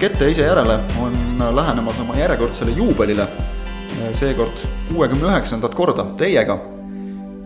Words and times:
Pikk 0.00 0.14
ette 0.14 0.30
ise 0.32 0.46
järele 0.46 0.78
on 0.96 1.16
lähenemas 1.52 1.98
oma 2.00 2.14
järjekordsele 2.16 2.72
juubelile. 2.72 3.26
seekord 4.16 4.62
kuuekümne 4.88 5.26
üheksandat 5.28 5.74
korda 5.76 6.06
teiega. 6.16 6.54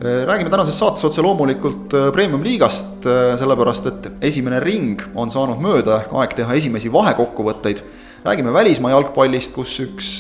räägime 0.00 0.50
tänases 0.50 0.78
saates 0.78 1.04
otse 1.04 1.22
loomulikult 1.22 1.90
premium-liigast, 2.14 3.08
sellepärast 3.40 3.86
et 3.86 4.06
esimene 4.20 4.60
ring 4.60 5.02
on 5.14 5.32
saanud 5.34 5.58
mööda 5.58 5.96
ehk 6.04 6.14
aeg 6.14 6.36
teha 6.36 6.54
esimesi 6.54 6.92
vahekokkuvõtteid. 6.92 7.80
räägime 8.24 8.52
välismaa 8.52 8.90
jalgpallist, 8.90 9.52
kus 9.52 9.80
üks 9.80 10.10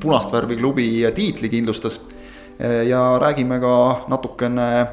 punast 0.00 0.32
värvi 0.32 0.56
klubi 0.56 1.12
tiitli 1.14 1.48
kindlustas. 1.48 2.00
ja 2.88 3.18
räägime 3.18 3.60
ka 3.60 4.04
natukene 4.08 4.86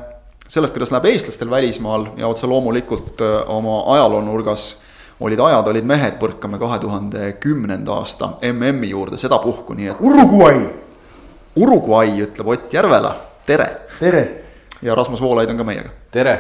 sellest, 0.48 0.74
kuidas 0.74 0.92
läheb 0.92 1.06
eestlastel 1.06 1.50
välismaal 1.50 2.08
ja 2.18 2.28
otse 2.28 2.48
loomulikult 2.48 3.20
oma 3.48 3.84
ajaloonurgas 3.96 4.78
olid 5.22 5.40
ajad, 5.40 5.68
olid 5.68 5.86
mehed, 5.86 6.18
põrkame 6.22 6.60
kahe 6.60 6.80
tuhande 6.82 7.32
kümnenda 7.42 8.00
aasta 8.02 8.34
MM-i 8.52 8.90
juurde 8.90 9.20
sedapuhku, 9.22 9.76
nii 9.78 9.92
et. 9.94 10.02
Uruguay. 10.02 10.62
Uruguay, 11.56 12.16
ütleb 12.26 12.48
Ott 12.48 12.74
Järvela, 12.74 13.16
tere. 13.46 13.70
tere. 14.00 14.24
ja 14.82 14.96
Rasmus 14.96 15.22
Voolaid 15.22 15.50
on 15.50 15.58
ka 15.58 15.64
meiega. 15.64 15.90
tere. 16.12 16.36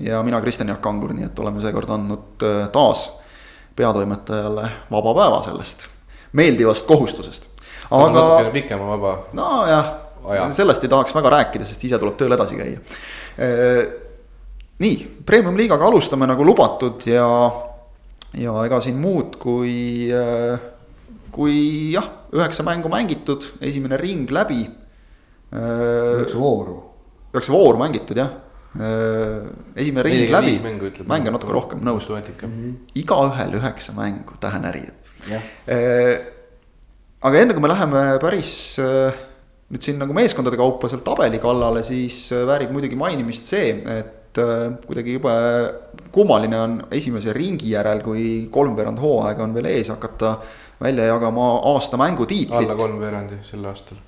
ja 0.00 0.22
mina, 0.22 0.40
Kristjan 0.40 0.68
Jaak 0.68 0.80
Kangur, 0.82 1.12
nii 1.14 1.28
et 1.30 1.38
oleme 1.38 1.60
seekord 1.62 1.90
andnud 1.90 2.42
äh, 2.42 2.68
taas 2.72 3.10
peatoimetajale 3.76 4.70
vaba 4.90 5.14
päeva 5.14 5.42
sellest 5.42 5.86
meeldivast 6.32 6.86
kohustusest. 6.86 7.46
aga. 7.90 8.08
natukene 8.12 8.50
pikema 8.50 8.86
vaba. 8.96 9.18
nojah, 9.32 9.92
sellest 10.52 10.84
ei 10.84 10.90
tahaks 10.90 11.14
väga 11.14 11.30
rääkida, 11.38 11.64
sest 11.64 11.84
ise 11.84 11.98
tuleb 11.98 12.16
tööl 12.18 12.34
edasi 12.34 12.58
käia 12.58 12.80
Äh, 13.34 13.86
nii, 14.78 15.22
premium-liigaga 15.26 15.88
alustame 15.88 16.26
nagu 16.30 16.44
lubatud 16.46 17.02
ja, 17.10 17.26
ja 18.38 18.54
ega 18.66 18.80
siin 18.82 18.96
muud 19.00 19.36
kui, 19.42 19.74
äh, 20.12 20.58
kui 21.34 21.92
jah, 21.94 22.08
üheksa 22.34 22.66
mängu 22.66 22.90
mängitud, 22.92 23.52
esimene 23.64 23.98
ring 24.00 24.30
läbi. 24.30 24.64
Äh, 25.54 26.22
üheksa 26.22 26.40
vooru. 26.40 26.80
üheksa 27.34 27.54
vooru 27.54 27.78
mängitud 27.82 28.18
jah 28.18 28.40
esimene 28.74 30.02
ring 30.02 30.32
läbi, 30.34 30.56
mänge 31.06 31.30
natuke 31.30 31.52
rohkem, 31.54 31.82
nõus. 31.86 32.08
igaühel 32.98 33.54
üheksa 33.60 33.94
mängu, 33.94 34.34
tähenärijad. 34.42 34.98
aga 37.22 37.38
enne 37.38 37.54
kui 37.54 37.62
me 37.62 37.70
läheme 37.70 38.02
päris 38.18 38.74
nüüd 39.72 39.84
siin 39.84 39.98
nagu 40.00 40.14
meeskondade 40.16 40.58
kaupa 40.60 40.90
seal 40.90 41.02
tabeli 41.04 41.40
kallale, 41.42 41.82
siis 41.86 42.28
äh, 42.34 42.44
väärib 42.48 42.74
muidugi 42.74 42.98
mainimist 42.98 43.48
see, 43.50 43.72
et 43.96 44.12
äh, 44.38 44.72
kuidagi 44.86 45.16
jube 45.16 45.32
kummaline 46.14 46.60
on 46.60 46.76
esimese 46.94 47.32
ringi 47.32 47.72
järel, 47.74 48.02
kui 48.04 48.48
kolmveerand 48.50 49.00
hooaega 49.02 49.44
on 49.44 49.54
veel 49.54 49.70
ees, 49.72 49.90
hakata 49.92 50.36
välja 50.80 51.08
jagama 51.10 51.48
aasta 51.72 51.96
mängutiitlit. 52.00 52.58
alla 52.58 52.76
kolmveerandi 52.76 53.40
sel 53.42 53.64
aastal. 53.64 53.98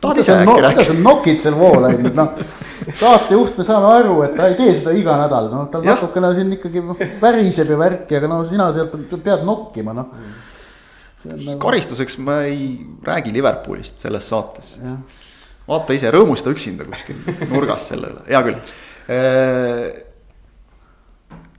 Tahad 0.00 0.18
ise 0.18 0.34
äkki 0.34 0.60
rääkida? 0.60 0.70
kuidas 0.72 0.90
on 0.90 1.02
nokid 1.02 1.38
seal 1.40 1.54
voolaid 1.58 2.00
nüüd 2.02 2.16
noh, 2.18 2.32
saatejuht, 2.98 3.58
me 3.58 3.66
saame 3.66 3.92
aru, 4.00 4.16
et 4.26 4.34
ta 4.34 4.48
ei 4.50 4.56
tee 4.58 4.72
seda 4.74 4.94
iga 4.98 5.14
nädal, 5.20 5.46
noh 5.52 5.68
tal 5.70 5.86
natukene 5.86 6.32
siin 6.34 6.50
ikkagi 6.56 6.82
noh, 6.82 6.98
väriseb 7.22 7.70
ja 7.70 7.78
värki, 7.78 8.18
aga 8.18 8.30
no 8.32 8.40
sina 8.48 8.66
sealt 8.74 8.96
pead 9.14 9.46
nokkima 9.46 9.94
noh 9.94 10.10
nagu... 11.24 11.58
karistuseks 11.62 12.18
ma 12.18 12.40
ei 12.48 12.86
räägi 13.02 13.32
Liverpoolist 13.32 13.98
selles 13.98 14.28
saates. 14.28 14.74
Vaata 15.68 15.96
ise, 15.96 16.10
rõõmusta 16.14 16.52
üksinda 16.54 16.86
kuskil 16.88 17.20
nurgas 17.52 17.88
selle 17.90 18.12
üle, 18.14 18.24
hea 18.28 18.42
küll. 18.48 18.58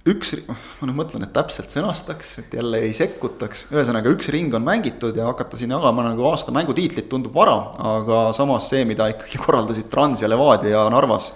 Üks, 0.06 0.36
ma 0.46 0.86
nüüd 0.86 0.98
mõtlen, 1.00 1.24
et 1.26 1.32
täpselt 1.34 1.72
sõnastaks, 1.74 2.36
et 2.44 2.52
jälle 2.54 2.78
ei 2.86 2.92
sekkutaks, 2.94 3.64
ühesõnaga 3.74 4.12
üks 4.14 4.30
ring 4.30 4.54
on 4.54 4.62
mängitud 4.62 5.18
ja 5.18 5.26
hakata 5.32 5.58
siin 5.58 5.74
jagama 5.74 6.04
nagu 6.06 6.28
aasta 6.30 6.54
mängutiitlit 6.54 7.08
tundub 7.10 7.34
vara, 7.34 7.56
aga 7.96 8.20
samas 8.38 8.70
see, 8.70 8.84
mida 8.86 9.08
ikkagi 9.10 9.42
korraldasid 9.46 9.90
Trans 9.90 10.22
ja 10.22 10.30
Levadia 10.30 10.76
ja 10.76 10.84
Narvas 10.94 11.32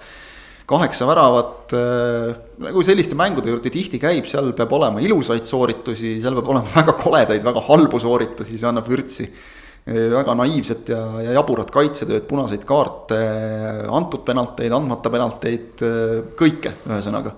kaheksa 0.70 1.08
väravat 1.08 1.74
äh,, 1.74 2.36
nagu 2.62 2.82
selliste 2.86 3.18
mängude 3.18 3.50
juurde 3.50 3.72
tihti 3.74 3.98
käib, 3.98 4.28
seal 4.30 4.52
peab 4.54 4.70
olema 4.78 5.02
ilusaid 5.02 5.48
sooritusi, 5.48 6.20
seal 6.22 6.38
peab 6.38 6.54
olema 6.54 6.70
väga 6.78 6.94
koledaid, 7.00 7.42
väga 7.42 7.64
halbu 7.66 7.98
sooritusi, 8.02 8.54
see 8.54 8.70
annab 8.70 8.86
vürtsi. 8.90 9.26
Väga 9.86 10.34
naiivset 10.38 10.90
ja, 10.92 11.00
ja 11.24 11.36
jaburat 11.38 11.70
kaitsetööd, 11.74 12.26
punaseid 12.28 12.66
kaarte, 12.68 13.20
antud 13.90 14.24
penalteid, 14.26 14.72
andmata 14.76 15.12
penalteid 15.12 15.84
kõike 16.38 16.74
ühesõnaga 16.88 17.32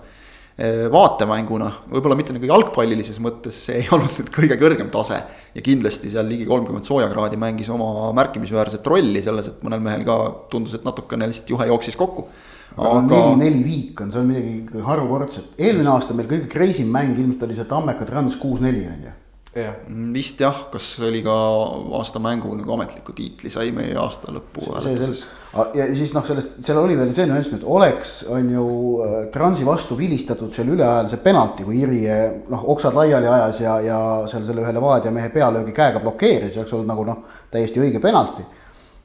vaatemänguna, 0.92 1.68
võib-olla 1.90 2.16
mitte 2.18 2.34
nagu 2.36 2.46
jalgpallilises 2.46 3.16
mõttes, 3.24 3.56
see 3.66 3.78
ei 3.80 3.86
olnud 3.94 4.18
nüüd 4.18 4.28
kõige 4.34 4.58
kõrgem 4.60 4.90
tase. 4.92 5.22
ja 5.54 5.62
kindlasti 5.64 6.10
seal 6.12 6.28
ligi 6.28 6.44
kolmkümmend 6.48 6.84
soojakraadi 6.86 7.38
mängis 7.40 7.70
oma 7.72 8.10
märkimisväärset 8.18 8.86
rolli 8.86 9.22
selles, 9.24 9.48
et 9.48 9.62
mõnel 9.64 9.80
mehel 9.80 10.04
ka 10.04 10.18
tundus, 10.52 10.76
et 10.76 10.84
natukene 10.84 11.30
lihtsalt 11.30 11.54
juhe 11.54 11.70
jooksis 11.72 11.96
kokku 11.96 12.28
aga 12.76 13.00
neli, 13.06 13.36
neli 13.40 13.64
viik 13.64 14.00
on, 14.00 14.12
see 14.12 14.20
on 14.22 14.28
midagi 14.30 14.84
harukordset, 14.86 15.56
eelmine 15.60 15.90
aasta 15.92 16.16
meil 16.16 16.28
kõige 16.30 16.48
crazy 16.52 16.84
mäng 16.88 17.16
ilmselt 17.16 17.44
oli 17.46 17.58
see 17.58 17.68
Tammeka 17.68 18.06
Trans 18.08 18.38
kuus-neli 18.40 18.86
on 18.88 19.04
ju. 19.08 19.14
Jah, 19.52 19.74
vist 20.14 20.40
jah, 20.40 20.56
kas 20.72 20.86
oli 21.04 21.20
ka 21.24 21.34
aasta 21.98 22.20
mängu 22.22 22.54
nagu 22.56 22.72
ametliku 22.72 23.12
tiitli 23.16 23.50
sai 23.52 23.72
meie 23.76 23.92
aasta 24.00 24.32
lõpu 24.32 24.64
hääletuses. 24.64 25.26
ja 25.76 25.88
siis 25.92 26.14
noh, 26.16 26.24
sellest, 26.24 26.56
seal 26.64 26.80
oli 26.80 26.96
veel 26.96 27.12
see 27.12 27.26
nüanss, 27.28 27.52
et 27.52 27.66
oleks, 27.68 28.14
on 28.32 28.48
ju 28.54 28.66
äh, 29.04 29.18
Transi 29.34 29.66
vastu 29.68 29.98
vilistatud 29.98 30.54
seal 30.56 30.72
üleajal 30.72 31.10
see 31.12 31.20
penalti, 31.24 31.66
kui 31.68 31.82
Irje 31.84 32.18
noh, 32.52 32.64
oksad 32.72 32.96
laiali 32.96 33.28
ajas 33.28 33.60
ja, 33.60 33.76
ja 33.84 34.00
seal 34.30 34.48
selle 34.48 34.64
ühe 34.64 34.72
Levadia 34.72 35.12
mehe 35.12 35.28
pealöögi 35.34 35.76
käega 35.76 36.00
blokeeris, 36.00 36.56
oleks 36.56 36.72
olnud 36.72 36.88
nagu 36.88 37.04
noh, 37.08 37.24
täiesti 37.52 37.82
õige 37.84 38.00
penalti. 38.00 38.46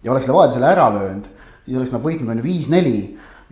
ja 0.03 0.15
oleks 0.15 0.31
Levadia 0.31 0.55
selle 0.55 0.71
ära 0.71 0.87
löönud, 0.95 1.27
siis 1.65 1.81
oleks 1.81 1.91
nad 1.91 2.05
võitnud 2.05 2.31
on 2.31 2.39
ju 2.39 2.47
viis-neli 2.47 2.99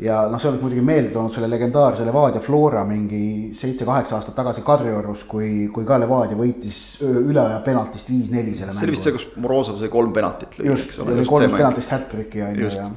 ja 0.02 0.26
noh, 0.28 0.42
see 0.42 0.50
oleks 0.50 0.64
muidugi 0.66 0.84
meelde 0.84 1.14
toonud 1.14 1.32
selle 1.32 1.48
legendaarse 1.48 2.06
Levadia 2.08 2.44
Flora 2.44 2.84
mingi 2.88 3.54
seitse-kaheksa 3.56 4.18
aastat 4.18 4.36
tagasi 4.36 4.64
Kadriorus, 4.66 5.24
kui, 5.30 5.70
kui 5.74 5.88
ka 5.88 6.00
Levadia 6.02 6.36
võitis 6.40 6.82
üleaja 7.06 7.62
penaltist 7.66 8.12
viis-neli 8.12 8.58
selle 8.58 8.74
mängu. 8.74 8.80
see 8.82 8.90
oli 8.90 8.98
vist 8.98 9.08
see, 9.08 9.16
kus 9.16 9.28
Morozov 9.40 9.80
sai 9.80 9.92
kolm 9.94 10.12
penaltit. 10.16 10.60
just, 10.64 10.98
oli 11.00 11.28
kolm 11.30 11.56
penaltist 11.56 11.96
hat-trick'i 11.96 12.44
on 12.44 12.58
ju 12.60 12.72
ja 12.72 12.90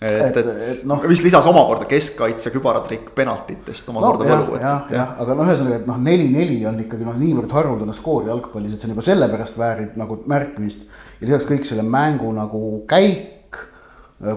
et, 0.00 0.36
et, 0.36 0.46
et 0.46 0.82
noh. 0.84 1.00
vist 1.08 1.24
lisas 1.24 1.46
omakorda 1.48 1.86
keskkaitse 1.88 2.50
kübaratrikk 2.52 3.14
penaltitest 3.16 3.88
omakorda 3.92 4.26
no, 4.28 4.36
võlu. 4.42 4.58
jah, 4.60 4.90
jah, 4.92 5.14
aga 5.22 5.36
noh, 5.38 5.48
ühesõnaga, 5.48 5.78
et 5.80 5.88
noh, 5.88 6.00
neli-neli 6.04 6.58
on 6.68 6.82
ikkagi 6.84 7.06
noh, 7.06 7.16
niivõrd 7.16 7.54
haruldane 7.56 7.96
skoor 7.96 8.28
jalgpallis, 8.28 8.74
et 8.74 8.82
see 8.82 8.90
on 8.90 8.96
juba 8.96 9.06
sellepärast 9.06 9.56
väärib 9.60 9.96
nagu 9.96 10.18
märkimist. 10.28 10.84
ja 11.20 11.30
lisaks 11.30 11.48
kõik 11.48 11.64
selle 11.68 11.86
mängu 11.86 12.28
nagu 12.36 12.60
käik 12.90 13.35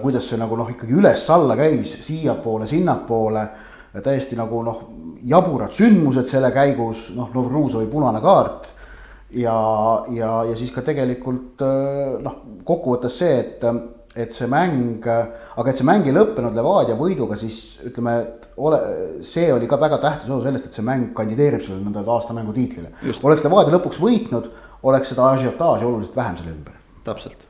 kuidas 0.02 0.28
see 0.28 0.40
nagu 0.40 0.58
noh, 0.60 0.70
ikkagi 0.74 0.96
üles-alla 1.00 1.56
käis, 1.60 1.96
siiapoole, 2.08 2.68
sinnapoole. 2.68 3.48
täiesti 4.04 4.36
nagu 4.38 4.60
noh, 4.64 4.82
jaburad 5.26 5.74
sündmused 5.74 6.28
selle 6.30 6.52
käigus, 6.54 7.10
noh, 7.16 7.32
Novruzovi 7.34 7.88
punane 7.90 8.22
kaart. 8.22 8.68
ja, 9.32 9.56
ja, 10.10 10.44
ja 10.50 10.58
siis 10.58 10.72
ka 10.74 10.82
tegelikult 10.82 11.62
äh, 11.62 12.20
noh, 12.26 12.42
kokkuvõttes 12.66 13.18
see, 13.22 13.40
et, 13.40 13.66
et 14.16 14.32
see 14.34 14.48
mäng, 14.50 15.06
aga 15.06 15.70
et 15.70 15.78
see 15.78 15.88
mäng 15.88 16.08
ei 16.10 16.16
lõppenud 16.16 16.56
Levadia 16.58 16.98
võiduga, 16.98 17.38
siis 17.38 17.80
ütleme, 17.86 18.16
et 18.20 18.50
ole, 18.58 18.80
see 19.24 19.52
oli 19.54 19.70
ka 19.70 19.80
väga 19.80 20.02
tähtis 20.02 20.32
osa 20.34 20.50
sellest, 20.50 20.66
et 20.66 20.80
see 20.80 20.86
mäng 20.86 21.14
kandideerib 21.18 21.64
sellele 21.64 21.86
nõnda 21.86 22.04
aasta 22.10 22.36
mängu 22.36 22.56
tiitlile. 22.58 22.92
oleks 23.24 23.46
Levadia 23.46 23.78
lõpuks 23.78 24.02
võitnud, 24.02 24.50
oleks 24.84 25.14
seda 25.14 25.30
ažiotaaži 25.36 25.88
oluliselt 25.88 26.18
vähem 26.18 26.42
selle 26.42 26.58
ümber. 26.58 26.82
täpselt 27.06 27.49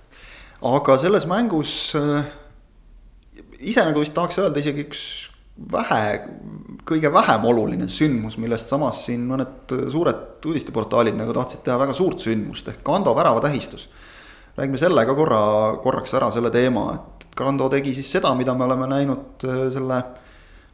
aga 0.62 0.98
selles 1.00 1.26
mängus 1.30 1.96
äh, 1.96 2.24
ise 3.60 3.84
nagu 3.88 4.02
vist 4.04 4.16
tahaks 4.16 4.40
öelda 4.42 4.60
isegi 4.60 4.84
üks 4.88 5.04
vähe, 5.72 6.04
kõige 6.88 7.12
vähem 7.12 7.46
oluline 7.50 7.88
sündmus, 7.92 8.38
millest 8.40 8.72
samas 8.72 9.04
siin 9.06 9.26
mõned 9.28 9.74
suured 9.92 10.46
uudisteportaalid 10.48 11.18
nagu 11.20 11.36
tahtsid 11.36 11.66
teha 11.66 11.76
väga 11.82 11.96
suurt 11.96 12.24
sündmust 12.24 12.70
ehk 12.72 12.84
Kando 12.88 13.16
väravatähistus. 13.16 13.90
räägime 14.58 14.78
selle 14.78 15.06
ka 15.06 15.16
korra, 15.16 15.42
korraks 15.84 16.14
ära, 16.14 16.32
selle 16.32 16.52
teema, 16.52 16.94
et 16.96 17.28
Kando 17.36 17.70
tegi 17.70 17.94
siis 17.96 18.12
seda, 18.12 18.34
mida 18.36 18.54
me 18.54 18.66
oleme 18.66 18.88
näinud 18.88 19.46
äh, 19.48 19.68
selle 19.72 20.04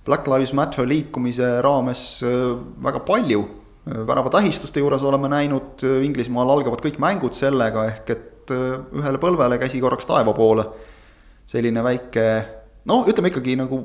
Black 0.05 0.27
Lives 0.27 0.53
Matter 0.53 0.85
liikumise 0.85 1.61
raames 1.61 2.23
äh, 2.23 2.57
väga 2.81 2.99
palju. 3.05 3.45
väravatähistuste 3.85 4.81
juures 4.81 5.03
oleme 5.05 5.29
näinud, 5.29 5.83
Inglismaal 6.01 6.49
algavad 6.49 6.81
kõik 6.81 6.95
mängud 6.97 7.35
sellega, 7.37 7.83
ehk 7.85 8.09
et 8.09 8.23
et 8.45 8.55
äh, 8.55 8.79
ühele 9.01 9.21
põlvele 9.21 9.59
käsi 9.61 9.81
korraks 9.83 10.05
taeva 10.05 10.33
poole. 10.37 10.65
selline 11.45 11.83
väike 11.85 12.25
no 12.89 13.03
ütleme 13.09 13.29
ikkagi 13.29 13.57
nagu 13.59 13.81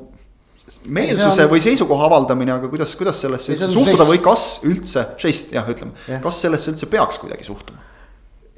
meelsuse 0.87 1.45
on... 1.45 1.51
või 1.51 1.61
seisukoha 1.63 2.07
avaldamine, 2.07 2.53
aga 2.55 2.69
kuidas, 2.71 2.93
kuidas 2.97 3.21
sellesse 3.21 3.55
üldse 3.55 3.69
suhtuda 3.73 4.05
või 4.07 4.21
kas 4.23 4.45
üldse, 4.67 5.07
žest 5.21 5.55
jah, 5.55 5.67
ütleme 5.69 5.95
yeah., 6.07 6.21
kas 6.23 6.41
sellesse 6.43 6.71
üldse 6.73 6.89
peaks 6.91 7.19
kuidagi 7.21 7.47
suhtuma? 7.47 7.81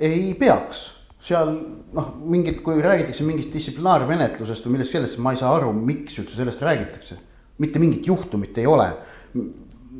ei 0.04 0.34
peaks, 0.38 0.86
seal 1.24 1.54
noh, 1.96 2.10
mingit, 2.30 2.60
kui 2.66 2.82
räägitakse 2.84 3.26
mingist 3.28 3.54
distsiplinaarmenetlusest 3.56 4.66
või 4.68 4.78
millest 4.78 4.98
sellest, 4.98 5.20
ma 5.24 5.34
ei 5.34 5.40
saa 5.42 5.54
aru, 5.56 5.72
miks 5.76 6.18
üldse 6.22 6.38
sellest 6.40 6.64
räägitakse. 6.66 7.20
mitte 7.64 7.80
mingit 7.80 8.08
juhtumit 8.08 8.58
ei 8.58 8.68
ole. 8.68 8.90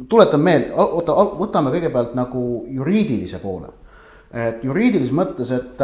tuletan 0.10 0.42
meelde, 0.42 0.74
oota, 0.74 1.16
võtame 1.40 1.72
kõigepealt 1.76 2.18
nagu 2.18 2.66
juriidilise 2.70 3.40
poole. 3.40 3.72
Et 4.34 4.64
juriidilises 4.66 5.14
mõttes, 5.16 5.52
et, 5.54 5.82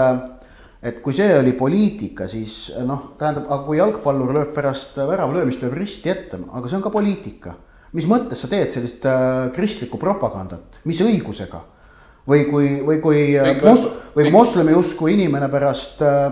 et 0.81 1.01
kui 1.05 1.15
see 1.15 1.31
oli 1.37 1.53
poliitika, 1.57 2.27
siis 2.31 2.71
noh, 2.85 3.13
tähendab, 3.19 3.47
aga 3.47 3.63
kui 3.67 3.79
jalgpallur 3.79 4.33
lööb 4.35 4.53
pärast 4.55 4.97
väravlöömist, 4.97 5.61
lööb 5.63 5.77
risti 5.77 6.11
ette, 6.11 6.41
aga 6.49 6.69
see 6.69 6.79
on 6.79 6.85
ka 6.85 6.93
poliitika. 6.93 7.55
mis 7.93 8.05
mõttes 8.05 8.41
sa 8.41 8.47
teed 8.47 8.69
sellist 8.69 9.05
äh, 9.09 9.49
kristlikku 9.53 9.97
propagandat, 9.97 10.81
mis 10.85 10.99
õigusega? 11.01 11.63
või 12.29 12.43
kui, 12.45 12.67
või 12.85 12.99
kui 13.01 13.21
mos-, 13.63 13.87
või 14.13 14.29
moslemi 14.29 14.75
usku 14.77 15.07
inimene 15.09 15.47
pärast 15.49 16.01
äh, 16.05 16.27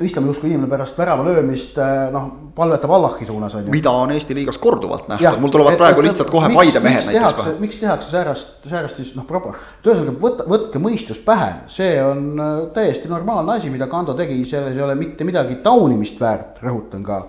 islami 0.00 0.30
usku 0.30 0.46
inimene 0.46 0.70
pärast 0.70 0.98
värava 0.98 1.24
löömist 1.26 1.78
äh, 1.78 2.10
noh, 2.14 2.28
palvetab 2.54 2.90
Allahi 2.94 3.26
suunas 3.26 3.54
on 3.54 3.64
ju. 3.66 3.70
mida 3.70 3.90
on 3.90 4.12
Eesti 4.14 4.34
liigas 4.34 4.58
korduvalt 4.58 5.08
nähtud, 5.10 5.40
mul 5.42 5.50
tulevad 5.50 5.74
et, 5.74 5.80
praegu 5.80 6.02
et, 6.02 6.06
lihtsalt 6.06 6.30
kohe 6.30 6.50
Paide 6.54 6.82
mehed 6.84 7.08
näiteks 7.08 7.34
pähe. 7.40 7.54
miks 7.58 7.80
tehakse 7.80 8.10
säärast, 8.10 8.52
säärast 8.68 9.00
siis 9.02 9.16
noh, 9.18 9.26
ühesõnaga 9.26 10.14
võtta, 10.22 10.46
võtke 10.50 10.82
mõistus 10.82 11.18
pähe, 11.24 11.50
see 11.74 11.98
on 12.04 12.30
äh, 12.38 12.54
täiesti 12.76 13.10
normaalne 13.10 13.56
asi, 13.58 13.72
mida 13.74 13.90
Kando 13.90 14.14
tegi, 14.18 14.38
selles 14.46 14.78
ei 14.78 14.86
ole 14.86 14.94
mitte 14.98 15.26
midagi 15.26 15.58
taunimist 15.66 16.22
väärt, 16.22 16.62
rõhutan 16.62 17.02
ka. 17.02 17.20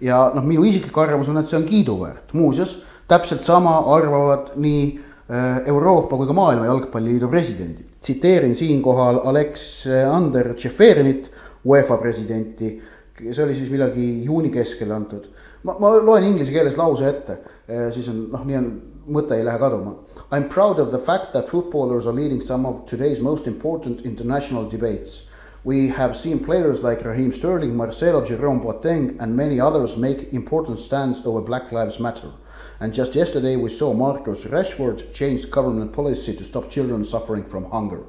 ja 0.00 0.24
noh, 0.34 0.48
minu 0.48 0.64
isiklik 0.64 0.96
arvamus 1.04 1.28
on, 1.28 1.42
et 1.42 1.52
see 1.52 1.60
on 1.60 1.68
kiiduväärt, 1.68 2.32
muuseas 2.32 2.78
täpselt 3.08 3.44
sama 3.44 3.82
arvavad 3.98 4.54
nii 4.56 4.84
äh, 4.96 5.60
Euroopa 5.68 6.16
kui 6.16 6.26
ka 6.26 6.32
Maailma 6.32 6.72
Jalgpalliliidu 6.72 7.28
presidendid. 7.28 7.92
tsiteerin 8.00 8.56
siinkohal 8.56 9.20
Aleksander 9.24 10.54
Tšeferinit 10.54 11.33
UEFA 11.64 11.96
presidenti, 12.00 12.80
see 13.18 13.44
oli 13.44 13.54
siis 13.56 13.70
millalgi 13.72 14.24
juuni 14.24 14.50
keskel 14.52 14.92
antud. 14.92 15.28
ma, 15.64 15.76
ma 15.80 15.94
loen 15.96 16.24
inglise 16.24 16.52
keeles 16.52 16.76
lause 16.76 17.06
ette, 17.08 17.38
eh, 17.66 17.86
siis 17.92 18.08
on 18.12 18.26
noh, 18.32 18.42
nii 18.44 18.58
on, 18.58 18.72
mõte 19.16 19.36
ei 19.36 19.44
lähe 19.44 19.60
kaduma. 19.60 19.94
I 20.30 20.36
am 20.36 20.48
proud 20.48 20.78
of 20.78 20.90
the 20.92 20.98
fact 20.98 21.32
that 21.32 21.48
footballers 21.48 22.06
are 22.06 22.16
leading 22.16 22.40
some 22.40 22.66
of 22.66 22.84
today's 22.86 23.20
most 23.20 23.46
important 23.46 24.00
international 24.04 24.68
debates. 24.68 25.22
We 25.64 25.88
have 25.88 26.16
seen 26.16 26.44
players 26.44 26.82
like 26.82 27.04
Raheem 27.04 27.32
Sterling, 27.32 27.74
Marcelo, 27.74 28.22
Jerome 28.24 28.60
Boateng 28.60 29.16
and 29.18 29.34
many 29.34 29.58
others 29.58 29.96
make 29.96 30.32
important 30.34 30.78
stands 30.78 31.24
over 31.24 31.40
Black 31.40 31.72
Lives 31.72 31.98
Matter. 31.98 32.32
And 32.80 32.92
just 32.92 33.14
yesterday 33.14 33.56
we 33.56 33.70
saw 33.70 33.94
Marcus 33.94 34.44
Rashford 34.44 35.14
change 35.14 35.50
government 35.50 35.94
policy 35.94 36.36
to 36.36 36.44
stop 36.44 36.70
children 36.70 37.06
suffering 37.06 37.44
from 37.44 37.70
hunger. 37.70 38.04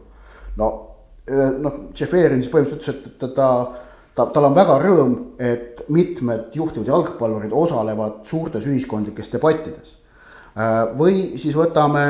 no 0.57 0.94
noh, 1.33 1.77
Tšeferin 1.93 2.41
siis 2.43 2.51
põhimõtteliselt 2.53 3.01
ütles, 3.01 3.15
et 3.15 3.19
ta, 3.19 3.29
ta, 3.33 3.49
ta, 4.15 4.27
tal 4.33 4.49
on 4.49 4.55
väga 4.55 4.77
rõõm, 4.81 5.15
et 5.41 5.83
mitmed 5.93 6.55
juhtivad 6.55 6.91
jalgpallurid 6.91 7.53
osalevad 7.55 8.23
suurtes 8.29 8.67
ühiskondlikes 8.69 9.31
debattides. 9.33 9.97
Äh, 10.55 10.81
või 10.97 11.35
siis 11.41 11.57
võtame 11.57 12.05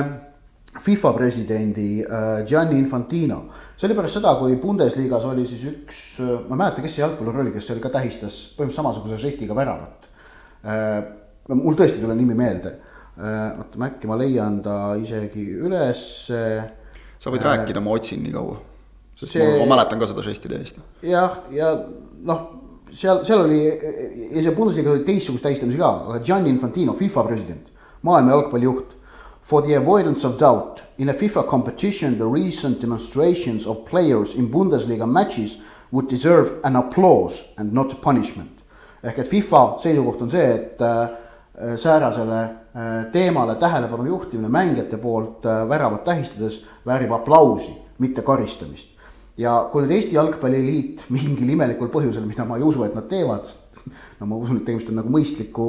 FIFA 0.76 1.14
presidendi 1.16 2.04
äh, 2.04 2.42
Gianni 2.48 2.78
Infantino. 2.82 3.46
see 3.78 3.88
oli 3.88 3.96
pärast 3.96 4.20
seda, 4.20 4.36
kui 4.40 4.58
Bundesliga-s 4.60 5.26
oli 5.32 5.48
siis 5.48 5.64
üks, 5.72 6.02
ma 6.20 6.56
ei 6.56 6.60
mäleta, 6.60 6.84
kes 6.84 6.98
see 6.98 7.04
jalgpallur 7.04 7.40
oli, 7.44 7.56
kes 7.56 7.72
oli 7.72 7.84
ka 7.84 7.94
tähistas 7.96 8.42
põhimõtteliselt 8.58 8.82
samasuguse 8.82 9.22
žestiga 9.24 9.56
väravat. 9.56 10.12
Äh, 10.68 11.00
mul 11.56 11.80
tõesti 11.80 12.02
ei 12.02 12.06
tule 12.06 12.18
nimi 12.18 12.36
meelde. 12.36 12.82
oota, 13.16 13.80
äkki 13.86 14.10
ma 14.12 14.18
leian 14.20 14.58
ta 14.60 14.98
isegi 15.00 15.46
üles. 15.64 16.02
sa 16.28 17.32
võid 17.32 17.46
rääkida, 17.48 17.80
ma 17.80 17.94
otsin 17.96 18.20
nii 18.24 18.34
kaua 18.36 18.58
sest 19.16 19.32
see... 19.32 19.46
ma, 19.46 19.66
ma 19.66 19.76
mäletan 19.76 20.00
ka 20.00 20.10
seda 20.10 20.24
žesti 20.26 20.52
täiesti. 20.52 20.84
jah, 21.02 21.40
ja 21.52 21.72
noh, 22.28 22.42
seal, 22.92 23.24
seal 23.26 23.46
oli 23.46 23.62
ja 23.68 24.44
see 24.44 24.56
Bundesliga 24.56 24.92
oli 24.92 25.06
teistsugust 25.08 25.44
tähistamisi 25.46 25.80
ka, 25.80 25.92
aga 26.10 26.20
Gianni 26.24 26.52
Infantino, 26.54 26.96
FIFA 27.00 27.24
president, 27.30 27.72
maailma 28.02 28.36
jalgpallijuht. 28.36 28.94
For 29.46 29.62
the 29.62 29.76
avoidance 29.78 30.26
of 30.26 30.40
doubt, 30.40 30.82
in 30.98 31.10
a 31.10 31.14
FIFA 31.14 31.44
competition 31.48 32.18
the 32.18 32.26
recent 32.26 32.82
demonstrations 32.82 33.68
of 33.68 33.86
players 33.86 34.34
in 34.34 34.50
Bundesliga 34.50 35.06
matches 35.06 35.58
would 35.92 36.10
deserve 36.10 36.60
an 36.64 36.76
applause 36.76 37.44
and 37.58 37.74
not 37.74 38.02
punishment. 38.02 38.52
ehk 39.06 39.20
et 39.22 39.28
FIFA 39.30 39.60
seisukoht 39.84 40.22
on 40.22 40.32
see, 40.34 40.46
et 40.56 40.82
äh, 40.82 41.10
säärasele 41.78 42.40
äh, 42.42 43.12
teemale 43.12 43.56
tähelepanu 43.56 44.06
juhtimine 44.06 44.50
mängijate 44.50 44.98
poolt 44.98 45.46
äh, 45.46 45.70
väravat 45.70 46.04
tähistades 46.04 46.64
väärib 46.86 47.14
aplausi, 47.14 47.70
mitte 48.00 48.22
karistamist 48.22 48.95
ja 49.38 49.56
kui 49.72 49.84
nüüd 49.84 49.94
Eesti 49.98 50.16
Jalgpalliliit 50.16 51.06
mingil 51.14 51.54
imelikul 51.56 51.92
põhjusel, 51.94 52.26
mida 52.28 52.48
ma 52.48 52.60
ei 52.60 52.66
usu, 52.66 52.86
et 52.86 52.96
nad 52.96 53.08
teevad, 53.12 53.50
no 54.20 54.30
ma 54.30 54.40
usun, 54.40 54.62
et 54.62 54.68
tegemist 54.68 54.92
on 54.92 55.00
nagu 55.02 55.12
mõistliku 55.14 55.66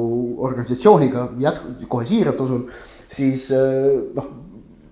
organisatsiooniga, 0.47 1.29
jätku, 1.43 1.73
kohe 1.91 2.07
siiralt 2.09 2.43
usun, 2.47 2.67
siis 3.13 3.49
äh, 3.55 3.97
noh, 4.15 4.29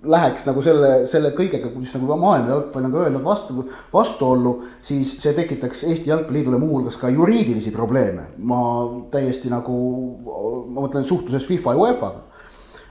läheks 0.06 0.44
nagu 0.46 0.62
selle, 0.62 0.90
selle 1.10 1.32
kõigega, 1.38 1.72
mis 1.74 1.94
nagu 1.96 2.18
maailma 2.20 2.52
jalgpall 2.52 2.88
on 2.88 2.94
ka 2.94 3.06
öelnud 3.06 3.26
vastu, 3.26 3.66
vastuollu, 3.94 4.54
siis 4.86 5.16
see 5.24 5.34
tekitaks 5.38 5.86
Eesti 5.88 6.12
Jalgpalliliidule 6.12 6.60
muuhulgas 6.62 7.00
ka 7.02 7.10
juriidilisi 7.14 7.74
probleeme. 7.74 8.28
ma 8.38 8.60
täiesti 9.12 9.50
nagu, 9.50 9.80
ma 10.68 10.84
mõtlen 10.84 11.08
suhtluses 11.08 11.48
FIFA 11.48 11.74
ja 11.74 11.84
UEFA-ga. 11.86 12.22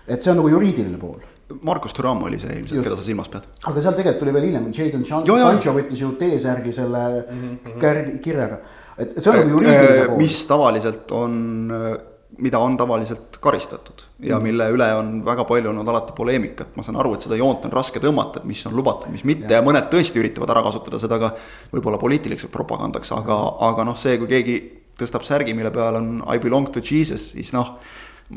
et 0.08 0.22
see 0.22 0.32
on 0.32 0.42
nagu 0.42 0.50
juriidiline 0.56 0.98
pool 0.98 1.22
Markus 1.62 1.92
Thuram 1.92 2.22
oli 2.26 2.38
see 2.40 2.56
ilmselt, 2.58 2.84
keda 2.86 2.96
sa 2.96 3.04
silmas 3.06 3.28
pead. 3.32 3.46
aga 3.62 3.82
seal 3.82 3.98
tegelikult 3.98 4.22
tuli 4.22 4.34
veel 4.36 4.48
hiljem, 4.48 4.70
Jadon 4.74 5.04
Sancho 5.08 5.74
võttis 5.76 6.00
ju 6.02 6.14
T-särgi 6.20 6.72
selle 6.74 7.04
mm 7.10 7.44
-hmm. 7.44 7.78
kärgi, 7.80 8.18
kirjaga. 8.24 8.58
et 8.98 9.22
see 9.22 9.30
on 9.30 9.38
nagu 9.38 9.50
juriidiline 9.50 10.00
äh, 10.00 10.06
pool. 10.06 10.18
mis 10.18 10.44
tavaliselt 10.46 11.12
on, 11.12 11.32
mida 12.38 12.58
on 12.58 12.76
tavaliselt 12.76 13.38
karistatud 13.40 14.04
ja 14.18 14.36
mm 14.36 14.40
-hmm. 14.40 14.42
mille 14.42 14.70
üle 14.70 14.94
on 14.94 15.24
väga 15.24 15.44
palju 15.44 15.70
olnud 15.70 15.88
alati 15.88 16.12
poleemikat, 16.16 16.76
ma 16.76 16.82
saan 16.82 16.96
aru, 16.96 17.14
et 17.14 17.20
seda 17.20 17.36
joont 17.36 17.64
on 17.64 17.72
raske 17.72 18.00
tõmmata, 18.00 18.36
et 18.36 18.44
mis 18.44 18.66
on 18.66 18.76
lubatud, 18.76 19.10
mis 19.12 19.24
mitte 19.24 19.52
ja, 19.54 19.60
ja 19.60 19.62
mõned 19.62 19.90
tõesti 19.90 20.18
üritavad 20.18 20.50
ära 20.50 20.62
kasutada 20.62 20.98
seda 20.98 21.18
ka 21.18 21.34
võib-olla 21.72 21.98
poliitiliseks 21.98 22.52
propagandaks, 22.52 23.12
aga, 23.12 23.56
aga 23.60 23.84
noh, 23.84 23.96
see, 23.96 24.18
kui 24.18 24.26
keegi 24.26 24.56
tõstab 24.98 25.22
särgi, 25.26 25.54
mille 25.54 25.70
peal 25.70 25.94
on 25.94 26.22
I 26.34 26.38
belong 26.38 26.70
to 26.70 26.80
Jesus, 26.80 27.30
siis 27.30 27.52
noh 27.52 27.78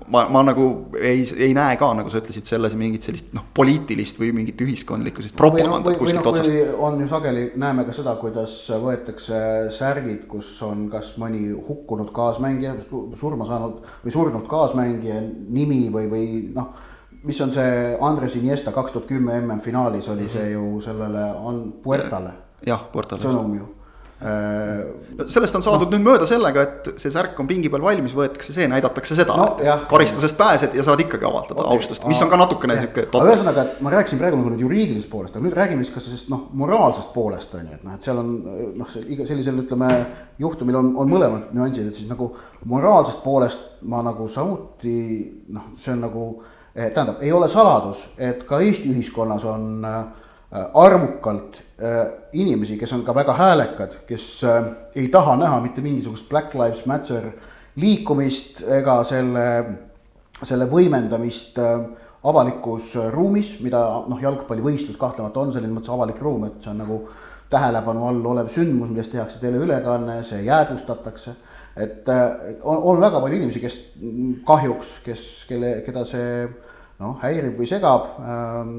ma, 0.08 0.27
ma 0.29 0.41
nagu 0.44 0.65
ei, 1.00 1.24
ei 1.38 1.53
näe 1.56 1.77
ka, 1.79 1.89
nagu 1.96 2.12
sa 2.12 2.20
ütlesid, 2.20 2.48
selles 2.48 2.75
mingit 2.79 3.06
sellist 3.08 3.29
noh, 3.36 3.46
poliitilist 3.56 4.20
või 4.20 4.34
mingit 4.36 4.60
ühiskondlikku 4.63 5.24
sellist 5.24 5.38
propagandat 5.39 6.00
kuskilt 6.00 6.25
no, 6.25 6.34
otsast. 6.34 6.51
on 6.88 7.00
ju 7.01 7.08
sageli, 7.12 7.46
näeme 7.60 7.86
ka 7.88 7.96
seda, 7.96 8.17
kuidas 8.20 8.58
võetakse 8.84 9.39
särgid, 9.75 10.25
kus 10.32 10.51
on 10.67 10.88
kas 10.91 11.13
mõni 11.22 11.46
hukkunud 11.53 12.12
kaasmängija, 12.15 12.75
surma 13.20 13.48
saanud 13.48 13.79
või 14.03 14.17
surnud 14.17 14.51
kaasmängija 14.51 15.22
nimi 15.24 15.86
või, 15.94 16.12
või 16.12 16.27
noh. 16.58 16.75
mis 17.24 17.39
on 17.44 17.56
see 17.56 17.96
Andres 18.03 18.36
Iniesta 18.39 18.75
kaks 18.75 18.94
tuhat 18.96 19.08
kümme 19.10 19.39
MM-finaalis 19.39 20.12
oli 20.12 20.27
see 20.32 20.51
ju 20.51 20.82
sellele 20.84 21.32
on 21.39 21.63
Puertale. 21.84 22.36
jah, 22.67 22.88
Puertale. 22.91 23.24
sõnum 23.24 23.56
ju 23.56 23.74
no 24.17 25.25
sellest 25.29 25.55
on 25.59 25.62
saadud 25.62 25.91
no. 25.91 25.93
nüüd 25.93 26.05
mööda 26.07 26.25
sellega, 26.25 26.63
et 26.65 26.88
see 26.97 27.12
särk 27.13 27.38
on 27.38 27.45
pingi 27.50 27.69
peal 27.69 27.83
valmis, 27.86 28.15
võetakse 28.17 28.55
see, 28.55 28.65
näidatakse 28.71 29.13
seda 29.17 29.36
no,, 29.38 29.75
karistusest 29.91 30.38
pääsed 30.39 30.74
ja 30.74 30.86
saad 30.86 31.03
ikkagi 31.03 31.27
avaldada 31.27 31.62
okay. 31.62 31.77
austust, 31.77 32.07
mis 32.09 32.21
on 32.25 32.31
ka 32.31 32.39
natukene 32.41 32.79
sihuke. 32.79 33.05
aga 33.12 33.29
ühesõnaga, 33.29 33.67
et 33.67 33.86
ma 33.86 33.93
rääkisin 33.93 34.21
praegu 34.21 34.39
nagu 34.41 34.55
nüüd 34.55 34.65
juriidilisest 34.65 35.12
poolest, 35.12 35.38
aga 35.38 35.45
nüüd 35.45 35.57
räägime 35.59 35.86
siis 35.86 35.93
ka 35.93 36.01
sellest 36.01 36.33
noh, 36.33 36.47
moraalsest 36.57 37.13
poolest 37.13 37.53
on 37.59 37.69
ju, 37.69 37.77
et 37.77 37.86
noh, 37.86 37.93
et 37.93 38.09
seal 38.09 38.21
on 38.24 38.33
noh, 38.81 39.00
iga 39.05 39.29
sellisel 39.29 39.62
ütleme 39.62 39.93
juhtumil 40.41 40.81
on, 40.81 40.93
on 40.97 41.13
mõlemad 41.13 41.53
nüansid, 41.53 41.91
et 41.91 42.01
siis 42.01 42.09
nagu 42.09 42.31
moraalsest 42.65 43.21
poolest 43.21 43.83
ma 43.86 44.01
nagu 44.05 44.25
samuti 44.33 44.97
noh, 45.53 45.75
see 45.77 45.93
on 45.93 46.07
nagu 46.07 46.29
eh, 46.74 46.89
tähendab, 46.89 47.21
ei 47.21 47.29
ole 47.38 47.53
saladus, 47.53 48.01
et 48.17 48.47
ka 48.50 48.65
Eesti 48.65 48.89
ühiskonnas 48.95 49.45
on 49.45 49.86
äh, 49.86 50.07
arvukalt 50.51 51.61
Äh, 51.77 52.07
inimesi, 52.33 52.73
kes 52.77 52.89
on 52.95 53.03
ka 53.05 53.13
väga 53.13 53.35
häälekad, 53.37 53.91
kes 54.09 54.23
äh, 54.43 54.63
ei 54.97 55.11
taha 55.13 55.35
näha 55.37 55.59
mitte 55.61 55.81
mingisugust 55.85 56.25
Black 56.29 56.55
Lives 56.57 56.87
Matter 56.89 57.27
liikumist 57.75 58.63
ega 58.79 58.95
selle, 59.05 59.43
selle 60.41 60.65
võimendamist 60.71 61.59
äh, 61.61 61.83
avalikus 62.25 62.95
ruumis, 63.13 63.51
mida 63.61 63.83
noh, 64.09 64.17
jalgpallivõistlus 64.17 64.97
kahtlemata 64.97 65.43
on 65.43 65.53
selline 65.53 65.75
mõttes 65.75 65.93
avalik 65.93 66.17
ruum, 66.25 66.47
et 66.49 66.57
see 66.65 66.73
on 66.73 66.81
nagu 66.81 66.97
tähelepanu 67.53 68.09
all 68.09 68.25
olev 68.33 68.49
sündmus, 68.49 68.89
millest 68.89 69.13
tehakse 69.13 69.37
teleülekanne, 69.43 70.23
see 70.25 70.41
jäädvustatakse. 70.49 71.35
et 71.77 72.09
on, 72.09 72.77
on 72.89 73.01
väga 73.05 73.21
palju 73.21 73.37
inimesi, 73.37 73.61
kes 73.61 73.77
kahjuks, 74.49 74.95
kes, 75.05 75.27
kelle, 75.45 75.75
keda 75.85 76.07
see 76.09 76.47
noh, 76.97 77.17
häirib 77.21 77.57
või 77.59 77.67
segab 77.69 78.17
ähm,. 78.25 78.71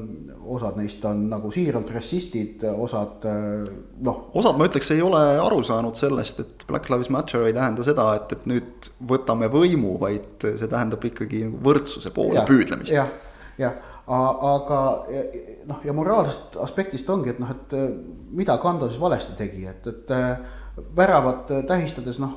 osad 0.49 0.79
neist 0.79 1.03
on 1.07 1.27
nagu 1.31 1.51
siiralt 1.55 1.91
rassistid, 1.93 2.63
osad 2.67 3.25
äh, 3.29 3.63
noh. 4.03 4.25
osad 4.39 4.59
ma 4.59 4.67
ütleks, 4.67 4.91
ei 4.95 5.03
ole 5.05 5.21
aru 5.39 5.61
saanud 5.65 5.95
sellest, 5.99 6.43
et 6.43 6.65
Black 6.67 6.91
Lives 6.91 7.11
Matter 7.13 7.45
ei 7.47 7.55
tähenda 7.55 7.85
seda, 7.85 8.09
et, 8.19 8.35
et 8.35 8.49
nüüd 8.49 8.91
võtame 9.07 9.49
võimu, 9.53 9.95
vaid 10.01 10.43
see 10.43 10.67
tähendab 10.67 11.05
ikkagi 11.11 11.45
võrdsuse 11.47 12.11
poole 12.15 12.41
ja, 12.41 12.45
püüdlemist 12.49 12.93
ja,. 12.95 13.07
jah, 13.61 13.69
jah, 13.69 13.79
aga 14.09 14.83
noh, 15.69 15.81
ja 15.85 15.95
moraalsest 15.95 16.59
aspektist 16.65 17.09
ongi, 17.13 17.35
et 17.35 17.39
noh, 17.41 17.55
et 17.55 17.77
äh, 17.77 17.91
mida 18.35 18.59
Kando 18.59 18.91
siis 18.91 19.01
valesti 19.01 19.37
tegi, 19.39 19.63
et, 19.69 19.87
et 19.87 20.15
äh, 20.15 20.33
väravat 20.95 21.51
tähistades 21.67 22.19
noh 22.19 22.35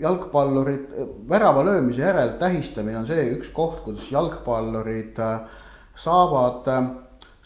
jalgpallurid, 0.00 0.88
värava 1.28 1.64
löömise 1.64 2.02
järel 2.02 2.34
tähistamine 2.40 2.98
on 3.00 3.08
see 3.08 3.26
üks 3.36 3.50
koht, 3.54 3.82
kus 3.84 4.10
jalgpallurid 4.12 5.18
äh, 5.22 5.60
saavad 5.96 6.68
äh, 6.72 6.88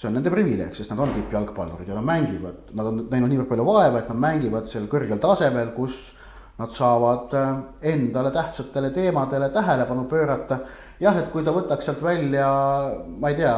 see 0.01 0.09
on 0.09 0.17
nende 0.17 0.33
privileeg, 0.33 0.73
sest 0.77 0.91
nad 0.93 1.03
on 1.05 1.13
tippjalgpallurid 1.15 1.91
ja 1.91 1.99
nad 1.99 2.07
mängivad, 2.09 2.73
nad 2.75 2.91
on 2.91 3.05
näinud 3.11 3.31
niivõrd 3.31 3.51
palju 3.53 3.67
vaeva, 3.69 4.01
et 4.01 4.11
nad 4.11 4.23
mängivad 4.23 4.71
seal 4.71 4.89
kõrgel 4.91 5.21
tasemel, 5.23 5.75
kus 5.77 5.99
nad 6.61 6.75
saavad 6.75 7.37
äh, 7.39 7.51
endale 7.93 8.33
tähtsatele 8.35 8.91
teemadele 8.97 9.51
tähelepanu 9.55 10.09
pöörata. 10.11 10.61
jah, 11.01 11.17
et 11.17 11.31
kui 11.33 11.45
ta 11.45 11.55
võtaks 11.57 11.87
sealt 11.87 12.03
välja, 12.05 12.49
ma 13.21 13.31
ei 13.31 13.39
tea, 13.39 13.55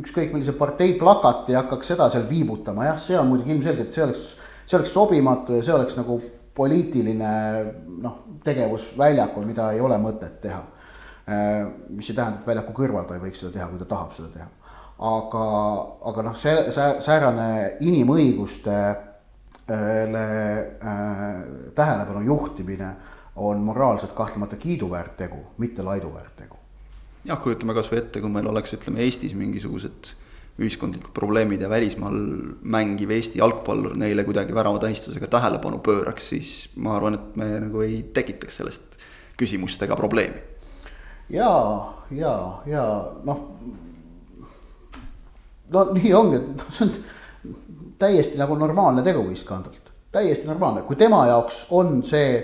ükskõik 0.00 0.32
millise 0.32 0.54
partei 0.58 0.96
plakati 0.98 1.54
ja 1.54 1.62
hakkaks 1.62 1.92
seda 1.92 2.08
seal 2.10 2.26
viibutama, 2.28 2.88
jah, 2.88 2.98
see 2.98 3.18
on 3.18 3.28
muidugi 3.30 3.54
ilmselgelt, 3.54 3.92
see 3.94 4.02
oleks, 4.02 4.24
see 4.66 4.78
oleks 4.78 4.94
sobimatu 4.94 5.58
ja 5.58 5.66
see 5.66 5.74
oleks 5.76 5.98
nagu 5.98 6.18
poliitiline 6.54 7.32
noh, 8.02 8.16
tegevus 8.44 8.90
väljakul, 8.98 9.46
mida 9.48 9.70
ei 9.74 9.80
ole 9.80 9.98
mõtet 10.02 10.40
teha. 10.42 10.62
Äh, 11.30 11.66
mis 11.88 12.10
ei 12.10 12.16
tähenda, 12.16 12.40
et 12.40 12.46
väljaku 12.46 12.74
kõrval 12.76 13.06
ta 13.06 13.16
ei 13.16 13.22
võiks 13.22 13.42
seda 13.42 13.52
teha, 13.58 13.68
kui 13.70 13.78
ta 13.82 13.88
tahab 13.90 14.16
seda 14.16 14.28
teha. 14.34 14.48
aga, 15.10 15.44
aga 16.10 16.22
noh, 16.26 16.34
see, 16.36 16.72
säärane 17.00 17.76
inimõigustele 17.80 18.80
äh, 19.72 21.06
tähelepanu 21.74 22.20
juhtimine 22.26 22.90
on 23.36 23.62
moraalselt 23.64 24.12
kahtlemata 24.12 24.56
kiiduväärt 24.56 25.16
tegu, 25.16 25.44
mitte 25.58 25.82
laiduväärt 25.82 26.36
tegu. 26.36 26.56
jah, 27.24 27.40
kujutame 27.40 27.74
kasvõi 27.76 27.98
ette, 28.00 28.20
kui 28.20 28.30
meil 28.32 28.48
oleks, 28.48 28.74
ütleme 28.76 29.00
Eestis 29.04 29.34
mingisugused 29.36 30.12
ühiskondlikud 30.60 31.12
probleemid 31.16 31.62
ja 31.64 31.70
välismaal 31.70 32.16
mängiv 32.62 33.10
Eesti 33.16 33.40
jalgpallur 33.40 33.96
neile 33.98 34.24
kuidagi 34.24 34.54
väravatähistusega 34.54 35.28
tähelepanu 35.32 35.80
pööraks, 35.84 36.28
siis 36.34 36.52
ma 36.76 36.96
arvan, 36.96 37.16
et 37.16 37.36
me 37.40 37.48
nagu 37.64 37.84
ei 37.84 38.02
tekitaks 38.14 38.60
sellest 38.60 38.98
küsimust 39.40 39.82
ega 39.86 39.96
probleemi. 39.96 40.42
ja, 41.30 41.52
ja, 42.10 42.34
ja 42.66 42.84
noh. 43.24 43.40
no 45.70 45.86
nii 45.96 46.12
ongi, 46.14 46.42
et 46.42 46.52
noh, 46.56 46.74
see 46.76 46.88
on 46.88 46.94
täiesti 48.00 48.40
nagu 48.40 48.56
normaalne 48.58 49.04
tegu 49.06 49.24
Viskandolt, 49.28 49.92
täiesti 50.12 50.48
normaalne, 50.48 50.84
kui 50.88 50.96
tema 51.00 51.24
jaoks 51.30 51.64
on 51.70 52.02
see 52.04 52.40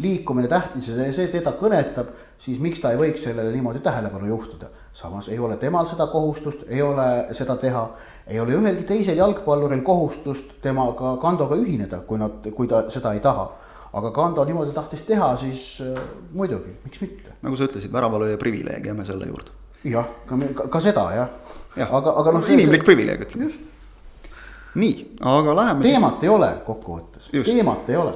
liikumine 0.00 0.48
tähtis 0.48 0.88
ja 0.88 0.98
see, 0.98 1.14
see 1.14 1.32
teda 1.36 1.54
kõnetab, 1.60 2.14
siis 2.40 2.58
miks 2.62 2.82
ta 2.82 2.94
ei 2.94 2.98
võiks 2.98 3.22
sellele 3.26 3.52
niimoodi 3.54 3.82
tähelepanu 3.84 4.30
juhtida 4.32 4.70
samas 4.94 5.28
ei 5.28 5.38
ole 5.38 5.56
temal 5.56 5.86
seda 5.86 6.06
kohustust, 6.06 6.64
ei 6.68 6.82
ole 6.82 7.34
seda 7.36 7.56
teha, 7.56 7.84
ei 8.26 8.40
ole 8.40 8.56
ühelgi 8.58 8.84
teisel 8.88 9.18
jalgpalluril 9.18 9.82
kohustust 9.86 10.58
temaga, 10.62 11.16
Kandoga 11.22 11.56
ühineda, 11.56 12.02
kui 12.06 12.18
nad, 12.20 12.46
kui 12.56 12.68
ta 12.68 12.84
seda 12.90 13.14
ei 13.16 13.20
taha. 13.20 13.48
aga 13.92 14.10
Kando 14.14 14.44
niimoodi 14.46 14.70
tahtis 14.70 15.00
teha, 15.02 15.32
siis 15.36 15.80
äh, 15.82 15.96
muidugi, 16.32 16.76
miks 16.84 17.00
mitte. 17.00 17.32
nagu 17.42 17.56
sa 17.56 17.66
ütlesid, 17.66 17.92
väravalööja 17.92 18.38
privileeg, 18.38 18.86
jääme 18.86 19.04
selle 19.04 19.26
juurde. 19.26 19.50
jah, 19.84 20.06
ka, 20.26 20.68
ka, 20.68 20.80
seda 20.80 21.06
jah 21.14 21.28
ja.. 21.76 21.88
aga, 21.90 22.14
aga 22.22 22.36
noh. 22.36 22.50
inimlik 22.54 22.84
privileeg, 22.86 23.26
ütleme. 23.26 23.50
nii, 24.74 24.96
aga 25.20 25.56
läheme 25.56 25.88
teemat 25.88 26.20
siis... 26.20 26.28
ei 26.28 26.34
ole 26.36 26.52
kokkuvõttes, 26.66 27.30
teemat 27.32 27.90
ei 27.90 27.96
ole 27.96 28.14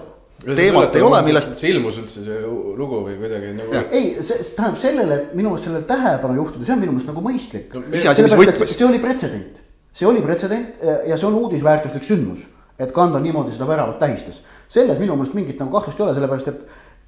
teemat 0.53 0.97
ei 0.97 1.05
ole, 1.05 1.21
millest. 1.27 1.57
see 1.61 1.73
ilmus 1.73 1.99
üldse 2.03 2.25
see 2.27 2.41
lugu 2.45 3.01
või 3.07 3.17
kuidagi 3.21 3.53
nagu. 3.57 3.83
ei, 3.91 4.15
see 4.21 4.41
tähendab 4.57 4.81
sellele, 4.83 5.21
et 5.21 5.35
minu 5.37 5.53
meelest 5.53 5.69
sellele 5.69 5.89
tähelepanu 5.89 6.39
juhtida, 6.41 6.69
see 6.69 6.77
on 6.77 6.83
minu 6.83 6.97
meelest 6.97 7.13
nagu 7.13 7.25
mõistlik 7.25 7.77
no,. 7.77 7.85
see 7.97 8.89
oli 8.89 9.03
pretsedent, 9.03 9.61
see 9.97 10.09
oli 10.09 10.25
pretsedent 10.25 10.87
ja 11.09 11.19
see 11.19 11.29
on 11.29 11.39
uudisväärtuslik 11.43 12.07
sündmus, 12.07 12.47
et 12.79 12.93
Kando 12.95 13.21
niimoodi 13.23 13.55
seda 13.55 13.69
väravat 13.69 14.01
tähistas. 14.03 14.43
selles 14.69 14.99
minu 15.03 15.17
meelest 15.17 15.37
mingit 15.37 15.61
nagu 15.63 15.73
kahtlust 15.75 16.01
ei 16.01 16.07
ole, 16.07 16.17
sellepärast 16.17 16.51
et 16.53 16.65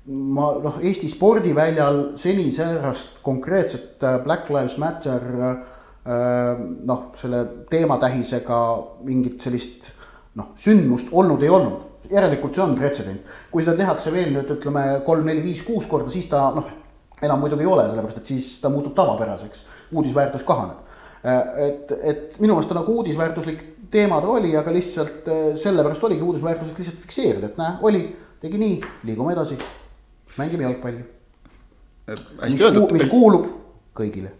ma 0.06 0.52
noh, 0.62 0.78
Eesti 0.86 1.08
spordiväljal 1.10 2.02
seni 2.20 2.50
säärast 2.54 3.20
konkreetset 3.26 4.02
äh, 4.02 4.20
Black 4.22 4.50
Lives 4.50 4.76
Matter 4.78 5.22
äh, 5.42 6.62
noh, 6.86 7.10
selle 7.18 7.42
teematähisega 7.70 8.60
mingit 9.06 9.42
sellist 9.42 9.90
noh, 10.38 10.52
sündmust 10.60 11.10
olnud 11.12 11.42
ei 11.42 11.50
olnud 11.50 11.95
järelikult 12.10 12.54
see 12.54 12.64
on 12.64 12.74
pretsedent. 12.78 13.30
kui 13.50 13.64
seda 13.64 13.76
tehakse 13.78 14.12
veel 14.12 14.32
nüüd 14.34 14.50
ütleme 14.56 14.84
kolm, 15.06 15.26
neli, 15.26 15.42
viis, 15.44 15.62
kuus 15.66 15.86
korda, 15.90 16.10
siis 16.12 16.28
ta 16.30 16.48
noh, 16.56 16.68
enam 17.22 17.40
muidugi 17.40 17.64
ei 17.64 17.70
ole, 17.70 17.86
sellepärast 17.90 18.20
et 18.20 18.32
siis 18.32 18.50
ta 18.62 18.70
muutub 18.72 18.94
tavapäraseks, 18.96 19.64
uudisväärtus 19.92 20.44
kahaneb. 20.46 20.82
Äh, 21.26 21.40
et, 21.66 21.94
et 22.02 22.40
minu 22.40 22.54
meelest 22.54 22.70
ta 22.72 22.78
nagu 22.78 22.98
uudisväärtuslik 23.00 23.62
teema 23.90 24.20
ta 24.22 24.32
oli, 24.36 24.54
aga 24.58 24.74
lihtsalt 24.74 25.28
äh, 25.32 25.44
sellepärast 25.62 26.04
oligi 26.08 26.26
uudisväärtuslik 26.26 26.82
lihtsalt 26.82 27.04
fikseerida, 27.06 27.52
et 27.52 27.60
näe, 27.60 27.76
oli, 27.88 28.02
tegi 28.42 28.60
nii, 28.60 28.80
liigume 29.08 29.36
edasi, 29.36 29.58
mängime 30.36 30.68
jalgpalli. 30.68 31.06
Äh, 32.10 32.26
mis 32.92 33.08
kuulub 33.10 33.48
kõigile. 33.96 34.34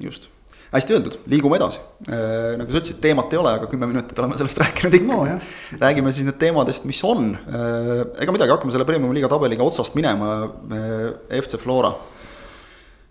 just 0.00 0.28
hästi 0.70 0.94
öeldud, 0.94 1.16
liigume 1.30 1.58
edasi. 1.58 1.80
Äh, 2.06 2.54
nagu 2.58 2.70
sa 2.70 2.78
ütlesid, 2.78 3.00
teemat 3.02 3.32
ei 3.34 3.40
ole, 3.40 3.54
aga 3.58 3.68
kümme 3.70 3.88
minutit 3.90 4.18
oleme 4.22 4.38
sellest 4.38 4.60
rääkinud 4.62 4.96
ikka 5.00 5.16
no,. 5.16 5.38
räägime 5.80 6.12
siis 6.14 6.28
nüüd 6.28 6.38
teemadest, 6.40 6.86
mis 6.88 7.00
on. 7.06 7.32
Äh, 7.34 8.04
ega 8.22 8.34
midagi, 8.34 8.54
hakkame 8.54 8.74
selle 8.74 8.86
premium 8.88 9.14
liiga 9.16 9.30
tabeliga 9.30 9.66
otsast 9.66 9.98
minema. 9.98 10.44
Äh, 10.70 11.40
FC 11.40 11.58
Flora. 11.62 11.92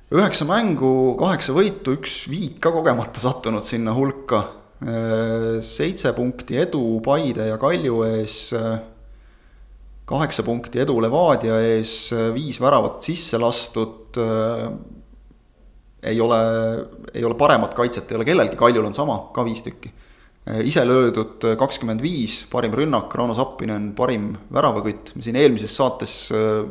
üheksa 0.10 0.48
mängu, 0.50 1.18
kaheksa 1.20 1.54
võitu, 1.54 1.94
üks 2.00 2.24
viik 2.32 2.58
ka 2.63 2.72
kogemata 2.74 3.22
sattunud 3.22 3.68
sinna 3.68 3.94
hulka. 3.98 4.56
seitse 5.60 6.13
punkti 6.16 6.56
edu 6.56 7.01
Paide 7.04 7.50
ja 7.50 7.58
Kalju 7.60 7.98
ees. 8.08 8.54
kaheksa 10.08 10.44
punkti 10.48 10.80
edu 10.80 10.96
Levadia 11.04 11.60
ees, 11.60 12.13
viis 12.34 12.62
väravat 12.63 13.04
sisse 13.04 13.38
lastud 13.38 14.16
ei 16.03 16.22
ole, 16.22 16.39
ei 17.13 17.24
ole 17.25 17.36
paremat 17.36 17.74
kaitset, 17.75 18.12
ei 18.12 18.20
ole 18.20 18.27
kellelgi, 18.27 18.58
Kaljul 18.60 18.88
on 18.88 18.96
sama, 18.96 19.18
ka 19.36 19.44
viis 19.48 19.63
tükki. 19.65 19.91
ise 20.65 20.82
löödud 20.88 21.44
kakskümmend 21.60 22.01
viis, 22.01 22.39
parim 22.50 22.74
rünnak, 22.74 23.13
Rauno 23.15 23.36
Sappinen, 23.38 23.91
parim 23.96 24.32
väravakütt, 24.53 25.12
me 25.15 25.22
siin 25.22 25.36
eelmises 25.38 25.75
saates 25.75 26.13
äh, 26.34 26.63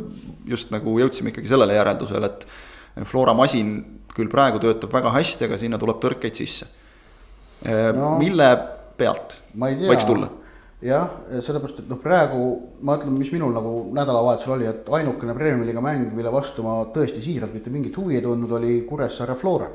just 0.49 0.73
nagu 0.75 0.97
jõudsime 0.99 1.31
ikkagi 1.31 1.51
sellele 1.53 1.77
järeldusele, 1.77 2.33
et 2.33 3.07
Flora 3.07 3.37
masin 3.39 3.77
küll 4.17 4.31
praegu 4.33 4.59
töötab 4.59 4.97
väga 4.97 5.13
hästi, 5.15 5.47
aga 5.47 5.61
sinna 5.61 5.79
tuleb 5.79 6.01
tõrkeid 6.03 6.41
sisse 6.41 6.67
äh, 7.69 7.93
no,. 7.95 8.17
mille 8.19 8.51
pealt 8.99 9.39
võiks 9.55 10.09
tulla? 10.09 10.33
Jah, 10.85 11.11
sellepärast, 11.43 11.83
et 11.83 11.91
noh, 11.91 11.99
praegu 12.03 12.43
ma 12.87 12.95
ütlen, 12.99 13.17
mis 13.19 13.33
minul 13.35 13.55
nagu 13.55 13.73
nädalavahetusel 13.97 14.55
oli, 14.55 14.69
et 14.71 14.91
ainukene 14.99 15.35
Premiumi-liiga 15.35 15.83
mäng, 15.83 16.13
mille 16.15 16.31
vastu 16.31 16.63
ma 16.67 16.79
tõesti 16.95 17.23
siiralt 17.25 17.55
mitte 17.55 17.73
mingit 17.75 17.97
huvi 17.99 18.19
ei 18.19 18.23
tundnud, 18.23 18.55
oli 18.61 18.83
Kuressaare 18.87 19.35
Flora. 19.39 19.69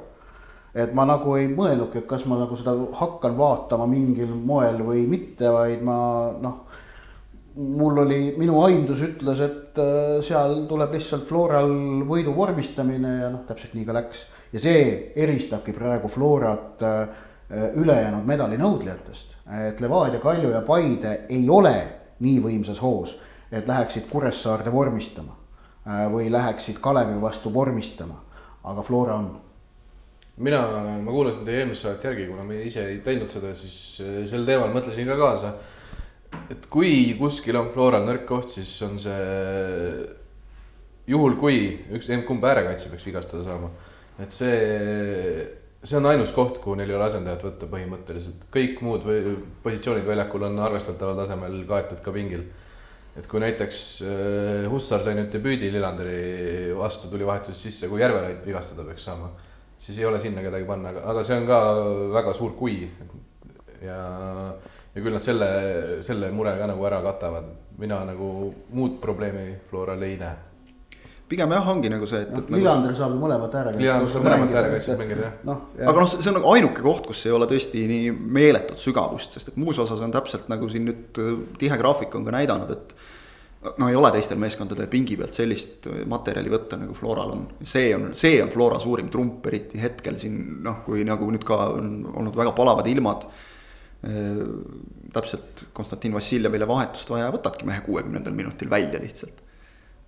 et 0.73 0.93
ma 0.97 1.03
nagu 1.05 1.35
ei 1.37 1.45
mõelnudki, 1.51 1.99
et 2.01 2.07
kas 2.09 2.23
ma 2.25 2.39
nagu 2.39 2.55
seda 2.57 2.71
hakkan 2.97 3.35
vaatama 3.37 3.85
mingil 3.85 4.31
moel 4.33 4.79
või 4.81 5.03
mitte, 5.05 5.51
vaid 5.53 5.83
ma 5.85 5.97
noh. 6.41 6.63
mul 7.53 7.99
oli, 8.01 8.33
minu 8.37 8.63
aimdus 8.63 9.03
ütles, 9.05 9.43
et 9.43 9.77
äh, 9.77 10.23
seal 10.25 10.63
tuleb 10.69 10.95
lihtsalt 10.95 11.27
Floral 11.27 11.69
võidu 12.07 12.33
vormistamine 12.33 13.11
ja 13.19 13.29
noh, 13.29 13.43
täpselt 13.45 13.75
nii 13.75 13.85
ka 13.85 13.93
läks. 13.93 14.25
ja 14.53 14.59
see 14.63 15.11
eristabki 15.15 15.75
praegu 15.75 16.07
Florat 16.07 16.81
äh, 16.81 17.21
ülejäänud 17.51 18.25
medalinõudlejatest 18.25 19.33
et 19.51 19.81
Levadia, 19.81 20.19
Kalju 20.19 20.51
ja 20.53 20.61
Paide 20.61 21.13
ei 21.29 21.47
ole 21.49 21.75
nii 22.23 22.39
võimsas 22.43 22.79
hoos, 22.81 23.15
et 23.51 23.67
läheksid 23.67 24.07
Kuressaarde 24.09 24.71
vormistama 24.71 25.35
äh, 25.35 26.05
või 26.11 26.29
läheksid 26.31 26.79
Kalevi 26.83 27.19
vastu 27.21 27.51
vormistama, 27.53 28.21
aga 28.63 28.83
Flora 28.83 29.17
on. 29.19 29.31
mina, 30.37 30.61
ma 31.03 31.11
kuulasin 31.11 31.45
teie 31.45 31.59
eelmist 31.61 31.83
saadet 31.83 32.03
järgi, 32.03 32.27
kuna 32.27 32.43
ma 32.43 32.55
ise 32.57 32.87
ei 32.87 32.99
teinud 33.05 33.29
seda, 33.29 33.53
siis 33.55 34.01
äh, 34.01 34.23
sel 34.29 34.45
teemal 34.47 34.71
mõtlesin 34.73 35.07
ka 35.11 35.17
kaasa. 35.19 35.53
et 36.49 36.67
kui 36.69 37.15
kuskil 37.19 37.59
on 37.59 37.71
Floral 37.73 38.07
nõrk 38.07 38.25
koht, 38.25 38.49
siis 38.49 38.71
on 38.81 38.99
see 38.99 40.07
juhul, 41.07 41.35
kui 41.35 41.59
üks, 41.91 42.07
kumb 42.25 42.43
äärekaitse 42.47 42.89
peaks 42.89 43.05
vigastada 43.05 43.43
saama, 43.43 43.69
et 44.23 44.31
see 44.31 45.62
see 45.83 45.97
on 45.99 46.05
ainus 46.07 46.31
koht, 46.31 46.59
kuhu 46.63 46.77
neil 46.79 46.91
ei 46.91 46.97
ole 46.97 47.07
asendajat 47.09 47.43
võtta 47.43 47.67
põhimõtteliselt, 47.71 48.45
kõik 48.53 48.81
muud 48.85 49.03
või 49.07 49.35
positsioonid 49.65 50.05
väljakul 50.07 50.45
on 50.47 50.61
arvestataval 50.63 51.17
tasemel 51.19 51.57
kaetud 51.69 52.03
ka 52.03 52.13
pingil. 52.15 52.45
et 53.17 53.27
kui 53.29 53.39
näiteks 53.43 53.79
äh, 54.01 54.69
Hussar 54.71 55.03
sai 55.05 55.13
nüüd 55.17 55.29
debüüdi 55.33 55.69
Lillanderi 55.71 56.71
vastu, 56.77 57.11
tuli 57.11 57.25
vahetus 57.25 57.59
sisse, 57.61 57.89
kui 57.91 58.01
Järvelaid 58.01 58.45
vigastada 58.45 58.85
peaks 58.87 59.03
saama, 59.05 59.29
siis 59.77 59.99
ei 59.99 60.05
ole 60.05 60.19
sinna 60.19 60.41
kedagi 60.41 60.65
panna, 60.65 60.95
aga 61.03 61.23
see 61.23 61.37
on 61.37 61.45
ka 61.47 61.59
väga 62.15 62.33
suur 62.33 62.55
kui. 62.57 62.79
ja, 63.83 63.99
ja 64.95 65.03
küll 65.03 65.13
nad 65.13 65.21
selle, 65.21 65.51
selle 66.01 66.31
mure 66.31 66.55
ka 66.57 66.71
nagu 66.71 66.89
ära 66.89 67.03
katavad, 67.03 67.51
mina 67.77 68.01
nagu 68.07 68.53
muud 68.71 68.97
probleemi 69.01 69.59
Floral 69.69 70.01
ei 70.07 70.17
näe 70.17 70.52
pigem 71.33 71.53
jah, 71.55 71.69
ongi 71.73 71.89
nagu 71.91 72.07
see, 72.09 72.21
et, 72.25 72.33
et. 72.33 72.49
Nagu 72.51 72.59
Lillander 72.59 72.91
nagu... 72.91 72.99
saab 72.99 73.15
ju 73.15 73.21
mõlemat 73.21 73.55
äärekaitset. 73.59 73.81
Lillander 73.81 74.11
saab 74.13 74.27
mõlemat 74.27 74.57
äärekaitset 74.59 75.01
mängida 75.01 75.25
jah 75.25 75.39
no,. 75.49 75.57
aga 75.79 75.95
noh, 76.03 76.11
see 76.11 76.29
on 76.31 76.37
nagu 76.39 76.51
ainuke 76.53 76.85
koht, 76.85 77.07
kus 77.09 77.23
ei 77.27 77.33
ole 77.35 77.47
tõesti 77.49 77.83
nii 77.89 78.13
meeletut 78.37 78.81
sügavust, 78.81 79.35
sest 79.35 79.51
et 79.51 79.59
muus 79.61 79.79
osas 79.81 80.03
on 80.05 80.13
täpselt 80.13 80.49
nagu 80.51 80.69
siin 80.71 80.87
nüüd 80.89 81.21
äh, 81.23 81.35
tihe 81.61 81.79
graafik 81.81 82.15
on 82.19 82.27
ka 82.27 82.35
näidanud, 82.35 82.73
et. 82.75 82.95
no 83.79 83.89
ei 83.89 83.95
ole 83.95 84.11
teistel 84.13 84.41
meeskondadel 84.43 84.89
pingi 84.91 85.15
pealt 85.19 85.37
sellist 85.37 85.87
materjali 86.11 86.51
võtta, 86.51 86.79
nagu 86.81 86.95
Floral 86.97 87.33
on. 87.35 87.47
see 87.63 87.93
on, 87.95 88.11
see 88.17 88.41
on 88.43 88.51
Flora 88.53 88.81
suurim 88.83 89.09
trump, 89.13 89.45
eriti 89.51 89.81
hetkel 89.81 90.19
siin 90.21 90.61
noh, 90.65 90.83
kui 90.85 91.05
nagu 91.07 91.31
nüüd 91.31 91.47
ka 91.47 91.63
on 91.77 91.95
olnud 92.13 92.37
väga 92.39 92.55
palavad 92.57 92.89
ilmad 92.91 93.27
äh,. 93.29 93.39
täpselt 95.13 95.67
Konstantin 95.77 96.13
Vassiljevile 96.15 96.67
vahetust 96.67 97.09
vaja, 97.13 97.29
võtadki 97.31 97.67
mehe 97.69 97.83
kuuekümnendal 97.85 98.33
minutil 98.35 98.69
välja 98.69 98.99
lihtsalt. 98.99 99.42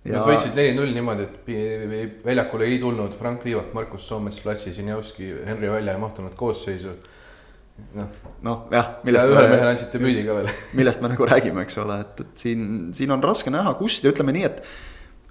Nad 0.06 0.28
võitsid 0.28 0.54
neli-null 0.54 0.94
niimoodi, 0.94 1.26
et 1.26 2.24
väljakule 2.24 2.68
ei 2.68 2.80
tulnud 2.82 3.14
Frank 3.18 3.44
Liivak, 3.46 3.72
Markus 3.74 4.06
Soomets, 4.08 4.40
Platsi, 4.44 4.72
Sinjavski, 4.76 5.32
Henri 5.46 5.70
Välja 5.72 5.96
ei 5.96 6.02
mahtunud 6.02 6.36
koosseisu 6.38 6.94
noh 7.96 8.12
no, 8.44 8.52
jah. 8.72 8.98
ja 9.04 9.24
ühele 9.28 9.48
mehele 9.50 9.72
andsite 9.72 10.00
müüdi 10.00 10.22
ka 10.26 10.36
veel. 10.38 10.50
millest 10.78 11.02
me 11.04 11.10
nagu 11.12 11.28
räägime, 11.28 11.64
eks 11.66 11.80
ole, 11.82 11.98
et, 12.04 12.22
et 12.24 12.44
siin, 12.44 12.68
siin 12.96 13.12
on 13.12 13.24
raske 13.24 13.52
näha, 13.52 13.74
kust 13.78 14.04
ja 14.04 14.12
ütleme 14.14 14.34
nii, 14.36 14.46
et 14.48 14.62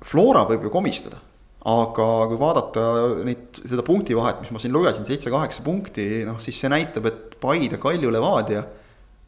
Flora 0.05 0.43
võib 0.49 0.67
ju 0.67 0.73
komistada. 0.73 1.21
aga 1.65 2.07
kui 2.29 2.37
vaadata 2.37 2.81
neid, 3.25 3.61
seda 3.63 3.85
punktivahet, 3.85 4.43
mis 4.43 4.53
ma 4.53 4.61
siin 4.61 4.73
lugesin, 4.75 5.07
seitse-kaheksa 5.07 5.65
punkti, 5.65 6.07
noh 6.27 6.37
siis 6.43 6.59
see 6.61 6.69
näitab, 6.69 7.09
et 7.09 7.39
Paide, 7.41 7.79
Kalju, 7.81 8.11
Levadia. 8.13 8.61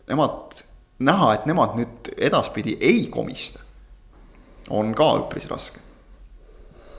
Nemad, 0.08 0.62
näha, 1.04 1.32
et 1.36 1.48
nemad 1.50 1.74
nüüd 1.78 2.12
edaspidi 2.30 2.78
ei 2.80 3.08
komista. 3.12 3.60
On 4.70 4.94
ka 4.96 5.10
üpris 5.24 5.48
raske. 5.50 5.80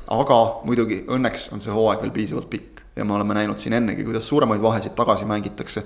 aga 0.08 0.38
muidugi 0.64 1.02
õnneks 1.08 1.50
on 1.52 1.60
see 1.60 1.72
hooaeg 1.72 2.04
veel 2.04 2.14
piisavalt 2.14 2.48
pikk 2.50 2.84
ja 2.96 3.04
me 3.04 3.14
oleme 3.14 3.34
näinud 3.34 3.58
siin 3.58 3.76
ennegi, 3.76 4.04
kuidas 4.04 4.28
suuremaid 4.28 4.62
vahesid 4.62 4.94
tagasi 4.96 5.28
mängitakse 5.28 5.84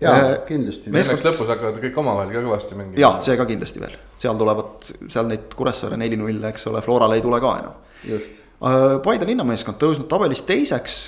jaa 0.00 0.14
äh,, 0.14 0.38
kindlasti. 0.48 0.92
meeskond 0.94 1.24
lõpus 1.26 1.50
hakkavad 1.50 1.80
kõik 1.82 1.98
omavahel 2.02 2.32
ka 2.34 2.44
kõvasti 2.44 2.78
mängima. 2.78 3.00
jaa, 3.00 3.18
see 3.24 3.36
ka 3.38 3.46
kindlasti 3.48 3.82
veel, 3.82 3.98
seal 4.20 4.38
tulevad, 4.40 4.88
seal 5.08 5.28
neid 5.30 5.52
Kuressaare 5.56 5.98
neli-null, 6.00 6.40
eks 6.50 6.68
ole, 6.70 6.82
Florale 6.84 7.18
ei 7.18 7.24
tule 7.24 7.40
ka 7.42 7.58
enam. 7.62 7.76
just 8.08 8.32
äh,. 8.60 8.96
Paide 9.04 9.28
linnameeskond 9.28 9.80
tõusnud 9.80 10.08
tabelis 10.10 10.44
teiseks 10.46 10.98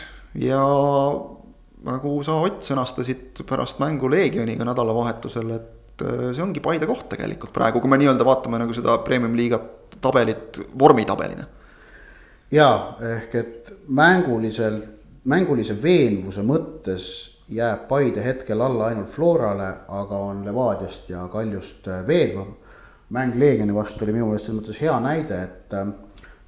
ja 0.42 0.62
nagu 1.86 2.18
sa 2.26 2.40
Ott 2.42 2.66
sõnastasid 2.66 3.44
pärast 3.46 3.80
mängu 3.82 4.10
Leegioniga 4.10 4.66
nädalavahetusel, 4.66 5.50
et 5.58 5.72
see 6.04 6.42
ongi 6.42 6.60
Paide 6.60 6.86
koht 6.88 7.08
tegelikult 7.12 7.52
praegu, 7.54 7.80
kui 7.80 7.90
me 7.90 7.98
nii-öelda 8.00 8.24
vaatame 8.26 8.60
nagu 8.60 8.74
seda 8.76 8.98
premium-liiga 9.04 9.60
tabelit 10.00 10.60
vormitabelina. 10.78 11.46
jaa, 12.52 12.96
ehk 13.14 13.34
et 13.34 13.72
mänguliselt, 13.88 14.92
mängulise 15.24 15.74
veenvuse 15.82 16.44
mõttes 16.46 17.08
jääb 17.48 17.86
Paide 17.88 18.24
hetkel 18.24 18.60
alla 18.60 18.90
ainult 18.90 19.10
Florale, 19.14 19.68
aga 19.88 20.18
on 20.18 20.44
Levadiast 20.44 21.10
ja 21.10 21.28
Kaljust 21.32 21.88
äh, 21.88 22.06
veenvam. 22.06 22.56
mäng 23.10 23.38
Leegioni 23.38 23.74
vastu 23.74 24.04
oli 24.04 24.12
minu 24.12 24.26
meelest 24.26 24.48
selles 24.48 24.60
mõttes 24.60 24.80
hea 24.82 24.94
näide, 25.00 25.36
et 25.42 25.74
äh, 25.78 25.86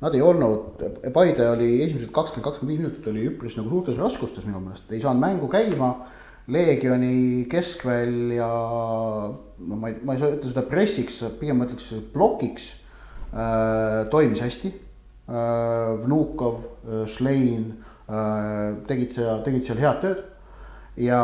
nad 0.01 0.15
ei 0.15 0.23
olnud, 0.23 0.83
Paide 1.15 1.47
oli 1.51 1.69
esimesed 1.85 2.11
kakskümmend, 2.11 2.45
kakskümmend 2.45 2.73
viis 2.73 2.81
minutit 2.83 3.07
oli 3.07 3.27
üpris 3.31 3.55
nagu 3.57 3.71
suurtes 3.71 3.99
raskustes 3.99 4.47
minu 4.47 4.61
meelest, 4.65 4.91
ei 4.91 5.01
saanud 5.03 5.23
mängu 5.23 5.51
käima. 5.53 5.93
Leegioni 6.49 7.45
keskväll 7.51 8.33
ja 8.39 8.49
no 8.49 9.77
ma 9.77 9.91
ei, 9.91 9.99
ma 10.01 10.15
ei 10.15 10.21
saa 10.21 10.33
ütelda 10.33 10.53
seda 10.55 10.65
pressiks, 10.71 11.21
pigem 11.41 11.61
ma 11.61 11.69
ütleks 11.69 11.91
plokiks 12.15 12.71
äh,. 13.33 14.09
toimis 14.13 14.41
hästi 14.41 14.73
äh,. 14.73 15.93
Vnukov 16.05 16.63
äh,, 16.63 17.05
Šlein 17.11 17.71
äh, 18.09 18.79
tegid 18.89 19.13
seal, 19.19 19.43
tegid 19.45 19.69
seal 19.69 19.83
head 19.83 20.01
tööd 20.05 20.25
ja 20.99 21.21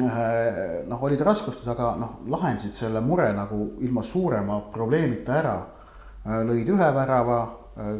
äh, 0.00 0.84
noh, 0.88 1.02
olid 1.02 1.22
raskustes, 1.24 1.66
aga 1.72 1.94
noh, 2.00 2.18
lahendasid 2.28 2.74
selle 2.76 3.00
mure 3.00 3.28
nagu 3.36 3.76
ilma 3.84 4.02
suurema 4.04 4.60
probleemita 4.72 5.38
ära. 5.40 5.56
Äh, 6.26 6.42
lõid 6.46 6.68
ühe 6.74 6.90
värava 6.98 7.40
äh, 7.78 7.94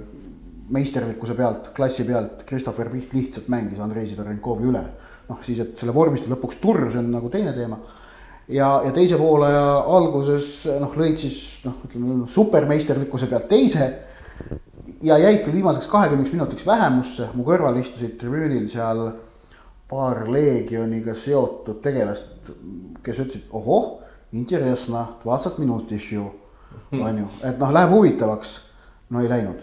meisterlikkuse 0.75 1.37
pealt, 1.39 1.71
klassi 1.77 2.05
pealt, 2.05 2.43
Christopher 2.49 2.91
Piht 2.91 3.15
lihtsalt 3.15 3.49
mängis 3.53 3.81
Andrei 3.81 4.07
Sidorenkovi 4.11 4.69
üle 4.73 4.83
noh, 5.32 5.40
siis, 5.46 5.60
et 5.64 5.80
selle 5.80 5.96
vormistas 5.96 6.32
lõpuks 6.32 6.60
turr, 6.62 6.90
see 6.92 7.02
on 7.02 7.12
nagu 7.14 7.32
teine 7.34 7.54
teema. 7.56 7.80
ja, 8.52 8.82
ja 8.86 8.92
teise 8.96 9.18
poolaja 9.22 9.66
alguses 9.88 10.52
noh, 10.82 10.94
lõid 10.98 11.20
siis 11.22 11.42
noh, 11.66 11.82
ütleme 11.88 12.28
supermeisterlikkuse 12.32 13.30
pealt 13.32 13.50
teise. 13.50 13.92
ja 15.02 15.18
jäid 15.18 15.44
küll 15.46 15.60
viimaseks 15.60 15.88
kahekümneks 15.88 16.34
minutiks 16.34 16.66
vähemusse, 16.68 17.30
mu 17.34 17.46
kõrval 17.48 17.80
istusid 17.82 18.18
tribüünil 18.20 18.68
seal 18.70 19.12
paar 19.92 20.24
Leegioniga 20.32 21.16
seotud 21.20 21.82
tegelast, 21.84 22.52
kes 23.04 23.18
ütlesid, 23.20 23.50
ohoh, 23.52 24.00
интересно, 24.32 25.18
двадцать 25.24 25.58
minut 25.60 25.92
issue, 25.92 26.30
on 26.96 27.18
ju, 27.18 27.28
et 27.44 27.60
noh, 27.60 27.74
läheb 27.74 27.92
huvitavaks. 27.92 28.60
no 29.12 29.20
ei 29.20 29.28
läinud, 29.28 29.60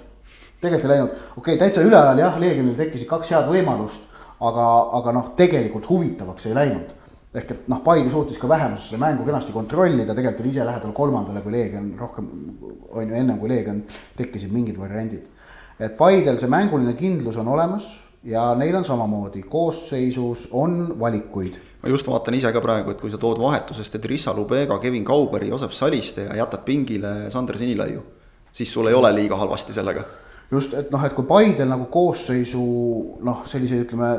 tegelikult 0.61 0.85
ei 0.85 0.90
läinud, 0.90 1.12
okei 1.37 1.55
okay,, 1.55 1.57
täitsa 1.57 1.81
üleajal 1.81 2.18
jah, 2.20 2.37
Leegionil 2.40 2.77
tekkisid 2.77 3.09
kaks 3.09 3.31
head 3.33 3.48
võimalust, 3.48 4.03
aga, 4.49 4.67
aga 4.99 5.15
noh, 5.15 5.32
tegelikult 5.39 5.88
huvitavaks 5.89 6.49
ei 6.49 6.58
läinud. 6.58 6.99
ehk 7.34 7.51
et 7.51 7.67
noh, 7.71 7.79
Paide 7.82 8.12
suutis 8.13 8.38
ka 8.38 8.47
vähemuses 8.49 8.91
seda 8.91 8.99
mängu 9.01 9.23
kenasti 9.25 9.53
kontrollida, 9.56 10.13
tegelikult 10.13 10.43
oli 10.43 10.51
ise 10.53 10.65
lähedal 10.67 10.91
kolmandale, 10.93 11.41
kui 11.41 11.51
Leegion 11.51 11.88
rohkem, 11.97 12.27
on 12.91 13.08
ju, 13.08 13.15
ennem 13.17 13.39
kui 13.41 13.49
Leegion 13.49 13.79
tekkisid 14.17 14.53
mingid 14.53 14.77
variandid. 14.77 15.25
et 15.79 15.97
Paidel 15.97 16.38
see 16.39 16.49
mänguline 16.49 16.93
kindlus 16.93 17.38
on 17.41 17.47
olemas 17.47 17.88
ja 18.23 18.53
neil 18.56 18.75
on 18.75 18.86
samamoodi, 18.86 19.43
koosseisus 19.49 20.47
on 20.51 20.99
valikuid. 20.99 21.58
ma 21.84 21.89
just 21.89 22.08
vaatan 22.08 22.38
ise 22.38 22.51
ka 22.53 22.62
praegu, 22.62 22.91
et 22.91 23.01
kui 23.01 23.12
sa 23.12 23.17
tood 23.17 23.41
vahetusest 23.41 23.95
Edrissa 23.95 24.34
Lubega, 24.34 24.77
Kevin 24.79 25.06
Kauberi, 25.06 25.49
Josep 25.49 25.71
Saliste 25.71 26.29
ja 26.29 26.36
jätad 26.36 26.62
pingile 26.65 27.29
Sander 27.29 27.58
Sinilaiu, 27.58 28.03
siis 28.51 28.73
sul 28.73 28.88
ei 28.88 28.93
ole 28.93 29.15
liiga 29.15 29.38
halvasti 29.38 29.73
sellega. 29.73 30.06
Just, 30.54 30.74
et 30.78 30.92
noh, 30.94 31.04
et 31.06 31.16
kui 31.18 31.28
Paidel 31.28 31.70
nagu 31.72 31.89
koosseisu 31.92 32.63
noh, 33.26 33.44
selliseid 33.50 33.88
ütleme 33.88 34.13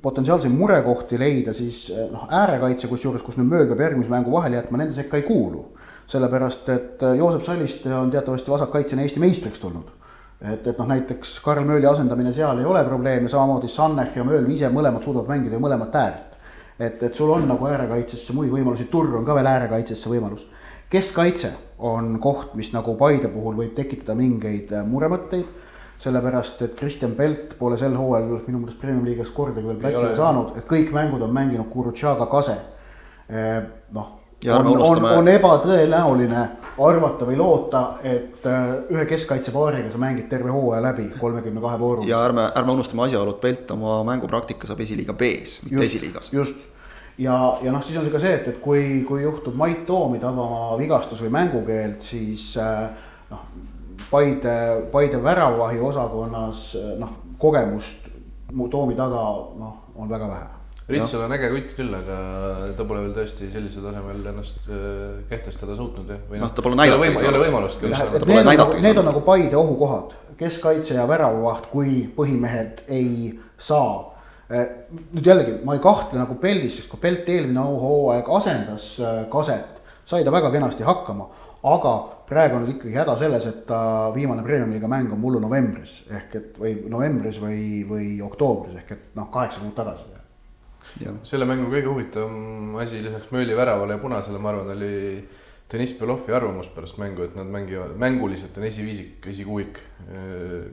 potentsiaalseid 0.00 0.52
murekohti 0.54 1.18
leida, 1.20 1.52
siis 1.54 1.88
noh, 2.12 2.24
äärekaitse 2.32 2.88
kusjuures, 2.88 3.22
kus 3.26 3.36
nüüd 3.36 3.50
Mööl 3.50 3.68
peab 3.68 3.84
järgmise 3.84 4.12
mängu 4.12 4.32
vahele 4.32 4.56
jätma, 4.56 4.80
nende 4.80 4.96
sekka 4.96 5.20
ei 5.20 5.26
kuulu. 5.28 5.66
sellepärast, 6.10 6.68
et 6.68 7.02
Joosep 7.18 7.44
Saliste 7.46 7.92
on 7.94 8.10
teatavasti 8.10 8.50
vasakkaitsjana 8.50 9.02
Eesti 9.02 9.20
meistriks 9.22 9.60
tulnud 9.62 9.92
et, 10.40 10.66
et 10.66 10.78
noh, 10.78 10.88
näiteks 10.88 11.36
Karl 11.44 11.66
Mööli 11.68 11.88
asendamine 11.88 12.32
seal 12.32 12.60
ei 12.60 12.68
ole 12.68 12.82
probleem 12.88 13.26
ja 13.26 13.32
samamoodi 13.34 13.68
Sannech 13.68 14.16
ja 14.16 14.24
Mööl 14.24 14.48
ise 14.52 14.70
mõlemad 14.72 15.04
suudavad 15.04 15.28
mängida 15.28 15.58
ju 15.58 15.62
mõlemat 15.62 15.96
äärt. 16.00 16.38
et, 16.78 17.02
et 17.02 17.14
sul 17.14 17.30
on 17.30 17.44
nagu 17.48 17.66
äärekaitsesse 17.68 18.32
muid 18.32 18.50
võimalusi, 18.50 18.88
Turr 18.90 19.18
on 19.18 19.24
ka 19.24 19.34
veel 19.36 19.46
äärekaitsesse 19.46 20.08
võimalus. 20.08 20.46
keskkaitse 20.90 21.52
on 21.78 22.18
koht, 22.20 22.54
mis 22.54 22.72
nagu 22.72 22.96
Paide 22.96 23.28
puhul 23.28 23.56
võib 23.56 23.74
tekitada 23.76 24.16
mingeid 24.16 24.72
äh, 24.72 24.86
muremõtteid. 24.86 25.46
Sellepärast, 26.00 26.62
et 26.64 26.78
Kristjan 26.78 27.12
Pelt 27.18 27.58
pole 27.58 27.76
sel 27.80 27.96
hooajal 27.96 28.40
minu 28.46 28.62
meelest 28.62 28.80
Premium-liigas 28.80 29.34
kordagi 29.36 29.68
veel 29.68 29.82
platsile 29.82 30.14
saanud, 30.16 30.56
et 30.56 30.68
kõik 30.68 30.94
mängud 30.96 31.22
on 31.26 31.34
mänginud 31.34 31.68
Kurutšaga 31.72 32.26
Kase. 32.30 32.56
Äh, 33.30 33.60
noh 33.94 34.16
on, 34.48 34.66
on, 34.80 35.04
on 35.04 35.28
ebatõenäoline 35.28 36.44
arvata 36.80 37.26
või 37.28 37.36
loota, 37.36 37.82
et 38.06 38.46
äh, 38.48 38.70
ühe 38.88 39.04
keskkaitsepaariga 39.10 39.90
sa 39.92 40.00
mängid 40.00 40.30
terve 40.30 40.52
hooaja 40.54 40.80
läbi 40.86 41.10
kolmekümne 41.20 41.60
kahe 41.60 41.78
voorus. 41.80 42.08
ja 42.08 42.22
ärme, 42.24 42.46
ärme 42.56 42.72
unustame 42.72 43.04
asjaolu, 43.04 43.34
et 43.36 43.40
Pelt 43.40 43.70
oma 43.76 43.98
mängupraktika 44.08 44.70
saab 44.70 44.80
esiliiga 44.80 45.12
B-s, 45.12 45.60
mitte 45.66 45.84
esiliigas. 45.84 46.32
just 46.32 46.62
ja, 47.18 47.36
ja 47.62 47.72
noh, 47.72 47.84
siis 47.84 47.98
on 48.00 48.06
see 48.06 48.14
ka 48.14 48.22
see, 48.22 48.32
et, 48.38 48.48
et 48.54 48.62
kui, 48.64 49.02
kui 49.08 49.20
juhtub 49.26 49.58
Mait 49.60 49.84
Toomi 49.86 50.22
tabama 50.22 50.78
vigastus 50.80 51.20
või 51.20 51.34
mängukeeld, 51.36 52.00
siis 52.06 52.54
äh, 52.56 52.88
noh, 53.30 53.44
Paide, 54.10 54.54
Paide 54.92 55.22
väravavahi 55.22 55.80
osakonnas 55.80 56.70
äh, 56.78 56.94
noh, 56.98 57.18
kogemust 57.38 58.08
Toomi 58.70 58.96
taga 58.98 59.20
noh, 59.58 59.76
on 59.94 60.10
väga 60.10 60.26
vähe 60.30 60.48
Ritsal 60.90 61.22
on 61.22 61.34
äge 61.36 61.50
kutt 61.52 61.74
küll, 61.76 61.92
aga 61.94 62.16
ta 62.74 62.84
pole 62.88 63.04
veel 63.04 63.12
tõesti 63.14 63.48
sellisel 63.52 63.84
tasemel 63.86 64.24
ennast 64.32 64.66
äh, 64.66 65.20
kehtestada 65.30 65.76
suutnud 65.78 66.08
jah. 66.10 66.22
noh, 66.40 66.50
ta 66.54 66.64
pole 66.66 66.78
näidata. 66.78 67.10
ei 67.22 67.28
ole 67.30 67.42
võimalust 67.44 67.82
küll. 67.82 67.94
Need, 67.94 68.48
nagu, 68.48 68.80
need 68.82 68.98
on 68.98 69.06
nagu 69.06 69.22
Paide 69.26 69.58
ohukohad, 69.60 70.16
keskkaitse 70.40 70.96
ja 70.98 71.06
väravavaht, 71.08 71.68
kui 71.70 72.08
põhimehed 72.16 72.82
ei 72.90 73.36
saa. 73.60 74.08
Äh, 74.50 74.66
nüüd 75.12 75.30
jällegi, 75.30 75.60
ma 75.66 75.76
ei 75.78 75.84
kahtle 75.84 76.18
nagu 76.18 76.34
Peldis, 76.42 76.80
sest 76.80 76.90
kui 76.90 76.98
Pelt 77.02 77.28
eelmine 77.30 77.62
hooaeg 77.62 78.32
asendas 78.40 78.96
Kaset, 79.30 79.78
sai 80.10 80.26
ta 80.26 80.34
väga 80.34 80.50
kenasti 80.50 80.86
hakkama 80.86 81.30
aga 81.62 81.96
praegu 82.28 82.56
on 82.56 82.68
ikkagi 82.70 82.94
häda 82.94 83.16
selles, 83.20 83.46
et 83.50 83.66
ta 83.66 83.80
viimane 84.14 84.44
premium-liiga 84.46 84.88
mäng 84.88 85.12
on 85.12 85.20
mullu 85.20 85.40
novembris 85.42 86.00
ehk 86.10 86.38
et 86.38 86.56
või 86.60 86.76
novembris 86.88 87.40
või, 87.42 87.60
või 87.88 88.06
oktoobris 88.24 88.80
ehk 88.80 88.96
et 88.96 89.04
noh, 89.18 89.28
kaheksa 89.34 89.60
kuud 89.64 89.76
tagasi 89.76 90.10
selle 91.22 91.46
mängu 91.46 91.68
kõige 91.70 91.86
huvitavam 91.86 92.76
asi 92.82 93.02
lisaks 93.04 93.30
Mööli 93.30 93.54
väravale 93.56 93.94
ja 93.94 94.02
punasele, 94.02 94.40
ma 94.42 94.50
arvan, 94.50 94.72
oli 94.74 95.22
Deniss 95.70 95.94
Belovi 95.98 96.34
arvamus 96.34 96.68
pärast 96.74 96.98
mängu, 96.98 97.22
et 97.28 97.36
nad 97.38 97.46
mängivad, 97.46 97.94
mänguliselt 97.98 98.56
on 98.58 98.66
esiviisik, 98.66 99.26
esikuuik, 99.30 99.78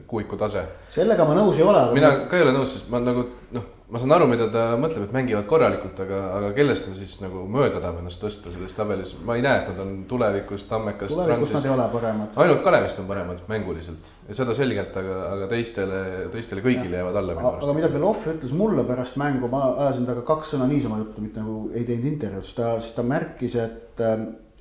kuuiku 0.09 0.39
tase. 0.41 0.63
sellega 0.95 1.25
ma 1.27 1.35
nõus 1.37 1.59
ei 1.59 1.67
ole, 1.67 1.83
mina 1.93 2.13
ka 2.29 2.39
ei 2.39 2.47
ole 2.47 2.55
nõus, 2.55 2.73
sest 2.73 2.89
ma 2.89 3.01
nagu 3.03 3.27
noh, 3.53 3.67
ma 3.87 3.99
saan 4.01 4.11
aru, 4.11 4.25
mida 4.27 4.49
ta 4.51 4.63
mõtleb, 4.79 5.05
et 5.07 5.13
mängivad 5.15 5.45
korralikult, 5.47 5.99
aga, 6.03 6.17
aga 6.35 6.49
kellest 6.57 6.89
ta 6.89 6.93
siis 6.97 7.13
nagu 7.23 7.45
mööda 7.51 7.79
tahab 7.79 8.01
ennast 8.01 8.19
tõsta 8.19 8.51
selles 8.51 8.73
tabelis, 8.75 9.13
ma 9.27 9.37
ei 9.39 9.43
näe, 9.45 9.61
et 9.61 9.69
nad 9.71 9.79
on 9.83 9.93
tulevikus 10.09 10.65
Tammekast, 10.67 11.13
tulevikus 11.13 11.53
nad 11.55 11.67
ei 11.69 11.71
ole 11.71 11.85
paremad. 11.93 12.39
ainult 12.43 12.65
Kalevist 12.65 12.99
on 12.99 13.07
paremad 13.07 13.39
mänguliselt 13.47 14.09
ja 14.27 14.35
seda 14.35 14.55
selgelt, 14.57 14.97
aga, 14.99 15.19
aga 15.35 15.47
teistele, 15.53 16.01
teistele 16.33 16.65
kõigile 16.65 16.99
jäävad 16.99 17.21
alla 17.21 17.37
minu 17.37 17.47
aga 17.47 17.61
arust. 17.61 17.77
mida 17.79 17.91
Belov 17.93 18.27
ütles 18.33 18.57
mulle 18.59 18.83
pärast 18.89 19.15
mängu, 19.21 19.51
ma 19.53 19.63
ajasin 19.85 20.09
temaga 20.09 20.25
kaks 20.33 20.51
sõna 20.55 20.67
niisama 20.67 20.99
juttu, 21.05 21.23
mitte 21.23 21.45
nagu 21.45 21.69
ei 21.71 21.87
teinud 21.87 22.11
intervjuud, 22.11 22.49
siis 22.49 22.59
ta, 22.59 22.73
siis 22.81 22.97
ta 22.97 23.07
märkis, 23.07 23.55
et, 23.63 24.03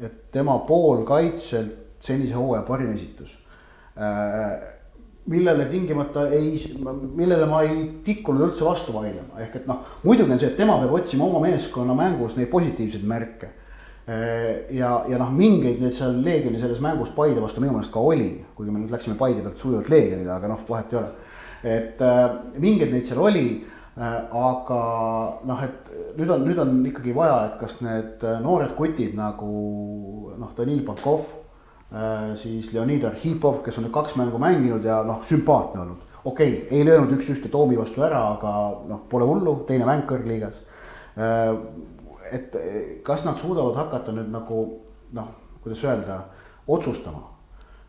et 0.07 0.23
tema 0.39 0.61
poolkaitselt 0.71 1.83
senise 2.07 2.39
hooaja 2.39 2.63
parim 2.69 2.95
esitus. 2.95 3.35
Millele 5.27 5.67
tingimata 5.71 6.29
ei, 6.31 6.55
millele 7.19 7.47
ma 7.51 7.63
ei 7.67 7.85
tikkunud 8.07 8.49
üldse 8.49 8.65
vastu 8.67 8.95
vaidlema, 8.95 9.41
ehk 9.43 9.61
et 9.61 9.69
noh, 9.69 9.83
muidugi 10.05 10.35
on 10.35 10.43
see, 10.43 10.53
et 10.53 10.59
tema 10.59 10.79
peab 10.83 10.95
otsima 11.01 11.27
oma 11.27 11.41
meeskonna 11.43 11.97
mängus 11.99 12.37
neid 12.39 12.51
positiivseid 12.53 13.07
märke. 13.07 13.53
ja, 14.07 14.91
ja 15.11 15.19
noh, 15.19 15.33
mingeid 15.35 15.81
neid 15.83 15.97
seal 15.99 16.21
Leegioni 16.23 16.61
selles 16.63 16.79
mängus 16.79 17.11
Paide 17.17 17.43
vastu 17.43 17.59
minu 17.59 17.73
meelest 17.75 17.91
ka 17.91 17.99
oli, 17.99 18.29
kuigi 18.55 18.71
me 18.71 18.85
nüüd 18.85 18.93
läksime 18.95 19.19
Paide 19.19 19.43
pealt 19.43 19.59
sujuvalt 19.59 19.91
Leegionile, 19.91 20.31
aga 20.31 20.53
noh, 20.53 20.61
vahet 20.69 20.95
ei 20.95 21.01
ole 21.01 21.11
et 21.67 22.01
äh, 22.01 22.27
mingeid 22.61 22.93
neid 22.93 23.07
seal 23.09 23.21
oli 23.23 23.47
äh,, 23.97 24.21
aga 24.31 24.81
noh, 25.49 25.65
et 25.65 25.91
nüüd 26.19 26.31
on, 26.33 26.45
nüüd 26.47 26.61
on 26.63 26.79
ikkagi 26.91 27.15
vaja, 27.17 27.39
et 27.49 27.59
kas 27.63 27.79
need 27.85 28.23
äh, 28.27 28.39
noored 28.45 28.77
kutid 28.79 29.17
nagu 29.19 29.51
noh, 30.37 30.53
Danil 30.59 30.85
Pankov 30.87 31.27
siis 32.41 32.73
Leonid 32.75 33.05
Arhipov, 33.07 33.61
kes 33.63 33.77
on 33.79 33.87
nüüd 33.87 33.95
kaks 33.95 34.17
mängu 34.19 34.41
mänginud 34.43 34.85
ja 34.85 35.03
noh, 35.07 35.21
sümpaatne 35.25 35.81
olnud. 35.81 36.01
okei 36.25 36.53
okay,, 36.65 36.79
ei 36.79 36.85
löönud 36.85 37.13
üks-ühte 37.15 37.49
Toomi 37.49 37.79
vastu 37.79 38.03
ära, 38.03 38.25
aga 38.33 38.53
noh, 38.89 39.05
pole 39.11 39.29
hullu, 39.29 39.61
teine 39.69 39.87
mäng 39.87 40.03
kõrgliigas 40.11 40.59
äh,. 41.15 41.55
et 42.35 42.59
kas 43.07 43.23
nad 43.25 43.39
suudavad 43.39 43.79
hakata 43.79 44.13
nüüd 44.13 44.35
nagu 44.35 44.67
noh, 45.15 45.31
kuidas 45.63 45.85
öelda, 45.87 46.25
otsustama 46.67 47.37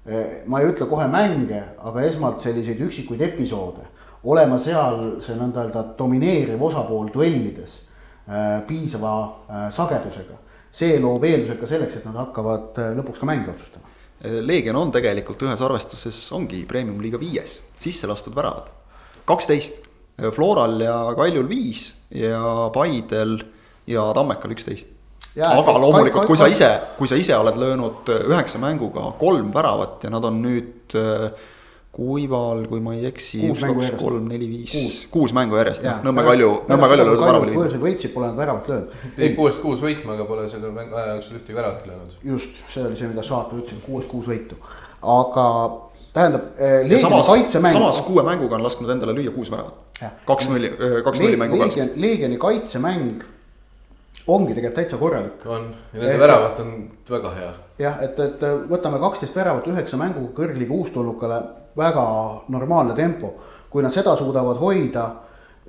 Eh, 0.07 0.43
ma 0.47 0.61
ei 0.61 0.69
ütle 0.69 0.85
kohe 0.87 1.03
mänge, 1.11 1.59
aga 1.83 2.03
esmalt 2.07 2.39
selliseid 2.39 2.79
üksikuid 2.85 3.19
episoode, 3.25 3.83
olema 4.23 4.55
seal 4.55 5.17
see 5.23 5.35
nõnda 5.35 5.65
öelda 5.65 5.81
domineeriv 5.99 6.61
osapool 6.63 7.09
duellides 7.11 7.73
äh, 8.23 8.61
piisava 8.69 9.15
äh, 9.25 9.65
sagedusega. 9.75 10.39
see 10.71 10.99
loob 11.01 11.23
eeldused 11.27 11.59
ka 11.59 11.67
selleks, 11.67 11.97
et 11.97 12.05
nad 12.07 12.15
hakkavad 12.21 12.79
äh, 12.79 12.93
lõpuks 12.95 13.19
ka 13.19 13.27
mänge 13.27 13.51
otsustama. 13.51 13.86
Leegion 14.41 14.77
on 14.79 14.91
tegelikult 14.93 15.41
ühes 15.47 15.61
arvestuses 15.63 16.19
ongi 16.35 16.63
premium-liiga 16.69 17.19
viies, 17.21 17.59
sisse 17.79 18.09
lastud 18.09 18.35
väravad, 18.37 18.71
kaksteist. 19.27 19.83
Floral 20.33 20.79
ja 20.81 20.95
Kaljul 21.13 21.45
viis 21.45 21.91
ja 22.09 22.71
Paidel 22.73 23.35
ja 23.85 24.07
Tammekal 24.17 24.55
üksteist. 24.55 24.87
Aga 25.37 25.75
loomulikult, 25.77 26.25
kui 26.25 26.39
sa 26.39 26.47
ise, 26.49 26.69
kui 26.97 27.09
sa 27.09 27.17
ise 27.19 27.35
oled 27.37 27.59
löönud 27.61 28.09
üheksa 28.15 28.57
mänguga 28.57 29.11
kolm 29.19 29.51
väravat 29.53 30.07
ja 30.07 30.09
nad 30.09 30.25
on 30.25 30.39
nüüd 30.41 30.95
äh, 30.97 31.27
Kuival, 31.97 32.59
kui 32.69 32.81
ma 32.83 32.93
ei 32.93 33.07
eksi, 33.09 33.39
Kuus 33.41 33.63
kaks, 33.63 33.79
järjest. 33.81 34.03
kolm, 34.03 34.27
neli, 34.29 34.47
viis 34.51 34.97
Kuus., 35.09 35.33
mängu 35.33 35.57
järjest, 35.57 35.85
jah, 35.87 36.03
Nõmme 36.05 36.25
Kalju, 36.27 36.51
Nõmme 36.69 36.89
Kalju 36.91 37.07
löödud 37.07 37.23
värav 37.23 37.41
oli 37.41 37.55
viimane. 37.55 37.63
võõrsil 37.63 37.81
võitsid, 37.81 38.13
pole 38.13 38.29
nad 38.29 38.37
väravat 38.37 38.69
löönud. 38.69 38.91
pidi 39.15 39.31
kuuest 39.39 39.63
kuus 39.63 39.81
võitma, 39.81 40.13
aga 40.13 40.27
pole 40.29 40.45
selle 40.51 40.69
mängu 40.75 40.99
aja 40.99 41.15
jooksul 41.15 41.39
ühtegi 41.39 41.57
väravatki 41.57 41.89
löönud. 41.89 42.13
just, 42.33 42.61
see 42.69 42.85
oli 42.85 42.99
see, 42.99 43.09
mida 43.09 43.25
Šaatov 43.25 43.63
ütles, 43.63 43.81
kuuest 43.85 44.11
kuus 44.11 44.29
võitu, 44.29 44.59
aga 45.01 45.47
tähendab. 46.13 46.51
ja 46.61 46.99
samas, 47.01 47.31
samas 47.55 48.03
kuue 48.05 48.25
mänguga 48.27 48.59
on 48.59 48.67
lasknud 48.67 48.93
endale 48.93 49.17
lüüa 49.17 49.33
kuus 49.33 49.49
väravat 49.53 50.01
Jah.. 50.01 50.13
kaks 50.27 50.51
nulli, 50.51 50.71
kaks 51.03 51.23
nulli 51.23 51.41
mängu 51.41 51.57
kaasa. 51.57 51.79
Leegion, 51.79 52.01
Leegioni 52.01 52.37
kaitsemäng 52.41 53.25
ongi 54.27 54.53
tegelikult 54.53 54.75
täitsa 54.75 54.97
korralik. 54.97 55.45
on, 55.45 55.69
ja 55.93 56.01
nende 56.01 56.19
väravat 56.19 56.59
on 56.59 56.73
väga 57.09 57.31
hea. 57.35 57.53
jah, 57.79 58.01
et, 58.03 58.19
et 58.19 58.43
võtame 58.69 58.99
kaksteist 59.03 59.35
väravat 59.35 59.67
üheksa 59.71 59.99
mänguga 59.99 60.33
kõrgliiga 60.41 60.75
uustulnukale, 60.77 61.41
väga 61.77 62.07
normaalne 62.47 62.95
tempo. 62.95 63.33
kui 63.69 63.83
nad 63.83 63.91
seda 63.91 64.15
suudavad 64.15 64.57
hoida, 64.57 65.09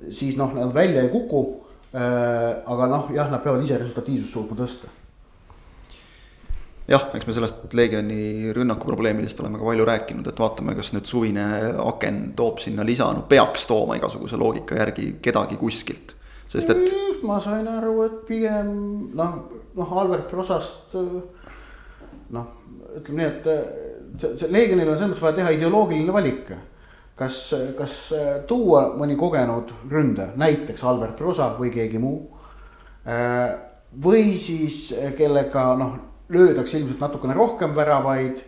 siis 0.09 0.37
noh, 0.39 0.53
nad 0.55 0.71
välja 0.73 1.01
ei 1.03 1.09
kuku. 1.09 1.41
aga 2.65 2.87
noh, 2.87 3.09
jah, 3.13 3.31
nad 3.31 3.41
peavad 3.41 3.63
ise 3.65 3.77
resultatiivsust 3.77 4.33
suutma 4.33 4.57
tõsta. 4.57 4.91
jah, 6.87 7.09
eks 7.13 7.25
me 7.27 7.33
sellest 7.33 7.73
Leegioni 7.73 8.53
rünnaku 8.53 8.87
probleemidest 8.89 9.39
oleme 9.41 9.57
ka 9.57 9.65
palju 9.65 9.85
rääkinud, 9.89 10.29
et 10.29 10.39
vaatame, 10.39 10.75
kas 10.77 10.93
nüüd 10.93 11.09
suvine 11.09 11.47
aken 11.85 12.21
toob 12.37 12.61
sinna 12.61 12.85
lisa, 12.85 13.09
no 13.13 13.25
peaks 13.29 13.65
tooma 13.69 13.97
igasuguse 13.97 14.37
loogika 14.37 14.77
järgi 14.77 15.15
kedagi 15.21 15.57
kuskilt. 15.57 16.15
sest 16.49 16.69
et 16.69 16.95
ma 17.23 17.39
sain 17.41 17.67
aru, 17.67 18.03
et 18.05 18.21
pigem 18.29 18.71
noh, 19.17 19.35
noh 19.75 19.97
Albert 20.01 20.29
Prosast 20.29 20.95
noh, 22.29 22.47
ütleme 22.97 23.21
nii, 23.21 23.29
et 23.33 23.49
see 23.49 23.98
Leegionil 24.49 24.89
on 24.89 24.97
selles 24.97 25.11
mõttes 25.11 25.23
vaja 25.23 25.37
teha 25.39 25.53
ideoloogiline 25.55 26.13
valik. 26.13 26.51
kas, 27.19 27.53
kas 27.75 27.95
tuua 28.47 28.93
mõni 28.95 29.17
kogenud 29.19 29.73
ründaja, 29.91 30.31
näiteks 30.39 30.83
Albert 30.87 31.17
Prosa 31.17 31.49
või 31.57 31.71
keegi 31.73 31.99
muu. 31.99 32.29
või 34.03 34.37
siis 34.37 34.93
kellega 35.17 35.73
noh, 35.75 35.97
löödaks 36.29 36.73
ilmselt 36.73 36.99
natukene 37.01 37.33
rohkem 37.33 37.75
väravaid 37.75 38.39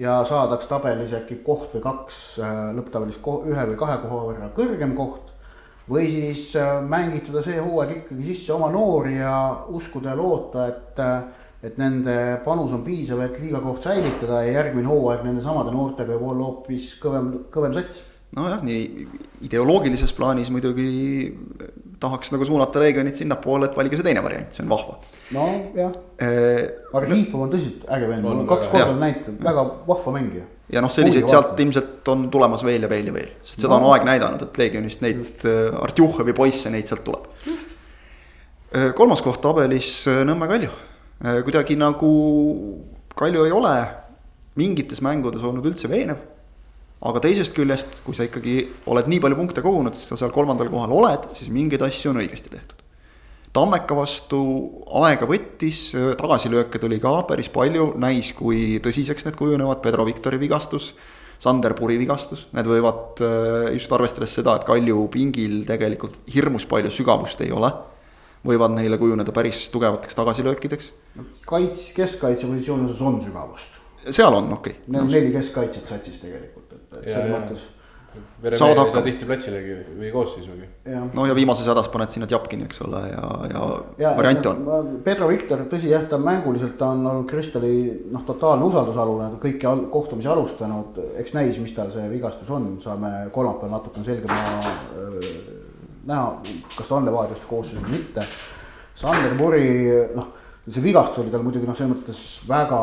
ja 0.00 0.20
saadaks 0.24 0.66
tabelis 0.66 1.12
äkki 1.14 1.40
koht 1.46 1.74
või 1.74 1.82
kaks 1.84 2.38
lõpptabelis 2.76 3.20
ühe 3.20 3.66
või 3.72 3.76
kahe 3.78 3.98
koha 4.02 4.22
võrra 4.30 4.48
kõrgem 4.56 4.94
koht 4.98 5.30
või 5.90 6.06
siis 6.10 6.52
mängitada 6.88 7.42
see 7.42 7.58
hooaeg 7.58 7.96
ikkagi 7.96 8.30
sisse 8.30 8.54
oma 8.54 8.70
noori 8.70 9.16
ja 9.18 9.34
uskuda 9.68 10.12
ja 10.12 10.18
loota, 10.18 10.66
et, 10.70 11.00
et 11.62 11.76
nende 11.80 12.14
panus 12.44 12.72
on 12.72 12.84
piisav, 12.84 13.20
et 13.24 13.40
liigakoht 13.42 13.84
säilitada 13.84 14.44
ja 14.46 14.60
järgmine 14.60 14.88
hooaeg 14.88 15.26
nende 15.26 15.42
samade 15.44 15.74
noortega 15.74 16.16
võib 16.16 16.30
olla 16.32 16.46
hoopis 16.48 16.94
kõvem, 17.02 17.34
kõvem 17.52 17.74
sats. 17.76 18.00
nojah, 18.36 18.62
nii 18.64 19.06
ideoloogilises 19.44 20.12
plaanis 20.16 20.48
muidugi 20.54 20.86
tahaks 22.00 22.30
nagu 22.32 22.46
suunata 22.48 22.80
Leegionit 22.80 23.18
sinnapoole, 23.18 23.68
et 23.68 23.76
valige 23.76 23.98
see 23.98 24.06
teine 24.06 24.22
variant, 24.24 24.54
see 24.54 24.64
on 24.64 24.70
vahva. 24.72 24.96
nojah, 25.36 25.60
ja 25.76 25.90
aga 26.94 27.10
Liipov 27.10 27.44
on 27.44 27.52
tõsiselt 27.52 27.84
äge 27.92 28.08
vend, 28.08 28.24
mul 28.24 28.40
on 28.40 28.48
kaks 28.48 28.70
väga 28.72 28.86
korda 28.86 29.00
näinud, 29.04 29.30
väga 29.44 29.64
vahva 29.90 30.14
mängija. 30.16 30.46
noh, 30.80 30.92
selliseid 30.94 31.28
sealt 31.28 31.60
ilmselt 31.60 32.08
on 32.08 32.28
tulemas 32.32 32.64
veel 32.64 32.86
ja 32.88 32.92
veel 32.92 33.10
ja 33.12 33.16
veel, 33.20 33.32
sest 33.42 33.66
seda 33.66 33.74
No. 33.74 33.82
on 33.82 33.92
aeg 33.92 34.06
näidanud, 34.08 34.46
et 34.48 34.62
Leegionist 34.62 35.04
neid 35.04 35.44
äh, 35.44 35.82
Artjuhevi 35.82 36.32
poisse, 36.32 36.72
neid 36.72 36.88
sealt 36.88 37.04
tuleb. 37.04 37.28
kolmas 38.96 39.20
koht 39.20 39.42
tabelis 39.44 40.06
äh, 40.08 40.22
Nõmme 40.24 40.48
Kalju, 40.48 40.70
kuidagi 41.20 41.76
nagu 41.76 42.10
Kalju 43.20 43.44
ei 43.44 43.52
ole 43.52 43.74
mingites 44.56 45.02
mängudes 45.04 45.42
olnud 45.44 45.66
üldse 45.68 45.90
veenev 45.90 46.20
aga 47.00 47.22
teisest 47.24 47.56
küljest, 47.56 48.00
kui 48.04 48.16
sa 48.16 48.26
ikkagi 48.26 48.56
oled 48.92 49.08
nii 49.08 49.22
palju 49.24 49.38
punkte 49.38 49.64
kogunud, 49.64 49.96
sa 49.96 50.18
seal 50.20 50.32
kolmandal 50.34 50.68
kohal 50.72 50.92
oled, 50.98 51.30
siis 51.38 51.48
mingeid 51.52 51.82
asju 51.86 52.12
on 52.12 52.20
õigesti 52.20 52.52
tehtud. 52.52 52.76
Tammeka 53.56 53.96
vastu 53.98 54.40
aega 55.00 55.26
võttis, 55.26 55.88
tagasilööke 56.20 56.78
tuli 56.78 57.00
ka 57.02 57.16
päris 57.26 57.48
palju, 57.50 57.94
näis, 57.98 58.30
kui 58.36 58.78
tõsiseks 58.84 59.26
need 59.26 59.38
kujunevad, 59.38 59.80
Pedro 59.82 60.06
Victori 60.06 60.38
vigastus. 60.42 60.92
Sander 61.40 61.72
Puri 61.72 61.94
vigastus, 61.96 62.42
need 62.52 62.66
võivad 62.68 63.22
äh, 63.24 63.70
just 63.72 63.88
arvestades 63.96 64.34
seda, 64.36 64.58
et 64.58 64.66
Kalju 64.68 65.06
pingil 65.08 65.62
tegelikult 65.64 66.18
hirmus 66.28 66.66
palju 66.68 66.92
sügavust 66.92 67.40
ei 67.40 67.48
ole. 67.56 67.70
Võivad 68.46 68.76
neile 68.76 68.98
kujuneda 69.00 69.32
päris 69.36 69.66
tugevateks 69.74 70.16
tagasilöökideks, 70.18 70.92
kaits, 71.46 71.90
keskkaitse 71.96 72.48
positsiooni 72.48 72.88
osas 72.88 73.02
on 73.04 73.20
sügavust. 73.24 73.82
seal 74.08 74.34
on 74.34 74.52
okei 74.52 74.78
okay. 74.78 74.86
Neil 74.86 75.04
on 75.04 75.12
neli 75.12 75.34
keskkaitset 75.34 75.92
satsis 75.92 76.22
tegelikult, 76.22 76.72
et, 76.72 76.96
et 77.02 77.12
selles 77.12 77.34
mõttes 77.34 77.68
Saavad 78.52 78.78
hakkama. 78.80 79.04
tihti 79.06 79.26
platsilegi 79.28 79.74
või 79.98 80.08
koosseisugi. 80.10 80.64
no 81.14 81.26
ja 81.28 81.34
viimases 81.36 81.68
hädas 81.70 81.86
paned 81.92 82.10
sinna 82.10 82.26
Tjapkini, 82.26 82.64
eks 82.66 82.80
ole, 82.82 83.02
ja, 83.06 83.26
ja, 83.52 83.60
ja 84.00 84.14
variante 84.16 84.48
on. 84.50 84.88
Pedro 85.04 85.28
Victor, 85.30 85.62
tõsi 85.70 85.92
jah, 85.92 86.08
ta 86.10 86.18
mänguliselt 86.18 86.74
ta 86.80 86.88
on 86.96 87.06
olnud 87.06 87.28
Kristali 87.30 87.70
noh, 88.10 88.24
totaalne 88.26 88.66
usaldusalune, 88.66 89.28
kõiki 89.44 89.68
al 89.70 89.84
kohtumisi 89.92 90.32
alustanud, 90.32 90.98
eks 91.22 91.36
näis, 91.36 91.60
mis 91.62 91.76
tal 91.76 91.92
see 91.94 92.08
vigastus 92.10 92.50
on, 92.50 92.72
saame 92.82 93.28
kolmapäeval 93.36 93.76
natukene 93.76 94.08
selgemini 94.08 94.74
äh, 94.74 95.59
näha, 96.08 96.34
kas 96.76 96.88
ta 96.88 96.98
on 96.98 97.08
Levadiast 97.08 97.46
koosseisus 97.48 97.84
või 97.84 97.98
mitte. 97.98 98.26
Sander 99.00 99.36
Puri 99.38 99.66
noh, 100.14 100.28
see 100.68 100.82
vigastus 100.84 101.22
oli 101.22 101.32
tal 101.32 101.42
muidugi 101.42 101.66
noh, 101.66 101.76
selles 101.76 101.92
mõttes 101.94 102.22
väga 102.48 102.80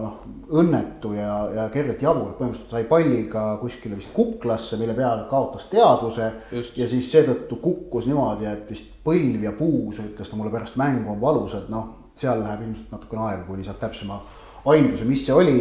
noh, 0.00 0.16
õnnetu 0.60 1.12
ja, 1.14 1.34
ja 1.54 1.66
kergelt 1.72 2.02
jabur, 2.02 2.34
põhimõtteliselt 2.38 2.72
sai 2.72 2.88
palliga 2.90 3.44
kuskile 3.60 3.96
vist 3.98 4.12
kuklasse, 4.16 4.78
mille 4.80 4.96
peale 4.98 5.28
kaotas 5.30 5.68
teadvuse 5.70 6.26
ja 6.50 6.88
siis 6.90 7.10
seetõttu 7.12 7.60
kukkus 7.62 8.08
niimoodi, 8.10 8.48
et 8.50 8.66
vist 8.72 8.90
põlv 9.06 9.46
ja 9.46 9.54
puus, 9.56 10.02
ütles 10.02 10.28
ta 10.28 10.38
mulle 10.38 10.52
pärast 10.52 10.76
mängu 10.80 11.14
on 11.14 11.22
valusad, 11.22 11.70
noh, 11.72 12.12
seal 12.20 12.42
läheb 12.42 12.66
ilmselt 12.66 12.92
natukene 12.92 13.24
aega, 13.28 13.46
kuni 13.46 13.64
saab 13.64 13.78
täpsema 13.80 14.18
aimduse, 14.68 15.06
mis 15.08 15.22
see 15.24 15.36
oli. 15.36 15.60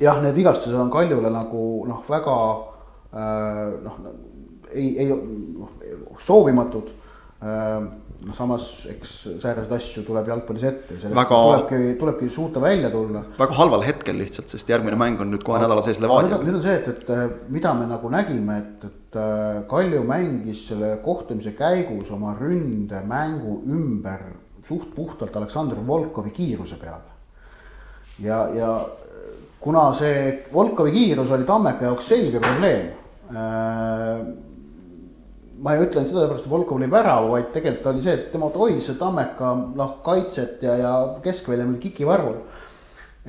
jah, 0.00 0.18
need 0.24 0.34
vigastused 0.34 0.76
on 0.76 0.90
Kaljule 0.92 1.30
nagu 1.32 1.62
noh, 1.88 2.04
väga 2.08 2.36
äh, 3.14 3.64
noh, 3.84 4.02
ei, 4.74 4.94
ei 5.04 5.10
noh, 5.10 5.72
soovimatud 6.20 6.90
noh, 7.40 8.34
samas 8.36 8.66
eks 8.90 9.12
sääraseid 9.40 9.72
asju 9.76 10.02
tuleb 10.04 10.28
jalgpallis 10.28 10.64
ette, 10.68 10.96
sellest 11.00 11.16
väga... 11.16 11.38
tulebki, 11.46 11.78
tulebki 12.00 12.28
suuta 12.32 12.62
välja 12.62 12.90
tulla. 12.92 13.22
väga 13.38 13.56
halval 13.56 13.84
hetkel 13.86 14.18
lihtsalt, 14.20 14.52
sest 14.52 14.68
järgmine 14.70 14.98
mäng 15.00 15.20
on 15.22 15.32
nüüd 15.32 15.44
kohe 15.46 15.60
nädala 15.62 15.84
sees 15.84 16.00
Levadiaga. 16.02 16.42
nüüd 16.44 16.58
on 16.58 16.64
see, 16.64 16.76
et, 16.76 16.90
et 16.92 17.12
äh, 17.14 17.24
mida 17.52 17.72
me 17.78 17.88
nagu 17.90 18.12
nägime, 18.12 18.58
et, 18.60 18.88
et 18.90 19.20
äh, 19.20 19.62
Kalju 19.70 20.02
mängis 20.08 20.66
selle 20.68 20.92
kohtumise 21.04 21.54
käigus 21.56 22.12
oma 22.14 22.34
ründemängu 22.38 23.60
ümber 23.70 24.26
suht 24.66 24.92
puhtalt 24.94 25.36
Aleksandr 25.40 25.80
Volkovi 25.86 26.34
kiiruse 26.36 26.76
peale. 26.80 27.16
ja, 28.20 28.44
ja 28.54 28.74
kuna 29.60 29.90
see 29.96 30.44
Volkovi 30.52 30.92
kiirus 30.92 31.32
oli 31.32 31.48
Tammeka 31.48 31.88
jaoks 31.88 32.12
selge 32.12 32.44
probleem 32.44 32.92
äh, 33.32 34.49
ma 35.60 35.74
ei 35.74 35.84
ütle 35.84 36.04
sellepärast, 36.08 36.46
et 36.46 36.50
Volkov 36.50 36.80
lõi 36.80 36.88
värava, 36.90 37.28
vaid 37.34 37.50
tegelikult 37.54 37.92
oli 37.92 38.02
see, 38.04 38.16
et 38.16 38.32
tema 38.32 38.50
seda 38.80 38.98
Tammeka 38.98 39.52
noh, 39.76 39.94
kaitset 40.04 40.62
ja, 40.64 40.76
ja 40.80 40.92
keskvälja 41.24 41.66
meil 41.66 41.80
kikivarvul. 41.82 42.40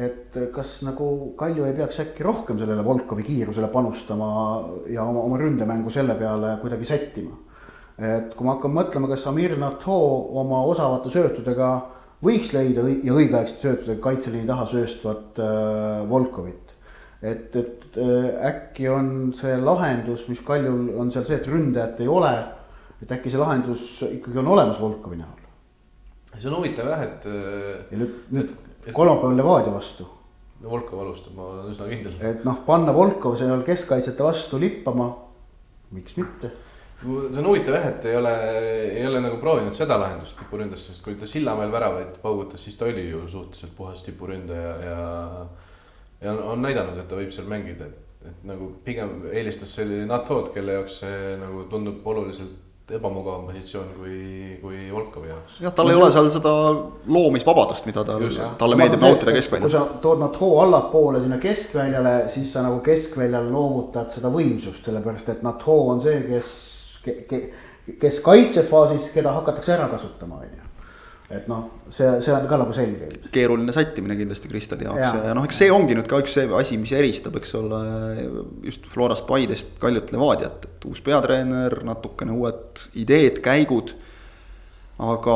et 0.02 0.38
kas 0.54 0.78
nagu 0.88 1.34
Kalju 1.38 1.66
ei 1.68 1.74
peaks 1.76 2.00
äkki 2.00 2.24
rohkem 2.24 2.58
sellele 2.58 2.84
Volkovi 2.84 3.24
kiirusele 3.28 3.68
panustama 3.68 4.30
ja 4.88 5.04
oma, 5.04 5.26
oma 5.28 5.38
ründemängu 5.38 5.92
selle 5.92 6.16
peale 6.16 6.58
kuidagi 6.62 6.86
sättima. 6.86 7.36
et 7.98 8.36
kui 8.36 8.46
ma 8.46 8.56
hakkan 8.56 8.72
mõtlema, 8.72 9.10
kas 9.12 9.28
Amir 9.28 9.58
Nato 9.60 9.98
oma 10.42 10.64
osavate 10.72 11.12
söötudega 11.12 11.72
võiks 12.24 12.54
leida 12.54 12.88
ja 13.04 13.14
õigeaegsete 13.14 13.68
söötudega 13.68 14.02
kaitseliini 14.02 14.48
taha 14.48 14.66
sööstvat 14.72 15.40
äh, 15.42 16.10
Volkovit 16.10 16.71
et, 17.22 17.56
et 17.56 18.00
äh, 18.02 18.48
äkki 18.50 18.88
on 18.90 19.12
see 19.38 19.54
lahendus, 19.62 20.28
mis 20.30 20.42
Kaljul 20.46 20.90
on 21.00 21.12
seal 21.14 21.28
see, 21.28 21.38
et 21.38 21.50
ründajat 21.50 22.02
ei 22.02 22.10
ole. 22.12 22.34
et 23.02 23.12
äkki 23.12 23.34
see 23.34 23.42
lahendus 23.42 24.02
ikkagi 24.06 24.42
on 24.42 24.50
olemas 24.56 24.82
Volkovi 24.82 25.20
näol. 25.20 25.46
see 26.38 26.50
on 26.50 26.58
huvitav 26.60 26.90
jah, 26.94 27.06
et. 27.06 27.30
ja 27.92 28.02
nüüd, 28.02 28.18
nüüd 28.32 28.56
kolmapäeval 28.94 29.38
Levadia 29.38 29.74
vastu. 29.74 30.08
no 30.62 30.70
Volkov 30.70 31.06
alustab, 31.06 31.38
ma 31.38 31.48
olen 31.52 31.72
üsna 31.76 31.88
kindel. 31.90 32.18
et 32.32 32.44
noh, 32.48 32.64
panna 32.66 32.94
Volkov 32.96 33.38
seal 33.40 33.64
keskkaitsjate 33.68 34.24
vastu 34.26 34.60
lippama, 34.62 35.14
miks 35.92 36.18
mitte 36.18 36.54
see 37.02 37.40
on 37.42 37.48
huvitav 37.50 37.76
jah, 37.76 37.88
et 37.90 38.06
ei 38.06 38.16
ole, 38.16 38.32
ei 38.94 39.06
ole 39.08 39.22
nagu 39.24 39.40
proovinud 39.42 39.74
seda 39.74 39.98
lahendust 39.98 40.38
tipuründes, 40.38 40.84
sest 40.86 41.02
kui 41.06 41.16
ta 41.18 41.30
Sillamäel 41.30 41.74
väravaid 41.74 42.20
paugutas, 42.22 42.62
siis 42.64 42.78
ta 42.78 42.86
oli 42.86 43.08
ju 43.10 43.24
suhteliselt 43.30 43.74
puhas 43.78 44.04
tipuründaja 44.06 44.74
ja, 44.86 44.92
ja 44.92 45.46
ja 46.22 46.32
on, 46.32 46.44
on 46.56 46.66
näidanud, 46.66 46.98
et 47.02 47.08
ta 47.10 47.20
võib 47.20 47.32
seal 47.34 47.48
mängida, 47.50 47.88
et, 47.90 48.28
et 48.30 48.44
nagu 48.48 48.72
pigem 48.86 49.24
eelistas 49.32 49.74
selline 49.78 50.08
NATO-d, 50.10 50.54
kelle 50.56 50.80
jaoks 50.80 51.02
see 51.04 51.38
nagu 51.42 51.66
tundub 51.72 52.06
oluliselt 52.08 52.60
ebamugavam 52.92 53.46
positsioon 53.48 53.92
kui, 53.96 54.16
kui 54.62 54.80
Volkovi 54.92 55.30
jaoks. 55.30 55.60
jah, 55.64 55.74
tal 55.76 55.88
no, 55.88 55.94
ei 55.94 56.00
ole 56.00 56.10
seal 56.12 56.30
seda 56.34 56.54
loomisvabadust, 57.16 57.86
mida 57.88 58.04
tal, 58.08 58.26
talle 58.60 58.80
meeldib 58.80 59.04
nautida 59.06 59.36
keskväljal. 59.36 59.68
kui 59.68 59.74
sa 59.74 59.84
tood 60.04 60.20
NATO 60.20 60.50
allapoole 60.60 61.22
sinna 61.24 61.38
keskväljale, 61.42 62.16
siis 62.34 62.52
sa 62.54 62.66
nagu 62.66 62.82
keskväljal 62.86 63.48
loovutad 63.54 64.12
seda 64.16 64.32
võimsust, 64.34 64.84
sellepärast 64.88 65.32
et 65.36 65.46
NATO 65.46 65.78
on 65.94 66.04
see, 66.04 66.18
kes 66.28 66.58
ke,, 67.06 67.16
ke, 67.30 67.42
kes 68.02 68.20
kaitsefaasis, 68.26 69.08
keda 69.16 69.38
hakatakse 69.40 69.78
ära 69.78 69.88
kasutama, 69.92 70.42
on 70.44 70.52
ju 70.52 70.61
et 71.36 71.48
noh, 71.50 71.64
see, 71.94 72.08
see 72.24 72.34
on 72.34 72.46
ka 72.50 72.60
nagu 72.60 72.74
selge. 72.76 73.08
keeruline 73.34 73.74
sättimine 73.76 74.18
kindlasti 74.20 74.50
Kristali 74.52 74.88
jaoks 74.88 75.02
ja, 75.02 75.12
ja 75.30 75.36
noh, 75.38 75.46
eks 75.48 75.62
see 75.64 75.72
ongi 75.74 75.96
nüüd 75.98 76.10
ka 76.10 76.20
üks 76.24 76.36
see 76.38 76.48
asi, 76.58 76.78
mis 76.82 76.94
eristab, 76.96 77.38
eks 77.40 77.54
ole, 77.60 77.82
just 78.68 78.88
Florast 78.92 79.28
Paidest 79.30 79.76
Kaljut 79.82 80.12
Levadiat, 80.16 80.68
et 80.68 80.88
uus 80.90 81.02
peatreener, 81.06 81.78
natukene 81.88 82.36
uued 82.36 82.86
ideed, 83.00 83.42
käigud. 83.46 83.96
aga 85.02 85.36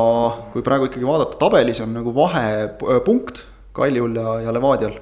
kui 0.52 0.62
praegu 0.66 0.90
ikkagi 0.90 1.08
vaadata 1.08 1.40
tabelis 1.40 1.80
on 1.82 1.96
nagu 1.96 2.12
vahepunkt 2.14 3.42
Kaljul 3.76 4.20
ja, 4.20 4.36
ja 4.46 4.54
Levadial. 4.54 5.00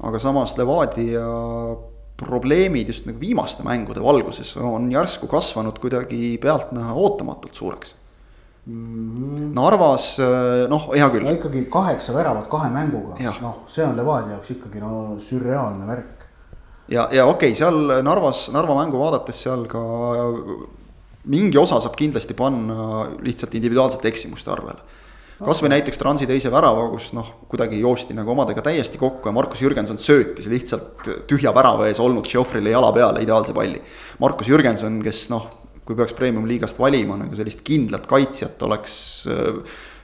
aga 0.00 0.18
samas 0.22 0.56
Levadia 0.58 1.28
probleemid 2.20 2.90
just 2.92 3.06
nagu 3.08 3.20
viimaste 3.20 3.64
mängude 3.64 4.02
valguses 4.04 4.52
on 4.56 4.90
järsku 4.92 5.28
kasvanud 5.30 5.78
kuidagi 5.80 6.36
pealtnäha 6.42 6.92
ootamatult 6.92 7.56
suureks 7.56 7.94
Mm-hmm. 8.68 9.54
Narvas 9.56 10.18
äh, 10.20 10.66
noh, 10.68 10.90
hea 10.92 11.06
küll. 11.08 11.24
no 11.24 11.32
ikkagi 11.32 11.62
kaheksa 11.72 12.12
väravat 12.12 12.44
kahe 12.52 12.68
mänguga, 12.70 13.16
noh, 13.40 13.62
see 13.72 13.86
on 13.86 13.94
Levadia 13.96 14.34
jaoks 14.34 14.50
ikkagi 14.52 14.82
no 14.82 15.16
sürreaalne 15.24 15.86
värk. 15.88 16.26
ja, 16.92 17.06
ja 17.08 17.24
okei 17.24 17.54
okay,, 17.54 17.56
seal 17.56 18.02
Narvas, 18.04 18.50
Narva 18.52 18.76
mängu 18.76 19.00
vaadates 19.00 19.40
seal 19.46 19.64
ka 19.70 19.80
mingi 21.32 21.56
osa 21.56 21.80
saab 21.80 21.96
kindlasti 21.96 22.36
panna 22.36 23.06
lihtsalt 23.24 23.56
individuaalsete 23.56 24.12
eksimuste 24.12 24.52
arvele. 24.52 24.84
kasvõi 25.40 25.70
näiteks 25.72 25.96
Transi 25.96 26.28
teise 26.28 26.52
värava, 26.52 26.84
kus 26.92 27.14
noh, 27.16 27.30
kuidagi 27.48 27.80
joosti 27.80 28.12
nagu 28.12 28.34
omadega 28.34 28.60
täiesti 28.66 29.00
kokku 29.00 29.30
ja 29.30 29.32
Markus 29.32 29.62
Jürgenson 29.64 29.96
söötis 29.96 30.50
lihtsalt 30.52 31.08
tühja 31.32 31.54
värava 31.56 31.88
ees 31.88 32.00
olnud 32.00 32.28
Geoffrey'le 32.28 32.76
jala 32.76 32.92
peale 32.92 33.24
ideaalse 33.24 33.56
palli. 33.56 33.80
Markus 34.20 34.52
Jürgenson, 34.52 35.00
kes 35.00 35.30
noh 35.32 35.48
kui 35.86 35.98
peaks 35.98 36.14
premium-liigast 36.18 36.78
valima 36.78 37.16
nagu 37.18 37.38
sellist 37.38 37.64
kindlat 37.66 38.06
kaitsjat, 38.10 38.60
oleks 38.66 38.98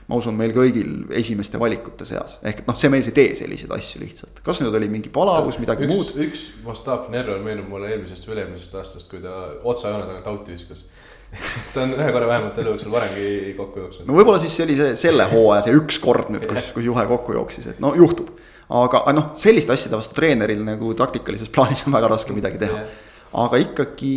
ma 0.07 0.19
usun, 0.21 0.37
meil 0.39 0.53
kõigil 0.55 0.91
esimeste 1.19 1.59
valikute 1.59 2.07
seas, 2.07 2.37
ehk 2.47 2.61
et 2.63 2.69
noh, 2.69 2.77
see 2.79 2.91
mees 2.91 3.09
ei 3.09 3.15
tee 3.15 3.33
selliseid 3.35 3.73
asju 3.75 4.01
lihtsalt, 4.03 4.39
kas 4.45 4.61
nüüd 4.63 4.75
oli 4.79 4.87
mingi 4.91 5.11
palavus, 5.13 5.59
midagi 5.59 5.83
üks, 5.87 5.93
muud. 5.93 6.11
üks 6.23 6.45
mastaapne 6.63 7.19
error 7.19 7.41
meenub 7.43 7.67
mulle 7.71 7.91
eelmisest 7.91 8.27
või 8.27 8.37
üle-eelmisest 8.37 8.77
aastast, 8.79 9.09
kui 9.11 9.19
ta 9.23 9.35
otsajoone 9.67 10.07
tagant 10.07 10.29
auti 10.31 10.55
viskas 10.55 10.85
ta 11.73 11.83
on 11.83 11.91
ühe 11.91 12.11
korra 12.15 12.29
vähemalt 12.29 12.59
elu 12.61 12.71
jooksul 12.71 12.93
varemgi 12.93 13.55
kokku 13.57 13.81
jooksnud. 13.83 14.07
no 14.07 14.15
võib-olla 14.15 14.39
siis 14.39 14.55
see 14.55 14.93
selle 14.95 15.25
hooaja 15.27 15.65
see 15.65 15.75
üks 15.75 15.99
kord 15.99 16.31
nüüd, 16.31 16.47
kus, 16.47 16.71
kus 16.77 16.87
juhe 16.87 17.03
kokku 17.09 17.35
jooksis, 17.35 17.67
et 17.73 17.83
no 17.83 17.91
juhtub. 17.99 18.31
aga 18.71 19.03
noh, 19.15 19.33
selliste 19.39 19.75
asjade 19.75 19.99
vastu 19.99 20.15
treeneril 20.15 20.63
nagu 20.63 20.93
taktikalises 20.95 21.51
plaanis 21.55 21.83
on 21.83 21.99
väga 21.99 22.15
raske 22.15 22.37
midagi 22.37 22.63
teha 22.63 22.85
aga 23.33 23.59
ikkagi 23.59 24.13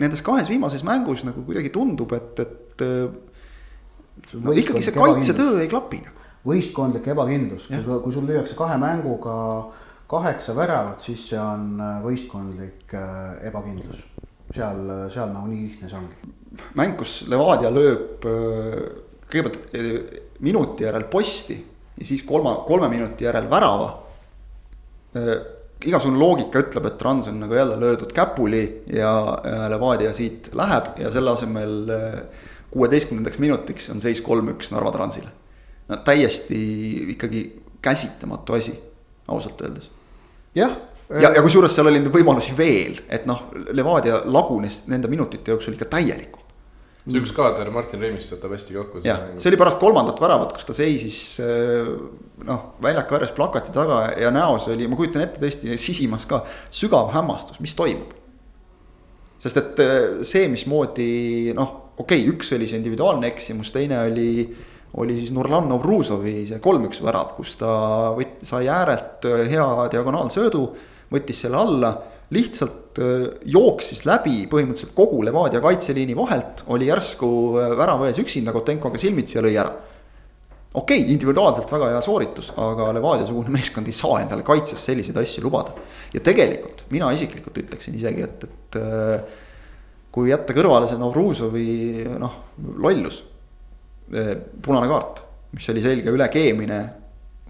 nendes 0.00 0.22
kahes 0.26 0.50
viimases 0.50 0.82
mängus 0.86 1.22
nagu 1.26 1.44
kuidagi 1.46 1.70
tundub, 1.74 2.12
et, 2.16 2.40
et 2.40 2.84
no 4.40 4.54
ikkagi 4.54 4.82
see 4.82 4.96
kaitsetöö 4.96 5.62
ei 5.62 5.70
klapi 5.70 6.02
nagu. 6.02 6.20
võistkondlik 6.44 7.06
ebakindlus, 7.14 7.68
kui 7.70 7.82
sul, 7.84 8.00
kui 8.04 8.12
sul 8.12 8.26
lüüakse 8.28 8.56
kahe 8.58 8.76
mänguga 8.80 9.36
kaheksa 10.10 10.54
väravat, 10.56 11.02
siis 11.02 11.28
see 11.30 11.40
on 11.40 11.78
äh, 11.80 12.00
võistkondlik 12.04 12.92
äh, 12.94 13.46
ebakindlus. 13.48 14.02
seal, 14.54 14.82
seal 15.10 15.32
nagu 15.32 15.48
nii 15.48 15.62
lihtne 15.64 15.88
see 15.88 15.98
ongi. 15.98 16.34
mäng, 16.78 16.96
kus 16.98 17.22
Levadia 17.30 17.72
lööb 17.72 18.26
äh, 18.28 18.82
kõigepealt 19.30 20.40
minuti 20.44 20.84
järel 20.84 21.08
posti 21.10 21.56
ja 21.98 22.06
siis 22.06 22.22
kolma, 22.26 22.58
kolme 22.66 22.90
minuti 22.92 23.24
järel 23.24 23.48
värava 23.50 23.88
igasugune 25.88 26.20
loogika 26.20 26.62
ütleb, 26.64 26.88
et 26.88 26.98
Trans 26.98 27.28
on 27.30 27.40
nagu 27.42 27.54
jälle 27.54 27.76
löödud 27.80 28.12
käpuli 28.14 28.64
ja, 28.92 29.12
Levadia 29.70 30.12
siit 30.12 30.50
läheb 30.56 30.98
ja 30.98 31.10
selle 31.14 31.34
asemel 31.34 31.74
äh, 31.90 32.18
kuueteistkümnendaks 32.74 33.38
minutiks 33.38 33.90
on 33.90 34.00
seis 34.00 34.22
kolm-üks 34.24 34.72
Narva 34.74 34.92
Transile. 34.92 35.30
no 35.88 35.96
täiesti 35.96 36.60
ikkagi 37.12 37.44
käsitamatu 37.82 38.56
asi, 38.56 38.74
ausalt 39.28 39.60
öeldes. 39.60 39.90
jah. 40.54 40.76
ja, 41.10 41.20
ja, 41.20 41.34
ja 41.36 41.42
kusjuures 41.42 41.74
seal 41.74 41.90
oli 41.90 42.00
neid 42.00 42.14
võimalusi 42.14 42.56
veel, 42.56 43.02
et 43.08 43.26
noh, 43.26 43.46
Levadia 43.72 44.22
lagunes 44.24 44.84
nende 44.88 45.08
minutite 45.08 45.52
jooksul 45.52 45.76
ikka 45.76 45.92
täielikult 45.96 46.43
see 47.04 47.20
üks 47.20 47.32
kaader 47.36 47.68
Martin 47.72 48.00
Reimist 48.00 48.32
võtab 48.32 48.54
hästi 48.56 48.76
kokku. 48.78 49.02
jah, 49.04 49.20
see 49.36 49.50
oli 49.50 49.60
pärast 49.60 49.80
kolmandat 49.80 50.20
väravat, 50.22 50.54
kus 50.56 50.64
ta 50.68 50.76
seisis 50.76 51.18
äh, 51.44 51.90
noh, 52.48 52.62
väljaku 52.82 53.18
ääres 53.18 53.34
plakati 53.36 53.74
taga 53.74 54.06
ja 54.20 54.32
näos 54.34 54.68
oli, 54.72 54.88
ma 54.88 54.96
kujutan 54.96 55.26
ette 55.26 55.42
tõesti 55.42 55.76
sisimas 55.80 56.24
ka 56.30 56.42
sügav 56.72 57.12
hämmastus, 57.14 57.60
mis 57.60 57.76
toimub. 57.76 58.14
sest 59.44 59.60
et 59.60 59.82
äh, 59.84 59.98
see, 60.24 60.48
mismoodi 60.52 61.52
noh, 61.56 61.74
okei 61.98 62.24
okay,, 62.24 62.30
üks 62.32 62.54
oli 62.56 62.70
see 62.70 62.80
individuaalne 62.80 63.28
eksimus, 63.34 63.74
teine 63.74 64.00
oli, 64.06 64.48
oli 64.96 65.18
siis 65.20 65.34
Nurlan 65.36 65.68
Novruzovi 65.68 66.40
see 66.48 66.62
kolm-üks 66.64 67.04
värav, 67.04 67.34
kus 67.36 67.58
ta 67.60 67.74
võt-, 68.16 68.40
sai 68.48 68.64
äärelt 68.72 69.28
äh, 69.28 69.44
hea 69.52 69.68
diagonaalsöödu, 69.92 70.64
võttis 71.12 71.44
selle 71.44 71.60
alla 71.60 71.92
lihtsalt 72.34 73.00
äh, 73.02 73.26
jooksis 73.50 74.04
läbi 74.08 74.44
põhimõtteliselt 74.50 74.94
kogu 74.96 75.22
Levadia 75.26 75.62
kaitseliini 75.64 76.16
vahelt, 76.18 76.64
oli 76.72 76.88
järsku 76.90 77.28
äh, 77.60 77.74
värava 77.78 78.08
ees 78.10 78.20
üksinda 78.22 78.54
Kotenkoga 78.54 79.00
silmitsi 79.00 79.38
ja 79.38 79.44
lõi 79.44 79.54
ära. 79.60 79.74
okei 80.74 81.02
okay,, 81.02 81.12
individuaalselt 81.14 81.70
väga 81.70 81.92
hea 81.92 82.02
sooritus, 82.04 82.50
aga 82.56 82.90
Levadia-sugune 82.96 83.54
meeskond 83.54 83.90
ei 83.90 83.96
saa 83.96 84.20
endale 84.22 84.46
kaitses 84.46 84.82
selliseid 84.90 85.18
asju 85.22 85.46
lubada. 85.46 85.76
ja 86.14 86.20
tegelikult 86.20 86.84
mina 86.90 87.12
isiklikult 87.14 87.62
ütleksin 87.64 87.94
isegi, 87.98 88.26
et, 88.26 88.48
et 88.48 88.80
äh, 88.80 89.38
kui 90.14 90.30
jätta 90.30 90.54
kõrvale 90.54 90.86
see 90.90 90.98
Novruzovi 90.98 92.04
noh, 92.22 92.34
lollus, 92.78 93.16
punane 94.62 94.86
kaart, 94.86 95.16
mis 95.56 95.66
oli 95.72 95.82
selge 95.82 96.12
ülekeemine 96.14 96.78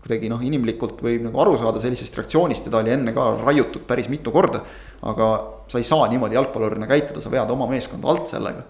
kuidagi 0.04 0.28
noh, 0.28 0.42
inimlikult 0.44 1.00
võib 1.04 1.24
nagu 1.24 1.40
aru 1.40 1.56
saada 1.60 1.80
sellisest 1.80 2.18
reaktsioonist 2.18 2.68
ta 2.68 2.80
oli 2.82 2.92
enne 2.92 3.14
ka 3.16 3.30
raiutud 3.40 3.86
päris 3.88 4.10
mitu 4.12 4.32
korda. 4.34 4.60
aga 5.04 5.28
sa 5.68 5.80
ei 5.80 5.84
saa 5.84 6.08
niimoodi 6.08 6.36
jalgpallurina 6.36 6.88
käituda, 6.88 7.20
sa 7.24 7.32
vead 7.32 7.50
oma 7.52 7.68
meeskonda 7.70 8.10
alt 8.12 8.28
sellega. 8.28 8.64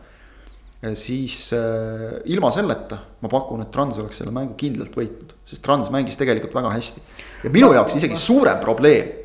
siis 0.95 1.51
äh, 1.57 2.21
ilma 2.31 2.51
selleta 2.55 2.99
ma 3.21 3.29
pakun, 3.29 3.63
et 3.65 3.73
Trans 3.73 3.99
oleks 3.99 4.21
selle 4.21 4.31
mängu 4.31 4.55
kindlalt 4.61 4.95
võitnud, 4.95 5.35
sest 5.49 5.63
Trans 5.65 5.91
mängis 5.91 6.19
tegelikult 6.21 6.55
väga 6.55 6.71
hästi. 6.71 7.03
ja 7.45 7.51
minu 7.51 7.73
jaoks 7.75 7.99
isegi 7.99 8.17
suurem 8.17 8.61
probleem 8.63 9.24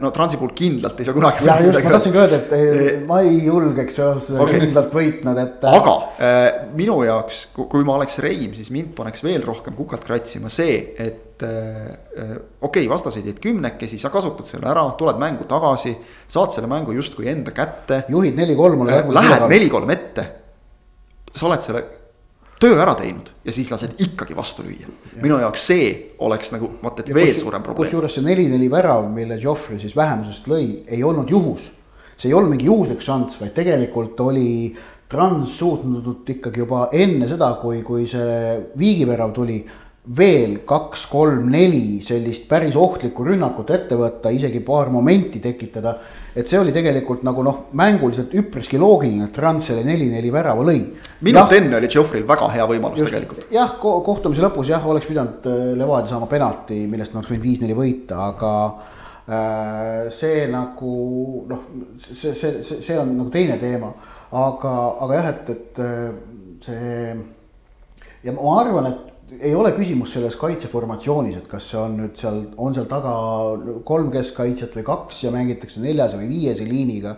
no 0.00 0.08
Transi 0.14 0.38
puhul 0.40 0.54
kindlalt 0.56 1.00
ei 1.00 1.04
saa 1.04 1.14
kunagi. 1.16 1.44
jah, 1.44 1.58
just 1.60 1.82
ma 1.84 1.90
tahtsingi 1.92 2.20
öelda, 2.22 2.38
et 2.38 2.52
ei, 2.56 2.92
ma 3.08 3.18
ei 3.20 3.42
julgeks 3.44 3.98
öelda 4.00 4.22
seda 4.24 4.40
okay. 4.40 4.62
kindlalt 4.62 4.94
võitnud, 4.96 5.40
et. 5.42 5.66
aga 5.68 5.94
äh, 6.24 6.46
minu 6.78 6.96
jaoks, 7.04 7.42
kui 7.58 7.84
ma 7.84 7.98
oleks 7.98 8.16
Reim, 8.24 8.54
siis 8.56 8.72
mind 8.72 8.94
paneks 8.96 9.20
veel 9.26 9.44
rohkem 9.44 9.76
kukalt 9.76 10.06
kratsima 10.08 10.48
see, 10.52 10.78
et 10.96 11.44
äh, 11.44 11.84
äh 12.16 12.32
okei 12.32 12.86
okay,, 12.86 12.88
vastaseid 12.88 13.28
jäid 13.28 13.44
kümnekesi, 13.44 14.00
sa 14.00 14.12
kasutad 14.14 14.48
selle 14.48 14.70
ära, 14.72 14.86
tuled 14.96 15.20
mängu 15.20 15.44
tagasi. 15.50 15.92
saad 16.28 16.56
selle 16.56 16.70
mängu 16.70 16.96
justkui 16.96 17.28
enda 17.28 17.52
kätte. 17.52 18.04
juhid 18.08 18.40
neli-kolm. 18.40 18.88
Lähed 18.88 19.48
neli-kolm 19.52 19.90
ette. 19.92 20.28
sa 21.34 21.46
oled 21.46 21.60
selle 21.62 21.84
töö 22.60 22.78
ära 22.82 22.94
teinud 22.98 23.30
ja 23.46 23.54
siis 23.54 23.70
lased 23.70 23.96
ikkagi 24.02 24.36
vastu 24.36 24.64
lüüa. 24.66 24.90
minu 25.22 25.38
jaoks 25.42 25.66
see 25.70 25.88
oleks 26.24 26.52
nagu 26.54 26.72
vaata, 26.82 27.04
et 27.04 27.14
veel 27.14 27.32
kus, 27.32 27.42
suurem 27.42 27.62
probleem. 27.62 27.84
kusjuures 27.84 28.18
see 28.18 28.26
neli-neli 28.26 28.70
värav, 28.70 29.06
mille 29.14 29.38
Joffrey 29.42 29.80
siis 29.80 29.96
vähemusest 29.96 30.48
lõi, 30.50 30.82
ei 30.86 31.02
olnud 31.04 31.30
juhus. 31.30 31.70
see 32.16 32.30
ei 32.30 32.34
olnud 32.34 32.56
mingi 32.56 32.66
juhuslik 32.66 33.02
šanss, 33.04 33.40
vaid 33.40 33.54
tegelikult 33.56 34.20
oli 34.20 34.76
Trans 35.08 35.54
suutnud 35.56 36.28
ikkagi 36.28 36.60
juba 36.60 36.88
enne 36.92 37.28
seda, 37.30 37.54
kui, 37.62 37.80
kui 37.82 38.04
see 38.10 38.58
viigivärav 38.76 39.32
tuli 39.32 39.62
veel 40.16 40.58
kaks, 40.68 41.06
kolm, 41.08 41.48
neli 41.52 42.00
sellist 42.04 42.48
päris 42.48 42.76
ohtlikku 42.76 43.24
rünnakut 43.24 43.70
ette 43.72 43.96
võtta, 43.96 44.32
isegi 44.32 44.60
paar 44.64 44.90
momenti 44.92 45.40
tekitada 45.44 45.94
et 46.38 46.50
see 46.50 46.58
oli 46.60 46.72
tegelikult 46.74 47.24
nagu 47.26 47.42
noh, 47.42 47.56
mänguliselt 47.78 48.34
üpriski 48.38 48.78
loogiline, 48.78 49.26
et 49.26 49.34
Trans 49.34 49.70
selle 49.70 49.82
neli-neli 49.86 50.30
värava 50.32 50.66
lõi. 50.66 50.82
minut 51.26 51.54
enne 51.56 51.78
oli 51.80 51.90
Geoffrey'l 51.90 52.26
väga 52.28 52.50
hea 52.54 52.66
võimalus 52.70 53.02
just, 53.02 53.10
tegelikult. 53.10 53.48
jah 53.54 53.74
ko, 53.82 53.96
kohtumise 54.06 54.44
lõpus 54.44 54.70
jah, 54.70 54.86
oleks 54.86 55.08
pidanud 55.08 55.48
äh, 55.50 55.64
Levadia 55.78 56.12
saama 56.12 56.28
penalti, 56.30 56.84
millest 56.90 57.14
nad 57.14 57.22
oleks 57.22 57.34
võinud 57.34 57.46
viis-neli 57.48 57.78
võita, 57.78 58.20
aga 58.28 58.52
äh, 59.26 60.04
see 60.14 60.46
nagu 60.52 60.92
noh, 61.50 61.66
see, 62.06 62.32
see, 62.34 62.54
see, 62.62 62.80
see 62.86 63.00
on 63.00 63.16
nagu 63.16 63.34
teine 63.34 63.58
teema. 63.58 63.90
aga, 64.28 64.76
aga 65.04 65.20
jah, 65.20 65.32
et, 65.32 65.50
et 65.56 65.82
äh, 65.82 66.08
see 66.64 67.12
ja 68.24 68.34
ma 68.34 68.58
arvan, 68.60 68.92
et 68.92 69.17
ei 69.40 69.54
ole 69.54 69.72
küsimus 69.76 70.14
selles 70.14 70.36
kaitseformatsioonis, 70.40 71.36
et 71.40 71.48
kas 71.50 71.68
see 71.72 71.80
on 71.80 71.98
nüüd 72.00 72.16
seal, 72.20 72.40
on 72.60 72.76
seal 72.76 72.88
taga 72.90 73.12
kolm 73.88 74.10
keskkaitsjat 74.14 74.78
või 74.78 74.86
kaks 74.86 75.24
ja 75.26 75.32
mängitakse 75.34 75.82
neljase 75.84 76.18
või 76.20 76.30
viiese 76.32 76.68
liiniga. 76.68 77.16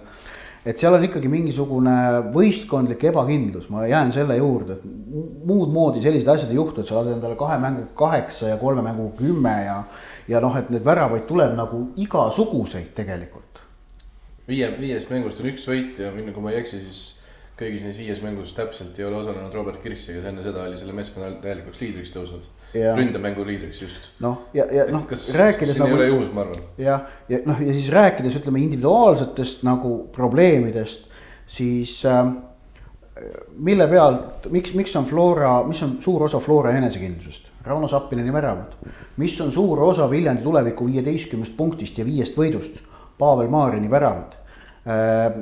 et 0.67 0.79
seal 0.79 0.93
on 0.93 1.05
ikkagi 1.07 1.29
mingisugune 1.33 1.93
võistkondlik 2.35 3.05
ebakindlus, 3.09 3.71
ma 3.73 3.87
jään 3.89 4.13
selle 4.13 4.37
juurde, 4.37 4.75
et 4.77 4.83
muud 5.49 5.71
moodi 5.73 6.03
sellised 6.05 6.29
asjad 6.29 6.51
ei 6.51 6.59
juhtu, 6.59 6.83
et 6.83 6.91
sa 6.91 6.99
lased 6.99 7.15
endale 7.15 7.39
kahe 7.41 7.57
mängu 7.63 7.87
kaheksa 7.97 8.51
ja 8.51 8.59
kolme 8.61 8.83
mängu 8.85 9.13
kümme 9.17 9.55
ja. 9.65 9.79
ja 10.29 10.41
noh, 10.41 10.57
et 10.59 10.69
neid 10.71 10.85
väravaid 10.85 11.25
tuleb 11.31 11.55
nagu 11.57 11.87
igasuguseid 11.97 12.93
tegelikult. 12.95 13.63
viie, 14.49 14.69
viiest 14.81 15.11
mängust 15.11 15.41
on 15.41 15.49
üks 15.55 15.65
võit 15.71 16.03
ja 16.03 16.11
kui 16.13 16.43
ma 16.43 16.53
ei 16.53 16.61
eksi, 16.61 16.83
siis 16.83 17.20
kõigis 17.61 17.85
neis 17.85 17.99
viies 18.01 18.23
mängus 18.25 18.55
täpselt 18.57 18.99
ei 18.99 19.07
ole 19.07 19.21
osalenud 19.21 19.55
Robert 19.55 19.81
Kirsi, 19.83 20.15
kes 20.17 20.27
enne 20.31 20.43
seda 20.45 20.65
oli 20.65 20.79
selle 20.81 20.95
meeskonna 20.97 21.31
täielikuks 21.43 21.81
liidriks 21.83 22.15
tõusnud. 22.15 22.49
ründemängu 22.75 23.45
liidriks 23.47 23.83
just. 23.83 24.11
noh, 24.25 24.47
ja, 24.57 24.67
ja 24.73 24.87
noh. 24.91 25.05
rääkides 25.37 25.77
nagu. 25.79 25.91
ei 25.91 25.99
ole 25.99 26.11
juhus, 26.11 26.33
ma 26.35 26.47
arvan. 26.47 26.65
jah, 26.81 27.07
ja 27.29 27.43
noh, 27.47 27.61
ja 27.61 27.77
siis 27.77 27.91
rääkides 27.93 28.41
ütleme 28.41 28.63
individuaalsetest 28.65 29.65
nagu 29.69 29.97
probleemidest, 30.17 31.07
siis 31.51 31.99
äh, 32.09 32.33
mille 33.59 33.87
pealt, 33.91 34.51
miks, 34.51 34.75
miks 34.75 34.97
on 34.97 35.07
Flora, 35.09 35.61
mis 35.69 35.83
on 35.85 35.97
suur 36.01 36.29
osa 36.29 36.41
Flora 36.41 36.75
enesekindlusest? 36.79 37.49
Rauno 37.65 37.89
Sappineni 37.89 38.33
väravad. 38.33 38.73
mis 39.21 39.41
on 39.41 39.53
suur 39.53 39.83
osa 39.85 40.11
Viljandi 40.11 40.43
tuleviku 40.43 40.87
viieteistkümnest 40.87 41.57
punktist 41.57 41.99
ja 41.99 42.05
viiest 42.05 42.39
võidust? 42.39 42.81
Pavel 43.19 43.51
Maarini 43.53 43.91
väravad 43.91 44.33
äh, 44.89 45.35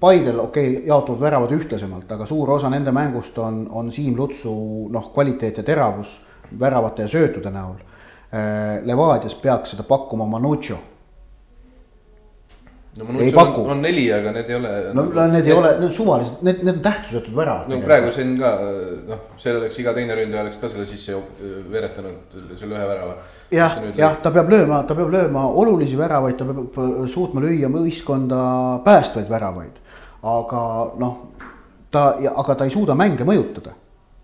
Paidel 0.00 0.38
okei 0.38 0.68
okay,, 0.76 0.86
jaotuvad 0.86 1.20
väravad 1.20 1.52
ühtlasemalt, 1.56 2.12
aga 2.12 2.26
suur 2.26 2.50
osa 2.56 2.70
nende 2.70 2.92
mängust 2.94 3.38
on, 3.38 3.64
on 3.70 3.90
Siim 3.92 4.16
Lutsu 4.16 4.52
noh, 4.92 5.10
kvaliteet 5.14 5.60
ja 5.60 5.64
teravus 5.66 6.20
väravate 6.60 7.06
ja 7.06 7.10
söötude 7.10 7.50
näol. 7.50 7.80
Äh, 8.30 8.84
Levadias 8.86 9.34
peaks 9.34 9.74
seda 9.74 9.82
pakkuma 9.88 10.26
Manuccio. 10.26 10.78
no 12.98 13.04
Manuccio 13.04 13.40
on, 13.40 13.70
on 13.70 13.82
neli, 13.82 14.06
aga 14.12 14.32
need 14.34 14.48
ei 14.50 14.56
ole. 14.56 14.70
no 14.94 15.04
need, 15.08 15.34
need 15.34 15.50
ei 15.50 15.52
ole, 15.54 15.74
need 15.80 15.92
suvalised, 15.94 16.40
need, 16.46 16.62
need 16.62 16.76
on 16.76 16.82
tähtsusetud 16.86 17.36
väravad. 17.36 17.68
no 17.70 17.82
praegu 17.82 18.10
siin 18.14 18.36
ka 18.38 18.54
noh, 19.10 19.26
seal 19.38 19.60
oleks 19.60 19.78
iga 19.82 19.94
teine 19.94 20.16
ründaja 20.18 20.46
oleks 20.46 20.58
ka 20.62 20.70
selle 20.70 20.86
sisse 20.90 21.18
veeretanud 21.70 22.40
selle 22.58 22.78
ühe 22.78 22.88
värava 22.94 23.18
jah, 23.50 23.76
jah, 23.96 24.16
ta 24.22 24.30
peab 24.34 24.50
lööma, 24.50 24.82
ta 24.86 24.94
peab 24.94 25.10
lööma 25.12 25.44
olulisi 25.48 25.98
väravaid, 25.98 26.36
ta 26.38 26.46
peab 26.46 27.08
suutma 27.10 27.42
lüüa 27.42 27.70
võistkonda 27.72 28.40
päästvaid 28.86 29.30
väravaid. 29.30 29.78
aga 30.22 30.62
noh, 31.00 31.14
ta, 31.90 32.14
aga 32.36 32.54
ta 32.54 32.64
ei 32.64 32.70
suuda 32.70 32.94
mänge 32.94 33.24
mõjutada. 33.24 33.74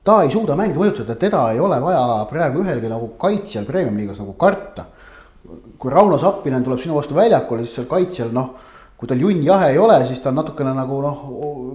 ta 0.04 0.22
ei 0.22 0.30
suuda 0.30 0.54
mänge 0.56 0.78
mõjutada, 0.78 1.16
teda 1.18 1.50
ei 1.52 1.60
ole 1.60 1.80
vaja 1.80 2.26
praegu 2.30 2.62
ühelgi 2.62 2.88
nagu 2.88 3.16
kaitsjal 3.18 3.64
premium-liigas 3.64 4.18
nagu 4.18 4.32
karta. 4.32 4.84
kui 5.78 5.90
Rauno 5.90 6.18
Sappinen 6.18 6.64
tuleb 6.64 6.80
sinu 6.80 6.94
vastu 6.94 7.14
väljakule, 7.14 7.62
siis 7.62 7.74
seal 7.74 7.86
kaitsjal 7.86 8.32
noh, 8.32 8.54
kui 8.96 9.08
tal 9.08 9.20
junn 9.20 9.42
jahe 9.44 9.70
ei 9.72 9.78
ole, 9.78 10.06
siis 10.06 10.18
ta 10.20 10.30
on 10.30 10.38
natukene 10.40 10.72
nagu 10.74 11.00
noh, 11.02 11.20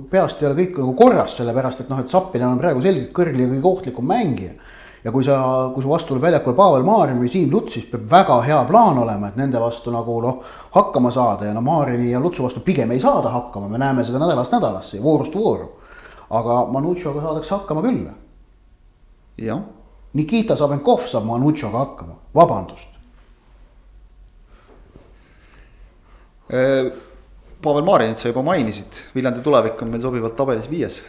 peast 0.09 0.41
ei 0.41 0.47
ole 0.47 0.55
kõik 0.55 0.77
nagu 0.77 0.93
korras, 0.93 1.37
sellepärast 1.37 1.83
et 1.83 1.89
noh, 1.89 1.99
et 1.99 2.09
Sappinen 2.09 2.47
on 2.47 2.59
praegu 2.59 2.81
selgelt 2.81 3.11
kõrgli 3.15 3.47
kõige 3.47 3.67
ohtlikum 3.67 4.07
mängija 4.07 4.55
ja 5.03 5.11
kui 5.11 5.23
sa, 5.25 5.37
kui 5.73 5.83
su 5.83 5.89
vastu 5.89 6.13
tuleb 6.13 6.27
väljakul 6.27 6.55
Pavel 6.57 6.85
Maarin 6.85 7.19
või 7.21 7.29
Siim 7.31 7.49
Luts, 7.51 7.73
siis 7.75 7.87
peab 7.89 8.05
väga 8.09 8.37
hea 8.45 8.59
plaan 8.69 8.99
olema, 9.01 9.31
et 9.31 9.37
nende 9.39 9.59
vastu 9.61 9.93
nagu 9.93 10.17
noh, 10.21 10.41
hakkama 10.75 11.11
saada 11.11 11.49
ja 11.49 11.55
no 11.57 11.63
Maarini 11.65 12.11
ja 12.11 12.19
Lutsu 12.21 12.45
vastu 12.45 12.61
pigem 12.65 12.91
ei 12.93 13.01
saada 13.01 13.33
hakkama, 13.33 13.69
me 13.71 13.81
näeme 13.81 14.05
seda 14.05 14.21
nädalast 14.21 14.53
nädalasse 14.53 14.97
ja 14.97 15.03
voorust 15.03 15.35
vooru. 15.35 15.69
aga 16.29 16.65
Manutšoga 16.71 17.21
saadakse 17.21 17.55
hakkama 17.55 17.81
küll. 17.81 18.09
jah. 19.37 19.61
Nikita 20.13 20.55
Sabenkov 20.55 21.07
saab 21.07 21.25
Manutšoga 21.25 21.77
hakkama, 21.77 22.15
vabandust. 22.35 22.89
Äh, 26.51 26.91
Pavel 27.63 27.83
Maarinit 27.83 28.17
sa 28.17 28.27
juba 28.27 28.41
mainisid, 28.43 28.93
Viljandi 29.15 29.41
tulevik 29.41 29.81
on 29.81 29.89
meil 29.89 30.01
sobivalt 30.01 30.35
tabelis 30.35 30.69
viies. 30.69 31.01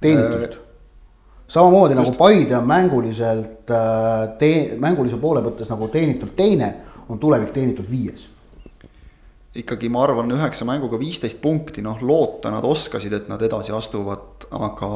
teenitud 0.00 0.42
äh, 0.42 0.69
samamoodi 1.50 1.96
nagu 1.98 2.08
Just. 2.08 2.18
nagu 2.18 2.24
Paide 2.24 2.56
on 2.58 2.66
mänguliselt 2.68 3.70
äh, 3.70 4.28
tee-, 4.38 4.76
mängulise 4.80 5.18
poole 5.20 5.42
mõttes 5.44 5.70
nagu 5.70 5.88
teenitult 5.92 6.36
teine, 6.38 6.74
on 7.10 7.18
tulevik 7.18 7.50
teenitult 7.54 7.90
viies. 7.90 8.28
ikkagi 9.60 9.88
ma 9.90 10.04
arvan, 10.04 10.30
üheksa 10.30 10.62
mänguga 10.62 10.98
viisteist 11.00 11.40
punkti, 11.42 11.82
noh 11.82 11.98
loota 12.06 12.52
nad 12.54 12.64
oskasid, 12.64 13.16
et 13.16 13.26
nad 13.28 13.42
edasi 13.42 13.74
astuvad, 13.74 14.46
aga 14.54 14.90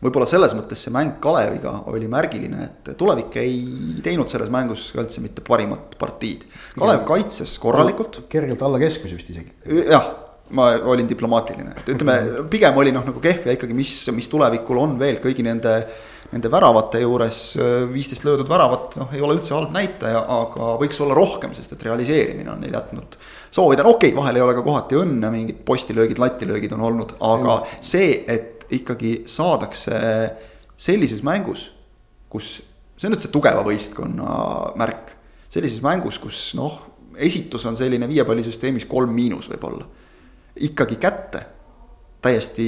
võib-olla 0.00 0.28
selles 0.28 0.54
mõttes 0.56 0.80
see 0.80 0.94
mäng 0.94 1.18
Kaleviga 1.20 1.74
oli 1.92 2.08
märgiline, 2.08 2.64
et 2.64 2.90
tulevik 2.96 3.36
ei 3.42 3.60
teinud 4.00 4.32
selles 4.32 4.48
mängus 4.48 4.88
ka 4.96 5.04
üldse 5.04 5.20
mitte 5.20 5.44
parimat 5.44 5.98
partiid. 6.00 6.48
Kalev 6.80 7.04
kaitses 7.12 7.58
korralikult. 7.60 8.22
kergelt 8.32 8.64
alla 8.64 8.80
keskmise 8.80 9.20
vist 9.20 9.36
isegi. 9.36 9.52
jah 9.92 10.08
ma 10.56 10.70
olin 10.92 11.08
diplomaatiline, 11.08 11.74
et 11.78 11.90
ütleme, 11.94 12.44
pigem 12.50 12.78
oli 12.80 12.92
noh, 12.94 13.04
nagu 13.06 13.20
kehv 13.22 13.46
ja 13.46 13.54
ikkagi, 13.56 13.74
mis, 13.76 13.92
mis 14.14 14.28
tulevikul 14.30 14.80
on 14.82 14.96
veel 15.00 15.20
kõigi 15.22 15.46
nende. 15.46 15.82
Nende 16.30 16.46
väravate 16.46 17.00
juures 17.02 17.56
viisteist 17.90 18.22
löödud 18.22 18.46
väravat, 18.46 18.92
noh, 19.00 19.08
ei 19.10 19.18
ole 19.18 19.34
üldse 19.34 19.50
halb 19.50 19.72
näitaja, 19.74 20.20
aga 20.30 20.68
võiks 20.78 21.00
olla 21.02 21.16
rohkem, 21.18 21.56
sest 21.56 21.72
et 21.74 21.82
realiseerimine 21.82 22.52
on 22.52 22.60
neil 22.62 22.76
jätnud. 22.76 23.16
soovida, 23.50 23.82
no 23.82 23.96
okei 23.96 24.12
okay,, 24.12 24.18
vahel 24.20 24.38
ei 24.38 24.44
ole 24.44 24.54
ka 24.54 24.62
kohati 24.62 25.00
õnne, 25.00 25.32
mingid 25.34 25.64
postilöögid, 25.66 26.22
latilöögid 26.22 26.76
on 26.76 26.84
olnud, 26.86 27.16
aga 27.32 27.56
see, 27.82 28.12
et 28.30 28.62
ikkagi 28.78 29.24
saadakse 29.26 29.98
sellises 30.78 31.24
mängus, 31.26 31.72
kus, 32.30 32.60
see 32.94 33.10
on 33.10 33.16
nüüd 33.16 33.26
see 33.26 33.34
tugeva 33.34 33.66
võistkonna 33.66 34.36
märk. 34.78 35.16
sellises 35.50 35.82
mängus, 35.82 36.22
kus 36.22 36.52
noh, 36.54 36.78
esitus 37.18 37.66
on 37.66 37.74
selline 37.74 38.06
viiepallisüsteemis 38.06 38.86
kolm 38.86 39.18
miinus 39.18 39.50
võib-olla 39.50 39.90
ikkagi 40.56 40.96
kätte 40.96 41.44
täiesti 42.22 42.66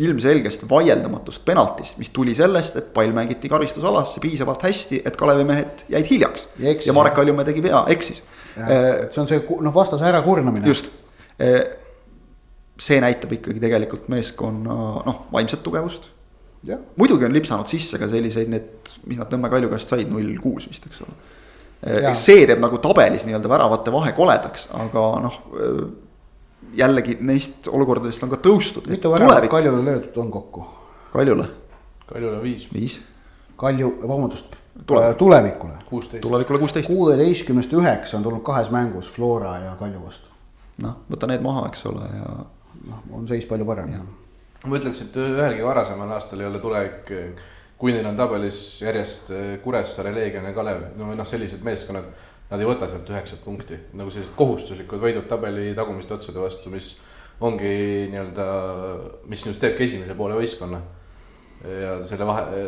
ilmselgest 0.00 0.64
vaieldamatust 0.68 1.44
penaltist, 1.44 1.98
mis 2.00 2.10
tuli 2.10 2.34
sellest, 2.34 2.76
et 2.80 2.88
pall 2.94 3.12
mängiti 3.12 3.48
karistusalasse 3.52 4.20
piisavalt 4.20 4.62
hästi, 4.64 5.02
et 5.04 5.16
Kalevi 5.20 5.44
mehed 5.44 5.84
jäid 5.92 6.08
hiljaks. 6.08 6.48
ja, 6.86 6.92
Marek 6.96 7.14
Kaljumäe 7.14 7.44
tegi 7.44 7.62
vea, 7.62 7.84
eksis. 7.92 8.22
see 8.56 9.20
on 9.20 9.28
see 9.28 9.42
noh, 9.60 9.74
vastase 9.74 10.08
ärakurnamine. 10.08 10.66
just, 10.66 10.88
see 12.80 13.00
näitab 13.04 13.36
ikkagi 13.36 13.60
tegelikult 13.60 14.08
meeskonna 14.12 14.78
noh, 15.04 15.26
vaimset 15.32 15.62
tugevust. 15.62 16.08
muidugi 16.96 17.28
on 17.28 17.36
lipsanud 17.36 17.68
sisse 17.68 18.00
ka 18.00 18.08
selliseid 18.08 18.48
need, 18.48 18.94
mis 19.06 19.20
nad 19.20 19.32
Nõmme 19.34 19.50
Kalju 19.52 19.68
käest 19.72 19.92
said, 19.92 20.08
null 20.08 20.38
kuus 20.40 20.70
vist, 20.70 20.88
eks 20.88 21.04
ole. 21.04 21.20
Jaa. 21.82 22.14
see 22.14 22.46
teeb 22.46 22.62
nagu 22.62 22.78
tabelis 22.78 23.26
nii-öelda 23.26 23.50
väravate 23.50 23.92
vahe 23.92 24.12
koledaks, 24.16 24.68
aga 24.78 25.04
noh. 25.24 25.38
Jällegi 26.74 27.18
neist 27.20 27.68
olukordadest 27.68 28.22
on 28.22 28.30
ka 28.30 28.36
tõustud. 28.36 28.88
mitu 28.90 29.10
väravat 29.12 29.48
Kaljule 29.50 29.84
löödud 29.84 30.16
on 30.16 30.30
kokku? 30.30 30.64
Kaljule, 31.12 31.48
Kaljule 32.06 32.42
viis, 32.42 32.68
viis, 32.72 33.02
Kalju, 33.56 33.98
vabandust, 34.08 34.56
Tulevik. 34.86 35.18
tulevikule. 35.18 35.72
kuusteist. 35.86 36.22
tulevikule 36.22 36.58
kuusteist. 36.58 36.88
kuueteistkümnest 36.88 37.72
üheksa 37.72 38.16
on 38.16 38.22
tulnud 38.22 38.42
kahes 38.42 38.70
mängus 38.70 39.10
Flora 39.10 39.56
ja 39.58 39.76
Kalju 39.78 40.04
vastu. 40.04 40.28
noh, 40.78 40.96
võta 41.10 41.28
need 41.28 41.44
maha, 41.44 41.66
eks 41.68 41.86
ole, 41.86 42.08
ja 42.16 42.34
noh, 42.88 43.02
on 43.12 43.28
seis 43.28 43.46
palju 43.46 43.64
parem. 43.68 43.94
ma 44.66 44.76
ütleks, 44.78 45.02
et 45.02 45.16
ühelgi 45.16 45.64
varasemal 45.64 46.10
aastal 46.10 46.40
ei 46.40 46.46
ole 46.46 46.58
tulevik, 46.58 47.12
kui 47.78 47.92
neil 47.92 48.06
on 48.06 48.16
tabelis 48.16 48.82
järjest 48.82 49.32
Kuressaare, 49.62 50.14
Leegion 50.14 50.44
ja 50.44 50.52
Kalev, 50.54 50.82
no 50.96 51.14
noh, 51.14 51.26
sellised 51.26 51.62
meeskonnad, 51.66 52.08
nad 52.52 52.60
ei 52.60 52.68
võta 52.68 52.88
sealt 52.90 53.08
üheksat 53.08 53.40
punkti, 53.44 53.78
nagu 53.96 54.12
sellised 54.12 54.36
kohustuslikud 54.36 55.00
võidud 55.00 55.28
tabeli 55.30 55.72
tagumiste 55.76 56.14
otsade 56.14 56.42
vastu, 56.42 56.70
mis 56.72 56.94
ongi 57.42 57.70
nii-öelda, 58.12 58.48
mis 59.32 59.42
sinust 59.42 59.62
teebki 59.62 59.88
esimese 59.88 60.16
poole 60.18 60.36
võistkonna. 60.38 60.82
ja 61.62 61.94
selle 62.02 62.26
vahe, 62.26 62.62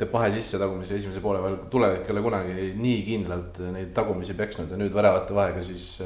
teeb 0.00 0.12
vahe 0.12 0.30
sisse 0.32 0.58
tagumise 0.58 0.96
esimese 0.96 1.20
poole 1.20 1.42
vahel, 1.42 1.58
tulevik 1.70 2.08
ei 2.08 2.14
ole 2.14 2.22
kunagi 2.24 2.70
nii 2.80 3.02
kindlalt 3.04 3.60
neid 3.74 3.92
tagumisi 3.96 4.34
peksnud 4.34 4.72
ja 4.72 4.80
nüüd 4.80 4.94
väravate 4.94 5.36
vahega 5.36 5.62
siis 5.64 5.98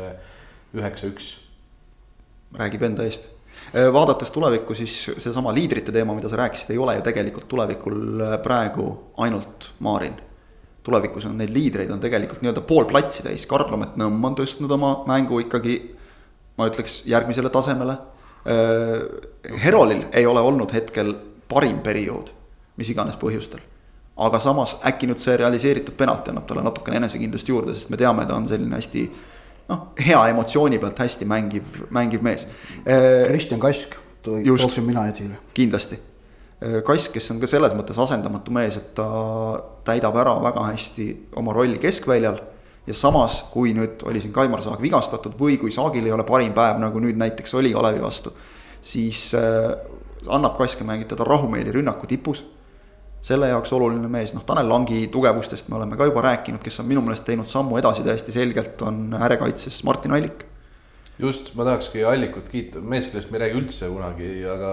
üheksa-üks 0.74 1.30
räägib 2.58 2.82
enda 2.82 3.06
eest. 3.06 3.28
vaadates 3.92 4.30
tulevikku, 4.34 4.74
siis 4.74 4.94
seesama 5.22 5.52
liidrite 5.54 5.92
teema, 5.94 6.14
mida 6.14 6.28
sa 6.28 6.38
rääkisid, 6.40 6.72
ei 6.74 6.78
ole 6.78 6.96
ju 6.96 7.04
tegelikult 7.06 7.46
tulevikul 7.48 8.24
praegu 8.42 8.86
ainult 9.22 9.70
Maarin. 9.78 10.16
Tulevikus 10.84 11.24
on 11.26 11.38
neid 11.40 11.52
liidreid 11.54 11.90
on 11.90 12.00
tegelikult 12.00 12.42
nii-öelda 12.44 12.62
pool 12.68 12.84
platsi 12.88 13.24
täis, 13.24 13.46
Karl-Lomet 13.48 13.96
Nõmm 14.00 14.24
on 14.28 14.36
tõstnud 14.36 14.72
oma 14.76 14.98
mängu 15.08 15.40
ikkagi 15.46 15.78
ma 16.58 16.68
ütleks 16.70 17.02
järgmisele 17.08 17.50
tasemele. 17.50 17.96
Herolil 19.64 20.04
ei 20.12 20.26
ole 20.26 20.42
olnud 20.44 20.72
hetkel 20.76 21.14
parim 21.48 21.80
periood, 21.84 22.30
mis 22.76 22.90
iganes 22.92 23.16
põhjustel. 23.20 23.62
aga 24.14 24.38
samas 24.38 24.76
äkki 24.86 25.08
nüüd 25.10 25.18
see 25.18 25.32
realiseeritud 25.34 25.96
penalti 25.98 26.30
annab 26.30 26.44
talle 26.46 26.62
natukene 26.62 27.00
enesekindlust 27.00 27.48
juurde, 27.50 27.72
sest 27.74 27.88
me 27.90 27.98
teame, 27.98 28.22
ta 28.28 28.36
on 28.38 28.44
selline 28.46 28.76
hästi 28.76 29.00
noh, 29.72 29.88
hea 29.98 30.20
emotsiooni 30.30 30.78
pealt 30.78 31.00
hästi 31.02 31.26
mängiv, 31.26 31.80
mängiv 31.90 32.22
mees. 32.22 32.46
Kristjan 32.84 33.58
Kask 33.60 33.96
tooksin 34.22 34.86
mina 34.86 35.08
esile. 35.10 35.40
kindlasti. 35.54 35.98
Kass, 36.84 37.10
kes 37.12 37.26
on 37.34 37.40
ka 37.42 37.48
selles 37.50 37.74
mõttes 37.76 37.98
asendamatu 38.00 38.52
mees, 38.54 38.78
et 38.78 38.92
ta 38.96 39.06
täidab 39.84 40.16
ära 40.16 40.36
väga 40.40 40.68
hästi 40.70 41.06
oma 41.40 41.52
rolli 41.52 41.78
keskväljal. 41.82 42.40
ja 42.86 42.94
samas, 42.94 43.42
kui 43.52 43.72
nüüd 43.72 44.02
oli 44.04 44.20
siin 44.20 44.32
Kaimar 44.32 44.60
Saag 44.62 44.80
vigastatud 44.80 45.38
või 45.40 45.56
kui 45.58 45.72
Saagil 45.72 46.04
ei 46.04 46.12
ole 46.12 46.24
parim 46.24 46.52
päev, 46.52 46.78
nagu 46.80 47.00
nüüd 47.00 47.16
näiteks 47.16 47.54
oli 47.54 47.72
Kalevi 47.72 48.02
vastu. 48.02 48.32
siis 48.80 49.34
äh, 49.34 49.72
annab 50.28 50.56
Kaske 50.58 50.84
mängitada 50.84 51.24
rahumeeli 51.24 51.72
rünnaku 51.72 52.06
tipus. 52.06 52.44
selle 53.24 53.48
jaoks 53.48 53.72
oluline 53.72 54.08
mees, 54.08 54.34
noh 54.34 54.44
Tanel 54.44 54.68
Langi 54.68 55.06
tugevustest 55.08 55.68
me 55.68 55.76
oleme 55.76 55.96
ka 55.96 56.04
juba 56.04 56.22
rääkinud, 56.22 56.60
kes 56.62 56.80
on 56.80 56.86
minu 56.86 57.00
meelest 57.00 57.24
teinud 57.24 57.48
sammu 57.48 57.78
edasi 57.78 58.02
täiesti 58.02 58.32
selgelt, 58.32 58.82
on 58.82 59.16
äärekaitses 59.20 59.84
Martin 59.84 60.12
Allik 60.12 60.44
just, 61.18 61.54
ma 61.54 61.64
tahakski 61.64 62.04
Allikut 62.04 62.48
kiita, 62.48 62.80
mees, 62.80 63.06
kellest 63.06 63.30
me 63.30 63.38
ei 63.38 63.46
räägi 63.46 63.60
üldse 63.60 63.88
kunagi, 63.88 64.30
aga 64.50 64.72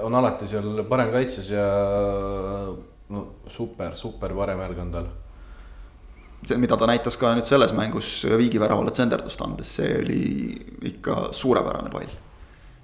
on 0.00 0.14
alati 0.14 0.48
seal 0.48 0.84
parem 0.88 1.12
kaitses 1.12 1.50
ja 1.52 1.66
no 3.14 3.26
super, 3.50 3.94
super 3.96 4.34
parem 4.36 4.62
jälg 4.64 4.80
on 4.80 4.92
tal. 4.92 5.08
see, 6.44 6.58
mida 6.60 6.76
ta 6.76 6.86
näitas 6.88 7.16
ka 7.16 7.32
nüüd 7.36 7.46
selles 7.48 7.72
mängus 7.72 8.18
Viigi 8.36 8.60
väravale 8.60 8.92
tsenderdust 8.92 9.40
andes, 9.44 9.70
see 9.78 9.96
oli 10.02 10.22
ikka 10.92 11.30
suurepärane 11.32 11.92
pall. 11.92 12.10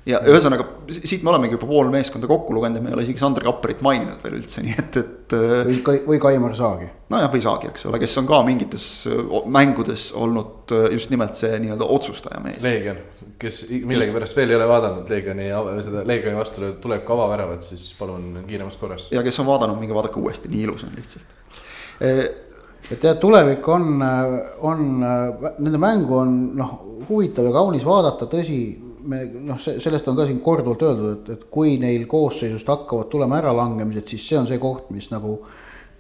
Ja 0.09 0.21
ühesõnaga 0.25 0.65
siit 0.89 1.25
me 1.25 1.33
olemegi 1.35 1.55
juba 1.59 1.67
pool 1.69 1.91
meeskonda 1.93 2.29
kokku 2.31 2.55
lugenud 2.57 2.79
ja 2.79 2.83
me 2.83 2.89
ei 2.91 2.97
ole 2.97 3.05
isegi 3.05 3.21
Sander 3.21 3.45
Kapparit 3.45 3.83
maininud 3.85 4.23
veel 4.25 4.39
üldse, 4.39 4.63
nii 4.65 4.77
et, 4.81 4.97
et. 4.97 5.35
või 5.69 5.77
Kai-, 5.85 6.01
või 6.07 6.21
Kaimar 6.23 6.57
Saagi. 6.57 6.89
nojah, 7.13 7.29
või 7.33 7.45
saagi, 7.45 7.69
eks 7.69 7.85
ole, 7.91 8.01
kes 8.01 8.17
on 8.23 8.31
ka 8.31 8.41
mingites 8.47 8.87
mängudes 9.53 10.07
olnud 10.17 10.75
just 10.95 11.13
nimelt 11.13 11.37
see 11.37 11.53
nii-öelda 11.61 11.89
otsustaja 11.97 12.41
mees. 12.45 12.65
Leegion, 12.65 13.01
kes 13.41 13.63
millegipärast 13.69 14.41
veel 14.41 14.55
ei 14.55 14.61
ole 14.61 14.69
vaadanud 14.73 15.13
Leegioni, 15.13 15.49
seda 15.85 16.05
Leegioni 16.09 16.41
vastu 16.41 16.75
tuleb 16.81 17.05
ka 17.05 17.17
avaväravat, 17.19 17.69
siis 17.69 17.91
palun 18.01 18.45
kiiremas 18.49 18.81
korras. 18.81 19.11
ja 19.13 19.25
kes 19.27 19.43
on 19.45 19.51
vaadanud, 19.53 19.81
minge 19.83 19.97
vaadake 19.97 20.21
uuesti, 20.23 20.49
nii 20.53 20.65
ilus 20.69 20.89
on 20.89 20.97
lihtsalt. 20.97 21.37
et 22.01 23.05
jah, 23.05 23.19
tulevik 23.21 23.69
on, 23.69 23.99
on, 24.65 24.87
nende 25.05 25.81
mängu 25.83 26.23
on 26.25 26.39
noh, 26.57 26.79
huvitav 27.11 27.45
ja 27.45 27.53
kaunis 27.53 27.85
vaadata, 27.85 28.25
tõsi, 28.33 28.63
me 29.03 29.23
noh, 29.47 29.59
sellest 29.61 30.09
on 30.09 30.19
ka 30.19 30.27
siin 30.29 30.41
korduvalt 30.45 30.83
öeldud, 30.87 31.11
et, 31.15 31.33
et 31.37 31.49
kui 31.53 31.77
neil 31.81 32.07
koosseisust 32.11 32.69
hakkavad 32.69 33.11
tulema 33.13 33.41
äralangemised, 33.41 34.09
siis 34.11 34.29
see 34.29 34.39
on 34.41 34.49
see 34.51 34.61
koht, 34.63 34.91
mis 34.95 35.11
nagu 35.13 35.39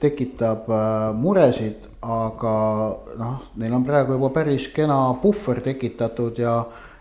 tekitab 0.01 0.69
äh, 0.73 0.85
muresid, 1.17 1.89
aga 2.01 2.55
noh, 3.21 3.41
neil 3.61 3.75
on 3.77 3.85
praegu 3.85 4.17
juba 4.17 4.31
päris 4.35 4.71
kena 4.75 5.03
puhver 5.23 5.61
tekitatud 5.65 6.39
ja 6.41 6.55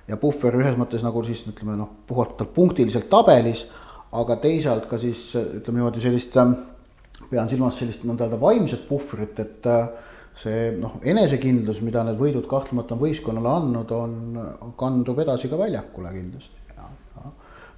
ja 0.10 0.18
puhver 0.18 0.56
ühes 0.58 0.74
mõttes 0.78 1.04
nagu 1.06 1.22
siis 1.22 1.44
ütleme 1.48 1.76
noh, 1.78 1.92
puhtalt 2.10 2.50
punktiliselt 2.56 3.10
tabelis, 3.12 3.68
aga 4.18 4.40
teisalt 4.42 4.88
ka 4.90 4.98
siis 4.98 5.30
ütleme 5.38 5.80
niimoodi 5.80 6.02
sellist 6.04 6.38
äh, 6.42 6.54
pean 7.30 7.50
silmas 7.50 7.78
sellist 7.80 8.06
nõnda 8.08 8.26
öelda 8.26 8.40
vaimset 8.42 8.88
puhvrit, 8.90 9.40
et 9.44 9.70
äh, 9.70 9.90
see 10.40 10.70
noh, 10.80 11.00
enesekindlus, 11.04 11.82
mida 11.84 12.04
need 12.08 12.20
võidud 12.20 12.48
kahtlemata 12.50 12.96
on 12.96 13.02
võistkonnale 13.02 13.52
andnud, 13.52 13.92
on, 13.96 14.74
kandub 14.80 15.20
edasi 15.24 15.52
ka 15.52 15.60
väljakule 15.60 16.14
kindlasti. 16.16 16.56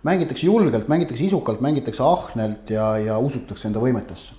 mängitakse 0.05 0.45
julgelt, 0.45 0.87
mängitakse 0.89 1.23
isukalt, 1.27 1.61
mängitakse 1.61 2.03
ahnelt 2.03 2.69
ja, 2.73 2.97
ja 2.97 3.17
usutakse 3.21 3.67
enda 3.69 3.81
võimetesse. 3.81 4.37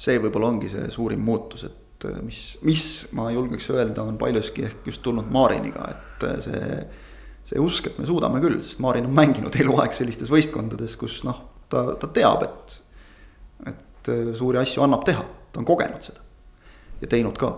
see 0.00 0.18
võib-olla 0.18 0.48
ongi 0.48 0.70
see 0.72 0.88
suurim 0.90 1.20
muutus, 1.20 1.64
et 1.68 2.06
äh, 2.08 2.22
mis, 2.24 2.58
mis 2.64 2.84
ma 3.12 3.28
julgeks 3.30 3.68
öelda, 3.70 4.02
on 4.02 4.16
paljuski 4.18 4.64
ehk 4.64 4.86
just 4.86 5.02
tulnud 5.02 5.28
Mariniga, 5.30 5.90
et 5.90 6.24
äh, 6.26 6.40
see. 6.46 6.80
see 7.50 7.60
usk, 7.60 7.86
et 7.86 7.98
me 7.98 8.06
suudame 8.06 8.40
küll, 8.40 8.60
sest 8.62 8.78
Marin 8.80 9.06
on 9.08 9.14
mänginud 9.14 9.56
eluaeg 9.58 9.94
sellistes 9.96 10.30
võistkondades, 10.30 10.96
kus 10.96 11.20
noh, 11.26 11.38
ta, 11.68 11.84
ta 12.00 12.10
teab, 12.14 12.46
et. 12.48 12.80
et 13.66 14.10
äh, 14.10 14.34
suuri 14.38 14.62
asju 14.62 14.86
annab 14.86 15.04
teha, 15.06 15.26
ta 15.52 15.62
on 15.62 15.68
kogenud 15.68 16.08
seda 16.08 16.29
ja 17.00 17.08
teinud 17.08 17.38
ka. 17.40 17.52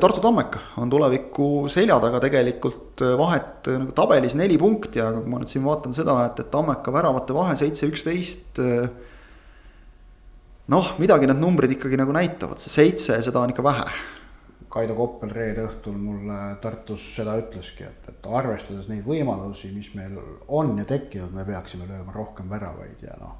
Tartu 0.00 0.22
Tammeka 0.22 0.60
on 0.80 0.90
tuleviku 0.92 1.66
selja 1.72 1.98
taga 2.00 2.20
tegelikult 2.22 3.02
äh, 3.02 3.16
vahet 3.18 3.68
nagu 3.72 3.92
tabelis 3.96 4.36
neli 4.38 4.58
punkti, 4.60 5.02
aga 5.02 5.20
kui 5.20 5.32
ma 5.32 5.40
nüüd 5.42 5.50
siin 5.50 5.64
vaatan 5.66 5.96
seda, 5.96 6.20
et, 6.28 6.44
et 6.44 6.50
Tammeka 6.52 6.94
väravate 6.94 7.34
vahe 7.36 7.56
seitse, 7.58 7.88
üksteist 7.90 8.62
noh, 10.72 10.92
midagi 10.98 11.28
need 11.30 11.40
numbrid 11.40 11.74
ikkagi 11.76 11.98
nagu 11.98 12.14
näitavad, 12.14 12.60
see 12.62 12.72
seitse, 12.74 13.18
seda 13.24 13.42
on 13.42 13.52
ikka 13.54 13.64
vähe. 13.66 13.88
Kaido 14.76 14.96
Koppel 14.98 15.30
reede 15.32 15.62
õhtul 15.64 15.94
mulle 15.96 16.36
Tartus 16.60 17.04
seda 17.14 17.36
ütleski, 17.40 17.86
et, 17.86 18.08
et 18.10 18.26
arvestades 18.28 18.90
neid 18.90 19.06
võimalusi, 19.06 19.70
mis 19.72 19.88
meil 19.96 20.18
on 20.52 20.74
ja 20.80 20.84
tekkinud, 20.88 21.32
me 21.32 21.46
peaksime 21.48 21.86
lööma 21.88 22.12
rohkem 22.12 22.50
väravaid 22.50 23.04
ja 23.06 23.16
noh. 23.20 23.38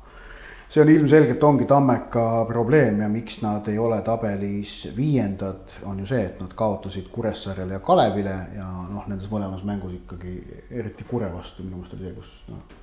See 0.68 0.82
on 0.82 0.88
ilmselgelt 0.90 1.44
ongi 1.44 1.64
Tammeka 1.64 2.44
probleem 2.48 3.00
ja 3.00 3.08
miks 3.08 3.38
nad 3.42 3.68
ei 3.70 3.78
ole 3.78 4.00
tabelis 4.06 4.88
viiendad, 4.96 5.76
on 5.86 6.00
ju 6.02 6.08
see, 6.10 6.24
et 6.26 6.40
nad 6.42 6.52
kaotasid 6.58 7.06
Kuressaarele 7.12 7.78
ja 7.78 7.82
Kalevile 7.84 8.36
ja 8.56 8.66
noh, 8.90 9.06
nendes 9.06 9.30
mõlemas 9.30 9.62
mängus 9.66 9.94
ikkagi 10.00 10.34
eriti 10.70 11.06
Kure 11.08 11.30
vastu 11.32 11.64
minu 11.64 11.78
meelest 11.78 11.94
oli 11.94 12.08
see, 12.08 12.16
kus 12.16 12.34
noh. 12.50 12.76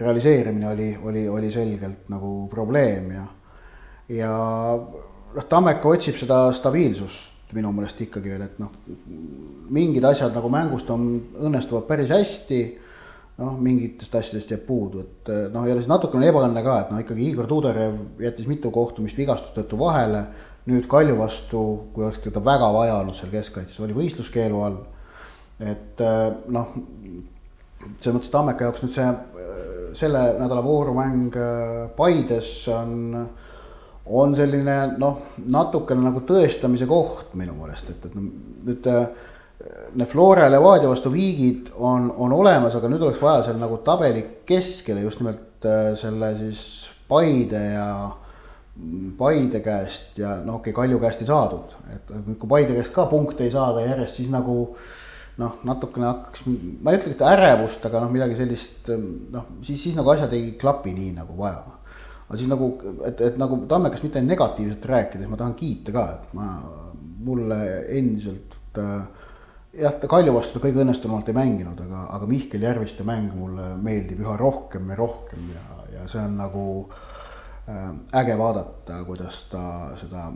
realiseerimine 0.00 0.68
oli, 0.68 0.90
oli, 1.02 1.28
oli 1.28 1.52
selgelt 1.54 2.10
nagu 2.10 2.34
probleem 2.50 3.12
ja, 3.14 3.26
ja 4.18 4.32
noh, 4.74 5.48
Tammeka 5.48 5.94
otsib 5.94 6.18
seda 6.18 6.48
stabiilsust 6.56 7.54
minu 7.54 7.70
meelest 7.72 8.00
ikkagi 8.02 8.32
veel, 8.32 8.48
et 8.48 8.58
noh, 8.58 8.72
mingid 9.70 10.04
asjad 10.08 10.34
nagu 10.34 10.50
mängust 10.50 10.90
on, 10.90 11.06
õnnestuvad 11.38 11.86
päris 11.86 12.10
hästi 12.10 12.64
noh, 13.40 13.54
mingitest 13.58 14.14
asjadest 14.14 14.52
jääb 14.54 14.64
puudu, 14.68 15.02
et 15.02 15.30
noh, 15.54 15.66
ja 15.66 15.76
siis 15.78 15.90
natukene 15.90 16.28
ebaõnne 16.30 16.62
ka, 16.64 16.78
et 16.84 16.90
noh, 16.94 17.02
ikkagi 17.02 17.28
Igor 17.30 17.48
Tudorev 17.50 18.22
jättis 18.22 18.48
mitu 18.50 18.70
kohtumist 18.74 19.18
vigastuse 19.18 19.56
tõttu 19.56 19.78
vahele. 19.80 20.26
nüüd 20.64 20.86
Kalju 20.88 21.18
vastu, 21.18 21.62
kui 21.92 22.06
oleks 22.06 22.22
teda 22.24 22.40
väga 22.40 22.70
vaja 22.72 22.94
olnud 23.02 23.16
seal 23.18 23.28
keskkaitses, 23.28 23.80
oli 23.84 23.92
võistluskeelu 23.92 24.62
all. 24.64 24.78
et 25.60 26.00
noh, 26.48 26.70
selles 28.00 28.14
mõttes 28.16 28.30
Tammeka 28.32 28.64
jaoks 28.64 28.82
nüüd 28.82 28.94
see, 28.94 29.10
selle 29.94 30.22
nädala 30.38 30.62
voorumäng 30.64 31.36
Paides 31.96 32.68
on 32.72 33.28
on 34.06 34.34
selline 34.36 34.74
noh, 35.00 35.20
natukene 35.48 36.04
nagu 36.04 36.20
tõestamise 36.28 36.86
koht 36.88 37.32
minu 37.40 37.54
meelest, 37.56 37.88
et, 37.90 38.04
et 38.04 38.16
nüüd 38.18 38.66
need 38.68 38.88
Flora 40.10 40.48
ja 40.48 40.50
Levadia 40.52 40.88
vastu 40.90 41.12
viigid 41.12 41.70
on, 41.74 42.10
on 42.18 42.32
olemas, 42.36 42.74
aga 42.76 42.90
nüüd 42.90 43.04
oleks 43.06 43.22
vaja 43.22 43.46
seal 43.46 43.60
nagu 43.60 43.78
tabeli 43.86 44.24
keskele 44.46 45.04
just 45.04 45.22
nimelt 45.22 45.64
äh, 45.68 45.94
selle 46.00 46.34
siis 46.40 46.64
Paide 47.08 47.62
ja 47.74 47.88
Paide 49.18 49.60
käest 49.62 50.18
ja 50.18 50.36
noh, 50.42 50.58
okei 50.58 50.72
okay,, 50.72 50.80
Kalju 50.82 50.98
käest 51.02 51.22
ei 51.22 51.30
saadud, 51.30 51.76
et 51.94 52.12
kui 52.40 52.50
Paide 52.50 52.76
käest 52.76 52.92
ka 52.94 53.06
punkte 53.10 53.46
ei 53.46 53.52
saada 53.54 53.84
järjest, 53.84 54.18
siis 54.18 54.32
nagu 54.32 54.56
noh, 55.38 55.58
natukene 55.66 56.08
hakkaks, 56.10 56.44
ma 56.46 56.92
ei 56.92 56.98
ütle, 56.98 57.14
et 57.14 57.24
ärevust, 57.26 57.86
aga 57.86 58.02
noh, 58.02 58.10
midagi 58.12 58.36
sellist 58.38 58.90
noh, 58.90 59.48
siis, 59.66 59.80
siis 59.82 59.96
nagu 59.98 60.10
asjad 60.12 60.34
ei 60.34 60.56
klapi 60.60 60.94
nii 60.96 61.14
nagu 61.20 61.38
vaja. 61.38 61.62
aga 62.26 62.40
siis 62.40 62.50
nagu, 62.50 62.72
et, 63.06 63.20
et 63.30 63.38
nagu 63.40 63.62
Tammekast 63.70 64.06
mitte 64.06 64.22
negatiivselt 64.24 64.90
rääkides, 64.90 65.30
ma 65.30 65.38
tahan 65.38 65.54
kiita 65.58 65.94
ka, 65.94 66.08
et 66.18 66.34
ma, 66.36 66.50
mulle 67.24 67.60
endiselt 67.94 68.58
äh, 68.82 69.23
jah, 69.78 69.96
ta 70.00 70.08
Kalju 70.10 70.34
vastu 70.34 70.58
ta 70.58 70.64
kõige 70.66 70.82
õnnestunumalt 70.84 71.28
ei 71.30 71.36
mänginud, 71.36 71.80
aga, 71.86 72.06
aga 72.16 72.28
Mihkel 72.30 72.64
Järviste 72.64 73.06
mäng 73.06 73.34
mulle 73.36 73.74
meeldib 73.82 74.22
üha 74.24 74.36
rohkem 74.40 74.90
ja 74.92 74.98
rohkem 74.98 75.52
ja, 75.54 75.64
ja 75.98 76.08
see 76.10 76.22
on 76.22 76.36
nagu 76.40 76.64
äh, 76.88 77.88
äge 78.20 78.36
vaadata, 78.40 79.00
kuidas 79.08 79.44
ta 79.52 79.64
seda 80.00 80.28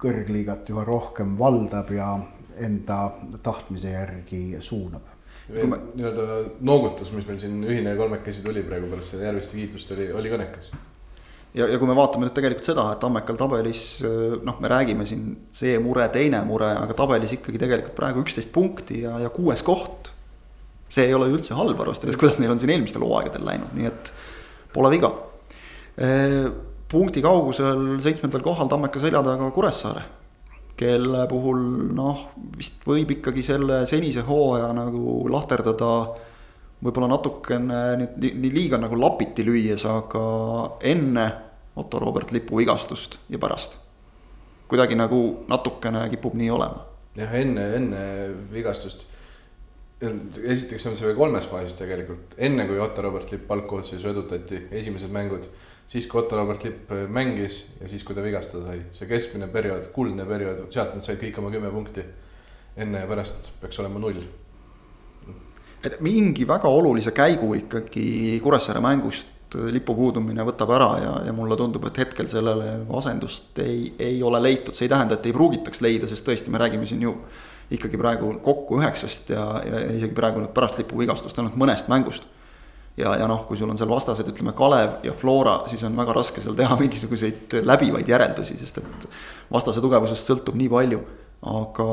kõrgliigat 0.00 0.68
üha 0.72 0.84
rohkem 0.86 1.36
valdab 1.38 1.92
ja 1.94 2.12
enda 2.58 2.98
tahtmise 3.44 3.92
järgi 3.94 4.42
suunab. 4.64 5.14
Me... 5.48 5.64
nii-öelda 5.64 6.24
noogutus, 6.60 7.12
mis 7.14 7.26
meil 7.28 7.38
siin 7.40 7.62
ühine 7.64 7.94
kolmekesi 7.96 8.42
tuli 8.44 8.62
praegu 8.66 8.90
pärast 8.90 9.14
seda 9.14 9.30
Järviste 9.30 9.56
kiitust 9.56 9.94
oli, 9.96 10.10
oli 10.12 10.32
kõnekas. 10.32 10.68
Ja, 11.54 11.66
ja 11.66 11.78
kui 11.78 11.88
me 11.88 11.96
vaatame 11.96 12.26
nüüd 12.26 12.36
tegelikult 12.36 12.68
seda, 12.68 12.84
et 12.92 13.00
Tammekal 13.02 13.38
tabelis 13.40 13.82
noh, 14.44 14.60
me 14.60 14.70
räägime 14.70 15.06
siin 15.08 15.30
see 15.54 15.78
mure, 15.82 16.08
teine 16.14 16.42
mure, 16.48 16.70
aga 16.84 16.96
tabelis 16.98 17.34
ikkagi 17.38 17.60
tegelikult 17.62 17.96
praegu 17.98 18.24
üksteist 18.24 18.52
punkti 18.54 19.02
ja, 19.06 19.16
ja 19.22 19.32
kuues 19.34 19.64
koht. 19.66 20.12
see 20.92 21.04
ei 21.08 21.14
ole 21.14 21.28
üldse 21.28 21.56
halb, 21.56 21.80
arvestades, 21.80 22.16
kuidas 22.16 22.38
neil 22.40 22.54
on 22.54 22.60
siin 22.60 22.72
eelmistel 22.72 23.04
hooaegadel 23.04 23.44
läinud, 23.44 23.74
nii 23.76 23.90
et 23.90 24.12
pole 24.72 24.92
viga 24.92 25.12
punkti 26.88 27.22
kaugusel 27.22 27.98
seitsmendal 28.02 28.42
kohal 28.44 28.68
Tammeka 28.70 29.00
selja 29.00 29.22
taga 29.24 29.50
Kuressaare. 29.50 30.02
kelle 30.78 31.24
puhul 31.26 31.58
noh, 31.90 32.20
vist 32.56 32.84
võib 32.86 33.10
ikkagi 33.16 33.42
selle 33.42 33.80
senise 33.90 34.22
hooaja 34.22 34.68
nagu 34.76 35.24
lahterdada 35.26 35.88
võib-olla 36.84 37.10
natukene 37.10 37.82
nüüd 38.00 38.16
nii, 38.22 38.32
nii 38.44 38.54
liiga 38.54 38.78
nagu 38.80 38.98
lapiti 38.98 39.44
lüües, 39.46 39.84
aga 39.88 40.24
enne 40.86 41.26
Otto 41.78 42.00
Robert 42.02 42.32
Lipu 42.34 42.58
vigastust 42.58 43.18
ja 43.30 43.38
pärast. 43.38 43.78
kuidagi 44.68 44.94
nagu 44.98 45.44
natukene 45.48 46.08
kipub 46.10 46.34
nii 46.34 46.50
olema. 46.50 46.84
jah, 47.16 47.34
enne, 47.34 47.64
enne 47.76 48.02
vigastust. 48.52 49.06
esiteks 50.00 50.86
on 50.86 50.96
see 50.96 51.14
kolmes 51.14 51.46
faasis 51.50 51.74
tegelikult, 51.74 52.36
enne 52.38 52.66
kui 52.66 52.78
Otto 52.78 53.02
Robert 53.02 53.32
Lipp 53.32 53.50
algkoosseisu 53.50 54.08
edutati, 54.08 54.66
esimesed 54.70 55.10
mängud 55.10 55.48
siis 55.88 56.06
kui 56.06 56.20
Otto 56.20 56.36
Robert 56.36 56.64
Lipp 56.64 56.92
mängis 57.08 57.62
ja 57.80 57.88
siis, 57.88 58.04
kui 58.04 58.14
ta 58.14 58.22
vigastada 58.22 58.66
sai, 58.68 58.82
see 58.92 59.08
keskmine 59.08 59.48
periood, 59.52 59.88
kuldne 59.94 60.26
periood, 60.28 60.66
sealt 60.74 60.94
nad 60.94 61.04
said 61.04 61.20
kõik 61.22 61.38
oma 61.40 61.52
kümme 61.54 61.70
punkti. 61.72 62.04
enne 62.78 63.00
ja 63.00 63.06
pärast 63.10 63.48
peaks 63.60 63.78
olema 63.82 63.98
null. 63.98 64.20
Et 65.84 65.98
mingi 66.04 66.46
väga 66.48 66.68
olulise 66.68 67.12
käigu 67.14 67.52
ikkagi 67.58 68.38
Kuressaare 68.42 68.80
mängust 68.82 69.54
äh, 69.56 69.68
lipu 69.74 69.94
puudumine 69.94 70.46
võtab 70.48 70.72
ära 70.74 70.88
ja, 71.02 71.12
ja 71.28 71.34
mulle 71.36 71.56
tundub, 71.58 71.86
et 71.90 72.00
hetkel 72.04 72.30
sellele 72.30 72.80
asendust 72.98 73.58
ei, 73.62 73.92
ei 73.98 74.22
ole 74.22 74.40
leitud, 74.42 74.74
see 74.74 74.88
ei 74.88 74.94
tähenda, 74.94 75.18
et 75.18 75.28
ei 75.28 75.36
pruugitaks 75.36 75.82
leida, 75.84 76.10
sest 76.10 76.26
tõesti, 76.26 76.50
me 76.52 76.62
räägime 76.62 76.88
siin 76.88 77.04
ju 77.06 77.14
ikkagi 77.74 78.00
praegu 78.00 78.32
kokku 78.44 78.80
üheksast 78.80 79.30
ja, 79.34 79.44
ja 79.64 79.84
isegi 79.92 80.16
praegu 80.16 80.42
nüüd 80.42 80.54
pärast 80.56 80.80
lipu 80.80 80.98
vigastust 81.00 81.38
ainult 81.38 81.58
mõnest 81.60 81.90
mängust. 81.92 82.26
Ja, 82.98 83.12
ja 83.14 83.28
noh, 83.30 83.44
kui 83.46 83.54
sul 83.54 83.70
on 83.70 83.78
seal 83.78 83.90
vastased, 83.92 84.26
ütleme 84.26 84.50
Kalev 84.58 85.04
ja 85.06 85.12
Flora, 85.14 85.60
siis 85.70 85.84
on 85.86 85.94
väga 85.94 86.16
raske 86.16 86.42
seal 86.42 86.56
teha 86.58 86.74
mingisuguseid 86.82 87.60
läbivaid 87.62 88.08
järeldusi, 88.10 88.56
sest 88.58 88.80
et 88.80 89.06
vastase 89.54 89.84
tugevusest 89.84 90.32
sõltub 90.32 90.58
nii 90.58 90.70
palju, 90.72 91.04
aga 91.46 91.86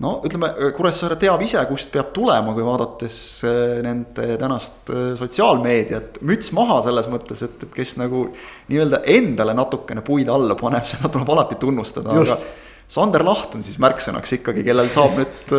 no 0.00 0.14
ütleme, 0.26 0.50
Kuressaare 0.76 1.18
teab 1.20 1.42
ise, 1.44 1.60
kust 1.68 1.90
peab 1.92 2.14
tulema, 2.16 2.54
kui 2.56 2.64
vaadates 2.66 3.18
eh, 3.48 3.76
nende 3.84 4.36
tänast 4.40 4.92
eh, 4.92 5.12
sotsiaalmeediat, 5.20 6.22
müts 6.28 6.54
maha 6.56 6.80
selles 6.86 7.10
mõttes, 7.12 7.44
et, 7.46 7.66
et 7.66 7.74
kes 7.74 7.96
nagu 8.00 8.26
nii-öelda 8.70 9.02
endale 9.12 9.54
natukene 9.58 10.04
puid 10.06 10.32
alla 10.32 10.56
paneb, 10.58 10.88
seda 10.92 11.12
tuleb 11.12 11.36
alati 11.36 11.60
tunnustada, 11.60 12.16
aga 12.16 12.40
Sander 12.90 13.22
Laht 13.22 13.52
on 13.54 13.62
siis 13.62 13.76
märksõnaks 13.78 14.32
ikkagi, 14.40 14.64
kellel 14.66 14.88
saab 14.90 15.12
nüüd 15.14 15.52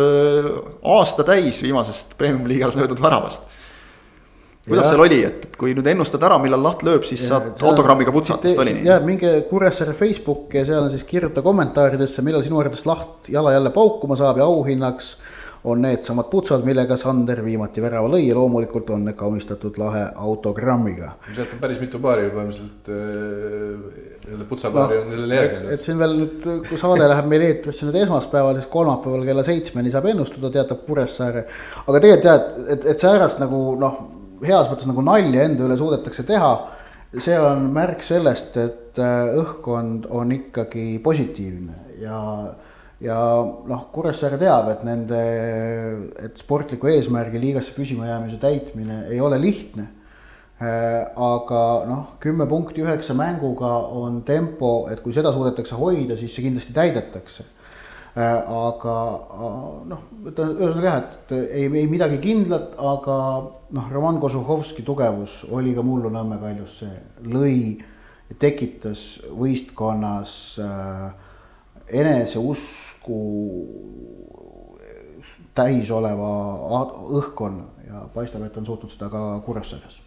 aasta 0.92 1.24
täis 1.24 1.62
viimasest 1.64 2.12
premium-liigas 2.20 2.76
löödud 2.76 3.00
väravast 3.00 3.51
kuidas 4.68 4.86
ja. 4.86 4.92
seal 4.92 5.02
oli, 5.02 5.18
et, 5.26 5.46
et 5.48 5.58
kui 5.58 5.74
nüüd 5.74 5.88
ennustad 5.90 6.22
ära, 6.22 6.38
millal 6.42 6.62
laht 6.62 6.84
lööb, 6.86 7.06
siis 7.08 7.24
ja, 7.24 7.34
saad 7.34 7.62
autogrammiga 7.66 8.14
putsata, 8.14 8.46
vist 8.46 8.62
oli 8.62 8.76
nii? 8.78 8.86
ja 8.86 9.00
minge 9.02 9.34
Kuressaare 9.50 9.94
Facebooki 9.98 10.60
ja 10.60 10.66
seal 10.68 10.86
on 10.86 10.92
siis 10.92 11.04
kirjuta 11.08 11.42
kommentaaridesse, 11.42 12.22
millal 12.26 12.44
sinu 12.46 12.62
arvates 12.62 12.86
laht 12.86 13.30
jala 13.32 13.54
jälle 13.56 13.74
paukuma 13.74 14.18
saab 14.18 14.38
ja 14.38 14.46
auhinnaks 14.46 15.16
on 15.64 15.82
needsamad 15.82 16.26
putsad, 16.30 16.64
millega 16.66 16.96
Sander 16.98 17.38
viimati 17.44 17.82
värava 17.82 18.08
lõi 18.10 18.24
ja 18.24 18.34
loomulikult 18.34 18.88
on 18.90 19.04
need 19.06 19.14
kaunistatud 19.18 19.76
lahe 19.78 20.08
autogrammiga. 20.24 21.12
sealt 21.36 21.52
on 21.54 21.60
päris 21.62 21.78
mitu 21.82 22.00
paari 22.02 22.24
juba 22.24 22.42
ilmselt 22.46 22.90
äh,, 22.90 24.40
putsapaari 24.48 24.98
no, 24.98 25.04
on 25.04 25.12
neile 25.14 25.38
järginud. 25.38 25.68
et 25.74 25.86
siin 25.86 26.02
veel 26.02 26.16
nüüd, 26.18 26.48
kui 26.66 26.80
saade 26.82 27.06
läheb 27.14 27.30
meil 27.30 27.46
eetrisse 27.46 27.86
nüüd 27.86 28.00
esmaspäeval, 28.02 28.58
siis 28.58 28.70
kolmapäeval 28.74 29.22
kella 29.26 29.46
seitsmeni 29.46 29.94
saab 29.94 30.10
ennustada, 30.10 30.50
teatab 30.50 30.82
Kuressaare. 30.88 31.46
aga 31.86 32.00
tegelikult 32.00 32.30
jah, 32.30 32.42
et, 32.42 32.66
et, 32.76 32.90
et 32.94 33.06
säärast 33.06 33.42
nagu 33.42 33.62
noh 33.78 34.02
heas 34.46 34.68
mõttes 34.70 34.88
nagu 34.90 35.04
nalja 35.04 35.46
enda 35.46 35.66
üle 35.66 35.78
suudetakse 35.78 36.24
teha. 36.28 36.52
see 37.18 37.36
on 37.36 37.66
märk 37.74 38.00
sellest, 38.02 38.56
et 38.56 38.98
äh, 38.98 39.32
õhkkond 39.36 40.06
on 40.08 40.32
ikkagi 40.32 40.98
positiivne 41.04 41.98
ja, 42.00 42.18
ja 43.04 43.18
noh, 43.68 43.82
Kuressaare 43.92 44.38
teab, 44.40 44.70
et 44.72 44.84
nende, 44.88 45.18
et 46.24 46.40
sportliku 46.40 46.88
eesmärgi 46.88 47.40
liigasse 47.42 47.74
püsima 47.76 48.08
jäämise 48.08 48.40
täitmine 48.40 49.02
ei 49.12 49.20
ole 49.20 49.36
lihtne 49.42 49.84
äh, 49.84 51.04
aga 51.12 51.62
noh, 51.90 52.06
kümme 52.20 52.48
punkti 52.48 52.80
üheksa 52.80 53.12
mänguga 53.18 53.74
on 53.92 54.22
tempo, 54.24 54.88
et 54.88 55.04
kui 55.04 55.12
seda 55.12 55.34
suudetakse 55.36 55.76
hoida, 55.76 56.16
siis 56.16 56.32
see 56.32 56.48
kindlasti 56.48 56.72
täidetakse 56.72 57.44
Äh, 58.12 58.44
aga 58.44 58.94
noh, 59.88 60.00
ühesõnaga 60.28 60.82
jah, 60.84 60.96
et 61.00 61.30
ei, 61.32 61.62
ei 61.64 61.86
midagi 61.88 62.18
kindlat, 62.20 62.74
aga 62.76 63.14
noh, 63.72 63.88
Roman 63.92 64.20
Kožuhovski 64.20 64.84
tugevus 64.86 65.42
oli 65.50 65.74
ka 65.76 65.84
mullu 65.86 66.10
Nõmme 66.12 66.38
kaljus 66.40 66.78
see, 66.82 66.92
lõi, 67.24 67.56
tekitas 68.40 69.20
võistkonnas 69.28 70.36
äh, 70.62 71.10
eneseusku 72.02 73.18
täis 75.56 75.90
oleva 75.92 76.30
õhkkonna 77.18 77.88
ja 77.88 78.06
paistab, 78.14 78.44
et 78.46 78.56
on 78.56 78.66
suutnud 78.68 78.92
seda 78.92 79.10
ka 79.12 79.20
Kuressaares. 79.44 79.98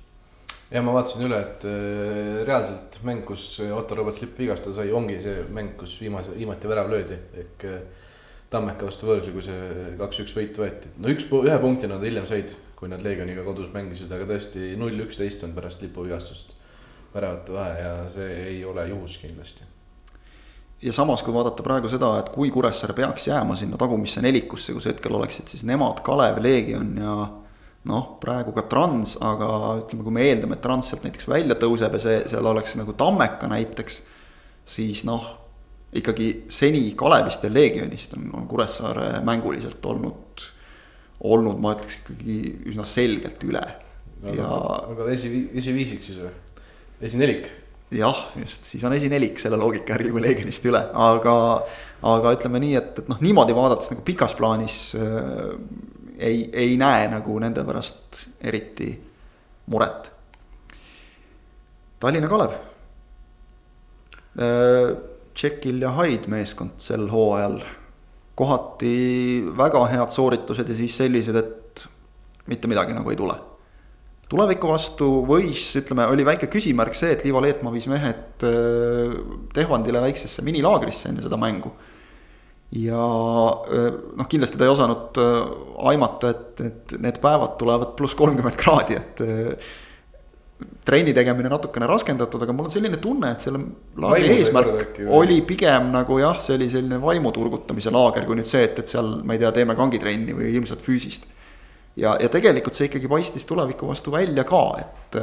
Ja 0.73 0.81
ma 0.81 0.95
vaatasin 0.95 1.27
üle, 1.27 1.37
et 1.43 1.65
äh, 1.69 2.41
reaalselt 2.47 2.97
mäng, 3.05 3.21
kus 3.27 3.59
Otto 3.69 3.97
Robert 3.97 4.21
Lipp 4.21 4.39
vigastada 4.41 4.79
sai, 4.79 4.89
ongi 4.93 5.19
see 5.21 5.43
mäng, 5.53 5.75
kus 5.77 5.93
viimase, 6.01 6.33
viimati 6.37 6.69
värav 6.69 6.89
löödi, 6.89 7.19
ehk 7.43 7.69
äh, 7.69 7.83
Tammeka 8.49 8.85
vastu 8.87 9.07
võõrsil, 9.09 9.33
kui 9.33 9.43
see 9.45 9.91
kaks-üks 9.99 10.33
võit 10.37 10.57
võeti. 10.61 10.89
no 11.01 11.09
üks, 11.11 11.25
ühe 11.27 11.55
punkti 11.61 11.89
nad 11.89 12.03
hiljem 12.05 12.27
said, 12.29 12.53
kui 12.75 12.89
nad 12.91 13.03
Leegioniga 13.03 13.43
kodus 13.45 13.71
mängisid, 13.73 14.11
aga 14.11 14.27
tõesti 14.29 14.73
null 14.79 15.05
üksteist 15.05 15.43
on 15.47 15.55
pärast 15.55 15.81
lipuvigastust 15.83 16.53
väravate 17.15 17.55
vahe 17.55 17.79
ja 17.79 17.93
see 18.11 18.33
ei 18.49 18.59
ole 18.65 18.87
juhus 18.89 19.17
kindlasti. 19.21 19.63
ja 20.81 20.93
samas, 20.93 21.23
kui 21.23 21.33
vaadata 21.33 21.63
praegu 21.63 21.89
seda, 21.89 22.11
et 22.19 22.29
kui 22.29 22.51
Kuressaare 22.51 22.93
peaks 22.93 23.27
jääma 23.27 23.55
sinna 23.55 23.77
tagumisse 23.77 24.21
nelikusse, 24.21 24.73
kus 24.73 24.89
hetkel 24.91 25.15
oleksid 25.15 25.47
siis 25.47 25.63
nemad, 25.63 26.03
Kalev, 26.03 26.41
Leegion 26.43 26.91
ja 26.99 27.15
noh, 27.85 28.05
praegu 28.19 28.51
ka 28.51 28.65
Trans, 28.69 29.15
aga 29.21 29.47
ütleme, 29.79 30.03
kui 30.03 30.13
me 30.13 30.27
eeldame, 30.27 30.57
et 30.57 30.61
Trans 30.61 30.91
sealt 30.91 31.05
näiteks 31.05 31.29
välja 31.31 31.55
tõuseb 31.61 31.95
ja 31.95 32.03
see, 32.03 32.19
seal 32.33 32.51
oleks 32.51 32.75
nagu 32.75 32.93
Tammeka 32.97 33.47
näiteks, 33.49 34.01
siis 34.75 35.05
noh 35.07 35.31
ikkagi 35.95 36.29
seni 36.51 36.89
Kalevist 36.97 37.43
ja 37.43 37.53
Leegionist 37.53 38.13
on, 38.17 38.29
on 38.35 38.47
Kuressaare 38.47 39.21
mänguliselt 39.23 39.85
olnud, 39.85 40.24
olnud, 41.33 41.59
ma 41.61 41.75
ütleks 41.75 41.99
ikkagi 42.01 42.39
üsna 42.71 42.85
selgelt 42.89 43.43
üle 43.47 43.63
no,. 44.23 44.33
ja. 44.35 44.49
aga 44.93 45.09
esi, 45.13 45.31
esiviisik 45.57 46.05
siis 46.05 46.19
või, 46.21 46.33
esinelik? 47.05 47.49
jah, 47.95 48.21
just, 48.41 48.69
siis 48.71 48.83
on 48.87 48.95
esinelik 48.97 49.39
selle 49.41 49.59
loogika 49.61 49.95
järgi 49.95 50.13
kui 50.13 50.23
Leegionist 50.23 50.65
üle, 50.69 50.81
aga, 51.05 51.35
aga 52.13 52.35
ütleme 52.37 52.61
nii, 52.63 52.75
et, 52.79 53.03
et 53.03 53.11
noh, 53.11 53.19
niimoodi 53.23 53.55
vaadates 53.57 53.91
nagu 53.93 54.05
pikas 54.07 54.35
plaanis 54.37 54.79
äh, 54.99 55.53
ei, 56.17 56.49
ei 56.53 56.77
näe 56.81 57.07
nagu 57.11 57.39
nende 57.41 57.63
pärast 57.67 58.23
eriti 58.43 58.89
muret. 59.71 60.11
Tallinna 61.99 62.29
Kalev 62.29 62.55
äh, 64.39 64.95
Tšekil 65.35 65.81
ja 65.83 65.91
Haid 65.97 66.29
meeskond 66.31 66.79
sel 66.83 67.09
hooajal. 67.11 67.59
Kohati 68.35 68.95
väga 69.57 69.81
head 69.93 70.11
sooritused 70.13 70.69
ja 70.69 70.77
siis 70.77 70.97
sellised, 70.99 71.37
et 71.39 71.85
mitte 72.51 72.69
midagi 72.71 72.95
nagu 72.95 73.11
ei 73.11 73.19
tule. 73.19 73.35
tuleviku 74.29 74.71
vastu 74.71 75.07
võis, 75.29 75.67
ütleme, 75.79 76.07
oli 76.09 76.25
väike 76.25 76.49
küsimärk 76.51 76.95
see, 76.97 77.11
et 77.13 77.23
Liivo 77.23 77.43
Leetmaa 77.45 77.73
viis 77.73 77.85
mehed 77.87 78.45
äh, 78.47 79.17
Tehvandile 79.53 80.01
väiksesse 80.01 80.43
minilaagrisse 80.45 81.11
enne 81.11 81.23
seda 81.23 81.37
mängu. 81.37 81.71
ja 82.75 83.05
äh, 83.69 83.89
noh, 84.17 84.27
kindlasti 84.27 84.59
ta 84.59 84.67
ei 84.67 84.73
osanud 84.73 85.21
äh, 85.21 85.39
aimata, 85.93 86.33
et, 86.35 86.61
et 86.65 86.99
need 86.99 87.21
päevad 87.23 87.57
tulevad 87.61 87.95
pluss 87.95 88.17
kolmkümmend 88.17 88.59
kraadi, 88.59 88.99
et 88.99 89.23
trenni 90.87 91.11
tegemine 91.13 91.49
natukene 91.51 91.87
raskendatud, 91.89 92.43
aga 92.45 92.53
mul 92.55 92.69
on 92.69 92.73
selline 92.73 92.99
tunne, 93.03 93.33
et 93.35 93.43
selle 93.43 93.59
laagri 93.99 94.37
eesmärk 94.37 94.99
oli 95.17 95.41
pigem 95.47 95.89
nagu 95.91 96.19
jah, 96.21 96.39
see 96.43 96.55
oli 96.55 96.69
selline 96.71 96.99
vaimu 97.01 97.33
turgutamise 97.35 97.91
laager, 97.91 98.27
kui 98.27 98.39
nüüd 98.39 98.47
see, 98.47 98.63
et, 98.69 98.79
et 98.79 98.91
seal 98.91 99.17
ma 99.23 99.35
ei 99.35 99.41
tea, 99.41 99.51
teeme 99.55 99.75
kangitrenni 99.75 100.37
või 100.37 100.53
ilmselt 100.55 100.85
füüsist 100.85 101.27
ja, 101.99 102.15
ja 102.21 102.29
tegelikult 102.31 102.77
see 102.77 102.89
ikkagi 102.89 103.09
paistis 103.11 103.47
tuleviku 103.47 103.89
vastu 103.89 104.13
välja 104.13 104.45
ka, 104.47 104.63
et, 104.81 105.17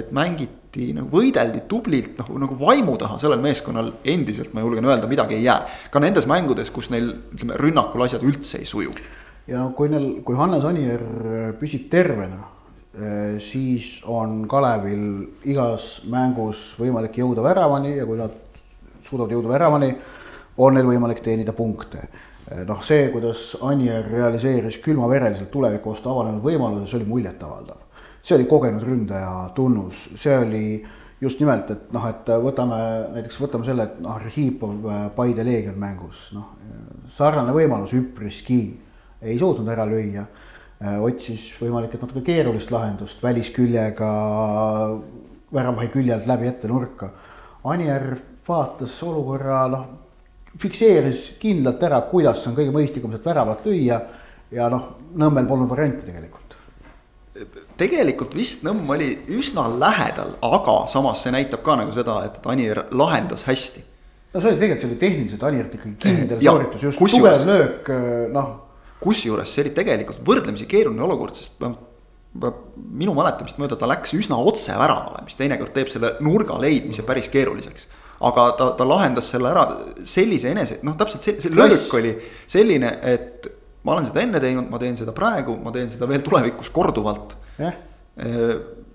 et 0.00 0.10
mängiti 0.16 0.90
nagu 0.96 1.10
võideldi 1.12 1.62
tublilt 1.70 2.18
nagu, 2.22 2.38
nagu 2.42 2.58
vaimu 2.60 2.96
taha, 3.00 3.18
sellel 3.22 3.42
meeskonnal 3.44 3.92
endiselt 4.06 4.54
ma 4.56 4.64
julgen 4.64 4.88
öelda, 4.88 5.10
midagi 5.10 5.38
ei 5.38 5.46
jää. 5.46 5.60
ka 5.90 6.02
nendes 6.02 6.26
mängudes, 6.30 6.72
kus 6.74 6.90
neil 6.94 7.12
ütleme 7.34 7.58
rünnakul 7.60 8.06
asjad 8.06 8.26
üldse 8.26 8.60
ei 8.62 8.68
suju. 8.68 8.94
ja 9.46 9.62
no 9.62 9.70
kui 9.78 9.90
neil, 9.92 10.20
kui 10.26 10.38
Hannes 10.38 10.66
Anier 10.66 11.02
püsib 11.60 11.88
tervena, 11.92 12.42
siis 13.44 13.98
on 14.08 14.46
Kalevil 14.48 15.02
igas 15.44 15.98
mängus 16.08 16.70
võimalik 16.80 17.18
jõuda 17.20 17.42
väravani 17.44 17.90
ja 17.98 18.06
kui 18.08 18.16
nad 18.16 18.32
suudavad 19.04 19.34
jõuda 19.34 19.50
väravani, 19.52 19.90
on 20.64 20.78
neil 20.78 20.88
võimalik 20.88 21.20
teenida 21.20 21.52
punkte 21.52 22.06
Eh, 22.46 22.62
noh, 22.62 22.78
see, 22.86 23.08
kuidas 23.10 23.56
Anier 23.66 24.04
realiseeris 24.06 24.78
külmavereliselt 24.84 25.48
tuleviku 25.50 25.90
vastu 25.90 26.12
avanenud 26.12 26.44
võimaluse, 26.44 26.86
see 26.92 27.00
oli 27.00 27.08
muljetavaldav. 27.10 27.82
see 28.26 28.34
oli 28.34 28.46
kogenud 28.50 28.82
ründaja 28.82 29.50
tunnus, 29.54 30.08
see 30.18 30.34
oli 30.38 30.62
just 31.22 31.38
nimelt, 31.38 31.70
et 31.70 31.92
noh, 31.94 32.06
et 32.10 32.30
võtame 32.42 32.78
näiteks 33.14 33.38
võtame 33.38 33.66
selle, 33.66 33.86
et 33.86 34.00
noh, 34.02 34.14
Arhipov 34.14 34.86
äh, 34.90 35.04
Paide 35.14 35.44
Leegion 35.46 35.78
mängus, 35.78 36.28
noh 36.34 36.54
sarnane 37.16 37.54
võimalus 37.54 37.94
üpriski 37.98 38.60
ei 39.22 39.38
suutnud 39.38 39.68
ära 39.72 39.86
lüüa. 39.86 40.26
Äh, 40.76 40.98
otsis 41.00 41.54
võimalik, 41.56 41.94
et 41.94 42.02
natuke 42.04 42.20
keerulist 42.20 42.70
lahendust 42.70 43.22
välisküljega 43.24 44.08
väravahi 45.56 45.88
külje 45.88 46.12
alt 46.12 46.26
läbi 46.28 46.50
ette 46.50 46.68
nurka. 46.68 47.08
Anier 47.64 48.10
vaatas 48.46 48.98
olukorra 49.02 49.62
noh 49.72 49.86
fikseeris 50.60 51.30
kindlalt 51.40 51.82
ära, 51.84 52.00
kuidas 52.10 52.44
on 52.48 52.56
kõige 52.56 52.72
mõistlikum 52.74 53.12
sealt 53.12 53.26
väravat 53.28 53.64
lüüa 53.66 54.00
ja 54.54 54.68
noh, 54.72 54.92
Nõmmel 55.16 55.46
polnud 55.48 55.70
varianti 55.70 56.04
tegelikult. 56.04 56.54
tegelikult 57.76 58.34
vist 58.36 58.64
Nõmm 58.64 58.88
oli 58.92 59.10
üsna 59.32 59.66
lähedal, 59.80 60.34
aga 60.44 60.76
samas 60.92 61.22
see 61.24 61.32
näitab 61.32 61.62
ka 61.64 61.76
nagu 61.80 61.92
seda, 61.92 62.22
et 62.28 62.46
Anier 62.46 62.84
lahendas 62.90 63.46
hästi. 63.48 63.84
no 64.34 64.40
see 64.40 64.50
oli 64.50 64.60
tegelikult, 64.60 64.80
see 64.80 64.90
oli 64.90 65.00
tehniliselt 65.00 65.42
Aniert 65.42 65.74
ikkagi 65.74 65.96
kindel 66.04 66.44
sooritus, 66.44 66.82
just 66.82 67.00
tugev 67.00 67.46
löök, 67.48 67.92
noh. 68.32 68.54
Kusjuures 69.02 69.52
see 69.52 69.66
oli 69.66 69.74
tegelikult 69.76 70.22
võrdlemisi 70.26 70.66
keeruline 70.70 71.04
olukord, 71.04 71.36
sest 71.36 71.60
minu 72.76 73.14
mäletamist 73.16 73.60
mööda 73.60 73.78
ta 73.80 73.88
läks 73.88 74.12
üsna 74.16 74.38
otse 74.38 74.74
väravale, 74.76 75.22
mis 75.24 75.38
teinekord 75.38 75.72
teeb 75.74 75.90
selle 75.92 76.14
nurga 76.24 76.58
leidmise 76.60 77.04
päris 77.06 77.30
keeruliseks. 77.32 77.86
Aga 78.26 78.46
ta, 78.56 78.70
ta 78.78 78.84
lahendas 78.88 79.28
selle 79.32 79.50
ära 79.50 79.64
sellise 80.08 80.48
enese, 80.54 80.78
noh, 80.86 80.96
täpselt 80.96 81.24
see, 81.24 81.36
see 81.40 81.52
löök 81.52 81.92
oli 81.98 82.14
selline, 82.48 82.94
et 83.04 83.48
ma 83.84 83.92
olen 83.94 84.08
seda 84.08 84.22
enne 84.24 84.40
teinud, 84.40 84.70
ma 84.72 84.80
teen 84.80 84.96
seda 84.98 85.12
praegu, 85.16 85.58
ma 85.60 85.72
teen 85.74 85.90
seda 85.92 86.08
veel 86.08 86.24
tulevikus 86.24 86.72
korduvalt. 86.74 87.36
Yeah.. 87.60 87.76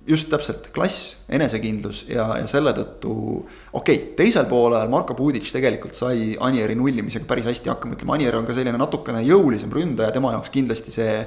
Just 0.08 0.30
täpselt 0.32 0.70
klass, 0.74 1.24
enesekindlus 1.30 2.06
ja, 2.10 2.26
ja 2.39 2.47
selle 2.49 2.74
tõttu 2.78 3.12
okei 3.14 3.97
okay,, 3.97 3.97
teisel 4.18 4.47
poolel 4.49 4.89
Marko 4.89 5.14
Pudic 5.18 5.45
tegelikult 5.54 5.97
sai 5.97 6.32
Anieri 6.41 6.76
nullimisega 6.78 7.28
päris 7.30 7.45
hästi 7.49 7.70
hakkama, 7.70 7.97
ütleme, 7.97 8.16
Anier 8.18 8.38
on 8.39 8.47
ka 8.47 8.56
selline 8.58 8.80
natukene 8.82 9.22
jõulisem 9.28 9.74
ründaja, 9.74 10.14
tema 10.16 10.34
jaoks 10.34 10.54
kindlasti 10.54 10.93
see, 10.95 11.20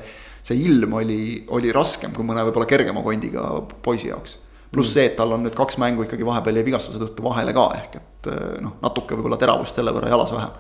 see 0.43 0.59
ilm 0.67 0.99
oli, 0.99 1.21
oli 1.55 1.75
raskem 1.75 2.15
kui 2.17 2.27
mõne 2.27 2.43
võib-olla 2.49 2.71
kergema 2.71 3.05
kondiga 3.07 3.47
poisi 3.85 4.11
jaoks 4.11 4.41
pluss 4.75 4.91
mm. 4.91 4.95
see, 4.95 5.11
et 5.11 5.19
tal 5.19 5.35
on 5.37 5.45
nüüd 5.47 5.55
kaks 5.57 5.79
mängu 5.79 6.07
ikkagi 6.07 6.27
vahepeal 6.27 6.59
jäi 6.59 6.67
vigastuse 6.67 6.99
tõttu 6.99 7.25
vahele 7.25 7.55
ka, 7.57 7.69
ehk 7.79 7.99
et 8.01 8.31
eh, 8.33 8.57
noh, 8.65 8.79
natuke 8.83 9.15
võib-olla 9.15 9.39
teravust 9.41 9.79
selle 9.79 9.95
võrra 9.95 10.11
jalas 10.11 10.35
vähem. 10.35 10.57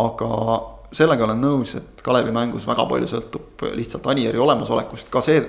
aga 0.00 0.30
sellega 0.94 1.26
olen 1.26 1.42
nõus, 1.42 1.74
et 1.78 2.02
Kalevi 2.02 2.32
mängus 2.34 2.66
väga 2.66 2.86
palju 2.90 3.10
sõltub 3.10 3.66
lihtsalt 3.74 4.06
Anieri 4.10 4.38
olemasolekust, 4.42 5.10
ka 5.10 5.22
see, 5.24 5.42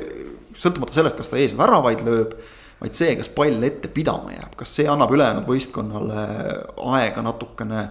sõltumata 0.58 0.96
sellest, 0.96 1.20
kas 1.20 1.32
ta 1.32 1.40
ees 1.40 1.54
väravaid 1.58 2.02
lööb, 2.08 2.34
vaid 2.82 2.98
see, 2.98 3.14
kas 3.20 3.30
pall 3.36 3.64
ette 3.64 3.92
pidama 3.94 4.34
jääb, 4.34 4.56
kas 4.58 4.74
see 4.80 4.88
annab 4.90 5.14
ülejäänud 5.14 5.48
võistkonnale 5.50 6.26
aega 6.98 7.22
natukene 7.26 7.86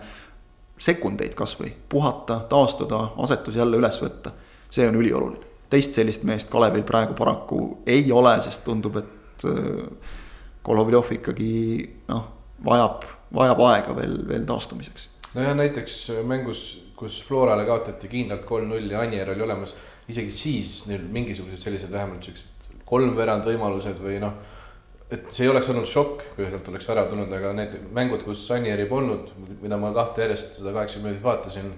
sekundeid 0.81 1.37
kasvõi 1.37 1.71
puhata, 1.89 2.41
taastuda, 2.51 3.11
asetus 3.21 3.57
jälle 3.61 3.79
üles 3.79 4.01
võtta. 4.03 4.33
see 4.71 4.89
on 4.89 4.95
ülioluline, 4.95 5.47
teist 5.71 5.97
sellist 5.99 6.23
meest 6.23 6.51
Kalevil 6.51 6.83
praegu 6.87 7.15
paraku 7.15 7.79
ei 7.87 8.13
ole, 8.13 8.37
sest 8.43 8.65
tundub, 8.65 8.97
et 8.97 9.17
et 9.41 10.01
Golovjov 10.65 11.09
ikkagi 11.17 11.53
noh, 12.11 12.27
vajab, 12.65 13.07
vajab 13.35 13.65
aega 13.71 13.97
veel, 13.97 14.19
veel 14.29 14.45
taastumiseks. 14.49 15.09
nojah, 15.35 15.55
näiteks 15.57 15.97
mängus, 16.29 16.65
kus 16.97 17.23
Florale 17.25 17.65
kaotati 17.65 18.11
kindlalt 18.13 18.45
kolm-null 18.49 18.91
ja 18.93 19.05
Anier 19.07 19.33
oli 19.33 19.47
olemas, 19.47 19.75
isegi 20.11 20.35
siis 20.35 20.75
neil 20.91 21.07
mingisugused 21.13 21.63
sellised 21.63 21.93
vähemalt 21.93 22.27
siuksed 22.29 22.50
kolmveerand 22.91 23.47
võimalused 23.47 24.01
või 24.03 24.19
noh, 24.23 24.35
et 25.11 25.31
see 25.35 25.47
ei 25.47 25.53
oleks 25.53 25.71
olnud 25.71 25.89
šokk, 25.91 26.27
kui 26.37 26.47
sealt 26.47 26.69
oleks 26.71 26.89
värav 26.91 27.09
tulnud, 27.11 27.33
aga 27.35 27.55
need 27.57 27.79
mängud, 27.95 28.23
kus 28.27 28.45
Anieri 28.55 28.87
polnud, 28.91 29.33
mida 29.63 29.79
ma 29.81 29.95
kahte 29.97 30.27
järjest 30.27 30.61
seda 30.61 30.75
kaheksakümmend 30.77 31.17
minutit 31.17 31.27
vaatasin 31.27 31.73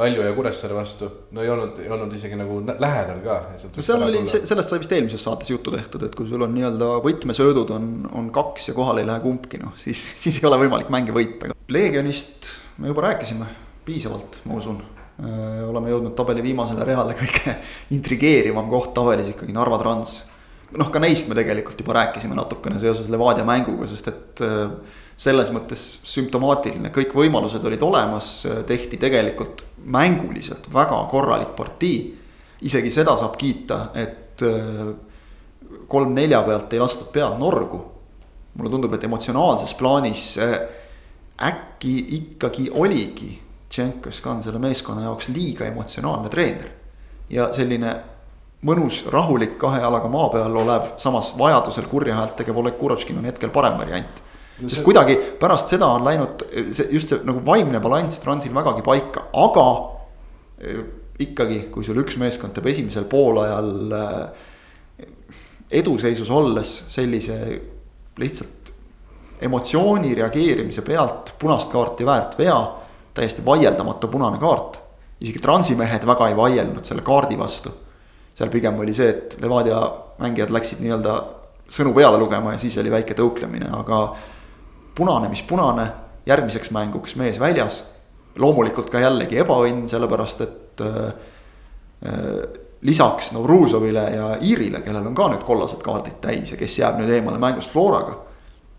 Kalju 0.00 0.22
ja 0.22 0.32
Kuressaare 0.32 0.74
vastu, 0.76 1.08
no 1.34 1.42
ei 1.42 1.50
olnud, 1.50 1.80
ei 1.82 1.90
olnud 1.90 2.12
isegi 2.14 2.36
nagu 2.38 2.60
lähedal 2.62 3.18
ka. 3.24 3.38
no 3.74 3.82
seal 3.84 4.04
oli, 4.06 4.22
sellest 4.30 4.70
sai 4.70 4.78
vist 4.80 4.94
eelmises 4.96 5.24
saates 5.26 5.50
juttu 5.50 5.74
tehtud, 5.74 6.06
et 6.06 6.14
kui 6.16 6.28
sul 6.30 6.46
on 6.46 6.54
nii-öelda 6.54 6.92
võtmesöödud 7.04 7.72
on, 7.74 7.90
on 8.16 8.30
kaks 8.32 8.70
ja 8.70 8.76
kohale 8.76 9.02
ei 9.02 9.10
lähe 9.10 9.20
kumbki, 9.24 9.60
noh 9.60 9.74
siis, 9.80 10.00
siis 10.22 10.38
ei 10.38 10.46
ole 10.48 10.60
võimalik 10.62 10.92
mänge 10.94 11.12
võita. 11.16 11.50
Leegionist 11.74 12.48
me 12.80 12.94
juba 12.94 13.08
rääkisime 13.10 13.50
piisavalt, 13.84 14.40
ma 14.46 14.56
usun. 14.62 14.80
Äh, 15.20 15.60
oleme 15.68 15.90
jõudnud 15.92 16.14
tabeli 16.16 16.46
viimasele 16.46 16.86
reale, 16.86 17.18
kõige 17.18 17.58
intrigeerivam 17.96 18.70
koht 18.72 18.94
tabelis 18.96 19.34
ikkagi 19.34 19.52
Narva 19.56 19.82
Trans. 19.82 20.20
Noh, 20.78 20.90
ka 20.92 21.02
neist 21.02 21.28
me 21.28 21.36
tegelikult 21.38 21.80
juba 21.80 21.96
rääkisime 21.98 22.36
natukene 22.38 22.78
seoses 22.82 23.10
Levadia 23.10 23.44
mänguga, 23.46 23.88
sest 23.90 24.10
et 24.12 24.42
äh, 24.46 24.72
selles 25.20 25.50
mõttes 25.52 25.82
sümptomaatiline, 26.08 26.92
kõik 26.94 27.12
võimalused 27.16 27.64
olid 27.68 27.82
olemas, 27.84 28.30
tehti 28.66 28.96
tegelikult 29.00 29.64
mänguliselt 29.84 30.70
väga 30.72 31.02
korralik 31.10 31.52
partii. 31.56 32.16
isegi 32.60 32.90
seda 32.90 33.16
saab 33.16 33.36
kiita, 33.40 33.90
et 33.94 34.42
äh, 34.42 34.92
kolm-nelja 35.88 36.42
pealt 36.42 36.72
ei 36.72 36.80
lastud 36.80 37.12
pead 37.12 37.38
norgu. 37.38 37.84
mulle 38.54 38.70
tundub, 38.70 38.94
et 38.94 39.04
emotsionaalses 39.04 39.74
plaanis 39.74 40.38
äh, 40.38 40.58
äkki 41.40 41.94
ikkagi 42.16 42.70
oligi 42.72 43.38
Tšenkovs 43.70 44.18
ka 44.20 44.32
on 44.34 44.42
selle 44.42 44.58
meeskonna 44.58 45.04
jaoks 45.04 45.28
liiga 45.30 45.64
emotsionaalne 45.70 46.28
treener. 46.28 46.70
ja 47.30 47.52
selline 47.52 47.92
mõnus, 48.66 49.04
rahulik 49.08 49.56
kahe 49.58 49.80
jalaga 49.80 50.08
maa 50.12 50.28
peal 50.32 50.56
olev, 50.62 50.92
samas 51.00 51.32
vajadusel 51.38 51.86
kurja 51.88 52.18
häält 52.18 52.36
tegev 52.36 52.58
Oleg 52.60 52.76
Kurovškin 52.78 53.18
on 53.18 53.28
hetkel 53.28 53.52
parem 53.54 53.78
variant 53.80 54.20
sest 54.68 54.82
kuidagi 54.84 55.16
pärast 55.40 55.72
seda 55.72 55.88
on 55.88 56.04
läinud 56.04 56.44
see 56.76 56.88
just 56.92 57.12
see 57.12 57.24
nagu 57.24 57.42
vaimne 57.46 57.80
balanss 57.80 58.20
Transil 58.20 58.52
vägagi 58.54 58.84
paika, 58.84 59.26
aga 59.32 59.66
eh, 60.60 60.82
ikkagi, 61.20 61.66
kui 61.72 61.84
sul 61.84 62.00
üks 62.02 62.18
meeskond 62.20 62.54
teeb 62.56 62.68
esimesel 62.72 63.06
poolajal 63.10 63.70
eh, 63.96 65.06
eduseisus 65.80 66.30
olles 66.34 66.74
sellise 66.90 67.36
lihtsalt 68.20 68.72
emotsiooni 69.40 70.14
reageerimise 70.18 70.82
pealt 70.84 71.34
punast 71.40 71.70
kaarti 71.72 72.06
väärt 72.06 72.36
vea, 72.38 72.58
täiesti 73.16 73.44
vaieldamatu 73.44 74.08
punane 74.12 74.38
kaart. 74.38 74.80
isegi 75.20 75.38
Transi 75.38 75.76
mehed 75.76 76.04
väga 76.06 76.28
ei 76.28 76.36
vaielnud 76.36 76.84
selle 76.84 77.02
kaardi 77.02 77.38
vastu. 77.38 77.72
Seal 78.40 78.52
pigem 78.52 78.78
oli 78.80 78.94
see, 78.96 79.10
et 79.12 79.36
Levadia 79.42 79.80
mängijad 80.20 80.52
läksid 80.54 80.80
nii-öelda 80.80 81.16
sõnu 81.70 81.92
peale 81.94 82.18
lugema 82.18 82.54
ja 82.54 82.60
siis 82.62 82.78
oli 82.80 82.92
väike 82.92 83.14
tõuklemine, 83.18 83.68
aga 83.76 83.98
punane, 84.96 85.28
mis 85.28 85.42
punane, 85.46 85.86
järgmiseks 86.26 86.72
mänguks 86.74 87.16
mees 87.20 87.40
väljas. 87.40 87.84
loomulikult 88.40 88.90
ka 88.90 89.00
jällegi 89.02 89.40
ebaõnn, 89.42 89.88
sellepärast 89.90 90.40
et 90.40 90.80
äh, 90.80 91.12
äh 92.06 92.66
lisaks 92.80 93.32
Novružovile 93.32 94.02
ja 94.14 94.28
Iirile, 94.40 94.80
kellel 94.80 95.06
on 95.06 95.14
ka 95.14 95.26
nüüd 95.28 95.42
kollased 95.44 95.82
kaardid 95.84 96.16
täis 96.22 96.54
ja 96.54 96.56
kes 96.56 96.78
jääb 96.78 96.96
nüüd 96.96 97.10
eemale 97.12 97.36
mängust 97.36 97.72
Floraga. 97.74 98.14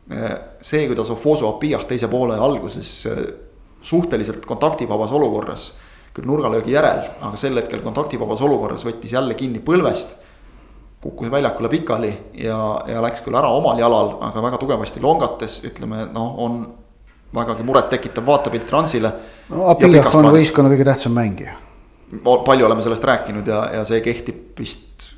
Äh, 0.09 0.31
see, 0.61 0.87
kuidas 0.89 1.11
Ofoso 1.13 1.51
Apiyah 1.51 1.85
teise 1.85 2.09
poole 2.09 2.39
alguses 2.41 3.05
äh, 3.05 3.19
suhteliselt 3.81 4.45
kontaktivabas 4.45 5.11
olukorras, 5.11 5.67
küll 6.15 6.27
nurgalöögi 6.27 6.73
järel, 6.75 7.05
aga 7.21 7.37
sel 7.39 7.55
hetkel 7.59 7.83
kontaktivabas 7.83 8.41
olukorras 8.43 8.83
võttis 8.87 9.13
jälle 9.15 9.37
kinni 9.39 9.63
põlvest 9.63 10.17
kukkus 11.01 11.31
väljakule 11.31 11.69
pikali 11.69 12.11
ja, 12.33 12.57
ja 12.87 13.01
läks 13.01 13.23
küll 13.25 13.35
ära 13.37 13.49
omal 13.49 13.79
jalal, 13.81 14.15
aga 14.21 14.43
väga 14.45 14.59
tugevasti 14.61 15.01
longates, 15.01 15.61
ütleme 15.65 16.05
noh, 16.13 16.35
on 16.45 16.61
vägagi 17.33 17.65
murettekitav 17.65 18.25
vaatepilt 18.27 18.67
Transile. 18.69 19.11
no 19.49 19.65
Abiyah 19.71 20.11
on 20.15 20.29
võistkonna 20.35 20.69
kõige 20.73 20.85
tähtsam 20.85 21.15
mängija. 21.17 21.55
palju 22.21 22.65
oleme 22.67 22.83
sellest 22.85 23.07
rääkinud 23.07 23.47
ja, 23.47 23.63
ja 23.79 23.85
see 23.87 24.01
kehtib 24.05 24.59
vist 24.59 25.10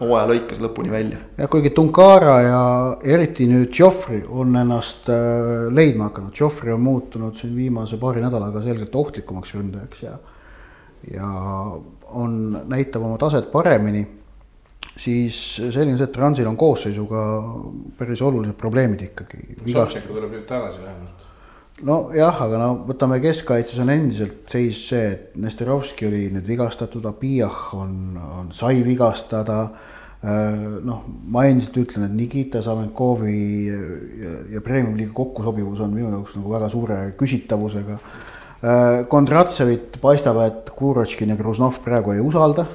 hooaja 0.00 0.28
lõikes 0.30 0.60
lõpuni 0.62 0.92
välja. 0.92 1.18
ja 1.38 1.48
kuigi 1.50 1.70
Tunkara 1.74 2.36
ja 2.42 2.62
eriti 3.02 3.48
nüüd 3.50 3.74
Joffrey 3.78 4.22
on 4.28 4.56
ennast 4.56 5.10
äh, 5.12 5.68
leidma 5.74 6.10
hakanud, 6.10 6.34
Joffrey 6.40 6.74
on 6.74 6.84
muutunud 6.84 7.36
siin 7.38 7.56
viimase 7.56 7.98
paari 8.00 8.22
nädalaga 8.24 8.62
selgelt 8.62 8.94
ohtlikumaks 8.94 9.54
ründajaks 9.54 10.04
ja. 10.06 10.18
ja 11.14 11.32
on, 12.08 12.38
näitab 12.68 13.02
oma 13.02 13.18
taset 13.18 13.50
paremini 13.52 14.06
siis 14.98 15.38
selline 15.58 15.96
see, 15.96 16.08
et 16.08 16.14
Transil 16.14 16.48
on 16.50 16.56
koosseisuga 16.58 17.24
päris 17.98 18.22
olulised 18.24 18.56
probleemid 18.58 19.04
ikkagi. 19.10 19.42
Šopšenko 19.62 20.14
tuleb 20.14 20.34
nüüd 20.34 20.46
tagasi 20.48 20.82
vähemalt. 20.82 21.27
Nojah, 21.86 22.40
aga 22.46 22.60
no 22.60 22.70
võtame 22.88 23.20
keskkaitses 23.22 23.82
on 23.84 23.92
endiselt 23.94 24.48
seis 24.50 24.80
see, 24.90 25.12
et 25.14 25.36
Nesterovski 25.38 26.08
oli 26.08 26.24
nüüd 26.34 26.48
vigastatud, 26.48 27.06
Abijah 27.10 27.74
on, 27.78 27.92
on, 28.18 28.50
sai 28.54 28.82
vigastada. 28.86 29.60
Äh, 30.18 30.80
noh, 30.82 31.04
ma 31.30 31.44
endiselt 31.46 31.76
ütlen, 31.84 32.08
et 32.08 32.16
Nikita 32.18 32.62
Savenkovi 32.66 33.36
ja, 33.68 34.32
ja 34.56 34.62
Premium-liiga 34.64 35.14
kokkusobivus 35.14 35.84
on 35.84 35.94
minu 35.94 36.10
jaoks 36.10 36.34
nagu 36.40 36.56
väga 36.56 36.72
suure 36.72 36.98
küsitavusega 37.20 38.00
Äh, 38.58 39.04
Kondratsevit 39.06 40.00
paistab, 40.02 40.40
et 40.42 40.70
Kurotškin 40.74 41.30
ja 41.30 41.38
Gruznov 41.38 41.78
praegu 41.84 42.16
ei 42.16 42.22
usalda. 42.22 42.66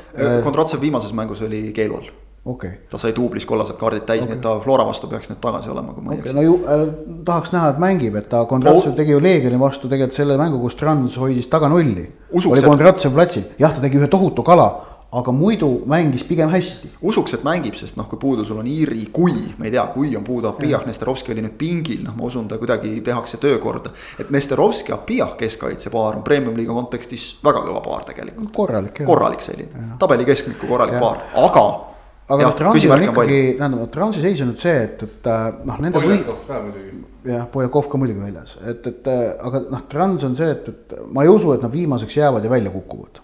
Kondratsev 0.46 0.80
viimases 0.80 1.12
mängus 1.12 1.44
oli 1.44 1.66
keelu 1.76 2.00
all 2.00 2.23
okay.. 2.46 2.72
ta 2.90 2.98
sai 3.02 3.14
duublis 3.16 3.46
kollased 3.50 3.78
kaardid 3.80 4.06
täis 4.08 4.24
okay., 4.24 4.34
nii 4.34 4.40
et 4.40 4.46
ta 4.46 4.56
Flora 4.64 4.86
vastu 4.88 5.10
peaks 5.12 5.32
nüüd 5.32 5.42
tagasi 5.44 5.72
olema, 5.74 5.96
kui 5.96 6.06
ma 6.06 6.14
ei 6.14 6.22
okay, 6.22 6.32
eksi. 6.32 6.38
no 6.38 6.46
ju 6.46 6.56
äh, 6.64 6.86
tahaks 7.26 7.54
näha, 7.56 7.74
et 7.74 7.84
mängib, 7.84 8.18
et 8.20 8.30
ta 8.32 8.46
Kondratsev 8.50 8.94
no. 8.94 8.96
tegi 9.00 9.16
ju 9.16 9.22
Leegioni 9.24 9.60
vastu 9.60 9.92
tegelikult 9.92 10.18
selle 10.20 10.40
mängu, 10.40 10.62
kus 10.64 10.80
Trans 10.80 11.20
hoidis 11.20 11.52
taga 11.52 11.72
nulli. 11.72 12.08
oli 12.40 12.66
Kondratsev 12.66 13.14
platsil, 13.16 13.48
jah, 13.60 13.76
ta 13.76 13.84
tegi 13.84 14.02
ühe 14.02 14.12
tohutu 14.12 14.46
kala 14.46 14.72
aga 15.14 15.32
muidu 15.32 15.68
mängis 15.86 16.24
pigem 16.24 16.50
hästi. 16.50 16.90
usuks, 17.02 17.34
et 17.34 17.44
mängib, 17.46 17.76
sest 17.78 17.98
noh, 17.98 18.08
kui 18.10 18.18
puudu 18.20 18.46
sul 18.46 18.58
on 18.62 18.68
Iiri, 18.68 19.06
kui, 19.14 19.36
ma 19.58 19.68
ei 19.68 19.72
tea, 19.76 19.86
kui 19.94 20.16
on 20.18 20.26
puudu 20.26 20.50
Abijah, 20.50 20.86
Nesterovski 20.90 21.34
oli 21.36 21.44
nüüd 21.46 21.56
pingil, 21.58 22.02
noh, 22.08 22.18
ma 22.18 22.26
usun, 22.30 22.48
ta 22.50 22.58
kuidagi 22.58 22.96
tehakse 23.06 23.38
töökorda. 23.38 23.94
et 24.20 24.34
Nesterovski, 24.34 24.94
Abijah 24.94 25.36
keskkaitsepaar 25.38 26.18
on 26.18 26.26
premium-liiga 26.26 26.74
kontekstis 26.74 27.36
väga 27.46 27.62
kõva 27.68 27.82
paar 27.86 28.06
tegelikult. 28.10 28.52
korralik. 28.54 29.04
korralik 29.06 29.42
selline, 29.46 29.94
tabeli 30.00 30.26
keskmiku 30.26 30.68
korralik 30.68 30.98
ja. 30.98 31.04
paar, 31.04 31.26
aga. 31.46 31.93
Aga 32.28 32.46
noh, 32.48 32.54
Transil 32.58 32.94
on 32.94 33.04
ikkagi, 33.08 33.40
tähendab, 33.60 33.90
Transi 33.92 34.24
seis 34.24 34.44
on 34.44 34.54
nüüd 34.54 34.62
see, 34.62 34.76
et, 34.86 35.04
et 35.04 35.28
äh, 35.30 35.42
noh, 35.68 35.82
nende. 35.84 36.00
Poljakov 36.00 36.40
ka 36.48 36.62
muidugi. 36.64 37.02
jah, 37.28 37.44
Poljakov 37.52 37.90
ka 37.92 38.00
muidugi 38.00 38.24
väljas, 38.24 38.56
et, 38.62 38.88
et 38.92 39.12
äh, 39.12 39.26
aga 39.50 39.64
noh, 39.74 39.84
Trans 39.92 40.24
on 40.30 40.38
see, 40.40 40.50
et, 40.56 40.72
et 40.72 40.96
ma 41.12 41.26
ei 41.26 41.34
usu, 41.34 41.52
et 41.56 41.66
nad 41.66 41.74
viimaseks 41.74 42.18
jäävad 42.22 42.48
ja 42.48 42.54
välja 42.54 42.72
kukuvad. 42.74 43.20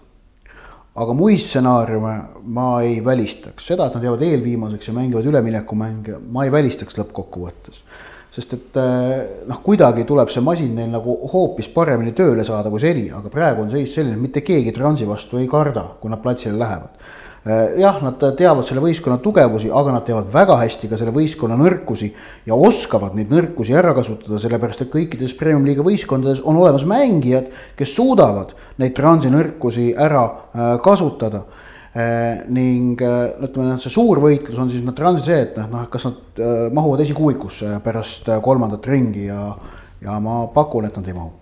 Aga 1.00 1.14
muid 1.16 1.40
stsenaariume 1.40 2.14
ma 2.52 2.68
ei 2.84 2.98
välistaks, 3.04 3.70
seda, 3.70 3.86
et 3.86 3.96
nad 3.96 4.04
jäävad 4.04 4.24
eelviimaseks 4.26 4.90
ja 4.90 4.94
mängivad 4.96 5.28
üleminekumänge, 5.30 6.18
ma 6.34 6.44
ei 6.44 6.52
välistaks 6.52 6.98
lõppkokkuvõttes. 6.98 7.84
sest 8.30 8.52
et 8.54 8.76
eh, 8.78 9.44
noh, 9.50 9.58
kuidagi 9.62 10.04
tuleb 10.06 10.28
see 10.30 10.42
masin 10.44 10.74
neil 10.76 10.90
nagu 10.92 11.16
hoopis 11.32 11.66
paremini 11.74 12.12
tööle 12.14 12.44
saada 12.46 12.70
kui 12.70 12.82
seni, 12.82 13.08
aga 13.10 13.30
praegu 13.32 13.64
on 13.64 13.72
seis 13.72 13.94
selline, 13.94 14.14
et 14.14 14.22
mitte 14.22 14.42
keegi 14.46 14.74
Transi 14.74 15.08
vastu 15.08 15.40
ei 15.40 15.48
karda, 15.50 15.82
kui 16.02 16.12
nad 16.12 16.22
platsile 16.22 16.58
lähevad. 16.58 16.92
Äh, 16.94 17.19
jah, 17.44 18.00
nad 18.04 18.20
teavad 18.36 18.66
selle 18.68 18.82
võistkonna 18.84 19.16
tugevusi, 19.24 19.70
aga 19.72 19.94
nad 19.94 20.04
teavad 20.04 20.28
väga 20.32 20.58
hästi 20.60 20.90
ka 20.90 20.98
selle 21.00 21.14
võistkonna 21.14 21.56
nõrkusi 21.56 22.10
ja 22.48 22.58
oskavad 22.58 23.16
neid 23.16 23.32
nõrkusi 23.32 23.72
ära 23.76 23.94
kasutada, 23.96 24.40
sellepärast 24.42 24.84
et 24.84 24.92
kõikides 24.92 25.32
premium-liiga 25.38 25.84
võistkondades 25.86 26.42
on 26.44 26.60
olemas 26.60 26.84
mängijad, 26.88 27.48
kes 27.80 27.96
suudavad 27.96 28.52
neid 28.82 28.92
transi 28.98 29.32
nõrkusi 29.32 29.88
ära 29.96 30.26
äh, 30.26 30.76
kasutada 30.84 31.46
äh, 31.46 32.44
ning 32.52 33.00
ütleme, 33.00 33.80
see 33.80 33.96
suur 33.96 34.20
võitlus 34.20 34.60
on 34.60 34.68
siis 34.72 34.84
noh, 34.84 34.96
transi 34.96 35.24
see, 35.30 35.40
et 35.48 35.58
noh, 35.64 35.88
kas 35.88 36.10
nad 36.10 36.46
mahuvad 36.76 37.06
esikuuikusse 37.06 37.80
pärast 37.84 38.28
kolmandat 38.44 38.92
ringi 38.92 39.30
ja, 39.30 39.48
ja 40.04 40.20
ma 40.20 40.42
pakun, 40.52 40.92
et 40.92 41.00
nad 41.00 41.08
ei 41.08 41.16
mahu. 41.16 41.32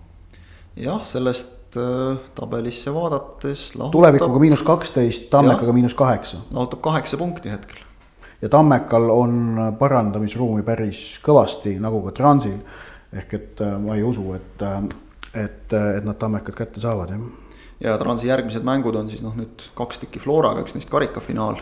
jah, 0.79 1.03
sellest 1.03 1.58
Äh, 1.77 2.17
tabelisse 2.35 2.93
vaadates. 2.93 3.73
tulevikuga 3.91 4.39
miinus 4.39 4.63
kaksteist, 4.63 5.29
Tammekaga 5.29 5.73
miinus 5.73 5.93
kaheksa. 5.93 6.37
lahutab 6.51 6.79
kaheksa 6.81 7.17
punkti 7.17 7.51
hetkel. 7.51 7.77
ja 8.41 8.49
Tammekal 8.49 9.09
on 9.09 9.57
parandamisruumi 9.79 10.63
päris 10.63 11.19
kõvasti, 11.21 11.75
nagu 11.79 12.01
ka 12.01 12.11
Transil. 12.11 12.57
ehk 13.13 13.33
et 13.33 13.61
äh, 13.61 13.77
ma 13.77 13.95
ei 13.95 14.03
usu, 14.03 14.33
et, 14.33 14.61
äh, 14.61 14.83
et, 15.43 15.73
et 15.73 16.05
nad 16.05 16.17
Tammekad 16.17 16.55
kätte 16.55 16.81
saavad, 16.81 17.09
jah. 17.09 17.19
ja 17.79 17.97
Transi 17.97 18.27
järgmised 18.27 18.65
mängud 18.65 18.95
on 18.95 19.09
siis 19.09 19.21
noh, 19.21 19.35
nüüd 19.37 19.69
kaks 19.75 19.99
tükki 19.99 20.19
Floraga, 20.19 20.63
üks 20.65 20.73
neist 20.73 20.89
karikafinaal. 20.89 21.61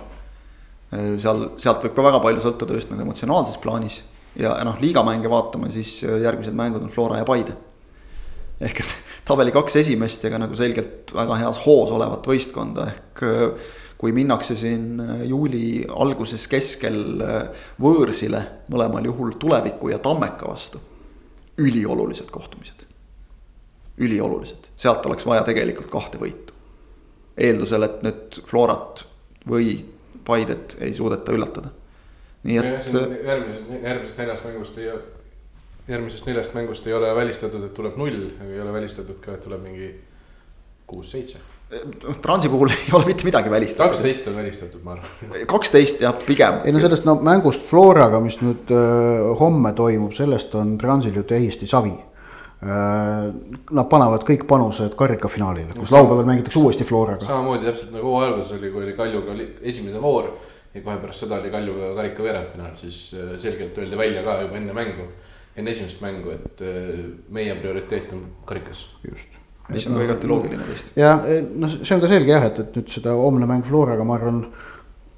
seal, 1.20 1.50
sealt 1.58 1.84
võib 1.84 1.96
ka 1.96 2.04
väga 2.04 2.20
palju 2.24 2.46
sõltuda 2.46 2.80
just 2.80 2.90
nagu 2.90 3.04
emotsionaalses 3.04 3.58
plaanis 3.60 4.04
ja 4.40 4.56
noh, 4.64 4.80
liigamänge 4.80 5.28
vaatame, 5.30 5.68
siis 5.72 6.00
järgmised 6.04 6.56
mängud 6.56 6.82
on 6.82 6.90
Flora 6.96 7.18
ja 7.18 7.26
Paide. 7.26 7.58
ehk 8.62 8.80
et 8.80 8.96
tabeli 9.28 9.52
kaks 9.52 9.76
esimest 9.82 10.24
ja 10.24 10.32
ka 10.32 10.40
nagu 10.42 10.56
selgelt 10.56 11.12
väga 11.16 11.42
heas 11.42 11.60
hoos 11.66 11.92
olevat 11.96 12.28
võistkonda, 12.28 12.88
ehk 12.94 13.24
äh, 13.28 13.72
kui 13.98 14.14
minnakse 14.16 14.56
siin 14.56 15.02
äh, 15.04 15.24
juuli 15.30 15.86
alguses 15.90 16.48
keskel 16.52 17.00
äh, 17.24 17.66
võõrsile, 17.82 18.44
mõlemal 18.72 19.10
juhul 19.10 19.36
tuleviku 19.40 19.92
ja 19.94 20.00
Tammeka 20.00 20.50
vastu. 20.50 20.82
üliolulised 21.58 22.30
kohtumised, 22.30 22.84
üliolulised, 23.98 24.68
sealt 24.78 25.06
oleks 25.06 25.26
vaja 25.26 25.44
tegelikult 25.44 25.90
kahte 25.90 26.20
võitu. 26.22 26.54
eeldusel, 27.38 27.84
et 27.84 28.02
nüüd 28.04 28.42
Florat 28.46 29.06
või 29.50 29.86
Paidet 30.26 30.78
ei 30.82 30.94
suudeta 30.94 31.32
üllatada. 31.32 31.70
nii 32.44 32.58
et. 32.58 32.66
järgmisest, 32.66 33.72
järgmisest 33.84 34.18
neljast 34.18 34.46
mängust 34.46 34.78
ei 34.78 34.92
järgmisest 35.88 36.28
neljast 36.28 36.56
mängust 36.56 36.88
ei 36.88 36.96
ole 36.96 37.14
välistatud, 37.16 37.64
et 37.64 37.76
tuleb 37.76 38.00
null, 38.00 38.32
aga 38.42 38.50
ei 38.52 38.64
ole 38.64 38.74
välistatud 38.76 39.20
ka, 39.24 39.38
et 39.38 39.46
tuleb 39.46 39.64
mingi 39.64 39.92
kuus-seitse. 40.88 41.40
Transi 42.24 42.50
puhul 42.52 42.72
ei 42.76 42.92
ole 42.96 43.10
mitte 43.10 43.28
midagi 43.28 43.52
välistatud. 43.52 43.92
kaksteist 43.92 44.28
on 44.32 44.36
välistatud, 44.40 44.84
ma 44.84 44.96
arvan. 44.96 45.48
kaksteist 45.48 46.04
jah, 46.04 46.16
pigem. 46.28 46.62
ei 46.66 46.76
no 46.76 46.84
sellest 46.84 47.08
no 47.08 47.18
mängust 47.24 47.66
Floraga, 47.68 48.22
mis 48.24 48.40
nüüd 48.44 48.72
äh, 48.72 49.32
homme 49.40 49.74
toimub, 49.76 50.14
sellest 50.16 50.56
on 50.56 50.78
Transil 50.80 51.16
ju 51.20 51.26
täiesti 51.28 51.68
savi 51.68 51.96
äh,. 51.96 53.32
Nad 53.78 53.86
panevad 53.92 54.24
kõik 54.26 54.48
panused 54.50 54.96
karikafinaalile, 54.98 55.76
kus 55.78 55.92
laupäeval 55.94 56.26
mängitakse 56.26 56.60
uuesti 56.60 56.88
Floraga. 56.88 57.28
samamoodi 57.28 57.68
täpselt 57.68 57.92
nagu 57.96 58.16
hooaja 58.16 58.32
alguses 58.32 58.56
oli, 58.60 58.72
kui 58.72 58.88
oli 58.88 58.96
Kaljuga 58.98 59.36
oli 59.36 59.50
esimene 59.62 60.02
voor 60.02 60.32
ja 60.74 60.82
kohe 60.82 60.98
pärast 61.04 61.26
seda 61.26 61.42
oli 61.42 61.52
Kaljuga 61.52 61.94
karika 62.00 62.24
veerandfinaal, 62.24 62.76
siis 62.80 63.12
äh, 63.14 63.36
selgelt 63.44 63.78
öeldi 63.78 64.00
välja 64.00 64.24
ka 64.24 64.40
juba 64.48 64.60
enne 64.64 64.76
mängu 64.76 65.12
enne 65.58 65.74
esimest 65.74 66.02
mängu, 66.04 66.34
et 66.36 66.64
äh, 66.66 67.04
meie 67.34 67.56
prioriteet 67.58 68.14
on 68.16 68.26
karikas. 68.48 68.86
just. 69.08 69.38
mis 69.70 69.88
on 69.90 69.98
ka 70.00 70.04
igati 70.06 70.30
loogiline 70.30 70.64
tõesti. 70.64 70.94
ja 71.00 71.16
noh, 71.60 71.78
see 71.78 71.96
on 71.96 72.04
ka 72.04 72.12
selge 72.12 72.36
jah, 72.36 72.50
et, 72.52 72.60
et 72.64 72.78
nüüd 72.78 72.92
seda 72.94 73.16
homne 73.18 73.50
mäng 73.50 73.66
Floraga, 73.68 74.06
ma 74.08 74.20
arvan, 74.20 74.44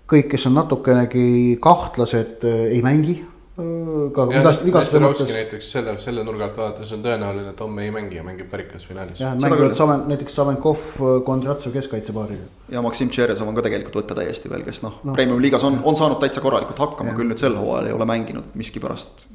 kõik, 0.10 0.32
kes 0.32 0.48
on 0.50 0.56
natukenegi 0.58 1.58
kahtlased, 1.62 2.48
äh, 2.48 2.64
ei 2.78 2.80
mängi 2.86 3.18
äh, 3.20 4.08
ka 4.16 4.30
vigast, 4.32 4.64
vigastuse 4.66 5.02
mõttes. 5.04 5.34
näiteks 5.36 5.72
selle, 5.76 5.98
selle 6.02 6.24
nurga 6.26 6.48
alt 6.48 6.62
vaadates 6.62 6.94
on 6.96 7.04
tõenäoline, 7.04 7.52
et 7.52 7.64
homme 7.66 7.84
ei 7.86 7.92
mängi 7.94 8.22
ja 8.22 8.24
mängib 8.26 8.48
karikas 8.54 8.88
finaalis. 8.88 9.20
jah, 9.20 9.36
mängivad 9.44 9.76
Saven, 9.78 10.08
näiteks 10.10 10.40
Savenkov, 10.40 10.86
Kondratsev 11.28 11.76
keskkaitsepaariga. 11.76 12.48
ja 12.72 12.86
Maksim 12.86 13.12
Tšerezov 13.12 13.52
on 13.52 13.60
ka 13.60 13.68
tegelikult 13.68 14.00
võtta 14.02 14.18
täiesti 14.24 14.50
veel, 14.50 14.64
kes 14.64 14.80
noh 14.88 15.04
no., 15.04 15.20
premium 15.20 15.44
liigas 15.44 15.68
on, 15.68 15.82
on 15.84 16.00
saanud 16.00 16.24
täitsa 16.24 16.42
korralikult 16.42 16.80
hakkama, 16.80 17.12
küll 17.20 17.28
nüüd 17.28 17.44
sel 17.44 17.60
hooajal 17.60 17.92
ei 17.92 18.00
ole 18.00 18.08
mänginud 18.08 18.56
miskipärast 18.58 19.28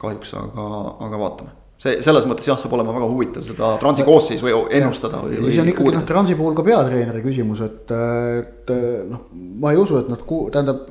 kahjuks, 0.00 0.34
aga, 0.40 0.66
aga 1.06 1.22
vaatame 1.22 1.54
see 1.80 1.98
selles 2.04 2.24
mõttes 2.28 2.46
jah, 2.48 2.56
saab 2.56 2.72
olema 2.78 2.94
väga 2.96 3.08
huvitav 3.10 3.44
seda 3.44 3.74
Transi 3.80 4.04
koosseisu 4.06 4.48
ennustada 4.78 5.20
või. 5.20 5.42
siis 5.44 5.60
on 5.60 5.68
ikkagi 5.72 5.92
noh, 5.98 6.06
Transi 6.08 6.36
puhul 6.38 6.56
ka 6.56 6.64
peatreeneri 6.64 7.20
küsimus, 7.24 7.60
et, 7.66 7.92
et 8.40 8.72
noh, 9.10 9.26
ma 9.60 9.74
ei 9.74 9.80
usu, 9.80 10.00
et 10.00 10.08
nad, 10.12 10.24
tähendab. 10.24 10.88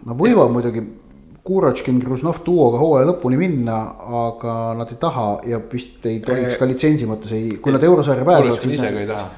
Nad 0.00 0.16
võivad 0.16 0.48
ja. 0.48 0.52
muidugi 0.54 0.82
Kurotškin, 1.44 1.98
Gruznov 2.00 2.38
duoga 2.44 2.78
hooaja 2.80 3.10
lõpuni 3.10 3.36
minna, 3.40 3.76
aga 4.24 4.54
nad 4.78 4.88
ei 4.92 4.98
taha 5.00 5.26
ja 5.48 5.60
vist 5.72 6.04
ei 6.08 6.22
tohiks 6.24 6.56
ka 6.56 6.68
litsentsi 6.68 7.08
mõttes 7.08 7.32
ei, 7.36 7.58
kui 7.60 7.74
nad 7.74 7.84
eurosarja 7.84 8.24
pääsevad. 8.24 8.64
ise 8.64 8.92
ka 8.94 9.04
ei 9.04 9.08
taha 9.08 9.28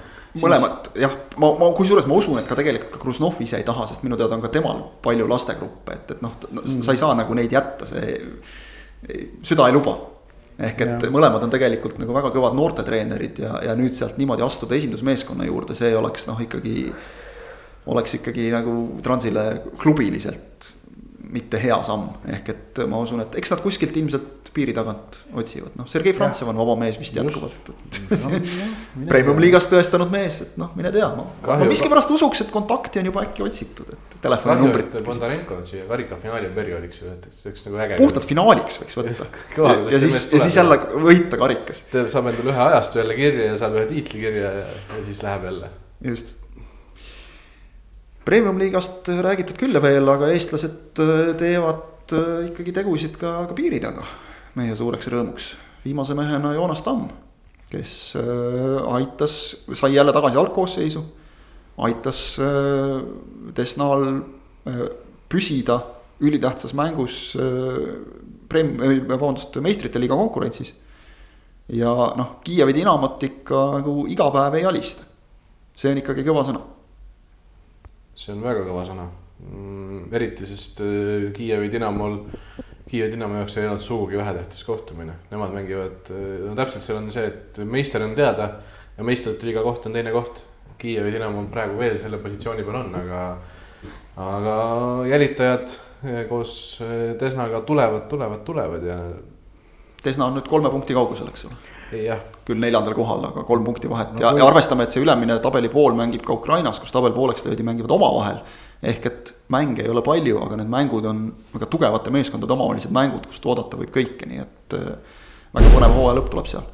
mõlemat 0.41 0.93
jah, 0.97 1.15
ma, 1.41 1.51
ma 1.61 1.69
kusjuures 1.77 2.07
ma 2.09 2.17
usun, 2.17 2.39
et 2.41 2.49
ka 2.49 2.57
tegelikult 2.59 2.95
ka 2.95 3.01
Kruznov 3.03 3.41
ise 3.45 3.59
ei 3.61 3.67
taha, 3.67 3.85
sest 3.91 4.05
minu 4.07 4.17
teada 4.21 4.37
on 4.39 4.45
ka 4.45 4.51
temal 4.53 4.81
palju 5.05 5.27
lastegruppe, 5.29 5.97
et, 5.99 6.15
et 6.17 6.23
noh 6.25 6.37
mm., 6.49 6.85
sa 6.87 6.95
ei 6.95 7.01
saa 7.01 7.17
nagu 7.19 7.37
neid 7.37 7.53
jätta, 7.53 7.89
see. 7.91 8.17
süda 9.45 9.69
ei 9.69 9.77
luba. 9.77 9.99
ehk 10.63 10.85
et 10.85 11.07
ja. 11.07 11.11
mõlemad 11.11 11.43
on 11.43 11.51
tegelikult 11.51 11.99
nagu 11.99 12.15
väga 12.15 12.31
kõvad 12.35 12.57
noortetreenerid 12.57 13.41
ja, 13.43 13.57
ja 13.69 13.75
nüüd 13.77 13.97
sealt 13.99 14.19
niimoodi 14.21 14.45
astuda 14.47 14.77
esindusmeeskonna 14.77 15.49
juurde, 15.49 15.75
see 15.75 15.93
oleks 15.97 16.29
noh, 16.29 16.41
ikkagi. 16.41 16.93
oleks 17.93 18.15
ikkagi 18.21 18.51
nagu 18.53 18.77
Transile 19.03 19.47
klubiliselt 19.81 20.73
mitte 21.33 21.61
hea 21.61 21.79
samm, 21.87 22.11
ehk 22.29 22.53
et 22.53 22.81
ma 22.91 23.01
usun, 23.03 23.23
et 23.25 23.37
eks 23.41 23.53
nad 23.55 23.63
kuskilt 23.65 23.97
ilmselt 23.97 24.51
piiri 24.53 24.75
tagant 24.77 25.17
otsivad, 25.41 25.73
noh, 25.79 25.87
Sergei 25.89 26.13
Frantsev 26.13 26.51
on 26.53 26.59
vaba 26.61 26.75
mees 26.83 26.99
vist 27.01 27.17
jätkuvalt. 27.17 27.71
Premium 29.13 29.41
liigas 29.41 29.65
tõestanud 29.71 30.13
mees, 30.13 30.43
et 30.45 30.59
noh, 30.61 30.75
mine 30.77 30.93
tea, 30.93 31.09
ma, 31.17 31.25
ma 31.49 31.69
miskipärast 31.71 32.13
usuks, 32.13 32.45
et 32.45 32.53
kontakti 32.53 33.01
on 33.01 33.09
juba 33.09 33.25
äkki 33.25 33.47
otsitud, 33.47 33.95
et 33.95 34.19
telefoninumbrit. 34.27 34.99
Bondarenko 35.07 35.63
siia 35.69 35.87
karikafinaali 35.89 36.53
perioodiks 36.59 37.01
ju 37.01 37.09
võetakse, 37.09 37.41
see 37.41 37.51
oleks 37.53 37.67
nagu 37.69 37.81
äge. 37.87 37.99
puhtalt 38.03 38.29
finaaliks 38.29 38.79
võiks 38.83 39.01
võtta 39.01 39.31
ja, 39.57 39.73
ja 39.95 40.03
siis, 40.05 40.29
ja 40.35 40.45
siis 40.45 40.61
jälle 40.61 40.81
võita 41.09 41.41
karikas. 41.41 41.83
saab 42.13 42.29
endale 42.29 42.53
ühe 42.53 42.69
ajastu 42.69 43.01
jälle 43.01 43.19
kirja 43.23 43.51
ja 43.55 43.59
saab 43.65 43.81
ühe 43.81 43.89
tiitli 43.89 44.21
kirja 44.27 44.55
ja, 44.61 44.71
ja 44.99 45.09
siis 45.09 45.25
läheb 45.25 45.49
jälle. 45.49 45.73
just 46.13 46.37
Premium-liigast 48.23 49.09
räägitud 49.09 49.59
küll 49.59 49.75
ja 49.75 49.81
veel, 49.83 50.07
aga 50.07 50.29
eestlased 50.31 51.01
äh, 51.03 51.33
teevad 51.39 52.13
äh, 52.15 52.45
ikkagi 52.53 52.75
tegusid 52.77 53.17
ka, 53.19 53.49
ka 53.51 53.57
piiri 53.59 53.81
taga. 53.83 54.05
meie 54.55 54.75
suureks 54.77 55.09
rõõmuks, 55.09 55.47
viimase 55.83 56.15
mehena 56.15 56.53
Joonas 56.55 56.85
Tamm, 56.87 57.09
kes 57.73 57.95
äh, 58.21 58.77
aitas, 58.95 59.35
sai 59.75 59.97
jälle 59.97 60.15
tagasi 60.15 60.39
algkoosseisu. 60.39 61.03
aitas 61.83 62.21
Desnal 63.57 64.05
püsida 65.29 65.79
ülitähtsas 66.21 66.75
mängus 66.79 67.33
prem-, 68.49 68.77
vabandust, 69.09 69.57
meistrite 69.65 69.99
liiga 69.99 70.15
konkurentsis. 70.15 70.75
ja 71.73 71.91
noh, 72.17 72.39
Kiievi 72.45 72.77
Dinamot 72.77 73.23
ikka 73.23 73.65
nagu 73.81 74.07
iga 74.07 74.31
päev 74.31 74.61
ei 74.61 74.69
alista. 74.69 75.03
see 75.75 75.91
on 75.91 75.99
ikkagi 75.99 76.23
kõva 76.29 76.47
sõna 76.47 76.63
see 78.15 78.35
on 78.35 78.43
väga 78.45 78.65
kõva 78.67 78.85
sõna 78.87 79.07
mm,. 79.43 80.13
eriti, 80.15 80.47
sest 80.49 80.83
äh, 80.85 81.31
Kiievi 81.37 81.71
Dinamol, 81.73 82.19
Kiievi 82.89 83.11
Dinamo 83.15 83.41
jaoks 83.41 83.57
ei 83.59 83.69
olnud 83.69 83.85
sugugi 83.85 84.21
vähetähtis 84.21 84.65
kohtumine, 84.69 85.17
nemad 85.33 85.55
mängivad, 85.57 86.13
äh, 86.13 86.39
no 86.47 86.55
täpselt 86.59 86.87
seal 86.87 87.01
on 87.01 87.11
see, 87.15 87.27
et 87.31 87.63
meister 87.69 88.05
on 88.05 88.17
teada 88.19 88.49
ja 88.97 89.07
meistrite 89.07 89.49
liiga 89.49 89.65
koht 89.65 89.89
on 89.89 89.97
teine 89.97 90.15
koht. 90.15 90.45
Kiievi 90.83 91.13
Dinamo 91.15 91.39
on 91.39 91.51
praegu 91.53 91.77
veel 91.79 91.99
selle 92.01 92.19
positsiooni 92.19 92.65
peal 92.67 92.81
on, 92.81 92.95
aga, 92.99 93.21
aga 94.19 94.57
jälitajad 95.11 95.77
äh, 95.77 96.25
koos 96.31 96.57
Desnaga 97.21 97.63
tulevad, 97.69 98.09
tulevad, 98.11 98.43
tulevad 98.49 98.89
ja. 98.89 98.99
Desna 100.03 100.27
on 100.27 100.35
nüüd 100.35 100.49
kolme 100.51 100.67
punkti 100.73 100.97
kaugusel, 100.97 101.29
eks 101.31 101.45
ole 101.47 101.82
küll 102.47 102.61
neljandal 102.61 102.95
kohal, 102.97 103.25
aga 103.29 103.45
kolm 103.47 103.65
punkti 103.67 103.91
vahet 103.91 104.15
no, 104.17 104.23
ja, 104.25 104.33
ja 104.39 104.47
arvestame, 104.49 104.87
et 104.87 104.95
see 104.95 105.03
ülemine 105.05 105.39
tabelipool 105.43 105.97
mängib 105.99 106.25
ka 106.27 106.35
Ukrainas, 106.35 106.81
kus 106.83 106.95
tabelipooleks 106.95 107.45
löödi, 107.47 107.67
mängivad 107.67 107.95
omavahel. 107.99 108.43
ehk 108.83 109.05
et 109.07 109.35
mänge 109.55 109.85
ei 109.85 109.91
ole 109.93 110.03
palju, 110.03 110.41
aga 110.43 110.57
need 110.59 110.71
mängud 110.71 111.05
on 111.07 111.21
väga 111.53 111.69
tugevate 111.71 112.11
meeskondade 112.11 112.53
omavahelised 112.53 112.91
mängud, 112.91 113.29
kust 113.31 113.47
oodata 113.47 113.79
võib 113.79 113.93
kõike, 113.95 114.27
nii 114.27 114.43
et 114.43 114.77
äh, 114.79 115.21
väga 115.55 115.71
põnev 115.77 115.95
hooaja 115.99 116.19
lõpp 116.19 116.33
tuleb 116.33 116.51
seal. 116.51 116.67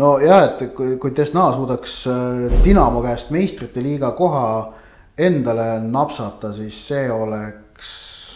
nojah, 0.00 0.44
et 0.48 0.64
kui, 0.76 0.96
kui 1.02 1.12
Desna 1.16 1.50
suudaks 1.52 1.98
äh, 2.08 2.58
Dinamo 2.64 3.04
käest 3.04 3.34
meistrite 3.36 3.84
liiga 3.84 4.14
koha 4.16 4.46
endale 5.18 5.78
napsata, 5.84 6.54
siis 6.56 6.80
see 6.88 7.10
oleks, 7.12 7.90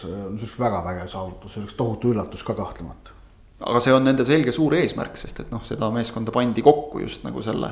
äh, 0.05 0.11
see 0.35 0.43
oleks 0.45 0.59
väga 0.59 0.83
vägev 0.85 1.09
saavutus, 1.09 1.55
see 1.55 1.63
oleks 1.65 1.79
tohutu 1.79 2.13
üllatus 2.13 2.45
ka 2.45 2.53
kahtlemata 2.53 3.18
aga 3.59 3.81
see 3.83 3.93
on 3.93 4.05
nende 4.07 4.25
selge 4.27 4.53
suur 4.55 4.75
eesmärk, 4.79 5.17
sest 5.19 5.43
et 5.43 5.53
noh, 5.53 5.63
seda 5.67 5.89
meeskonda 5.93 6.31
pandi 6.35 6.63
kokku 6.63 7.01
just 7.03 7.25
nagu 7.27 7.43
selle, 7.43 7.71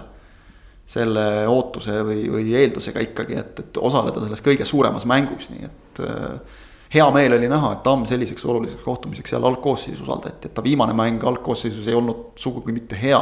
selle 0.87 1.25
ootuse 1.51 2.01
või, 2.07 2.25
või 2.31 2.53
eeldusega 2.59 3.03
ikkagi, 3.07 3.37
et, 3.39 3.61
et 3.63 3.79
osaleda 3.79 4.23
selles 4.23 4.43
kõige 4.43 4.67
suuremas 4.67 5.07
mängus, 5.09 5.49
nii 5.53 5.67
et 5.67 6.01
äh, 6.03 6.63
hea 6.93 7.07
meel 7.15 7.37
oli 7.37 7.51
näha, 7.51 7.73
et 7.75 7.83
Tamm 7.87 8.07
selliseks 8.09 8.45
oluliseks 8.47 8.83
kohtumiseks 8.83 9.35
jälle 9.35 9.47
algkoosseisus 9.47 10.03
usaldati, 10.03 10.49
et 10.49 10.55
ta 10.55 10.63
viimane 10.63 10.95
mäng 10.97 11.23
algkoosseisus 11.27 11.87
ei 11.87 11.95
olnud 11.95 12.33
sugugi 12.39 12.75
mitte 12.75 12.99
hea. 12.99 13.21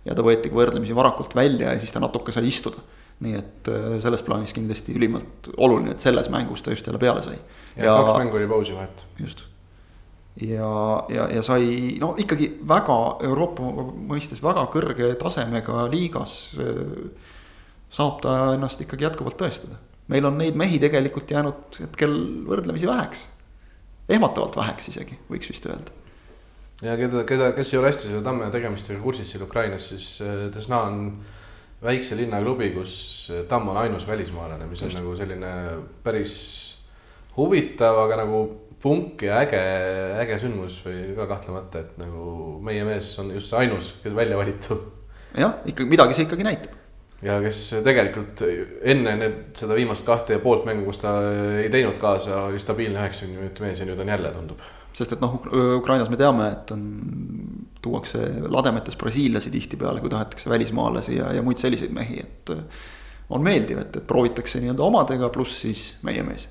ja 0.00 0.14
ta 0.16 0.24
võeti 0.24 0.48
ka 0.48 0.56
võrdlemisi 0.56 0.94
varakult 0.96 1.34
välja 1.36 1.74
ja 1.74 1.80
siis 1.80 1.92
ta 1.92 2.00
natuke 2.00 2.32
sai 2.32 2.46
istuda. 2.48 2.80
nii 3.20 3.34
et 3.36 3.68
äh, 3.68 3.98
selles 4.00 4.22
plaanis 4.24 4.54
kindlasti 4.56 4.96
ülimalt 4.96 5.50
oluline, 5.56 5.92
et 5.92 6.00
selles 6.00 6.30
mängus 6.32 6.62
ta 6.62 6.74
just 6.74 6.86
jälle 6.86 6.98
peale 6.98 7.22
sai. 7.22 7.38
ja 7.76 7.94
kaks 7.94 8.18
mängu 8.18 8.36
oli 8.36 8.48
pausi 8.48 8.74
vahet. 8.74 9.06
just 9.20 9.49
ja, 10.36 11.04
ja, 11.08 11.26
ja 11.34 11.42
sai 11.42 11.96
no 12.00 12.12
ikkagi 12.18 12.50
väga 12.68 12.96
Euroopa 13.26 13.66
mõistes 14.10 14.42
väga 14.44 14.66
kõrge 14.72 15.12
tasemega 15.20 15.86
liigas. 15.90 16.56
saab 17.90 18.20
ta 18.22 18.54
ennast 18.54 18.80
ikkagi 18.80 19.08
jätkuvalt 19.08 19.38
tõestada, 19.40 19.80
meil 20.08 20.26
on 20.26 20.38
neid 20.38 20.58
mehi 20.58 20.78
tegelikult 20.78 21.30
jäänud 21.30 21.80
hetkel 21.82 22.14
võrdlemisi 22.46 22.86
väheks. 22.86 23.28
ehmatavalt 24.08 24.56
väheks 24.56 24.88
isegi, 24.88 25.18
võiks 25.30 25.50
vist 25.50 25.66
öelda. 25.66 25.92
ja 26.82 26.96
keda, 26.96 27.24
keda, 27.24 27.52
kes 27.52 27.74
ei 27.74 27.78
ole 27.78 27.90
hästi 27.90 28.08
selle 28.08 28.22
Tamme 28.22 28.50
tegemistega 28.50 29.00
kursis 29.02 29.30
seal 29.30 29.44
Ukrainas, 29.44 29.88
siis 29.88 30.22
Desna 30.54 30.82
on 30.86 31.04
väikse 31.82 32.16
linna 32.16 32.40
klubi, 32.42 32.70
kus 32.70 33.32
Tamm 33.48 33.68
on 33.68 33.76
ainus 33.76 34.06
välismaalane, 34.06 34.66
mis 34.66 34.82
on 34.82 34.88
Just. 34.88 34.98
nagu 35.00 35.16
selline 35.16 35.52
päris 36.04 36.36
huvitav, 37.36 37.98
aga 38.04 38.24
nagu 38.24 38.69
punk 38.82 39.22
ja 39.26 39.40
äge, 39.44 39.60
äge 40.22 40.38
sündmus 40.40 40.80
või 40.86 41.14
ka 41.16 41.26
kahtlemata, 41.30 41.84
et 41.84 41.96
nagu 42.00 42.58
meie 42.64 42.84
mees 42.88 43.12
on 43.20 43.32
just 43.34 43.52
see 43.52 43.64
ainus, 43.64 43.92
kes 44.02 44.14
välja 44.16 44.38
valitu. 44.40 44.78
jah, 45.36 45.58
ikka 45.68 45.86
midagi 45.88 46.16
see 46.16 46.26
ikkagi 46.26 46.46
näitab. 46.46 46.76
ja 47.24 47.36
kes 47.44 47.62
tegelikult 47.84 48.42
enne 48.42 49.16
need, 49.20 49.40
seda 49.60 49.76
viimast 49.76 50.06
kahte 50.06 50.38
ja 50.38 50.42
poolt 50.42 50.64
mängu, 50.68 50.86
kus 50.88 51.02
ta 51.02 51.18
ei 51.60 51.68
teinud 51.72 51.98
kaasa, 52.00 52.46
oli 52.48 52.60
stabiilne 52.62 53.02
üheksakümne 53.02 53.42
minuti 53.42 53.66
mees 53.66 53.82
ja 53.82 53.88
nüüd 53.88 54.00
on 54.00 54.12
jälle, 54.14 54.30
tundub. 54.36 54.62
sest 54.96 55.12
et 55.16 55.20
noh, 55.24 55.36
Ukrainas 55.76 56.08
me 56.12 56.20
teame, 56.20 56.48
et 56.54 56.72
on, 56.76 56.86
tuuakse 57.80 58.22
lademetes 58.48 58.96
brasiillasi 59.00 59.52
tihtipeale, 59.52 60.00
kui 60.00 60.12
tahetakse 60.12 60.50
välismaalasi 60.52 61.14
ja, 61.16 61.30
ja 61.36 61.44
muid 61.44 61.60
selliseid 61.60 61.92
mehi, 61.96 62.18
et 62.24 62.56
on 63.30 63.44
meeldiv, 63.44 63.78
et, 63.84 64.00
et 64.00 64.08
proovitakse 64.08 64.60
nii-öelda 64.60 64.84
omadega, 64.84 65.30
pluss 65.32 65.62
siis 65.62 65.84
meie 66.04 66.24
mees 66.24 66.48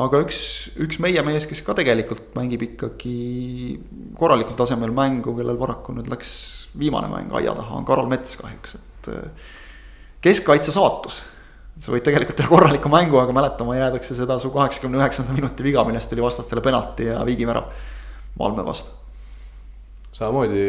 aga 0.00 0.22
üks, 0.24 0.38
üks 0.80 1.00
meie 1.04 1.22
mees, 1.26 1.46
kes 1.48 1.60
ka 1.66 1.74
tegelikult 1.76 2.32
mängib 2.38 2.64
ikkagi 2.64 3.16
korralikul 4.18 4.56
tasemel 4.56 4.94
mängu, 4.94 5.34
kellel 5.36 5.58
paraku 5.60 5.96
nüüd 5.96 6.08
läks 6.12 6.32
viimane 6.78 7.10
mäng 7.12 7.34
aia 7.36 7.52
taha, 7.56 7.76
on 7.76 7.88
Karol 7.88 8.08
Mets 8.12 8.38
kahjuks, 8.40 8.78
et. 8.78 9.12
Eh, 9.12 9.52
keskkaitse 10.22 10.72
saatus, 10.72 11.18
sa 11.82 11.92
võid 11.92 12.04
tegelikult 12.06 12.38
teha 12.38 12.48
korraliku 12.48 12.90
mängu, 12.92 13.18
aga 13.20 13.34
mäletama 13.36 13.76
jäädakse 13.76 14.16
seda 14.16 14.38
su 14.40 14.52
kaheksakümne 14.54 15.00
üheksanda 15.00 15.34
minuti 15.34 15.66
viga, 15.66 15.84
millest 15.88 16.08
tuli 16.12 16.24
vastastele 16.24 16.64
penalti 16.64 17.10
ja 17.10 17.20
viigivärav 17.26 17.68
Malmö 18.38 18.64
vastu. 18.64 18.90
samamoodi 20.12 20.62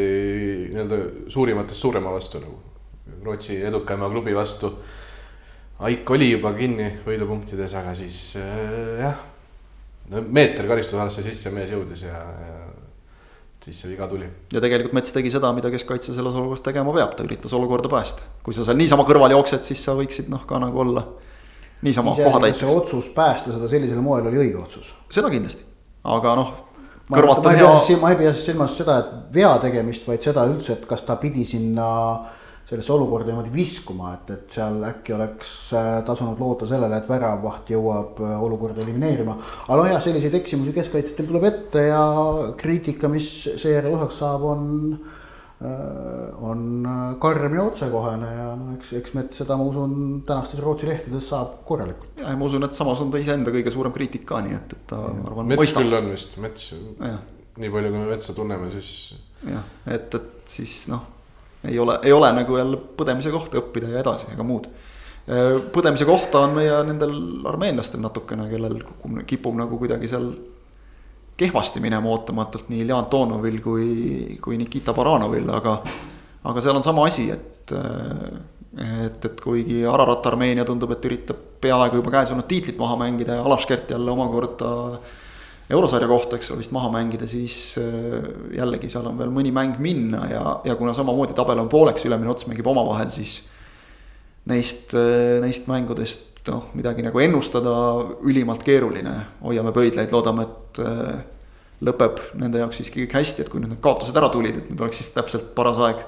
nii-öelda 0.71 0.97
suurimatest 1.31 1.81
suurema 1.81 2.11
vastu 2.11 2.39
nagu 2.39 2.57
Rootsi 3.23 3.57
edukama 3.65 4.09
klubi 4.09 4.35
vastu 4.35 4.71
Aik 5.83 6.09
oli 6.15 6.29
juba 6.31 6.53
kinni 6.55 6.85
võidupunktides, 7.03 7.73
aga 7.75 7.91
siis 7.97 8.17
äh, 8.39 9.01
jah, 9.01 9.17
no 10.11 10.21
meeter 10.23 10.67
karistusalasse 10.69 11.23
sisse 11.25 11.51
mees 11.51 11.73
jõudis 11.73 12.05
ja, 12.05 12.19
ja 12.23 12.59
siis 13.65 13.81
see 13.81 13.89
viga 13.91 14.07
tuli. 14.07 14.29
ja 14.53 14.61
tegelikult 14.63 14.95
Mets 14.95 15.11
tegi 15.15 15.31
seda, 15.33 15.51
mida 15.55 15.71
keskkaitse 15.73 16.15
selles 16.15 16.37
olukorras 16.39 16.63
tegema 16.63 16.93
peab, 16.95 17.17
ta 17.17 17.25
üritas 17.27 17.55
olukorda 17.57 17.91
päästa. 17.91 18.27
kui 18.43 18.55
sa 18.55 18.63
seal 18.67 18.79
niisama 18.79 19.03
kõrval 19.07 19.35
jooksed, 19.35 19.65
siis 19.67 19.83
sa 19.83 19.95
võiksid 19.97 20.29
noh, 20.31 20.45
ka 20.47 20.59
nagu 20.63 20.83
olla 20.85 21.03
niisama 21.83 22.13
kohatäitjaks. 22.15 22.63
see 22.63 22.77
otsus 22.79 23.09
päästa 23.15 23.55
seda 23.55 23.71
sellisel 23.71 23.99
moel 24.03 24.29
oli 24.31 24.39
õige 24.45 24.61
otsus. 24.63 24.93
seda 25.11 25.31
kindlasti, 25.33 25.65
aga 26.15 26.37
noh. 26.39 26.53
ma, 27.09 27.19
ei 27.19 27.59
pea 27.59 27.73
siis, 27.87 27.99
ma 27.99 28.13
ei 28.13 28.21
pea 28.21 28.31
siis 28.31 28.47
silmas 28.53 28.79
seda, 28.79 29.01
et 29.03 29.35
vea 29.35 29.51
tegemist, 29.63 30.07
vaid 30.07 30.23
seda 30.23 30.47
üldse, 30.47 30.77
et 30.77 30.87
kas 30.87 31.03
ta 31.03 31.19
pidi 31.19 31.43
sinna 31.47 31.89
äh, 32.13 32.39
sellesse 32.69 32.93
olukorda 32.95 33.31
niimoodi 33.31 33.51
viskuma, 33.53 34.13
et, 34.17 34.29
et 34.33 34.53
seal 34.55 34.77
äkki 34.87 35.15
oleks 35.17 35.49
äh, 35.75 35.89
tasunud 36.07 36.39
loota 36.39 36.67
sellele, 36.69 36.99
et 36.99 37.09
väravaht 37.09 37.73
jõuab 37.73 38.21
äh, 38.23 38.37
olukorda 38.45 38.83
elimineerima. 38.85 39.35
aga 39.65 39.79
noh, 39.79 39.89
jah, 39.91 40.03
selliseid 40.03 40.37
eksimusi 40.39 40.75
keskkaitsjatel 40.77 41.27
tuleb 41.29 41.49
ette 41.49 41.89
ja 41.89 42.05
kriitika, 42.59 43.11
mis 43.11 43.27
seejärel 43.59 43.97
osaks 43.97 44.21
saab, 44.23 44.47
on, 44.47 44.63
äh, 45.59 46.45
on 46.47 46.65
karm 47.23 47.59
ja 47.59 47.67
otsekohene 47.67 48.31
ja 48.31 48.49
noh, 48.59 48.73
eks, 48.77 48.95
eks 49.01 49.17
Mets 49.19 49.43
seda, 49.43 49.59
ma 49.59 49.67
usun, 49.67 49.97
tänastes 50.27 50.63
Rootsi 50.63 50.87
lehtedes 50.87 51.27
saab 51.33 51.59
korralikult. 51.67 52.13
ja, 52.21 52.29
ja 52.31 52.39
ma 52.39 52.47
usun, 52.47 52.63
et 52.63 52.79
samas 52.79 53.03
on 53.03 53.11
ta 53.11 53.19
iseenda 53.19 53.51
kõige 53.51 53.75
suurem 53.75 53.95
kriitik 53.95 54.23
ka, 54.29 54.39
nii 54.45 54.55
et, 54.61 54.77
et 54.77 54.87
ta, 54.93 55.03
ma 55.19 55.27
arvan. 55.33 55.51
Mets 55.51 55.75
küll 55.75 55.99
on 55.99 56.13
vist, 56.15 56.39
Mets, 56.39 56.71
nii 57.59 57.75
palju, 57.75 57.91
kui 57.91 57.99
me 57.99 58.07
Metsa 58.07 58.37
tunneme, 58.39 58.71
siis. 58.77 59.17
jah, 59.43 59.67
et, 59.91 60.15
et 60.15 60.55
siis 60.55 60.85
noh 60.87 61.11
ei 61.67 61.79
ole, 61.79 61.99
ei 62.03 62.11
ole 62.11 62.31
nagu 62.35 62.57
jälle 62.57 62.79
põdemise 62.97 63.31
kohta 63.31 63.59
õppida 63.61 63.91
ja 63.93 64.01
edasi 64.03 64.31
ega 64.33 64.43
muud. 64.43 64.67
põdemise 65.71 66.05
kohta 66.05 66.41
on 66.43 66.57
meie 66.57 66.79
nendel 66.83 67.13
armeenlastel 67.47 68.01
natukene, 68.03 68.49
kellel 68.51 68.81
kipub 69.27 69.55
nagu 69.55 69.77
kuidagi 69.79 70.09
seal 70.11 70.33
kehvasti 71.39 71.79
minema 71.81 72.09
ootamatult 72.11 72.67
nii 72.69 72.83
Ilja 72.83 72.97
Antonovil 72.97 73.61
kui, 73.63 73.87
kui 74.43 74.57
Nikita 74.59 74.93
Baranovil, 74.93 75.47
aga. 75.49 75.79
aga 76.43 76.61
seal 76.61 76.75
on 76.75 76.83
sama 76.83 77.07
asi, 77.07 77.29
et 77.31 77.53
et. 77.63 77.73
et, 79.05 79.25
et 79.25 79.41
kuigi 79.41 79.83
Ararat 79.85 80.25
Armeenia 80.27 80.65
tundub, 80.65 80.91
et 80.95 81.05
üritab 81.05 81.41
peaaegu 81.63 82.01
juba 82.01 82.13
käes 82.17 82.31
olnud 82.33 82.47
tiitlit 82.49 82.79
maha 82.79 82.97
mängida 82.99 83.37
ja 83.37 83.43
Alaskert 83.45 83.91
jälle 83.93 84.11
omakorda 84.11 84.71
eurosarja 85.71 86.09
kohta, 86.11 86.37
eks 86.37 86.51
ole, 86.51 86.59
vist 86.63 86.73
maha 86.75 86.89
mängida, 86.91 87.27
siis 87.29 87.77
jällegi 88.53 88.89
seal 88.91 89.07
on 89.07 89.17
veel 89.19 89.31
mõni 89.33 89.53
mäng 89.55 89.79
minna 89.83 90.25
ja, 90.31 90.43
ja 90.67 90.75
kuna 90.79 90.93
samamoodi 90.97 91.35
tabel 91.37 91.61
on 91.63 91.71
pooleks, 91.71 92.03
ülemine 92.07 92.33
ots 92.33 92.47
mängib 92.49 92.67
omavahel, 92.67 93.11
siis. 93.13 93.41
Neist, 94.43 94.91
neist 95.39 95.69
mängudest 95.71 96.49
noh, 96.51 96.65
midagi 96.75 96.99
nagu 97.05 97.21
ennustada 97.23 97.71
ülimalt 98.27 98.65
keeruline, 98.67 99.13
hoiame 99.39 99.71
pöidlaid, 99.71 100.11
loodame, 100.11 100.43
et 100.43 100.81
lõpeb 101.83 102.19
nende 102.39 102.61
jaoks 102.61 102.79
siiski 102.79 103.03
kõik 103.03 103.15
hästi, 103.19 103.43
et 103.43 103.51
kui 103.51 103.61
nüüd 103.61 103.73
need 103.73 103.83
kaotused 103.83 104.17
ära 104.17 104.29
tulid, 104.33 104.59
et 104.59 104.69
nüüd 104.71 104.83
oleks 104.83 104.99
siis 105.01 105.11
täpselt 105.15 105.51
paras 105.57 105.79
aeg 105.83 106.03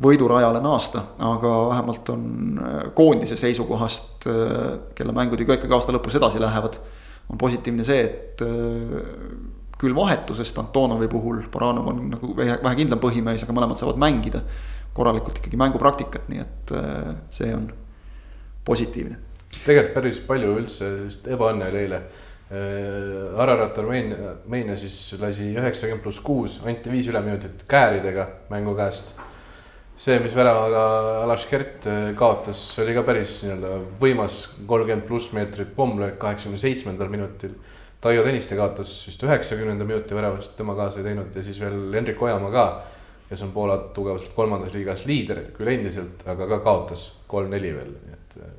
võidurajale 0.00 0.62
naasta, 0.64 1.04
aga 1.20 1.52
vähemalt 1.70 2.08
on 2.14 2.24
äh, 2.56 2.78
koondise 2.96 3.36
seisukohast, 3.40 4.26
äh, 4.30 4.78
kelle 4.96 5.14
mängud 5.16 5.40
ju 5.40 5.48
ka 5.48 5.58
ikkagi 5.58 5.76
aasta 5.76 5.94
lõpus 5.94 6.16
edasi 6.16 6.40
lähevad. 6.40 6.78
On 7.30 7.38
positiivne 7.38 7.86
see, 7.86 8.04
et 8.04 8.44
äh, 8.44 9.00
küll 9.80 9.96
vahetusest 9.96 10.58
Antonovi 10.60 11.08
puhul, 11.08 11.42
Baranov 11.52 11.88
on 11.92 12.02
nagu 12.12 12.34
vähe 12.36 12.76
kindlam 12.76 13.00
põhimees, 13.00 13.46
aga 13.46 13.56
mõlemad 13.56 13.80
saavad 13.80 14.00
mängida. 14.00 14.44
korralikult 14.92 15.36
ikkagi 15.38 15.56
mängupraktikat, 15.56 16.24
nii 16.28 16.40
et 16.42 16.72
see 17.30 17.52
on 17.54 17.68
positiivne. 18.66 19.16
tegelikult 19.64 19.94
päris 19.94 20.18
palju 20.26 20.56
üldse 20.58 20.88
sellist 20.88 21.28
ebaõnne 21.30 21.68
oli 21.70 21.78
eile 21.84 22.00
Äh, 22.50 23.38
Ararat 23.38 23.78
Armeenia, 23.78 24.32
Armeenia 24.42 24.74
siis 24.74 24.96
lasi 25.20 25.52
üheksakümmend 25.54 26.02
pluss 26.02 26.18
kuus, 26.18 26.56
anti 26.66 26.90
viis 26.90 27.06
üleminutit 27.06 27.62
kääridega 27.70 28.24
mängu 28.50 28.74
käest. 28.74 29.12
See, 30.00 30.20
mis 30.22 30.34
väravaga 30.36 30.84
Alaskert 31.24 31.86
äh, 31.88 31.98
kaotas, 32.16 32.62
oli 32.80 32.94
ka 32.96 33.02
päris 33.04 33.40
nii-öelda 33.44 33.72
võimas 34.00 34.38
kolmkümmend 34.68 35.04
pluss 35.08 35.34
meetrit 35.36 35.74
pommlöök 35.76 36.16
kaheksakümne 36.22 36.60
seitsmendal 36.60 37.12
minutil. 37.12 37.52
Taio 38.00 38.22
Tõniste 38.24 38.56
kaotas 38.56 38.94
vist 39.04 39.20
üheksakümnenda 39.26 39.84
minuti 39.84 40.16
väravast, 40.16 40.54
tema 40.56 40.72
kaasa 40.78 41.02
ei 41.02 41.10
teinud 41.10 41.36
ja 41.36 41.44
siis 41.44 41.60
veel 41.60 41.92
Hendrik 41.92 42.22
Ojamaa 42.24 42.54
ka, 42.54 42.64
kes 43.28 43.44
on 43.44 43.52
Poola 43.52 43.76
tugevuselt 43.96 44.32
kolmandas 44.36 44.72
liigas 44.72 45.04
liider 45.08 45.42
küll 45.58 45.68
endiselt, 45.74 46.24
aga 46.32 46.48
ka 46.54 46.62
kaotas 46.64 47.04
kolm-neli 47.28 47.76
veel, 47.76 47.92
nii 48.06 48.16
et. 48.16 48.40
Äh, 48.40 48.58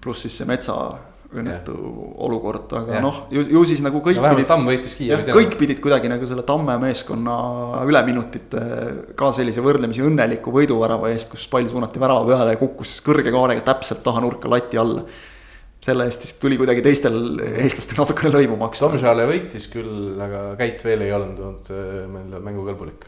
pluss 0.00 0.24
siis 0.24 0.40
see 0.40 0.48
Metsa 0.48 0.78
õnnetu 1.28 1.74
yeah. 1.76 2.12
olukord, 2.24 2.70
aga 2.78 3.00
noh, 3.04 3.18
ju, 3.34 3.42
ju 3.52 3.62
siis 3.68 3.82
nagu 3.84 4.00
kõik 4.04 4.16
no,. 4.16 4.30
Tamm 4.48 4.68
võitis 4.70 4.94
Kiievi. 4.96 5.28
kõik 5.36 5.58
pidid 5.60 5.82
kuidagi 5.84 6.08
nagu 6.08 6.28
selle 6.28 6.44
Tamme 6.48 6.78
meeskonna 6.80 7.34
üleminutite 7.84 8.62
ka 9.18 9.28
sellise 9.36 9.64
võrdlemisi 9.64 10.04
õnneliku 10.08 10.54
võiduvärava 10.54 11.10
eest, 11.12 11.28
kus 11.34 11.44
pall 11.52 11.68
suunati 11.68 12.00
värava 12.00 12.24
peale 12.30 12.54
ja 12.56 12.60
kukkus 12.60 12.96
kõrge 13.04 13.34
kaarega 13.34 13.66
täpselt 13.66 14.00
taha 14.06 14.24
nurka 14.24 14.48
lati 14.48 14.80
alla. 14.80 15.04
selle 15.84 16.08
eest 16.08 16.24
siis 16.24 16.34
tuli 16.40 16.56
kuidagi 16.58 16.82
teistel 16.82 17.20
eestlastel 17.44 18.00
natukene 18.00 18.32
lõivu 18.34 18.56
maksta. 18.58 18.88
Tomšale 18.88 19.28
võitis 19.28 19.68
küll, 19.70 20.16
aga 20.24 20.56
Käit 20.58 20.82
veel 20.84 21.04
ei 21.06 21.12
olnud 21.14 21.68
meil 22.08 22.40
mängukõlbulik 22.40 23.06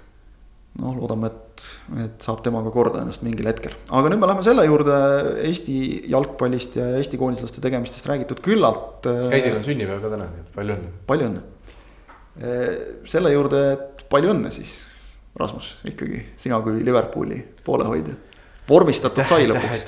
noh, 0.78 0.94
loodame, 0.96 1.30
et, 1.30 1.38
et 2.04 2.24
saab 2.24 2.42
temaga 2.44 2.72
korda 2.74 3.02
ennast 3.04 3.24
mingil 3.26 3.48
hetkel. 3.50 3.74
aga 3.88 4.12
nüüd 4.12 4.22
me 4.22 4.28
läheme 4.30 4.44
selle 4.46 4.66
juurde 4.66 4.98
Eesti 5.46 5.78
jalgpallist 6.12 6.76
ja 6.80 6.90
Eesti 6.98 7.20
koondislaste 7.20 7.62
tegemistest 7.64 8.06
räägitud 8.10 8.42
küllalt. 8.44 9.06
Käidil 9.06 9.56
on 9.58 9.66
sünnipäev 9.66 10.04
ka 10.04 10.12
täna, 10.12 10.28
nii 10.30 10.44
et 10.44 10.52
palju 10.58 10.76
õnne. 10.76 10.92
palju 11.10 11.30
õnne. 11.30 11.42
selle 13.10 13.34
juurde, 13.34 13.64
et 13.74 14.04
palju 14.12 14.34
õnne 14.34 14.52
siis, 14.54 14.76
Rasmus, 15.40 15.74
ikkagi 15.88 16.22
sina 16.40 16.60
kui 16.64 16.84
Liverpooli 16.84 17.42
poolehoidja. 17.64 18.14
vormistatud 18.68 19.26
sai 19.26 19.50
lõpuks 19.50 19.84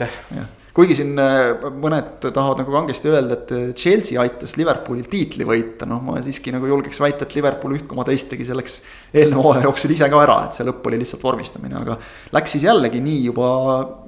kuigi 0.77 0.97
siin 0.97 1.17
äh, 1.21 1.67
mõned 1.69 2.23
tahavad 2.25 2.63
nagu 2.63 2.73
kangesti 2.73 3.11
öelda, 3.13 3.37
et 3.37 3.53
äh, 3.53 3.65
Chelsea 3.77 4.21
aitas 4.21 4.55
Liverpoolil 4.57 5.09
tiitli 5.11 5.45
võita, 5.49 5.87
noh, 5.89 6.01
ma 6.05 6.21
siiski 6.25 6.55
nagu 6.55 6.69
julgeks 6.71 7.01
väita, 7.03 7.27
et 7.27 7.37
Liverpool 7.37 7.77
üht 7.77 7.85
koma 7.91 8.07
teist 8.09 8.31
tegi 8.33 8.47
selleks 8.49 8.79
eelneva 9.13 9.45
hooaja 9.45 9.67
jooksul 9.69 9.93
ise 9.93 10.09
ka 10.13 10.23
ära, 10.25 10.39
et 10.47 10.57
see 10.57 10.67
lõpp 10.69 10.89
oli 10.89 11.01
lihtsalt 11.03 11.25
vormistamine, 11.27 11.77
aga. 11.83 11.99
Läks 12.33 12.57
siis 12.57 12.65
jällegi 12.69 13.03
nii 13.05 13.27
juba 13.29 13.51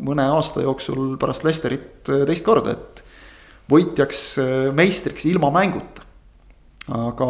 mõne 0.05 0.29
aasta 0.37 0.65
jooksul 0.65 1.19
pärast 1.21 1.45
Lesterit 1.45 2.09
äh, 2.09 2.25
teist 2.31 2.47
korda, 2.47 2.79
et 2.79 3.05
võitjaks, 3.73 4.25
meistriks 4.77 5.25
ilma 5.25 5.49
mänguta. 5.53 6.03
aga 6.93 7.29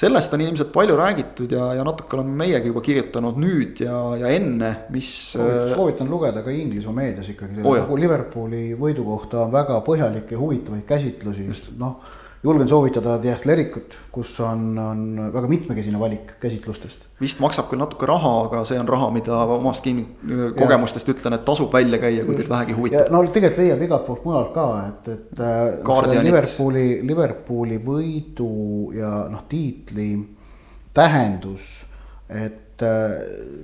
sellest 0.00 0.32
on 0.34 0.44
ilmselt 0.44 0.70
palju 0.72 0.96
räägitud 0.96 1.52
ja, 1.52 1.70
ja 1.76 1.84
natuke 1.84 2.16
oleme 2.16 2.36
meiegi 2.42 2.70
juba 2.70 2.82
kirjutanud 2.84 3.40
nüüd 3.40 3.82
ja, 3.84 3.98
ja 4.20 4.30
enne, 4.32 4.70
mis. 4.94 5.10
Äh, 5.36 5.74
soovitan 5.74 6.08
lugeda 6.10 6.44
ka 6.46 6.54
Inglismaa 6.54 6.96
meedias 7.02 7.28
ikkagi 7.32 7.60
oh, 7.60 7.76
nagu 7.76 7.98
Liverpooli 8.00 8.62
võidu 8.80 9.04
kohta 9.08 9.44
on 9.44 9.52
väga 9.52 9.80
põhjalikke 9.86 10.36
ja 10.36 10.40
huvitavaid 10.40 10.86
käsitlusi, 10.88 11.50
noh 11.80 12.18
julgen 12.42 12.68
soovitada 12.68 13.18
The 13.20 13.34
Athleticut, 13.34 13.96
kus 14.12 14.32
on, 14.44 14.78
on 14.80 15.02
väga 15.34 15.48
mitmekesine 15.50 15.98
valik 16.00 16.32
käsitlustest. 16.40 17.02
vist 17.20 17.40
maksab 17.42 17.68
küll 17.68 17.82
natuke 17.82 18.08
raha, 18.08 18.32
aga 18.46 18.62
see 18.68 18.78
on 18.80 18.88
raha, 18.88 19.10
mida 19.12 19.42
omast 19.56 19.84
kinni 19.84 20.06
kogemustest 20.56 21.08
ja. 21.08 21.14
ütlen, 21.14 21.36
et 21.36 21.44
tasub 21.48 21.72
välja 21.74 22.00
käia, 22.00 22.24
kui 22.24 22.38
teid 22.38 22.48
vähegi 22.48 22.76
huvitab. 22.78 23.12
no 23.12 23.20
tegelikult 23.28 23.60
leiab 23.60 23.84
igalt 23.84 24.06
poolt 24.08 24.24
mujalt 24.24 24.54
ka, 24.56 24.66
et, 24.86 25.12
et 25.12 25.44
äh, 25.44 26.22
Liverpooli, 26.30 26.86
Liverpooli 27.10 27.80
võidu 27.84 28.50
ja 28.96 29.12
noh, 29.32 29.44
tiitli 29.50 30.08
tähendus, 30.96 31.68
et 32.32 32.86
äh, 32.88 33.18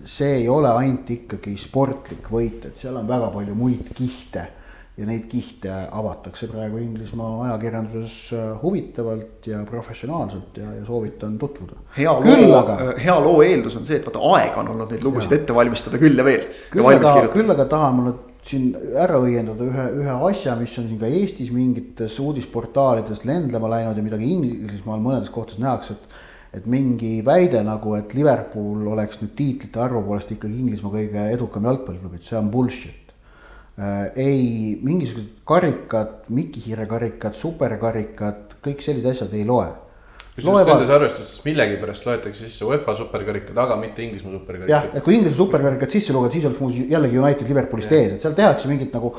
see 0.05 0.43
ei 0.43 0.53
ole 0.53 0.69
ainult 0.83 1.17
ikkagi 1.17 1.57
sportlik 1.61 2.29
võit, 2.33 2.69
et 2.69 2.77
seal 2.77 3.01
on 3.01 3.09
väga 3.09 3.33
palju 3.33 3.57
muid 3.57 3.89
kihte 3.97 4.51
ja 4.97 5.05
neid 5.05 5.27
kihte 5.29 5.73
avatakse 5.93 6.49
praegu 6.49 6.79
Inglismaa 6.81 7.33
ajakirjanduses 7.47 8.15
äh, 8.33 8.45
huvitavalt 8.63 9.49
ja 9.51 9.61
professionaalselt 9.69 10.57
ja, 10.57 10.71
ja 10.79 10.85
soovitan 10.87 11.37
tutvuda. 11.39 11.77
hea 11.99 12.15
küll 12.25 12.47
loo 12.47 12.57
aga..., 12.63 12.79
äh, 12.81 13.03
hea 13.05 13.17
loo 13.21 13.43
eeldus 13.45 13.77
on 13.77 13.85
see, 13.89 14.01
et 14.01 14.09
vaata 14.09 14.23
aega 14.39 14.63
on 14.63 14.73
olnud 14.73 14.95
neid 14.95 15.05
lugusid 15.05 15.35
ja. 15.35 15.43
ette 15.43 15.57
valmistada 15.57 16.01
küll 16.01 16.17
ja 16.17 16.25
veel. 16.25 16.49
küll 16.73 16.89
aga, 16.95 17.13
küll 17.35 17.53
aga 17.53 17.69
tahan 17.77 17.99
ma 17.99 18.09
nüüd 18.09 18.25
siin 18.47 18.71
ära 18.97 19.19
õiendada 19.21 19.67
ühe, 19.67 19.87
ühe 20.01 20.19
asja, 20.31 20.55
mis 20.57 20.77
on 20.81 20.87
siin 20.89 21.01
ka 21.01 21.11
Eestis 21.11 21.51
mingites 21.53 22.17
uudisportaalides 22.23 23.25
lendlema 23.29 23.73
läinud 23.75 23.99
ja 23.99 24.05
mida 24.07 24.21
ka 24.21 24.25
Inglismaal 24.25 25.03
mõnedes 25.03 25.33
kohtades 25.35 25.61
nähakse, 25.63 25.99
et 25.99 26.23
et 26.57 26.65
mingi 26.73 27.19
väide 27.27 27.61
nagu, 27.67 27.91
et 27.99 28.15
Liverpool 28.17 28.87
oleks 28.89 29.19
nüüd 29.21 29.35
tiitlite 29.37 29.81
arvu 29.83 30.01
poolest 30.07 30.31
ikkagi 30.33 30.57
Inglismaa 30.63 30.95
kõige 30.95 31.25
edukam 31.35 31.67
jalgpalliklubi, 31.69 32.17
et 32.17 32.31
see 32.31 32.39
on 32.39 32.49
bullshit 32.55 33.06
ei, 34.17 34.79
mingisugused 34.83 35.43
karikad, 35.45 36.23
Mikihiire 36.33 36.87
karikad, 36.89 37.35
superkarikad, 37.37 38.57
kõik 38.65 38.81
sellised 38.85 39.11
asjad 39.11 39.35
ei 39.37 39.45
loe. 39.45 39.67
kusjuures 40.37 40.67
nendes 40.69 40.91
arvestustes 40.93 41.45
millegipärast 41.45 42.07
loetakse 42.09 42.45
sisse 42.45 42.65
UEFA 42.65 42.95
superkarikad, 42.97 43.57
aga 43.57 43.77
mitte 43.81 44.03
Inglismaa 44.05 44.33
superkarikad. 44.33 44.73
jah, 44.73 44.89
et 44.95 45.05
kui 45.05 45.17
Inglismaa 45.17 45.43
superkarikad 45.43 45.93
sisse 45.93 46.17
lugeda, 46.17 46.33
siis 46.33 46.49
oleks 46.49 46.61
muuseas 46.61 46.91
jällegi 46.91 47.21
United 47.21 47.49
Liverpoolist 47.49 47.93
ees, 47.93 48.15
et 48.17 48.25
seal 48.25 48.37
tehakse 48.37 48.69
mingit 48.69 48.97
nagu, 48.97 49.13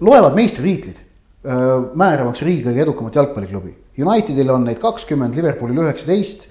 loevad 0.00 0.34
meistritiitlid. 0.38 1.08
määramaks 1.98 2.42
riigi 2.46 2.62
kõige 2.62 2.82
edukamat 2.84 3.16
jalgpalliklubi. 3.18 3.72
Unitedil 3.98 4.50
on 4.54 4.62
neid 4.64 4.78
kakskümmend, 4.78 5.34
Liverpoolil 5.34 5.80
üheksateist. 5.82 6.46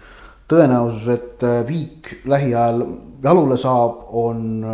tõenäosus, 0.52 1.08
et 1.08 1.43
Viik 1.68 2.28
lähiajal 2.28 2.82
jalule 3.24 3.58
saab, 3.58 4.02
on 4.12 4.66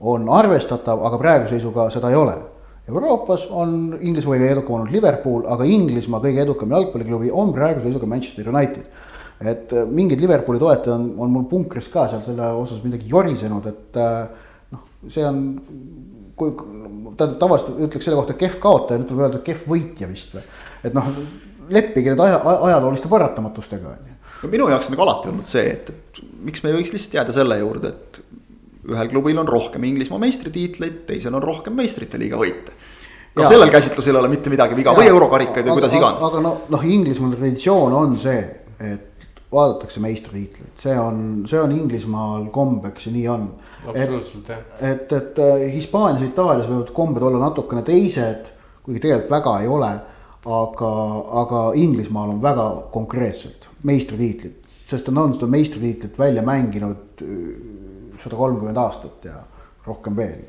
on 0.00 0.28
arvestatav, 0.32 1.02
aga 1.06 1.20
praeguse 1.20 1.56
seisuga 1.56 1.90
seda 1.92 2.10
ei 2.10 2.18
ole. 2.18 2.36
Euroopas 2.90 3.46
on 3.54 3.98
Inglismaa 4.00 4.36
kõige 4.36 4.52
edukam 4.54 4.78
olnud 4.78 4.94
Liverpool, 4.94 5.44
aga 5.52 5.66
Inglismaa 5.68 6.22
kõige 6.24 6.42
edukam 6.42 6.72
jalgpalliklubi 6.74 7.30
on 7.30 7.52
praeguse 7.54 7.86
seisuga 7.86 8.08
Manchester 8.10 8.48
United. 8.50 9.06
et 9.40 9.72
äh, 9.72 9.86
mingid 9.88 10.20
Liverpooli 10.20 10.58
toetajad 10.60 10.98
on, 10.98 11.04
on 11.24 11.30
mul 11.32 11.46
punkris 11.48 11.86
ka 11.88 12.02
seal 12.10 12.20
selle 12.26 12.44
osas 12.60 12.82
midagi 12.84 13.06
jorisenud, 13.08 13.66
et 13.70 13.96
äh, 13.96 14.50
noh, 14.74 14.82
see 15.08 15.24
on 15.24 15.38
kui 16.36 16.52
tähendab 17.16 17.38
tavaliselt 17.40 17.78
ütleks 17.86 18.04
selle 18.04 18.18
kohta 18.18 18.36
kehv 18.40 18.58
kaotaja, 18.60 19.00
nüüd 19.00 19.08
tuleb 19.08 19.24
öelda 19.26 19.40
kehv 19.44 19.64
võitja 19.70 20.08
vist 20.10 20.34
või. 20.36 20.44
et 20.84 20.96
noh, 20.96 21.08
leppige 21.72 22.12
nüüd 22.12 22.20
aja, 22.24 22.40
ajalooliste 22.68 23.08
paratamatustega 23.12 23.94
on 23.94 24.10
ju. 24.10 24.18
no 24.42 24.52
minu 24.52 24.68
jaoks 24.72 24.90
on 24.90 24.96
nagu 24.96 25.06
alati 25.06 25.32
olnud 25.32 25.48
see, 25.48 25.64
et, 25.72 25.88
et 25.88 26.22
miks 26.44 26.64
me 26.64 26.72
ei 26.72 26.78
võiks 26.80 26.92
lihtsalt 26.96 27.16
jääda 27.20 27.36
selle 27.36 27.60
juurde, 27.62 27.94
et 27.94 28.22
ühel 28.88 29.10
klubil 29.10 29.40
on 29.40 29.48
rohkem 29.48 29.84
Inglismaa 29.84 30.20
meistritiitleid, 30.22 31.02
teisel 31.08 31.34
on 31.36 31.44
rohkem 31.44 31.76
meistrite 31.76 32.18
liiga 32.20 32.38
võite. 32.40 32.72
ka 33.34 33.44
ja. 33.44 33.52
sellel 33.52 33.70
käsitlusel 33.70 34.16
ei 34.16 34.20
ole 34.22 34.32
mitte 34.32 34.50
midagi 34.50 34.76
viga 34.78 34.94
ja. 34.94 34.98
või 34.98 35.10
eurokarikaid 35.12 35.68
või 35.68 35.78
kuidas 35.78 35.94
iganes. 35.98 36.24
aga 36.30 36.42
no, 36.44 36.56
noh, 36.72 36.84
Inglismaal 36.96 37.36
traditsioon 37.36 37.96
on 37.96 38.16
see, 38.20 38.40
et 38.80 39.26
vaadatakse 39.52 40.00
meistritiitleid, 40.02 40.72
see 40.80 40.94
on, 40.98 41.24
see 41.50 41.60
on 41.60 41.74
Inglismaal 41.74 42.46
kombeks 42.54 43.08
ja 43.08 43.12
nii 43.14 43.26
on. 43.28 43.48
absoluutselt 43.84 44.48
jah. 44.54 44.62
et, 44.80 45.12
et, 45.12 45.38
et 45.38 45.74
Hispaanias, 45.74 46.24
Itaalias 46.30 46.70
võivad 46.70 46.94
kombed 46.96 47.26
olla 47.26 47.42
natukene 47.42 47.84
teised, 47.86 48.48
kuigi 48.86 49.02
tegelikult 49.02 49.36
väga 49.36 49.58
ei 49.64 49.68
ole. 49.68 49.92
aga, 50.40 50.90
aga 51.36 51.58
Inglismaal 51.76 52.30
on 52.32 52.38
väga 52.40 52.66
konkreetselt 52.94 53.66
meistritiitlid, 53.84 54.70
sest 54.88 55.10
nad 55.12 55.26
on 55.26 55.34
seda 55.36 55.50
meistritiitlit 55.52 56.16
välja 56.18 56.42
mänginud 56.42 57.20
sada 58.22 58.38
kolmkümmend 58.38 58.80
aastat 58.80 59.28
ja 59.28 59.36
rohkem 59.86 60.16
veel. 60.16 60.40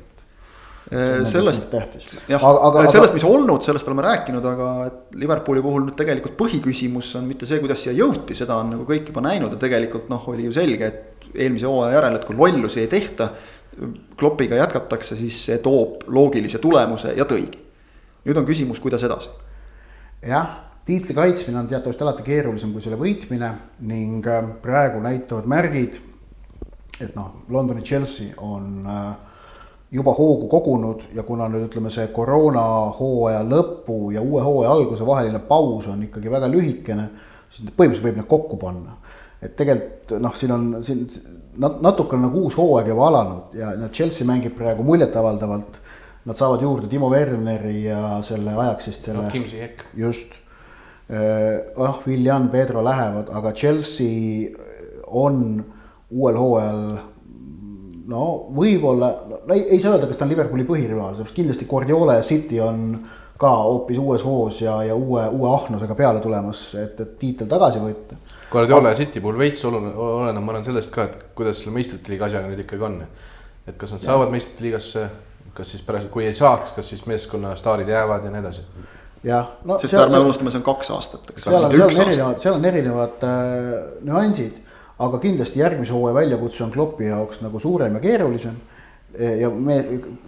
sellest, 1.24 1.70
tähtis. 1.70 2.16
jah, 2.28 2.42
sellest, 2.90 3.14
mis 3.14 3.24
olnud, 3.24 3.62
sellest 3.64 3.88
oleme 3.88 4.02
rääkinud, 4.04 4.44
aga 4.44 4.70
et 4.88 5.14
Liverpooli 5.22 5.62
puhul 5.64 5.86
nüüd 5.86 5.96
tegelikult 5.96 6.34
põhiküsimus 6.40 7.14
on 7.20 7.28
mitte 7.30 7.46
see, 7.48 7.62
kuidas 7.62 7.80
siia 7.84 7.94
jõuti, 7.96 8.36
seda 8.36 8.58
on 8.60 8.74
nagu 8.74 8.84
kõik 8.88 9.08
juba 9.08 9.22
näinud 9.24 9.54
ja 9.54 9.60
tegelikult 9.62 10.10
noh, 10.12 10.26
oli 10.28 10.48
ju 10.48 10.56
selge, 10.56 10.90
et 10.90 11.12
eelmise 11.34 11.70
hooaja 11.70 11.96
järel, 11.96 12.18
et 12.18 12.26
kui 12.28 12.36
lollusi 12.36 12.82
ei 12.82 12.90
tehta. 12.92 13.30
Kloppiga 14.20 14.58
jätkatakse, 14.58 15.16
siis 15.16 15.38
see 15.46 15.56
toob 15.64 16.02
loogilise 16.12 16.58
tulemuse 16.60 17.14
ja 17.16 17.24
tõigi. 17.24 17.62
nüüd 18.26 18.36
on 18.36 18.44
küsimus, 18.46 18.82
kuidas 18.82 19.02
edasi. 19.06 19.30
jah, 20.28 20.50
tiitli 20.84 21.14
kaitsmine 21.14 21.58
on 21.58 21.68
teatavasti 21.70 22.04
alati 22.04 22.26
keerulisem 22.26 22.72
kui 22.72 22.82
selle 22.84 22.98
võitmine 23.00 23.48
ning 23.88 24.26
äh, 24.26 24.50
praegu 24.62 25.00
näitavad 25.00 25.48
märgid, 25.48 25.98
et 27.02 27.16
noh, 27.16 27.44
Londoni 27.52 27.82
Chelsea 27.82 28.32
on 28.36 28.86
äh, 28.86 29.12
juba 29.92 30.14
hoogu 30.16 30.48
kogunud 30.48 31.04
ja 31.14 31.22
kuna 31.22 31.48
nüüd 31.52 31.66
ütleme, 31.68 31.90
see 31.92 32.06
koroonahooaja 32.16 33.42
lõpu 33.44 33.98
ja 34.14 34.22
uue 34.24 34.42
hooaja 34.42 34.72
alguse 34.72 35.06
vaheline 35.06 35.42
paus 35.48 35.88
on 35.92 36.06
ikkagi 36.06 36.32
väga 36.32 36.48
lühikene, 36.52 37.08
siis 37.52 37.68
põhimõtteliselt 37.68 38.08
võib 38.08 38.20
need 38.20 38.30
kokku 38.30 38.58
panna. 38.60 38.96
et 39.42 39.56
tegelikult 39.58 40.20
noh, 40.22 40.34
siin 40.38 40.52
on 40.54 40.66
siin 40.86 41.06
natuke 41.58 42.16
nagu 42.16 42.46
uus 42.46 42.56
hooaeg 42.56 42.88
juba 42.92 43.08
alanud 43.10 43.56
ja 43.58 43.88
Chelsea 43.92 44.26
mängib 44.26 44.54
praegu 44.56 44.84
muljetavaldavalt. 44.86 45.80
Nad 46.24 46.38
saavad 46.38 46.62
juurde 46.62 46.86
Timo 46.86 47.08
Werneri 47.10 47.82
ja 47.82 48.20
selle 48.22 48.52
ajaks 48.54 48.84
siis 48.84 49.00
selle 49.02 49.24
no,. 49.24 49.68
just, 49.98 50.36
noh, 51.76 51.98
William, 52.06 52.46
Pedro 52.48 52.84
lähevad, 52.84 53.32
aga 53.34 53.52
Chelsea 53.52 54.52
on 55.06 55.64
uuel 56.12 56.38
hooajal 56.38 56.84
no 58.12 58.26
võib-olla, 58.56 59.10
no 59.28 59.54
ei, 59.54 59.64
ei 59.76 59.80
saa 59.80 59.96
öelda, 59.96 60.08
kas 60.10 60.20
ta 60.20 60.26
on 60.26 60.32
Liverpooli 60.32 60.66
põhirivaal, 60.68 61.16
sellepärast 61.16 61.36
kindlasti 61.36 61.68
Guardiola 61.70 62.18
ja 62.18 62.26
City 62.26 62.60
on 62.62 62.86
ka 63.42 63.50
hoopis 63.64 63.98
uues 63.98 64.24
hoos 64.26 64.60
ja, 64.62 64.76
ja 64.86 64.94
uue, 64.94 65.24
uue 65.34 65.50
ahnusega 65.50 65.96
peale 65.98 66.22
tulemas, 66.22 66.64
et, 66.78 67.00
et 67.02 67.18
tiitel 67.18 67.50
tagasi 67.50 67.82
võtta. 67.82 68.18
Guardiola 68.52 68.92
ja 68.92 68.98
City 68.98 69.22
puhul 69.24 69.38
veits 69.40 69.64
oluline, 69.66 69.92
oleneb, 69.96 70.44
ma 70.44 70.54
arvan 70.54 70.66
sellest 70.66 70.92
ka, 70.94 71.08
et 71.08 71.36
kuidas 71.38 71.62
selle 71.62 71.74
meistrite 71.76 72.12
liiga 72.12 72.28
asjaga 72.28 72.50
nüüd 72.50 72.64
ikkagi 72.66 72.88
on. 72.88 73.02
et 73.66 73.76
kas 73.78 73.94
nad 73.94 74.02
saavad 74.02 74.32
meistrite 74.32 74.66
liigasse, 74.66 75.06
kas 75.54 75.70
siis 75.70 75.84
pärast, 75.86 76.10
kui 76.10 76.26
ei 76.26 76.34
saaks, 76.34 76.74
kas 76.76 76.88
siis 76.90 77.06
meeskonna 77.06 77.54
staarid 77.56 77.88
jäävad 77.88 78.26
ja 78.26 78.32
nii 78.34 78.42
edasi 78.42 78.66
jah, 79.22 79.52
no. 79.64 79.78
sest 79.78 79.94
ärme 79.94 80.18
unustame, 80.18 80.50
see 80.50 80.58
on 80.58 80.66
kaks 80.66 80.90
aastat, 80.90 81.30
eks. 81.30 81.46
seal 81.46 81.68
on, 81.68 81.70
seal 81.70 81.86
on 81.86 82.02
erinevad, 82.02 82.40
seal 82.42 82.58
on 82.58 82.68
erinevad 82.72 83.26
äh, 83.28 83.68
nüansid 84.08 84.61
aga 85.06 85.18
kindlasti 85.22 85.62
järgmise 85.62 85.94
hooaja 85.94 86.14
väljakutse 86.20 86.64
on 86.64 86.72
Kloppi 86.74 87.08
jaoks 87.08 87.40
nagu 87.42 87.60
suurem 87.60 87.98
ja 87.98 88.02
keerulisem. 88.02 88.60
ja 89.40 89.50
me, 89.50 89.74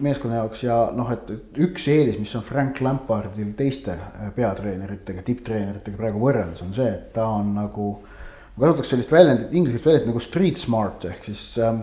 meeskonna 0.05 0.43
jaoks 0.43 0.63
ja 0.67 0.75
noh, 0.93 1.09
et 1.13 1.31
üks 1.65 1.87
eelis, 1.89 2.19
mis 2.21 2.35
on 2.37 2.43
Frank 2.45 2.83
Lampardil 2.85 3.55
teiste 3.57 3.95
äh, 3.97 4.27
peatreeneritega, 4.37 5.23
tipptreeneritega 5.25 5.97
praegu 5.97 6.21
võrreldes, 6.21 6.61
on 6.67 6.75
see, 6.77 6.91
et 6.91 7.07
ta 7.15 7.25
on 7.33 7.55
nagu. 7.57 7.87
ma 8.57 8.67
kasutaks 8.67 8.93
sellist 8.93 9.13
väljendit, 9.13 9.55
inglise 9.57 9.81
väljendit 9.85 10.11
nagu 10.13 10.21
street 10.21 10.61
smart 10.61 11.09
ehk 11.09 11.25
siis 11.31 11.47
ähm, 11.65 11.81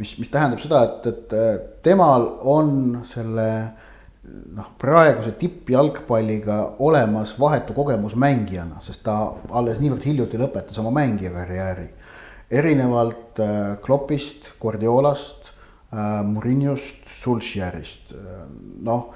mis, 0.00 0.14
mis 0.18 0.32
tähendab 0.32 0.62
seda, 0.64 0.80
et, 0.86 1.10
et 1.12 1.36
temal 1.84 2.24
on 2.48 2.72
selle 3.12 3.50
noh, 4.56 4.72
praeguse 4.80 5.34
tippjalgpalliga 5.38 6.58
olemas 6.78 7.36
vahetu 7.40 7.76
kogemus 7.76 8.16
mängijana, 8.16 8.80
sest 8.84 9.04
ta 9.04 9.18
alles 9.52 9.82
niivõrd 9.82 10.08
hiljuti 10.08 10.40
lõpetas 10.40 10.80
oma 10.80 10.96
mängija 10.96 11.34
karjääri 11.36 11.90
erinevalt 12.50 13.38
äh, 13.38 13.76
Kloppist, 13.82 14.54
Guardiolast, 14.60 15.52
äh, 15.92 16.22
Murinhost, 16.24 17.04
Sulšjärist, 17.22 18.12
äh, 18.12 18.46
noh. 18.82 19.12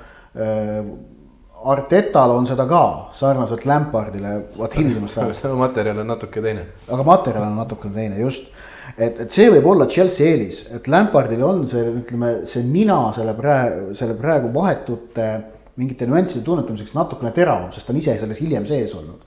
Artetal 1.62 2.30
on 2.33 2.47
seda 2.49 2.64
ka 2.66 3.11
sarnaselt 3.14 3.66
Lampardile, 3.68 4.30
vaat 4.57 4.72
hilisemast 4.78 5.18
ajast. 5.20 5.45
materjal 5.61 6.01
on 6.01 6.09
natuke 6.09 6.41
teine. 6.43 6.64
aga 6.89 7.05
materjal 7.07 7.45
on 7.45 7.59
natukene 7.61 7.95
teine, 7.95 8.16
just. 8.24 8.49
et, 8.97 9.20
et 9.20 9.28
see 9.30 9.51
võib 9.53 9.68
olla 9.74 9.87
Chelsea 9.93 10.30
eelis, 10.30 10.62
et 10.72 10.89
Lampardil 10.89 11.45
on 11.45 11.66
see, 11.70 11.85
ütleme, 12.01 12.33
see 12.49 12.64
nina 12.64 12.99
selle 13.14 13.37
praegu, 13.37 13.93
selle 13.99 14.16
praegu 14.18 14.51
vahetute 14.57 15.28
mingite 15.76 16.09
nüansside 16.09 16.43
tunnetamiseks 16.49 16.97
natukene 16.97 17.30
teravam, 17.37 17.68
sest 17.76 17.87
ta 17.87 17.93
on 17.93 18.01
ise 18.01 18.16
selles 18.24 18.41
hiljem 18.41 18.66
sees 18.68 18.97
olnud 18.97 19.20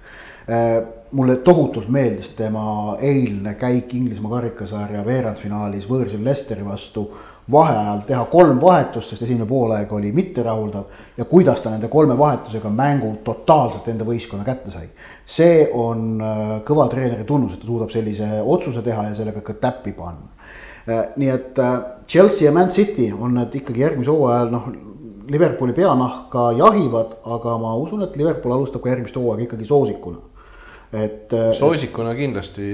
mulle 1.15 1.35
tohutult 1.35 1.87
meeldis 1.89 2.29
tema 2.35 2.97
eilne 2.99 3.53
käik 3.55 3.93
Inglismaa 3.95 4.33
karikasarja 4.35 5.05
veerandfinaalis 5.05 5.87
võõrsil 5.87 6.23
Lesteri 6.23 6.65
vastu. 6.65 7.09
vaheajal 7.51 7.99
teha 8.07 8.23
kolm 8.25 8.57
vahetust, 8.61 9.11
sest 9.11 9.21
esimene 9.21 9.45
poolaeg 9.45 9.91
oli 9.93 10.09
mitterahuldav 10.11 10.85
ja 11.17 11.25
kuidas 11.29 11.61
ta 11.61 11.69
nende 11.69 11.87
kolme 11.93 12.17
vahetusega 12.17 12.69
mängu 12.69 13.11
totaalselt 13.23 13.87
enda 13.87 14.05
võistkonna 14.05 14.43
kätte 14.43 14.71
sai. 14.71 14.89
see 15.25 15.69
on 15.73 16.21
äh, 16.21 16.61
kõva 16.65 16.89
treeneri 16.89 17.23
tunnus, 17.23 17.53
et 17.53 17.59
ta 17.59 17.67
suudab 17.67 17.93
sellise 17.93 18.41
otsuse 18.41 18.81
teha 18.81 19.07
ja 19.09 19.15
sellega 19.15 19.41
ka 19.41 19.53
täppi 19.53 19.93
panna. 19.93 20.33
Äh, 20.89 21.05
nii 21.15 21.29
et 21.29 21.63
Chelsea 22.07 22.47
ja 22.47 22.51
Man 22.51 22.69
City 22.69 23.11
on 23.13 23.37
need 23.37 23.55
ikkagi 23.55 23.85
järgmise 23.87 24.11
hooajal 24.11 24.51
noh 24.51 24.69
Liverpooli 25.29 25.73
peanahka 25.73 26.51
jahivad, 26.57 27.17
aga 27.23 27.57
ma 27.57 27.75
usun, 27.75 28.03
et 28.03 28.17
Liverpool 28.17 28.53
alustab 28.53 28.81
ka 28.81 28.89
järgmist 28.89 29.15
hooaega 29.15 29.45
ikkagi 29.47 29.65
soosikuna 29.65 30.34
et. 30.91 31.33
Äh, 31.33 31.51
soosikuna 31.57 32.15
kindlasti 32.17 32.67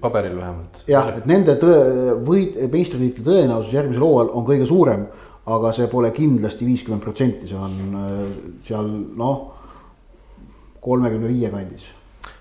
paberil 0.00 0.36
vähemalt. 0.36 0.84
jah, 0.90 1.12
et 1.16 1.26
nende 1.26 1.56
tõe, 1.60 2.16
võit, 2.26 2.58
meistritiitli 2.72 3.24
tõenäosus 3.26 3.74
järgmisel 3.76 4.06
hooajal 4.06 4.32
on 4.38 4.48
kõige 4.48 4.68
suurem, 4.68 5.06
aga 5.46 5.72
see 5.72 5.90
pole 5.90 6.10
kindlasti 6.14 6.66
viiskümmend 6.66 7.04
protsenti, 7.04 7.50
see 7.50 7.58
on 7.58 8.00
äh, 8.00 8.24
seal 8.66 8.90
noh, 9.18 9.52
kolmekümne 10.86 11.30
viie 11.30 11.50
kandis 11.50 11.95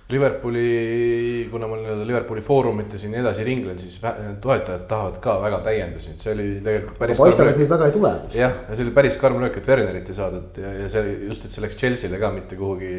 Liverpooli, 0.10 1.48
kuna 1.50 1.66
ma 1.66 1.80
nii-öelda 1.80 2.04
Liverpooli 2.06 2.42
foorumites 2.46 3.02
siin 3.02 3.16
edasi 3.18 3.42
ringlen, 3.44 3.80
siis 3.82 3.96
toetajad 4.42 4.84
tahavad 4.90 5.16
ka 5.24 5.34
väga 5.42 5.64
täiendusi, 5.66 6.12
et 6.14 6.22
see 6.22 6.36
oli 6.36 6.46
tegelikult 6.62 7.00
päris. 7.00 7.18
paistab, 7.18 7.50
et 7.50 7.58
neid 7.58 7.72
väga 7.72 7.88
ei 7.90 7.96
tule. 7.96 8.12
jah, 8.38 8.54
ja 8.70 8.78
see 8.78 8.86
oli 8.86 8.94
päris 8.94 9.18
karm 9.18 9.42
löök, 9.42 9.58
et 9.58 9.70
Wernerit 9.72 10.12
ei 10.14 10.20
saadud 10.20 10.60
ja, 10.62 10.76
ja 10.84 10.92
see 10.94 11.16
just, 11.26 11.48
et 11.48 11.56
see 11.58 11.66
läks 11.66 11.80
Chelsea'le 11.82 12.22
ka 12.22 12.30
mitte 12.36 12.60
kuhugi, 12.60 12.92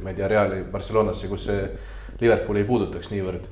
ma 0.00 0.14
ei 0.14 0.16
tea, 0.16 0.30
Reali, 0.32 0.62
Barcelonasse, 0.72 1.28
kus 1.28 1.44
see 1.50 1.68
Liverpooli 2.22 2.64
ei 2.64 2.68
puudutaks 2.70 3.12
niivõrd. 3.12 3.44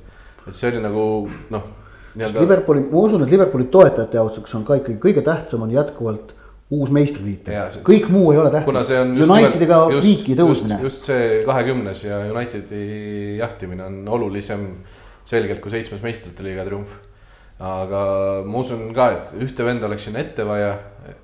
et 0.47 0.57
see 0.57 0.73
oli 0.73 0.81
nagu 0.81 1.05
noh. 1.53 1.69
Liverpooli, 2.17 2.87
ma 2.89 3.05
usun, 3.05 3.27
et 3.27 3.29
Liverpooli 3.33 3.69
toetajate 3.73 4.17
jaoks 4.17 4.57
on 4.57 4.65
ka 4.65 4.81
ikkagi 4.81 4.97
kõige 5.05 5.21
tähtsam 5.25 5.61
on 5.67 5.73
jätkuvalt 5.73 6.33
uus 6.71 6.91
meistritiitel, 6.95 7.79
kõik 7.85 8.09
muu 8.11 8.31
ei 8.33 8.39
ole 8.41 8.51
tähtis. 8.53 8.91
Unitediga 9.27 9.83
viiki 10.01 10.35
tõusmine. 10.39 10.79
just 10.85 11.09
see 11.09 11.41
kahekümnes 11.45 12.03
ja 12.05 12.19
Unitedi 12.31 13.37
jahtimine 13.41 13.85
on 13.89 14.03
olulisem 14.17 14.69
selgelt 15.27 15.61
kui 15.63 15.73
seitsmes 15.73 16.01
meistrite 16.03 16.45
liiga 16.45 16.65
triumf. 16.67 16.93
aga 17.63 18.01
ma 18.47 18.59
usun 18.59 18.89
ka, 18.95 19.11
et 19.13 19.35
ühte 19.45 19.63
venda 19.63 19.87
oleks 19.87 20.07
sinna 20.07 20.23
ette 20.23 20.43
vaja 20.47 20.73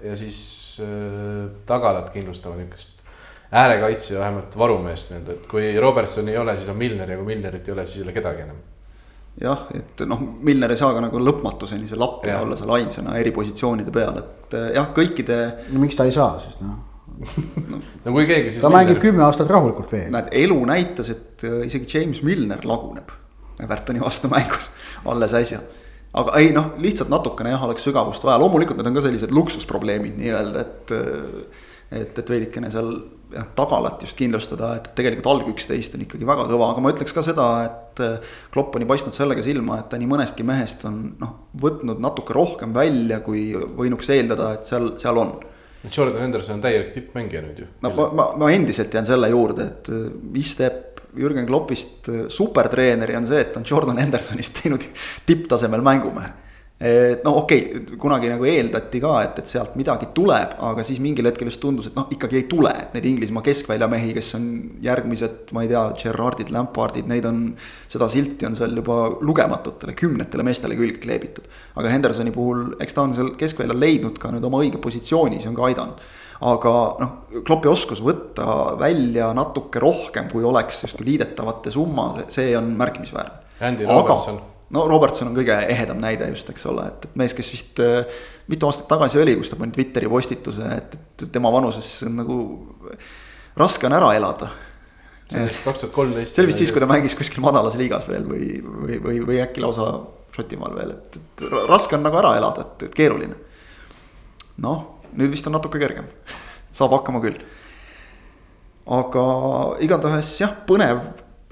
ja 0.06 0.16
siis 0.16 0.80
äh, 0.84 1.50
tagalat 1.68 2.12
kindlustama 2.14 2.60
niisugust 2.60 3.00
äärekaitsja 3.50 4.20
vähemalt 4.20 4.58
varumeest 4.58 5.10
nii-öelda, 5.10 5.36
et 5.40 5.48
kui 5.50 5.72
Robertson 5.82 6.30
ei 6.30 6.38
ole, 6.38 6.54
siis 6.58 6.70
on 6.70 6.78
Milner 6.78 7.10
ja 7.10 7.18
kui 7.18 7.26
Milnerit 7.32 7.68
ei 7.68 7.74
ole, 7.74 7.86
siis 7.90 8.04
ei 8.04 8.06
ole 8.06 8.14
kedagi 8.14 8.46
enam 8.46 8.60
jah, 9.40 9.64
et 9.76 10.04
noh, 10.10 10.20
Milner 10.46 10.74
ei 10.74 10.80
saa 10.80 10.92
ka 10.96 11.02
nagu 11.04 11.22
lõpmatuseni 11.24 11.88
see 11.88 12.00
lapp 12.00 12.26
ja 12.28 12.42
olla 12.44 12.58
seal 12.60 12.74
ainsana 12.76 13.16
eri 13.20 13.32
positsioonide 13.36 13.94
peal, 13.96 14.20
et 14.20 14.56
eh, 14.58 14.70
jah, 14.76 14.92
kõikide. 14.96 15.40
no 15.72 15.84
miks 15.84 15.98
ta 16.00 16.08
ei 16.08 16.16
saa 16.16 16.38
siis 16.44 16.60
noh 16.64 16.78
no, 17.70 17.80
no 18.06 18.14
kui 18.16 18.28
keegi 18.28 18.54
siis. 18.54 18.62
ta 18.62 18.68
Milner... 18.68 18.78
mängib 18.78 19.02
kümme 19.04 19.26
aastat 19.28 19.52
rahulikult 19.52 19.92
veel. 19.96 20.10
näed, 20.14 20.32
elu 20.44 20.60
näitas, 20.70 21.12
et 21.16 21.48
eh, 21.48 21.62
isegi 21.70 21.90
James 21.98 22.24
Milner 22.26 22.68
laguneb 22.68 23.16
Evertoni 23.60 24.04
vastu 24.04 24.32
mängus 24.32 24.70
alles 25.14 25.36
äsja. 25.40 25.62
aga 26.20 26.36
ei 26.42 26.52
noh, 26.56 26.74
lihtsalt 26.82 27.12
natukene 27.14 27.56
jah, 27.56 27.64
oleks 27.70 27.88
sügavust 27.88 28.28
vaja, 28.28 28.42
loomulikult 28.44 28.80
need 28.80 28.92
on 28.92 29.00
ka 29.00 29.08
sellised 29.08 29.36
luksusprobleemid 29.36 30.20
nii-öelda, 30.20 30.68
et. 30.68 30.96
Eh, 30.96 31.66
et, 31.90 32.20
et 32.22 32.28
veidikene 32.30 32.70
seal 32.70 32.92
jah, 33.34 33.46
tagalat 33.58 34.04
just 34.04 34.18
kindlustada, 34.20 34.72
et 34.80 34.90
tegelikult 34.98 35.30
alg 35.30 35.52
üksteist 35.52 35.96
on 35.96 36.04
ikkagi 36.06 36.28
väga 36.28 36.48
kõva, 36.50 36.72
aga 36.74 36.84
ma 36.84 36.94
ütleks 36.94 37.16
ka 37.16 37.24
seda, 37.26 37.50
et. 37.68 38.02
Eh, 38.04 38.34
Klopp 38.54 38.78
on 38.78 38.86
ju 38.86 38.88
paistnud 38.90 39.16
sellega 39.16 39.44
silma, 39.44 39.82
et 39.82 39.90
ta 39.92 40.00
nii 40.00 40.08
mõnestki 40.10 40.46
mehest 40.48 40.86
on 40.88 41.00
noh, 41.20 41.34
võtnud 41.60 42.00
natuke 42.02 42.36
rohkem 42.36 42.74
välja, 42.76 43.20
kui 43.26 43.50
võinuks 43.54 44.10
eeldada, 44.16 44.54
et 44.56 44.70
seal, 44.70 44.94
seal 45.02 45.20
on. 45.20 45.34
Jordan 45.84 46.24
Henderson 46.26 46.58
on 46.58 46.64
täielik 46.64 46.94
tippmängija 46.96 47.42
nüüd 47.44 47.60
ju. 47.64 47.68
no 47.84 47.92
ma, 47.96 48.08
ma, 48.16 48.26
ma 48.40 48.52
endiselt 48.52 48.94
jään 48.94 49.08
selle 49.08 49.30
juurde, 49.32 49.68
et 49.74 49.92
eh, 49.94 50.06
mis 50.36 50.54
teeb 50.60 51.04
Jürgen 51.20 51.48
Kloppist 51.50 52.10
eh, 52.12 52.26
supertreeneri, 52.32 53.18
on 53.20 53.28
see, 53.30 53.42
et 53.46 53.58
on 53.60 53.68
Jordan 53.68 54.00
Hendersonist 54.02 54.62
teinud 54.62 54.86
tipptasemel 55.30 55.84
mängumehe 55.86 56.49
et 56.80 57.26
no 57.28 57.34
okei 57.42 57.64
okay,, 57.66 57.98
kunagi 58.00 58.30
nagu 58.32 58.46
eeldati 58.48 59.02
ka, 59.04 59.14
et, 59.26 59.40
et 59.42 59.50
sealt 59.52 59.74
midagi 59.76 60.08
tuleb, 60.16 60.54
aga 60.64 60.84
siis 60.88 61.02
mingil 61.04 61.28
hetkel 61.28 61.50
just 61.50 61.60
tundus, 61.60 61.90
et 61.90 61.98
noh, 62.00 62.06
ikkagi 62.16 62.38
ei 62.40 62.46
tule, 62.52 62.72
et 62.72 62.94
neid 62.96 63.08
Inglismaa 63.10 63.44
keskväljamehi, 63.44 64.14
kes 64.16 64.30
on 64.38 64.46
järgmised, 64.86 65.52
ma 65.56 65.66
ei 65.66 65.72
tea, 65.74 65.82
Gerardid, 66.00 66.54
Lampardid, 66.56 67.10
neid 67.12 67.28
on. 67.28 67.42
seda 67.92 68.08
silti 68.12 68.48
on 68.48 68.56
seal 68.56 68.78
juba 68.80 69.02
lugematutele, 69.26 69.96
kümnetele 69.98 70.46
meestele 70.48 70.78
külge 70.80 71.02
kleebitud. 71.04 71.50
aga 71.76 71.92
Hendersoni 71.92 72.32
puhul, 72.32 72.78
eks 72.80 72.96
ta 72.96 73.04
on 73.04 73.16
seal 73.18 73.34
keskväljal 73.40 73.80
leidnud 73.80 74.20
ka 74.22 74.32
nüüd 74.32 74.48
oma 74.48 74.62
õige 74.64 74.80
positsiooni, 74.80 75.42
see 75.42 75.52
on 75.52 75.60
ka 75.60 75.68
aidanud 75.68 76.08
aga 76.40 76.74
noh, 77.02 77.16
Kloppi 77.44 77.68
oskus 77.68 78.00
võtta 78.00 78.78
välja 78.80 79.34
natuke 79.36 79.82
rohkem, 79.84 80.30
kui 80.32 80.46
oleks 80.48 80.86
justkui 80.86 81.10
liidetavate 81.12 81.74
summa, 81.76 82.14
see 82.32 82.56
on 82.56 82.72
märkimisväärne. 82.80 83.52
Andy 83.68 83.90
Robertson 83.90 84.40
no 84.76 84.86
Robertson 84.90 85.32
on 85.32 85.38
kõige 85.38 85.56
ehedam 85.74 86.02
näide 86.02 86.30
just, 86.34 86.50
eks 86.52 86.66
ole, 86.70 86.86
et, 86.92 87.08
et 87.10 87.18
mees, 87.20 87.34
kes 87.38 87.52
vist 87.54 87.82
äh, 87.84 88.22
mitu 88.50 88.70
aastat 88.70 88.90
tagasi 88.92 89.22
oli, 89.22 89.36
kus 89.40 89.52
ta 89.52 89.58
pani 89.60 89.74
Twitteri 89.76 90.10
postituse, 90.12 90.72
et, 90.76 90.98
et 90.98 91.28
tema 91.34 91.52
vanuses 91.54 91.90
on 92.08 92.18
nagu 92.22 92.40
raske 93.60 93.90
on 93.90 93.98
ära 93.98 94.12
elada. 94.18 94.52
see 95.30 95.42
oli 95.42 95.52
vist 95.52 95.66
kaks 95.66 95.84
tuhat 95.84 95.94
kolmteist. 95.94 96.36
see 96.36 96.44
oli 96.44 96.52
vist 96.52 96.64
siis, 96.64 96.74
kui 96.74 96.84
ta 96.84 96.90
mängis 96.90 97.18
kuskil 97.18 97.44
madalas 97.46 97.78
liigas 97.80 98.08
veel 98.10 98.26
või, 98.30 98.48
või, 98.64 98.98
või, 99.04 99.22
või 99.32 99.44
äkki 99.46 99.66
lausa 99.66 99.92
Šotimaal 100.30 100.76
veel, 100.78 100.92
et, 100.94 101.16
et 101.18 101.48
raske 101.68 101.98
on 101.98 102.04
nagu 102.06 102.20
ära 102.20 102.36
elada, 102.38 102.68
et, 102.68 102.86
et 102.86 102.96
keeruline. 102.96 103.38
noh, 104.62 104.84
nüüd 105.18 105.34
vist 105.34 105.48
on 105.50 105.58
natuke 105.58 105.82
kergem, 105.82 106.06
saab 106.76 106.94
hakkama 107.00 107.22
küll. 107.24 107.42
aga 109.00 109.26
igatahes 109.86 110.36
jah, 110.42 110.54
põnev 110.70 111.02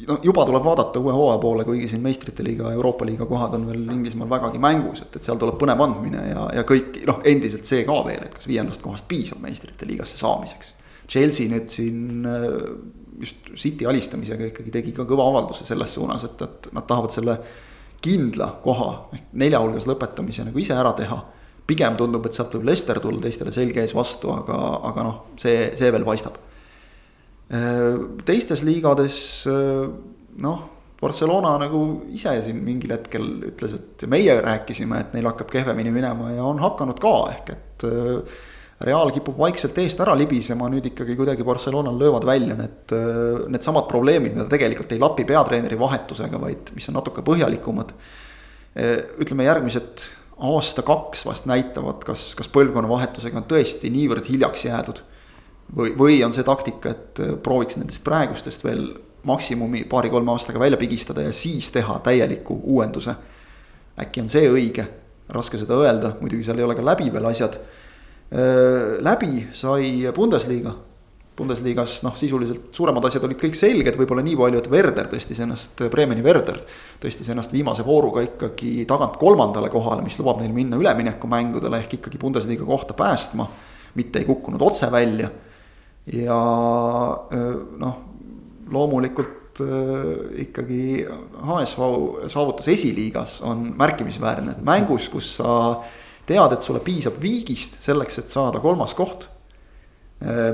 no 0.06 0.18
juba 0.24 0.46
tuleb 0.46 0.64
vaadata 0.64 1.02
uue 1.02 1.14
hooaja 1.14 1.40
poole, 1.42 1.66
kuigi 1.66 1.88
siin 1.90 2.04
meistrite 2.04 2.44
liiga, 2.46 2.72
Euroopa 2.74 3.06
liiga 3.06 3.26
kohad 3.26 3.56
on 3.58 3.66
veel 3.70 3.86
Inglismaal 3.96 4.30
vägagi 4.30 4.62
mängus, 4.62 5.02
et, 5.02 5.16
et 5.18 5.26
seal 5.26 5.40
tuleb 5.42 5.58
põnev 5.62 5.82
andmine 5.88 6.26
ja, 6.30 6.44
ja 6.60 6.66
kõik 6.68 7.00
noh, 7.10 7.24
endiselt 7.26 7.66
see 7.70 7.86
ka 7.88 7.96
veel, 8.06 8.28
et 8.28 8.36
kas 8.36 8.50
viiendast 8.50 8.84
kohast 8.84 9.08
piisab 9.10 9.42
meistrite 9.44 9.90
liigasse 9.90 10.20
saamiseks. 10.20 10.76
Chelsea 11.08 11.50
nüüd 11.50 11.72
siin 11.72 12.28
äh, 12.28 12.46
just 13.20 13.50
City 13.56 13.88
alistamisega 13.90 14.52
ikkagi 14.52 14.74
tegi 14.74 14.94
ka 14.94 15.08
kõva 15.10 15.26
avalduse 15.32 15.66
selles 15.66 15.96
suunas, 15.98 16.28
et, 16.28 16.44
et 16.46 16.70
nad 16.76 16.86
tahavad 16.88 17.14
selle 17.14 17.40
kindla 18.04 18.52
koha 18.62 18.92
ehk 19.16 19.32
nelja 19.42 19.64
hulgas 19.64 19.88
lõpetamise 19.90 20.46
nagu 20.46 20.62
ise 20.62 20.78
ära 20.78 20.94
teha. 20.98 21.24
pigem 21.68 21.98
tundub, 22.00 22.24
et 22.26 22.32
sealt 22.32 22.54
võib 22.56 22.70
Leicester 22.70 23.00
tulla 23.04 23.20
teistele 23.20 23.52
selge 23.52 23.82
ees 23.84 23.92
vastu, 23.96 24.30
aga, 24.32 24.58
aga 24.88 25.04
noh, 25.04 25.16
see, 25.36 25.74
see 25.76 25.90
veel 25.92 26.06
paistab 26.08 26.38
teistes 27.48 28.64
liigades 28.68 29.46
äh, 29.48 29.86
noh, 30.44 30.60
Barcelona 31.00 31.54
nagu 31.62 31.82
ise 32.12 32.34
siin 32.44 32.60
mingil 32.66 32.92
hetkel 32.98 33.28
ütles, 33.52 33.78
et 33.78 34.04
meie 34.10 34.36
rääkisime, 34.44 35.00
et 35.00 35.16
neil 35.16 35.30
hakkab 35.30 35.52
kehvemini 35.54 35.94
minema 35.94 36.34
ja 36.34 36.44
on 36.48 36.62
hakanud 36.64 37.02
ka, 37.02 37.16
ehk 37.38 37.56
et. 37.56 37.90
Äh, 37.90 38.46
Real 38.78 39.10
kipub 39.10 39.40
vaikselt 39.42 39.74
eest 39.82 39.98
ära 40.04 40.14
libisema, 40.14 40.68
nüüd 40.70 40.86
ikkagi 40.92 41.16
kuidagi 41.18 41.42
Barcelonal 41.42 41.96
löövad 41.98 42.28
välja 42.30 42.54
need, 42.54 42.92
needsamad 43.50 43.88
probleemid, 43.90 44.36
mida 44.36 44.46
tegelikult 44.52 44.94
ei 44.94 45.02
lapi 45.02 45.26
peatreeneri 45.26 45.80
vahetusega, 45.82 46.38
vaid 46.38 46.70
mis 46.76 46.86
on 46.92 47.00
natuke 47.00 47.24
põhjalikumad. 47.26 47.96
ütleme 49.18 49.48
järgmised 49.50 50.06
aasta-kaks 50.38 51.26
vast 51.26 51.50
näitavad, 51.50 52.06
kas, 52.06 52.36
kas 52.38 52.54
põlvkonnavahetusega 52.54 53.42
on 53.42 53.50
tõesti 53.50 53.90
niivõrd 53.90 54.30
hiljaks 54.30 54.68
jäädud 54.70 55.02
või, 55.76 55.94
või 55.98 56.22
on 56.26 56.36
see 56.36 56.46
taktika, 56.48 56.94
et 56.94 57.22
äh, 57.24 57.36
prooviks 57.44 57.78
nendest 57.80 58.04
praegustest 58.06 58.64
veel 58.66 58.90
maksimumi 59.28 59.84
paari-kolme 59.90 60.32
aastaga 60.32 60.60
välja 60.60 60.80
pigistada 60.80 61.26
ja 61.26 61.34
siis 61.36 61.72
teha 61.72 62.00
täieliku 62.04 62.60
uuenduse. 62.64 63.16
äkki 64.00 64.22
on 64.22 64.30
see 64.30 64.50
õige, 64.50 64.86
raske 65.34 65.58
seda 65.58 65.80
öelda, 65.82 66.16
muidugi 66.22 66.46
seal 66.46 66.60
ei 66.60 66.64
ole 66.68 66.76
ka 66.78 66.86
läbi 66.86 67.10
veel 67.14 67.26
asjad. 67.26 67.58
Äh, 68.32 69.00
läbi 69.04 69.48
sai 69.52 70.12
Bundesliga, 70.16 70.76
Bundesligas 71.38 72.00
noh, 72.02 72.16
sisuliselt 72.18 72.72
suuremad 72.74 73.06
asjad 73.06 73.26
olid 73.28 73.38
kõik 73.38 73.58
selged, 73.58 73.98
võib-olla 74.00 74.24
nii 74.26 74.38
palju, 74.40 74.62
et 74.62 74.70
Werder 74.72 75.10
tõstis 75.12 75.42
ennast, 75.44 75.84
Bremeni 75.92 76.24
Werder 76.26 76.58
tõstis 77.02 77.30
ennast 77.30 77.54
viimase 77.54 77.86
vooruga 77.86 78.24
ikkagi 78.26 78.88
tagant 78.90 79.20
kolmandale 79.22 79.70
kohale, 79.70 80.02
mis 80.06 80.18
lubab 80.18 80.40
neil 80.42 80.56
minna 80.56 80.80
üleminekumängudele 80.80 81.84
ehk 81.84 82.00
ikkagi 82.00 82.18
Bundesliga 82.22 82.66
kohta 82.66 82.98
päästma. 82.98 83.50
mitte 83.98 84.20
ei 84.20 84.26
kukkunud 84.26 84.62
otse 84.62 84.92
välja 84.92 85.30
ja 86.14 86.40
noh, 87.80 87.96
loomulikult 88.72 89.62
ikkagi 90.38 91.06
HSV 91.48 91.88
saavutus 92.30 92.68
esiliigas 92.72 93.40
on 93.46 93.72
märkimisväärne, 93.78 94.58
et 94.58 94.66
mängus, 94.66 95.08
kus 95.10 95.34
sa 95.40 95.82
tead, 96.28 96.54
et 96.54 96.66
sulle 96.66 96.84
piisab 96.86 97.18
viigist 97.22 97.80
selleks, 97.84 98.22
et 98.22 98.32
saada 98.32 98.62
kolmas 98.64 98.94
koht. 98.98 99.30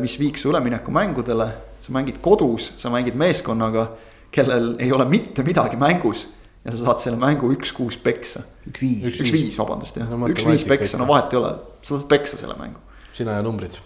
mis 0.02 0.18
viiks 0.20 0.42
su 0.44 0.50
üleminekumängudele, 0.52 1.46
sa 1.82 1.94
mängid 1.96 2.18
kodus, 2.24 2.74
sa 2.76 2.90
mängid 2.92 3.16
meeskonnaga, 3.16 3.86
kellel 4.32 4.74
ei 4.84 4.92
ole 4.92 5.06
mitte 5.08 5.44
midagi 5.44 5.80
mängus 5.80 6.26
ja 6.66 6.72
sa 6.72 6.80
saad 6.88 7.00
selle 7.04 7.20
mängu 7.20 7.52
üks-kuus 7.56 7.96
peksa. 8.04 8.44
üks-viis. 8.68 9.04
üks-viis, 9.08 9.56
vabandust 9.60 10.00
jah 10.00 10.10
no,, 10.10 10.20
üks-viis 10.32 10.66
peksa, 10.68 11.00
no 11.00 11.08
vahet 11.08 11.32
ei 11.32 11.40
ole, 11.40 11.54
sa 11.82 11.96
saad 11.96 12.10
peksa 12.12 12.40
selle 12.40 12.58
mängu. 12.60 12.80
sina 13.16 13.38
ja 13.38 13.46
numbrid. 13.46 13.80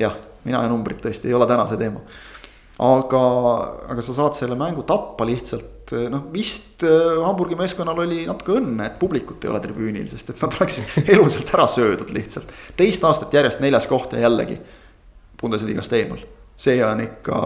jah 0.00 0.16
mina 0.44 0.62
ja 0.64 0.70
numbrid 0.70 1.02
tõesti 1.02 1.30
ei 1.30 1.36
ole 1.36 1.48
täna 1.50 1.66
see 1.70 1.80
teema. 1.80 2.02
aga, 2.82 3.22
aga 3.94 4.04
sa 4.04 4.16
saad 4.16 4.36
selle 4.36 4.56
mängu 4.58 4.84
tappa 4.88 5.26
lihtsalt, 5.28 5.92
noh 6.10 6.24
vist 6.32 6.84
äh, 6.88 7.18
Hamburgi 7.22 7.58
meeskonnal 7.58 8.00
oli 8.04 8.24
natuke 8.26 8.56
õnne, 8.58 8.86
et 8.88 8.98
publikut 9.00 9.44
ei 9.44 9.52
ole 9.52 9.60
tribüünil, 9.62 10.08
sest 10.10 10.32
et 10.32 10.42
nad 10.42 10.56
oleksid 10.58 11.02
elusalt 11.14 11.52
ära 11.54 11.66
söödud 11.70 12.14
lihtsalt. 12.14 12.54
teist 12.76 13.04
aastat 13.04 13.34
järjest 13.34 13.62
neljas 13.64 13.86
koht 13.90 14.16
ja 14.16 14.24
jällegi 14.26 14.58
Bundesliga-st 15.42 15.98
eemal. 15.98 16.24
see 16.56 16.82
on 16.86 17.00
ikka 17.02 17.38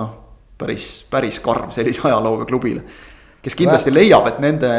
noh, 0.00 0.10
päris, 0.58 0.90
päris 1.10 1.40
karm 1.42 1.70
sellise 1.74 2.04
ajalooga 2.08 2.46
klubile 2.48 2.84
kes 3.44 3.56
kindlasti 3.56 3.92
leiab, 3.92 4.26
et 4.28 4.40
nende 4.42 4.70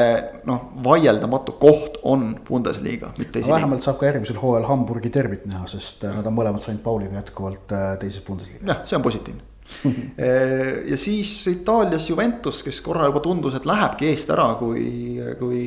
noh, 0.47 0.65
vaieldamatu 0.85 1.55
koht 1.61 1.97
on 2.07 2.31
Bundesliga, 2.47 3.11
mitte 3.17 3.39
esiliiga. 3.39 3.55
vähemalt 3.57 3.85
saab 3.85 3.97
ka 4.01 4.09
järgmisel 4.09 4.38
hooajal 4.41 4.67
Hamburgi 4.69 5.09
derbit 5.13 5.47
näha, 5.49 5.65
sest 5.71 6.05
äh, 6.05 6.13
nad 6.17 6.27
on 6.29 6.35
mõlemad 6.38 6.61
St 6.65 6.77
Pauliga 6.83 7.17
jätkuvalt 7.17 7.73
äh, 7.73 7.95
teises 8.01 8.21
Bundesliga. 8.27 8.61
jah, 8.69 8.83
see 8.85 8.99
on 8.99 9.07
positiivne 9.07 9.47
äh, 9.88 10.69
ja 10.91 10.99
siis 10.99 11.33
Itaalias 11.49 12.09
Juventus, 12.11 12.61
kes 12.65 12.83
korra 12.85 13.09
juba 13.09 13.23
tundus, 13.25 13.57
et 13.57 13.65
lähebki 13.69 14.11
eest 14.11 14.29
ära, 14.33 14.51
kui, 14.61 15.17
kui 15.39 15.63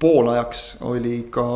poolajaks 0.00 0.66
oli 0.88 1.26
ka. 1.32 1.48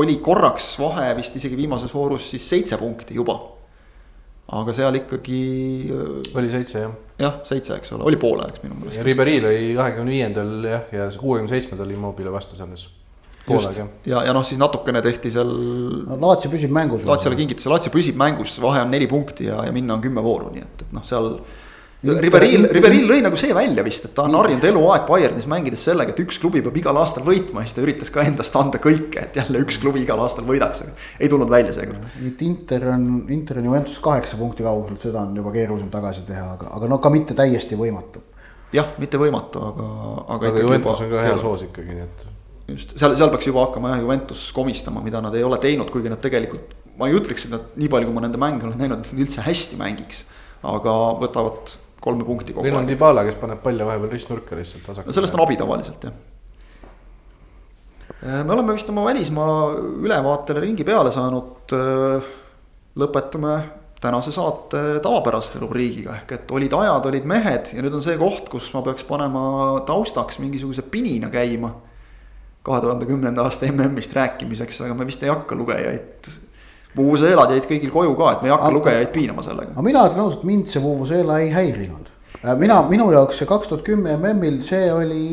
oli 0.00 0.16
korraks 0.24 0.78
vahe 0.80 1.10
vist 1.18 1.34
isegi 1.36 1.56
viimases 1.56 1.92
voorus 1.92 2.30
siis 2.32 2.46
seitse 2.48 2.78
punkti 2.80 3.18
juba 3.20 3.36
aga 4.52 4.74
seal 4.76 4.98
ikkagi. 5.02 5.42
Äh, 5.92 6.32
oli 6.38 6.50
seitse 6.52 6.82
jah. 6.82 6.96
jah, 7.22 7.38
seitse, 7.48 7.76
eks 7.78 7.94
ole, 7.96 8.06
oli 8.10 8.18
poolajaks 8.20 8.64
minu 8.64 8.80
meelest. 8.80 9.04
Riberi 9.06 9.38
lõi 9.44 9.60
kahekümne 9.78 10.16
viiendal 10.16 10.66
jah, 10.66 10.90
ja 10.92 11.06
kuuekümne 11.14 11.52
seitsmendal 11.52 11.94
Immobile 11.94 12.34
vastu 12.34 12.58
selles. 12.58 12.88
Just, 13.42 13.74
ja, 14.06 14.20
ja 14.22 14.30
noh, 14.30 14.44
siis 14.46 14.58
natukene 14.60 15.00
tehti 15.02 15.32
seal. 15.34 15.48
no 16.06 16.18
Laatsio 16.22 16.50
püsib 16.52 16.70
mängus. 16.74 17.02
Laatsiole 17.06 17.38
kingitus, 17.38 17.66
Laatsio 17.70 17.90
püsib 17.94 18.18
mängus, 18.18 18.54
vahe 18.62 18.84
on 18.84 18.92
neli 18.94 19.08
punkti 19.10 19.48
ja, 19.48 19.64
ja 19.66 19.74
minna 19.74 19.96
on 19.96 20.04
kümme 20.04 20.22
vooru, 20.22 20.52
nii 20.54 20.62
et, 20.62 20.84
et 20.86 20.92
noh, 20.94 21.02
seal 21.06 21.32
Riberil, 22.02 22.64
Riberil 22.74 23.04
lõi 23.06 23.20
nagu 23.22 23.36
see 23.38 23.52
välja 23.54 23.84
vist, 23.86 24.08
et 24.08 24.14
ta 24.16 24.24
on 24.26 24.34
harjunud 24.34 24.64
eluaeg 24.66 25.04
Bayernis 25.06 25.44
mängides 25.50 25.84
sellega, 25.86 26.10
et 26.10 26.18
üks 26.24 26.40
klubi 26.42 26.58
peab 26.64 26.74
igal 26.80 26.96
aastal 26.98 27.22
võitma 27.22 27.62
ja 27.62 27.68
siis 27.68 27.76
ta 27.76 27.84
üritas 27.84 28.10
ka 28.10 28.24
endast 28.26 28.56
anda 28.58 28.80
kõike, 28.82 29.22
et 29.22 29.36
jälle 29.38 29.60
üks 29.62 29.78
klubi 29.78 30.02
igal 30.02 30.18
aastal 30.24 30.48
võidaks, 30.48 30.80
aga 30.82 30.96
ei 31.22 31.30
tulnud 31.30 31.52
välja 31.52 31.76
seekord. 31.76 32.08
et 32.26 32.42
Inter 32.42 32.88
on, 32.90 33.04
Inter 33.30 33.60
on 33.60 33.68
Juventus 33.70 34.00
kaheksa 34.02 34.38
punkti 34.40 34.66
kaugusel, 34.66 34.98
seda 35.04 35.22
on 35.22 35.36
juba 35.38 35.52
keerulisem 35.54 35.92
tagasi 35.92 36.24
teha, 36.26 36.48
aga, 36.56 36.72
aga 36.74 36.88
no 36.90 36.98
ka 37.04 37.12
mitte 37.14 37.36
täiesti 37.38 37.78
võimatu. 37.78 38.24
jah, 38.74 38.90
mitte 38.98 39.22
võimatu, 39.22 39.62
aga, 39.68 39.86
aga. 40.24 40.50
aga 40.50 40.66
Juventus 40.66 41.04
on 41.06 41.14
ka 41.14 41.22
heas 41.28 41.46
hoos 41.46 41.62
ikkagi, 41.68 42.00
nii 42.00 42.08
et. 42.08 42.26
just, 42.72 42.96
seal, 42.98 43.14
seal 43.14 43.30
peaks 43.30 43.46
juba 43.46 43.68
hakkama 43.68 43.94
jah, 43.94 44.02
Juventus 44.02 44.48
komistama, 44.56 45.04
mida 45.06 45.22
nad 45.22 45.38
ei 45.38 45.46
ole 45.46 45.60
teinud, 45.62 45.94
kuigi 45.94 46.10
nad 46.10 46.24
tegelikult. 46.24 46.74
ma 46.98 47.06
ei 47.06 47.14
ütleks, 47.20 47.46
et 47.46 47.54
nad 47.54 47.70
nii 47.78 47.94
palju, 47.94 48.10
kui 48.10 48.18
ma 48.18 48.26
nende 48.26 48.42
mänge 48.42 48.66
olen 48.66 48.82
näinud, 48.82 49.14
üldse 49.14 49.46
hästi 49.46 49.78
mängiks. 49.78 50.26
aga 50.66 50.98
võtavad 51.22 51.78
kolme 52.02 52.26
punkti 52.26 52.52
kogu 52.52 52.66
aeg. 52.66 52.72
Neil 52.72 52.82
on 52.82 52.90
Dybala, 52.90 53.24
kes 53.28 53.38
paneb 53.40 53.62
palli 53.62 53.86
vahepeal 53.86 54.12
ristnurka 54.12 54.58
lihtsalt 54.58 54.88
vasakule. 54.88 55.10
no 55.10 55.16
sellest 55.18 55.38
on 55.38 55.44
abi 55.46 55.58
tavaliselt 55.60 56.06
jah. 56.08 56.16
Äh, 58.22 58.42
me 58.44 58.52
oleme 58.54 58.74
vist 58.76 58.90
oma 58.90 59.04
välismaa 59.06 59.58
ülevaatele 60.02 60.64
ringi 60.66 60.86
peale 60.86 61.14
saanud. 61.14 61.76
Äh, 61.78 62.32
lõpetame 62.98 63.54
tänase 64.02 64.32
saate 64.34 64.98
tavapärase 65.02 65.60
rubriigiga 65.62 66.16
ehk 66.18 66.34
et 66.34 66.50
olid 66.52 66.74
ajad, 66.74 67.06
olid 67.08 67.26
mehed 67.28 67.70
ja 67.76 67.84
nüüd 67.84 67.94
on 67.96 68.02
see 68.04 68.18
koht, 68.20 68.48
kus 68.50 68.66
ma 68.74 68.82
peaks 68.84 69.06
panema 69.06 69.44
taustaks 69.86 70.40
mingisuguse 70.42 70.82
pinina 70.90 71.30
käima. 71.30 71.70
kahe 72.62 72.80
tuhande 72.80 73.06
kümnenda 73.06 73.42
aasta 73.42 73.66
MM-ist 73.66 74.12
rääkimiseks, 74.14 74.80
aga 74.84 74.94
me 74.94 75.06
vist 75.06 75.22
ei 75.22 75.30
hakka 75.30 75.56
lugejaid 75.58 76.28
vuvuzeelad 76.96 77.54
jäid 77.54 77.68
kõigil 77.68 77.92
koju 77.92 78.14
ka, 78.18 78.32
et 78.32 78.42
me 78.42 78.50
ei 78.50 78.54
hakka 78.54 78.68
aga, 78.68 78.76
lugejaid 78.76 79.12
piinama 79.14 79.44
sellega. 79.46 79.74
aga 79.74 79.86
mina 79.86 80.06
ütlen 80.08 80.24
ausalt, 80.26 80.46
mind 80.48 80.70
see 80.72 80.82
vuvuzeela 80.82 81.40
ei 81.42 81.50
häirinud. 81.54 82.10
Äh, 82.42 82.54
mina, 82.58 82.80
minu 82.88 83.10
jaoks 83.14 83.40
see 83.40 83.48
kaks 83.48 83.70
tuhat 83.70 83.84
kümme 83.86 84.16
MM-il, 84.18 84.62
see 84.66 84.88
oli 84.92 85.26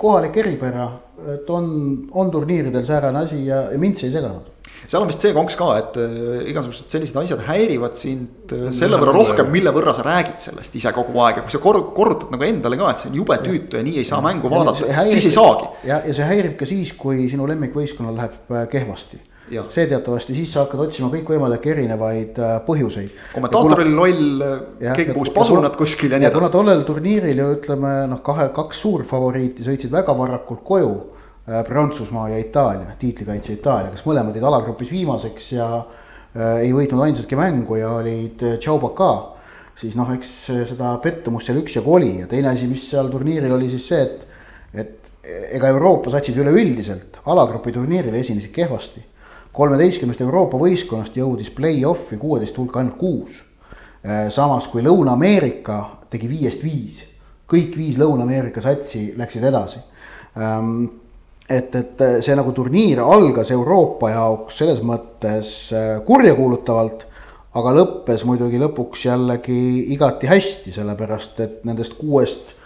kohalik 0.00 0.36
eripära, 0.44 0.90
et 1.34 1.50
on, 1.50 1.70
on 2.12 2.32
turniiridel 2.34 2.84
säärane 2.86 3.24
asi 3.24 3.46
ja, 3.46 3.68
ja 3.72 3.80
mind 3.80 4.00
see 4.00 4.10
ei 4.10 4.18
seganud. 4.18 4.50
Seal 4.84 5.00
on 5.00 5.08
vist 5.08 5.22
see 5.24 5.32
konks 5.32 5.56
ka, 5.56 5.70
et 5.80 5.94
äh, 5.96 6.42
igasugused 6.50 6.92
sellised 6.92 7.16
asjad 7.16 7.40
häirivad 7.46 7.96
sind 7.96 8.52
äh, 8.52 8.66
selle 8.76 8.98
võrra 9.00 9.14
rohkem, 9.16 9.48
mille 9.52 9.72
võrra 9.72 9.94
sa 9.96 10.04
räägid 10.04 10.42
sellest 10.42 10.74
ise 10.76 10.92
kogu 10.92 11.16
aeg. 11.24 11.40
Ja 11.40 11.44
kui 11.46 11.54
sa 11.54 11.60
kor-, 11.62 11.80
korrutad 11.96 12.34
nagu 12.34 12.44
endale 12.44 12.78
ka, 12.80 12.90
et 12.92 13.00
see 13.00 13.08
on 13.08 13.16
jube 13.22 13.38
tüütu 13.40 13.80
ja 13.80 13.86
nii 13.86 14.02
ei 14.02 14.08
saa 14.08 14.20
mängu 14.24 14.52
vaadata, 14.52 15.06
siis 15.08 15.30
ei 15.30 15.34
saagi. 15.34 15.70
ja, 15.88 16.02
ja 16.04 16.16
see 16.16 16.28
häirib 16.28 16.58
ka 16.60 16.68
siis, 16.68 16.92
kui 17.00 17.24
sinu 17.32 17.48
lemmikvõistkonnal 17.48 18.18
läheb 18.20 18.52
äh, 18.52 18.66
kehvasti 19.52 19.72
see 19.74 19.88
teatavasti, 19.90 20.34
siis 20.36 20.52
sa 20.54 20.62
hakkad 20.64 20.86
otsima 20.86 21.10
kõikvõimalikke 21.12 21.72
erinevaid 21.74 22.38
äh, 22.40 22.54
põhjuseid. 22.64 23.10
kommentaatoril 23.34 23.90
loll, 23.92 24.44
keegi 24.80 25.16
puhus 25.16 25.32
pasunat 25.34 25.76
kuskil 25.76 26.14
ja 26.14 26.20
nii 26.20 26.30
edasi. 26.30 26.38
kuna 26.38 26.52
tollel 26.54 26.84
turniiril 26.88 27.42
ju 27.42 27.50
ütleme 27.58 27.92
noh, 28.08 28.22
kahe, 28.24 28.48
kaks 28.56 28.80
suurfavoriiti 28.86 29.66
sõitsid 29.66 29.92
väga 29.92 30.16
varakult 30.16 30.64
koju. 30.64 30.94
Äh, 31.44 31.60
Prantsusmaa 31.66 32.30
ja 32.32 32.40
Itaalia, 32.40 32.96
tiitlikaitse 32.96 33.52
Itaalia, 33.58 33.92
kes 33.92 34.06
mõlemad 34.08 34.32
jäid 34.32 34.48
alagrupis 34.48 34.88
viimaseks 34.88 35.52
ja 35.58 35.68
äh, 35.76 36.64
ei 36.64 36.72
võitnud 36.72 37.04
ainsatki 37.04 37.36
mängu 37.36 37.76
ja 37.76 37.92
olid 37.98 38.40
Tšaubaka 38.56 39.12
siis 39.76 39.96
noh, 39.98 40.08
eks 40.14 40.30
seda 40.70 40.94
pettumust 41.04 41.50
seal 41.50 41.60
üksjagu 41.60 41.98
oli 41.98 42.12
ja 42.22 42.28
teine 42.30 42.54
asi, 42.54 42.68
mis 42.70 42.86
seal 42.88 43.10
turniiril 43.12 43.52
oli 43.52 43.68
siis 43.72 43.88
see, 43.90 44.04
et, 44.06 44.22
et 44.72 45.26
ega 45.58 45.68
Euroopa 45.74 46.14
satsid 46.14 46.38
üleüldiselt 46.40 47.18
alagrupi 47.28 47.74
turniiril 47.74 48.14
esinesid 48.16 48.54
kehvasti 48.54 49.02
kolmeteistkümnest 49.54 50.22
Euroopa 50.24 50.58
võistkonnast 50.58 51.16
jõudis 51.18 51.50
play-off'i 51.54 52.18
kuueteist 52.20 52.58
hulka 52.58 52.80
ainult 52.80 52.98
kuus. 52.98 53.42
Äh, 54.04 54.26
samas 54.34 54.68
kui 54.68 54.82
Lõuna-Ameerika 54.84 55.78
tegi 56.10 56.28
viiest 56.30 56.64
viis, 56.64 56.98
kõik 57.50 57.76
viis 57.78 57.98
Lõuna-Ameerika 58.00 58.62
satsi 58.64 59.06
läksid 59.16 59.46
edasi. 59.50 59.80
Ähm, 60.38 60.84
et, 61.48 61.74
et 61.76 62.04
see 62.24 62.36
nagu 62.36 62.52
turniir 62.56 63.02
algas 63.04 63.52
Euroopa 63.54 64.10
jaoks 64.12 64.58
selles 64.62 64.82
mõttes 64.84 65.54
äh, 65.72 65.96
kurjakuulutavalt, 66.06 67.06
aga 67.54 67.72
lõppes 67.76 68.26
muidugi 68.26 68.58
lõpuks 68.58 69.06
jällegi 69.06 69.62
igati 69.94 70.26
hästi, 70.26 70.74
sellepärast 70.74 71.40
et 71.44 71.64
nendest 71.68 71.94
kuuest 72.00 72.56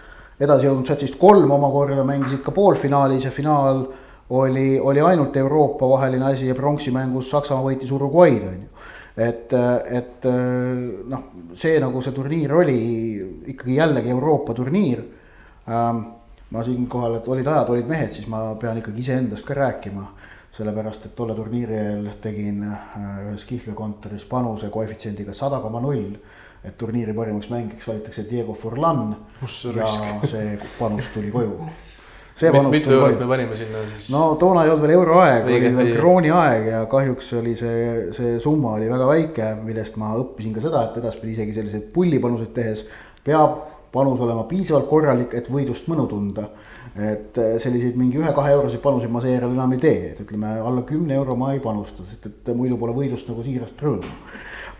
edasi 0.40 0.68
jõudnud 0.68 0.88
satsist 0.88 1.18
kolm 1.20 1.50
omakorda 1.50 2.04
mängisid 2.06 2.40
ka 2.44 2.54
poolfinaalis 2.54 3.26
ja 3.26 3.32
finaal 3.34 3.84
oli, 4.30 4.80
oli 4.80 5.00
ainult 5.00 5.36
Euroopa 5.36 5.88
vaheline 5.88 6.24
asi 6.24 6.48
ja 6.48 6.54
pronksi 6.54 6.90
mängus 6.90 7.30
Saksamaa 7.30 7.64
võitis 7.64 7.92
Uruguay'd 7.92 8.44
on 8.48 8.60
ju. 8.62 8.68
et, 9.16 9.52
et 9.90 10.28
noh, 11.08 11.24
see 11.54 11.80
nagu 11.80 12.02
see 12.02 12.14
turniir 12.14 12.54
oli 12.54 12.78
ikkagi 13.54 13.78
jällegi 13.80 14.10
Euroopa 14.14 14.54
turniir 14.54 15.02
ähm,. 15.68 16.04
ma 16.50 16.62
siinkohal, 16.64 17.18
et 17.18 17.26
olid 17.28 17.46
ajad, 17.46 17.68
olid 17.68 17.88
mehed, 17.88 18.12
siis 18.16 18.28
ma 18.28 18.54
pean 18.56 18.78
ikkagi 18.80 19.02
iseendast 19.04 19.44
ka 19.44 19.54
rääkima 19.54 20.06
sellepärast, 20.58 21.04
et 21.06 21.14
tolle 21.16 21.34
turniiri 21.38 21.76
eel 21.76 22.06
tegin 22.22 22.62
äh, 22.66 22.96
ühes 23.28 23.44
kihlveokontoris 23.48 24.24
panuse 24.30 24.70
koefitsiendiga 24.74 25.34
sada 25.36 25.60
koma 25.64 25.80
null. 25.84 26.16
et 26.64 26.74
turniiri 26.74 27.12
parimaks 27.14 27.46
mängiks 27.52 27.86
valitakse 27.86 28.24
Diego 28.30 28.54
Forlan 28.58 29.14
ja 29.76 29.90
see 30.26 30.58
panus 30.78 31.06
tuli 31.14 31.30
koju 31.30 31.68
see 32.38 32.52
panus 32.54 32.72
mitu 32.72 32.92
eurot 32.94 33.18
me 33.18 33.30
panime 33.32 33.56
sinna 33.58 33.82
siis? 33.86 34.10
no 34.14 34.22
toona 34.40 34.64
ei 34.64 34.72
olnud 34.72 34.84
veel 34.86 34.94
euroaeg, 34.98 35.48
oli 35.48 35.72
veel 35.78 35.90
krooni 35.96 36.30
aeg 36.34 36.68
ja 36.72 36.84
kahjuks 36.90 37.32
oli 37.40 37.56
see, 37.58 37.80
see 38.16 38.36
summa 38.42 38.76
oli 38.76 38.90
väga 38.90 39.08
väike, 39.10 39.50
millest 39.64 39.98
ma 40.00 40.14
õppisin 40.20 40.54
ka 40.54 40.62
seda, 40.64 40.84
et 40.88 41.00
edaspidi 41.02 41.34
isegi 41.34 41.56
selliseid 41.58 41.90
pullipanuseid 41.94 42.54
tehes 42.56 42.86
peab 43.26 43.58
panus 43.92 44.20
olema 44.20 44.44
piisavalt 44.48 44.88
korralik, 44.90 45.34
et 45.34 45.48
võidust 45.50 45.88
mõnu 45.90 46.06
tunda. 46.10 46.48
et 46.98 47.36
eh, 47.38 47.52
selliseid 47.62 47.94
mingi 48.00 48.18
ühe-kahe 48.18 48.52
euroseid 48.56 48.80
panuseid 48.82 49.12
ma 49.12 49.20
seejärel 49.22 49.52
enam 49.54 49.74
ei 49.76 49.82
tee, 49.82 49.98
et 50.12 50.22
ütleme 50.24 50.56
alla 50.58 50.82
kümne 50.86 51.14
euro 51.14 51.36
ma 51.38 51.52
ei 51.54 51.60
panusta, 51.62 52.02
sest 52.02 52.26
et 52.26 52.48
muidu 52.58 52.78
pole 52.80 52.94
võidust 52.96 53.28
nagu 53.30 53.44
siirast 53.46 53.84
rõõmu. 53.84 54.16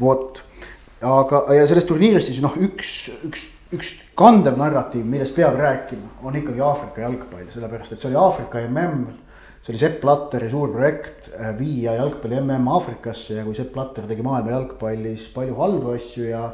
vot, 0.01 0.41
aga, 1.05 1.45
ja 1.55 1.67
sellest 1.71 1.87
turniirist 1.91 2.33
siis 2.33 2.41
noh, 2.43 2.57
üks, 2.59 2.97
üks 3.29 3.45
üks 3.75 3.95
kandev 4.17 4.57
narratiiv, 4.57 5.05
millest 5.09 5.37
peab 5.37 5.59
rääkima, 5.61 6.15
on 6.25 6.37
ikkagi 6.39 6.63
Aafrika 6.65 7.05
jalgpall, 7.05 7.49
sellepärast 7.53 7.93
et 7.93 8.01
see 8.01 8.09
oli 8.11 8.21
Aafrika 8.21 8.63
mm. 8.65 9.05
see 9.63 9.75
oli 9.75 9.81
Sepp 9.83 10.01
Blatteri 10.01 10.49
suur 10.51 10.73
projekt 10.73 11.29
äh, 11.35 11.53
viia 11.59 11.99
jalgpalli 11.99 12.41
mm 12.41 12.69
Aafrikasse 12.73 13.41
ja 13.41 13.45
kui 13.45 13.55
Sepp 13.55 13.75
Blatter 13.75 14.09
tegi 14.09 14.25
maailma 14.25 14.55
jalgpallis 14.57 15.29
palju 15.35 15.57
halbu 15.59 15.93
asju 15.99 16.31
ja 16.31 16.47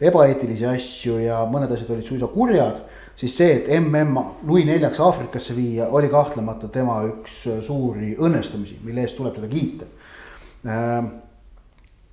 ebaeetilisi 0.00 0.66
asju 0.66 1.18
ja 1.24 1.40
mõned 1.50 1.74
asjad 1.74 1.90
olid 1.96 2.06
suisa 2.06 2.30
kurjad, 2.30 2.84
siis 3.18 3.34
see, 3.36 3.56
et 3.58 3.72
mm 3.80 4.20
nui 4.46 4.62
neljaks 4.68 5.00
Aafrikasse 5.02 5.56
viia, 5.58 5.88
oli 5.90 6.08
kahtlemata 6.12 6.70
tema 6.70 7.00
üks 7.08 7.42
suuri 7.66 8.14
õnnestumisi, 8.14 8.78
mille 8.84 9.02
eest 9.02 9.18
tuleb 9.18 9.34
teda 9.40 9.50
kiita 9.50 9.90
äh, 10.70 11.10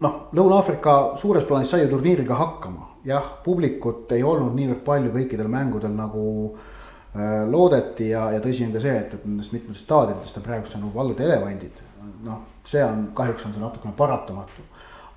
noh, 0.04 0.18
Lõuna-Aafrika 0.36 0.96
suures 1.20 1.46
plaanis 1.48 1.72
sai 1.74 1.84
ju 1.84 1.92
turniiriga 1.92 2.38
hakkama, 2.38 2.92
jah, 3.08 3.30
publikut 3.44 4.12
ei 4.16 4.24
olnud 4.26 4.56
niivõrd 4.58 4.84
palju 4.86 5.14
kõikidel 5.16 5.50
mängudel 5.52 5.94
nagu 5.96 6.26
äh, 6.54 7.46
loodeti 7.50 8.12
ja, 8.12 8.28
ja 8.36 8.42
tõsi 8.44 8.68
on 8.68 8.76
ka 8.76 8.84
see, 8.84 8.98
et, 8.98 9.16
et 9.18 9.26
nendest 9.26 9.56
mitmetest 9.56 9.86
staadionitest 9.88 10.40
on 10.40 10.48
praegu 10.48 10.72
saanud 10.72 10.96
valged 10.96 11.24
elevandid. 11.26 11.84
noh, 12.24 12.44
see 12.66 12.84
on, 12.84 13.10
kahjuks 13.16 13.46
on 13.46 13.56
see 13.56 13.64
natukene 13.64 13.94
paratamatu. 13.98 14.66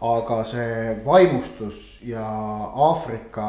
aga 0.00 0.44
see 0.48 1.02
vaimustus 1.04 1.98
ja 2.08 2.24
Aafrika 2.88 3.48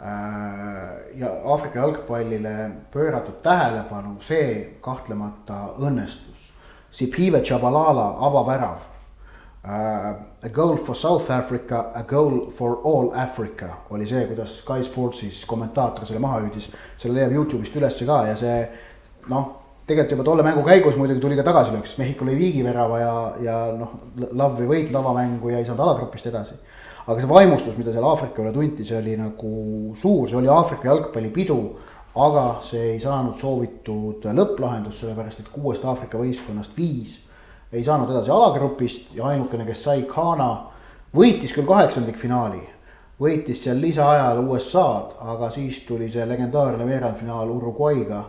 äh, 0.00 1.16
ja 1.16 1.32
Aafrika 1.44 1.80
jalgpallile 1.80 2.56
pööratud 2.92 3.40
tähelepanu, 3.42 4.18
see 4.20 4.78
kahtlemata 4.84 5.72
õnnestus. 5.78 6.44
Siphive 6.92 7.40
Chabalala 7.40 8.14
avavärav 8.24 8.88
Uh, 9.68 10.14
a 10.42 10.48
goal 10.48 10.76
for 10.76 10.94
South 10.94 11.30
Africa, 11.30 11.90
a 11.94 12.02
goal 12.02 12.52
for 12.56 12.80
all 12.84 13.12
Africa 13.14 13.68
oli 13.90 14.06
see, 14.06 14.26
kuidas 14.26 14.60
Sky 14.60 14.84
Sportsis 14.86 15.44
kommentaator 15.46 16.06
selle 16.06 16.20
maha 16.22 16.44
hüüdis. 16.44 16.68
selle 16.98 17.18
leiab 17.18 17.32
Youtube'ist 17.34 17.76
ülesse 17.76 18.06
ka 18.06 18.20
ja 18.28 18.36
see 18.38 18.60
noh, 19.28 19.48
tegelikult 19.86 20.14
juba 20.14 20.26
tolle 20.28 20.46
mängu 20.46 20.62
käigus 20.62 20.96
muidugi 20.96 21.20
tuli 21.20 21.36
ka 21.36 21.42
tagasilöök, 21.42 21.86
sest 21.90 21.98
Mehhiko 21.98 22.28
lõi 22.28 22.38
viigivärava 22.38 23.00
ja, 23.02 23.12
ja 23.42 23.58
noh, 23.74 23.98
Lav 24.30 24.60
ei 24.62 24.70
võitnud 24.70 25.00
avamängu 25.00 25.50
ja 25.50 25.58
ei 25.58 25.66
saanud 25.66 25.82
alagrupist 25.88 26.30
edasi. 26.30 26.54
aga 27.08 27.20
see 27.20 27.28
vaimustus, 27.28 27.76
mida 27.80 27.92
seal 27.92 28.06
Aafrika 28.06 28.42
üle 28.44 28.52
tunti, 28.54 28.84
see 28.84 28.98
oli 29.00 29.16
nagu 29.18 29.52
suur, 29.98 30.28
see 30.28 30.38
oli 30.38 30.48
Aafrika 30.54 30.92
jalgpallipidu. 30.92 31.60
aga 32.14 32.44
see 32.62 32.92
ei 32.94 33.00
saanud 33.00 33.34
soovitud 33.38 34.22
lõpplahendust, 34.22 35.02
sellepärast 35.02 35.42
et 35.42 35.50
kuuest 35.50 35.84
Aafrika 35.84 36.18
võistkonnast 36.18 36.78
viis 36.78 37.18
ei 37.72 37.84
saanud 37.84 38.10
edasi 38.10 38.30
alagrupist 38.32 39.14
ja 39.16 39.28
ainukene, 39.28 39.66
kes 39.68 39.84
sai, 39.84 40.02
Ghana, 40.08 40.48
võitis 41.14 41.52
küll 41.56 41.68
kaheksandikfinaali, 41.68 42.62
võitis 43.20 43.62
seal 43.64 43.80
lisaajal 43.82 44.40
USA-d, 44.44 45.18
aga 45.34 45.50
siis 45.52 45.82
tuli 45.88 46.08
see 46.12 46.24
legendaarne 46.28 46.86
veerandfinaal 46.88 47.50
Uruguay'ga, 47.52 48.22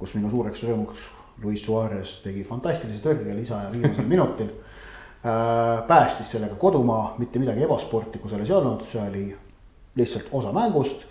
kus 0.00 0.14
minu 0.16 0.30
suureks 0.32 0.64
rõõmuks 0.64 1.08
Luis 1.42 1.64
Suarez 1.64 2.18
tegi 2.24 2.44
fantastilise 2.44 3.02
tõrje 3.04 3.36
lisaaja 3.36 3.70
viimasel 3.72 4.08
minutil. 4.14 4.50
Äh, 5.20 5.82
päästis 5.88 6.30
sellega 6.32 6.56
kodumaa, 6.56 7.14
mitte 7.18 7.40
midagi 7.40 7.66
ebasportlikku 7.66 8.28
selles 8.28 8.48
ei 8.48 8.56
olnud, 8.56 8.86
see 8.88 9.02
oli 9.02 9.24
lihtsalt 10.00 10.32
osa 10.32 10.52
mängust. 10.56 11.04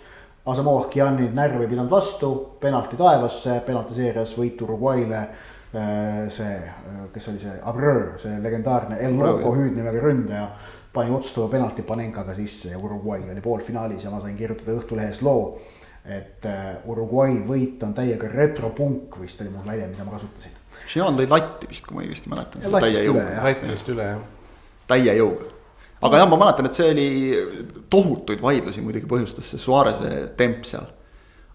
Asamoah 0.50 0.88
Gyanni 0.90 1.28
närv 1.36 1.60
ei 1.60 1.68
pidanud 1.68 1.90
vastu, 1.92 2.30
penalti 2.60 2.96
taevasse, 2.98 3.60
penaltiseerias 3.66 4.32
võit 4.38 4.62
Uruguay'le 4.64 5.20
see, 6.28 6.56
äh, 6.56 7.02
kes 7.14 7.28
oli 7.28 7.40
see 7.42 7.52
Abreu, 7.62 8.18
see 8.18 8.38
legendaarne 8.42 8.98
El 9.00 9.18
Loco 9.18 9.54
hüüdnimega 9.54 10.02
ründaja. 10.02 10.48
pani 10.92 11.10
otsustava 11.14 11.46
penalti 11.48 11.82
Panenkaga 11.86 12.34
sisse 12.34 12.72
ja 12.72 12.78
Uruguay 12.78 13.22
oli 13.30 13.40
poolfinaalis 13.40 14.04
ja 14.04 14.10
ma 14.10 14.20
sain 14.20 14.36
kirjutada 14.36 14.72
Õhtulehes 14.72 15.22
loo. 15.22 15.60
et 16.04 16.46
äh, 16.46 16.76
Uruguay 16.86 17.38
võit 17.46 17.82
on 17.86 17.94
täiega 17.94 18.28
retropunk 18.28 19.20
vist 19.20 19.40
oli 19.40 19.50
mul 19.50 19.66
väljend, 19.66 19.94
mida 19.94 20.04
ma 20.04 20.16
kasutasin. 20.16 20.58
Xian 20.88 21.16
lõi 21.16 21.28
latti 21.28 21.68
vist, 21.70 21.86
kui 21.86 21.98
ma 21.98 22.02
õigesti 22.02 22.32
mäletan. 22.32 22.66
täie 22.80 23.04
jõuga. 23.04 23.26
latist 23.44 23.88
üle 23.94 24.12
jah. 24.14 24.22
täie 24.88 25.16
jõuga 25.20 25.50
aga 26.02 26.22
jah, 26.22 26.30
ma 26.30 26.38
mäletan, 26.40 26.66
et 26.66 26.74
see 26.74 26.90
oli 26.90 27.08
tohutuid 27.92 28.42
vaidlusi 28.42 28.82
muidugi 28.82 29.06
põhjustas 29.06 29.52
see 29.52 29.60
Suarez'e 29.60 30.32
temp 30.36 30.64
seal 30.64 30.88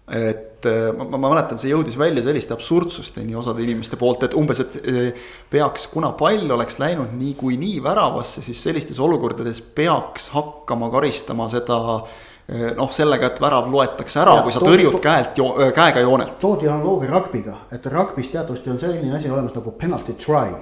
et 0.06 0.55
äh, 0.66 0.90
ma, 0.96 1.06
ma 1.16 1.30
mäletan, 1.30 1.58
see 1.60 1.72
jõudis 1.72 1.96
välja 1.98 2.24
selliste 2.26 2.54
absurdsusteni 2.56 3.36
osade 3.38 3.64
inimeste 3.64 3.98
poolt, 4.00 4.26
et 4.26 4.36
umbes, 4.38 4.62
et 4.64 4.78
äh, 4.82 5.26
peaks, 5.52 5.88
kuna 5.92 6.12
pall 6.18 6.50
oleks 6.56 6.80
läinud 6.82 7.14
niikuinii 7.16 7.80
väravasse, 7.84 8.44
siis 8.44 8.62
sellistes 8.68 9.00
olukordades 9.02 9.62
peaks 9.76 10.30
hakkama 10.34 10.90
karistama 10.94 11.48
seda 11.52 11.80
äh, 11.96 12.70
noh, 12.78 12.92
sellega, 12.94 13.32
et 13.32 13.42
värav 13.42 13.70
loetakse 13.72 14.22
ära, 14.22 14.38
kui 14.44 14.54
sa 14.54 14.62
tõrjud 14.64 15.00
käelt, 15.02 15.42
käega 15.76 16.04
joonelt. 16.04 16.38
toodi 16.42 16.70
analoogia 16.70 17.12
rugby'ga, 17.14 17.58
et 17.76 17.90
rugby's 17.92 18.32
teatavasti 18.34 18.74
on 18.74 18.80
selline 18.82 19.14
asi 19.18 19.30
olemas 19.32 19.54
nagu 19.56 19.74
penalty 19.80 20.18
try 20.20 20.54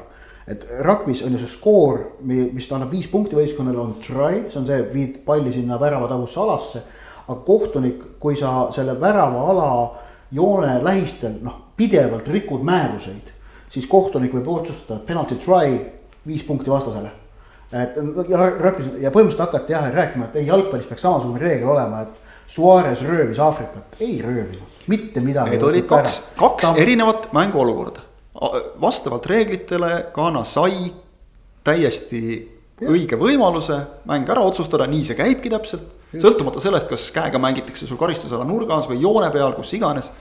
et 0.44 0.66
rugby's 0.84 1.22
on 1.24 1.32
ju 1.32 1.38
see 1.40 1.54
skoor, 1.54 2.02
mis 2.28 2.66
annab 2.68 2.90
viis 2.92 3.06
punkti 3.08 3.36
võistkonnale, 3.38 3.80
on 3.80 3.94
try, 4.04 4.42
see 4.50 4.60
on 4.60 4.66
see, 4.68 4.82
viid 4.92 5.22
palli 5.24 5.54
sinna 5.54 5.78
värava 5.80 6.10
tagusse 6.10 6.40
alasse 6.42 6.82
aga 7.28 7.40
kohtunik, 7.46 8.02
kui 8.20 8.36
sa 8.36 8.68
selle 8.72 9.00
värava 9.00 9.50
ala 9.50 9.68
joone 10.32 10.78
lähistel, 10.84 11.38
noh, 11.42 11.60
pidevalt 11.76 12.28
rikud 12.28 12.64
määruseid, 12.66 13.32
siis 13.70 13.86
kohtunik 13.90 14.34
võib 14.34 14.48
otsustada 14.58 15.00
penalty 15.06 15.38
try, 15.40 15.78
viis 16.26 16.42
punkti 16.46 16.70
vastasele. 16.70 17.10
et 17.72 17.96
ja, 18.28 18.38
ja 19.00 19.10
põhimõtteliselt 19.10 19.40
hakati 19.40 19.72
jah 19.72 19.88
rääkima, 19.92 20.28
et 20.28 20.36
ei 20.36 20.46
jalgpallis 20.46 20.86
peaks 20.86 21.02
samasugune 21.02 21.40
reegel 21.40 21.68
olema, 21.68 22.02
et 22.02 22.20
Suarez 22.46 23.02
röövis 23.02 23.38
Aafrikat, 23.38 23.96
ei 24.00 24.22
röövinud, 24.22 24.84
mitte 24.86 25.20
midagi. 25.20 25.56
Need 25.56 25.62
olid 25.62 25.86
kaks, 25.88 26.20
kaks 26.36 26.66
Ta... 26.66 26.74
erinevat 26.76 27.32
mänguolukorda. 27.32 28.00
vastavalt 28.80 29.26
reeglitele 29.26 30.06
Ghana 30.14 30.44
sai 30.44 30.92
täiesti. 31.64 32.53
Õige 32.90 33.18
võimaluse 33.20 33.78
mäng 34.08 34.28
ära 34.30 34.44
otsustada, 34.44 34.86
nii 34.90 35.04
see 35.04 35.18
käibki 35.18 35.52
täpselt. 35.52 35.90
sõltumata 36.14 36.60
sellest, 36.62 36.88
kas 36.88 37.08
käega 37.14 37.40
mängitakse 37.42 37.86
sul 37.86 37.98
karistusala 37.98 38.44
nurgas 38.46 38.86
või 38.90 39.00
joone 39.02 39.30
peal, 39.34 39.52
kus 39.56 39.72
iganes. 39.74 40.12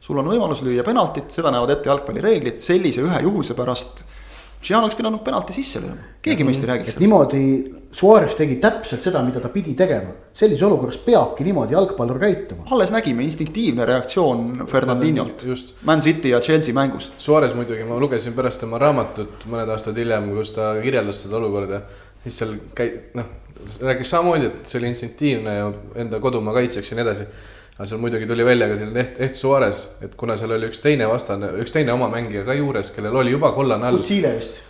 sul 0.00 0.18
on 0.18 0.28
võimalus 0.28 0.62
lüüa 0.62 0.84
penaltit, 0.84 1.30
seda 1.30 1.50
näevad 1.50 1.70
ette 1.70 1.88
jalgpallireeglid, 1.88 2.60
sellise 2.62 3.02
ühe 3.02 3.22
juhuse 3.22 3.54
pärast 3.54 4.04
Gian 4.66 4.82
oleks 4.82 4.96
pidanud 4.98 5.22
penalti 5.22 5.54
sisse 5.54 5.78
lööma, 5.78 6.16
keegi 6.24 6.44
meist 6.46 6.64
ei 6.64 6.70
räägiks 6.72 6.96
sellest. 6.96 7.02
niimoodi 7.04 7.42
Suarez 7.96 8.34
tegi 8.36 8.56
täpselt 8.60 9.04
seda, 9.06 9.22
mida 9.24 9.40
ta 9.40 9.48
pidi 9.52 9.72
tegema, 9.78 10.10
sellises 10.36 10.64
olukorras 10.66 10.98
peabki 11.04 11.46
niimoodi 11.46 11.76
jalgpallur 11.76 12.18
käituma. 12.20 12.66
alles 12.74 12.90
nägime 12.92 13.22
instinktiivne 13.24 13.86
reaktsioon 13.86 14.66
Fernandinholt, 14.66 15.46
Man 15.86 16.02
City 16.02 16.34
ja 16.34 16.40
Chelsea 16.40 16.74
mängus. 16.74 17.12
Suarez 17.18 17.54
muidugi, 17.54 17.86
ma 17.86 18.00
lugesin 18.02 18.34
pärast 18.34 18.60
tema 18.60 18.78
raamatut 18.82 19.46
mõned 19.46 19.70
aastad 19.70 19.96
hiljem, 19.96 20.32
kus 20.34 20.50
ta 20.58 20.74
kirjeldas 20.82 21.22
seda 21.22 21.38
olukorda, 21.38 21.80
siis 22.24 22.42
seal 22.42 22.56
käi-, 22.74 22.96
noh, 23.14 23.30
rääkis 23.80 24.10
samamoodi, 24.10 24.50
et 24.50 24.66
see 24.66 24.80
oli 24.82 24.90
instinktiivne 24.92 25.54
ja 25.60 25.70
enda 26.02 26.20
kodumaa 26.20 26.58
kaitseks 26.58 26.90
ja 26.90 26.98
nii 26.98 27.06
edasi 27.06 27.30
aga 27.76 27.84
seal 27.90 28.00
muidugi 28.00 28.24
tuli 28.24 28.44
välja 28.44 28.70
ka 28.70 28.76
selline 28.80 29.00
Eht, 29.02 29.18
Eht 29.20 29.34
Suarez, 29.36 29.82
et 30.00 30.14
kuna 30.16 30.32
seal 30.40 30.54
oli 30.56 30.70
üks 30.70 30.78
teine 30.80 31.04
vastane, 31.10 31.50
üks 31.60 31.74
teine 31.74 31.92
oma 31.92 32.08
mängija 32.08 32.46
ka 32.46 32.56
juures, 32.56 32.88
kellel 32.94 33.18
oli 33.20 33.34
juba 33.34 33.50
kollane 33.52 33.90
all. 33.90 34.00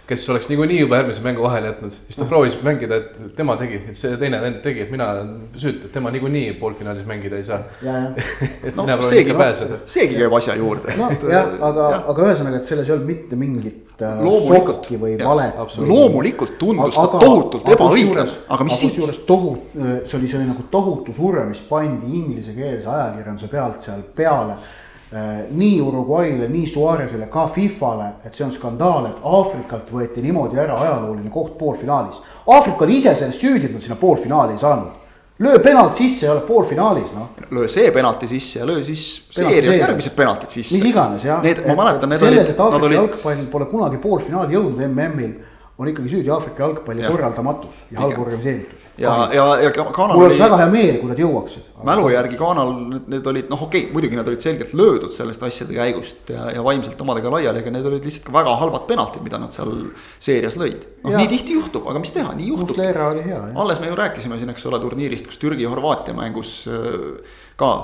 kes 0.07 0.25
oleks 0.31 0.49
niikuinii 0.51 0.81
juba 0.81 0.99
järgmise 1.01 1.23
mängu 1.23 1.43
vahele 1.47 1.71
jätnud, 1.71 1.95
siis 1.95 2.19
ta 2.19 2.25
ah. 2.25 2.29
proovis 2.31 2.59
mängida, 2.67 2.99
et 2.99 3.37
tema 3.39 3.55
tegi, 3.61 3.79
et 3.93 3.99
see 3.99 4.19
teine 4.19 4.43
vend 4.43 4.59
tegi, 4.63 4.83
et 4.83 4.91
mina 4.91 5.09
olen 5.13 5.33
süütu, 5.55 5.87
et 5.87 5.95
tema 5.95 6.11
niikuinii 6.15 6.53
poolfinaalis 6.59 7.07
mängida 7.07 7.39
ei 7.39 7.47
saa. 7.47 7.63
et 8.67 8.75
no, 8.75 8.83
mina 8.83 8.99
proovin 8.99 9.23
ikka 9.23 9.39
pääseda. 9.39 9.81
seegi 9.87 10.19
käib 10.19 10.39
asja 10.41 10.59
juurde. 10.59 10.99
nojah, 10.99 11.55
aga, 11.71 11.91
aga 12.11 12.31
ühesõnaga, 12.31 12.63
et 12.63 12.75
selles 12.75 12.91
ei 12.91 12.97
olnud 12.97 13.15
mitte 13.15 13.39
mingit 13.39 13.86
sohki 13.99 14.99
või 15.01 15.17
valet. 15.21 15.55
loomulikult 15.79 16.59
tundus 16.59 16.95
ta 16.95 17.07
tohutult 17.19 17.69
ebaõiglane, 17.69 18.31
aga 18.49 18.65
mis 18.65 18.79
siis. 18.79 18.93
kusjuures 18.93 19.21
tohutu, 19.29 19.79
äh, 19.79 20.01
see 20.05 20.19
oli, 20.19 20.29
see 20.29 20.41
oli 20.41 20.49
nagu 20.49 20.67
tohutu 20.71 21.13
surve, 21.17 21.45
mis 21.49 21.63
pandi 21.69 22.11
inglisekeelse 22.19 22.89
ajakirjanduse 22.89 23.49
pealt 23.49 23.89
seal 23.89 24.03
peale 24.17 24.59
äh, 24.59 25.47
nii 25.51 25.81
Uruguay'le, 25.81 26.49
nii 26.53 26.67
Suarezile, 26.67 27.31
ka 27.33 27.49
Fifale, 27.55 28.13
et 28.25 28.35
see 28.35 28.45
on 28.45 28.53
skandaal, 28.53 29.11
et 29.11 29.25
Aafrikalt 29.25 29.91
võeti 29.93 30.25
niimoodi 30.25 30.61
ära 30.61 30.77
ajalooline 30.83 31.31
koht 31.31 31.57
poolfinaalis. 31.59 32.21
Aafrika 32.47 32.85
oli 32.85 33.01
ise 33.01 33.17
selles 33.17 33.41
süüdi, 33.41 33.71
et 33.71 33.77
nad 33.77 33.85
sinna 33.85 33.97
poolfinaali 34.01 34.59
ei 34.59 34.65
saanud 34.65 35.06
löö 35.39 35.59
penalt 35.59 35.95
sisse 35.95 36.27
ja 36.27 36.33
oled 36.33 36.47
poolfinaalis, 36.49 37.11
noh. 37.13 37.29
löö 37.51 37.69
see 37.69 37.91
penalti 37.93 38.29
sisse 38.31 38.61
ja 38.61 38.67
löö 38.69 38.83
siis 38.83 39.03
seerias 39.31 39.77
järgmised 39.77 40.17
penaltid 40.17 40.49
sisse. 40.49 40.75
mis 40.75 40.87
iganes 40.89 41.25
jah. 41.25 41.43
Need, 41.45 41.61
ma 41.67 41.77
mäletan, 41.83 42.09
need 42.09 42.23
olid. 42.23 42.39
selles, 42.39 42.55
et 42.55 42.61
Aafrika 42.61 42.89
olid... 42.89 42.99
jalgpall 43.01 43.45
pole 43.53 43.69
kunagi 43.71 44.01
poolfinaali 44.03 44.57
jõudnud 44.57 44.87
MM-il 44.89 45.35
on 45.79 45.89
ikkagi 45.91 46.09
süüdi 46.09 46.31
Aafrika 46.33 46.63
jalgpalli 46.65 47.03
ja. 47.05 47.11
korraldamatus 47.13 47.83
ja 47.91 48.01
halb 48.01 48.19
organiseeritus. 48.19 48.87
ja, 48.99 49.13
ja, 49.33 49.45
ja 49.61 49.71
Ghanal 49.75 50.17
mul 50.17 50.27
oleks 50.31 50.41
väga 50.41 50.61
hea 50.63 50.69
meel, 50.73 50.99
kui 51.03 51.11
nad 51.11 51.21
jõuaksid. 51.21 51.67
mälu 51.85 52.07
järgi 52.15 52.39
Ghanal 52.41 52.73
need, 52.79 53.11
need 53.13 53.29
olid 53.33 53.51
noh, 53.53 53.65
okei 53.67 53.83
okay,, 53.85 53.93
muidugi 53.93 54.17
nad 54.17 54.29
olid 54.31 54.41
selgelt 54.41 54.73
löödud 54.77 55.13
sellest 55.13 55.43
asjade 55.45 55.77
käigust 55.77 56.33
ja, 56.33 56.47
ja 56.57 56.65
vaimselt 56.65 57.01
omadega 57.05 57.33
laiali, 57.35 57.61
aga 57.61 57.73
need 57.75 57.89
olid 57.91 58.09
lihtsalt 58.09 58.25
ka 58.31 58.37
väga 58.39 58.55
halvad 58.63 58.87
penaltid, 58.89 59.25
mida 59.27 59.41
nad 59.43 59.53
seal 59.53 59.75
seerias 60.17 60.57
lõid. 60.61 60.87
noh, 61.05 61.19
nii 61.21 61.29
tihti 61.35 61.59
juhtub, 61.59 61.85
aga 61.93 62.01
mis 62.01 62.15
teha, 62.15 62.33
nii 62.39 62.49
juhtub. 62.55 62.81
alles 62.81 63.83
me 63.83 63.91
ju 63.91 63.99
rääkisime 64.01 64.41
siin, 64.41 64.55
eks 64.55 64.65
ole, 64.71 64.81
turniirist, 64.81 65.29
kus 65.29 65.43
Türgi 65.43 65.67
ja 65.67 65.75
Horvaatia 65.75 66.17
mängus 66.17 66.63
äh, 66.71 67.21
ka 67.61 67.75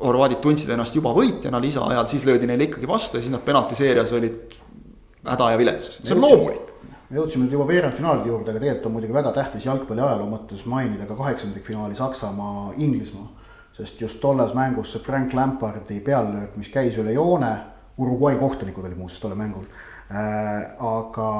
horvaadid 0.00 0.40
tundsid 0.42 0.72
ennast 0.72 0.96
juba 0.96 1.12
võitjana 1.14 1.60
lisaajal, 1.62 2.08
siis 2.10 2.24
löödi 2.26 2.48
neile 2.48 2.66
ikkagi 2.66 2.88
vastu 2.90 3.18
ja 3.18 3.22
siis 3.22 3.34
nad 3.34 3.44
penaltiseerias 3.44 4.10
olid 4.16 4.58
häda 5.28 5.50
ja 5.52 5.60
viletsus, 5.60 6.00
see 6.00 6.16
on 6.16 6.24
loomulik 6.24 6.70
me 7.10 7.18
jõudsime 7.18 7.44
nüüd 7.44 7.56
juba 7.56 7.66
veerandfinaalide 7.66 8.30
juurde, 8.30 8.52
aga 8.52 8.62
tegelikult 8.62 8.86
on 8.86 8.94
muidugi 8.94 9.14
väga 9.16 9.32
tähtis 9.34 9.66
jalgpalli 9.66 10.02
ajaloo 10.04 10.28
mõttes 10.30 10.62
mainida 10.70 11.08
ka 11.08 11.16
kaheksandikfinaali 11.18 11.98
Saksamaa, 11.98 12.72
Inglismaa. 12.78 13.28
sest 13.74 14.00
just 14.00 14.20
tolles 14.20 14.50
mängus 14.54 14.92
see 14.92 15.02
Frank 15.02 15.32
Lampardi 15.32 16.00
peallöök, 16.00 16.56
mis 16.56 16.68
käis 16.68 16.98
üle 16.98 17.12
joone, 17.12 17.52
Uruguay 17.98 18.36
kohtunikud 18.36 18.84
olid 18.84 18.98
muuseas 18.98 19.20
tollel 19.20 19.38
mängul 19.38 19.64
äh,. 20.10 20.76
aga 20.78 21.30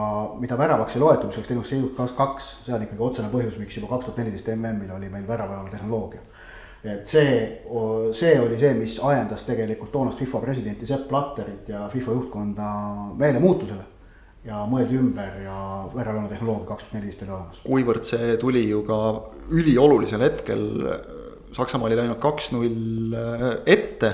mida 0.41 0.59
väravaks 0.59 0.97
ei 0.97 1.01
loetud, 1.01 1.27
mis 1.27 1.39
oleks 1.39 1.49
teinud 1.49 1.67
seisud 1.67 1.95
kaks, 1.97 2.13
kaks, 2.19 2.51
see 2.67 2.75
on 2.75 2.83
ikkagi 2.87 3.03
otsene 3.03 3.31
põhjus, 3.31 3.59
miks 3.59 3.77
juba 3.77 3.95
kaks 3.95 4.09
tuhat 4.09 4.23
neliteist 4.23 4.51
MM-il 4.55 4.91
oli 4.97 5.09
meil 5.13 5.29
väravajal 5.29 5.71
tehnoloogia 5.71 6.21
et 6.85 7.07
see, 7.07 7.63
see 8.17 8.35
oli 8.41 8.59
see, 8.59 8.75
mis 8.75 8.99
ajendas 9.05 9.45
tegelikult 9.45 9.93
toonast 9.93 10.19
FIFA 10.19 10.41
presidenti 10.41 10.87
Sepp 10.89 11.09
Blatterit 11.09 11.69
ja 11.69 11.89
FIFA 11.93 12.19
juhtkonda 12.19 12.69
meelemuutusele 13.21 13.90
ja 14.47 14.62
mõeldi 14.69 14.97
ümber 15.01 15.41
ja 15.45 15.57
väravjoone 15.93 16.31
tehnoloogia 16.31 16.69
kaks 16.71 16.87
tuhat 16.87 16.97
neliteist 16.97 17.25
oli 17.25 17.35
olemas. 17.35 17.62
kuivõrd 17.67 18.07
see 18.09 18.37
tuli 18.41 18.62
ju 18.69 18.83
ka 18.89 19.01
üliolulisel 19.53 20.25
hetkel, 20.25 20.69
Saksamaa 21.51 21.89
oli 21.89 21.97
läinud 21.99 22.21
kaks-null 22.23 23.17
äh, 23.19 23.49
ette. 23.67 24.12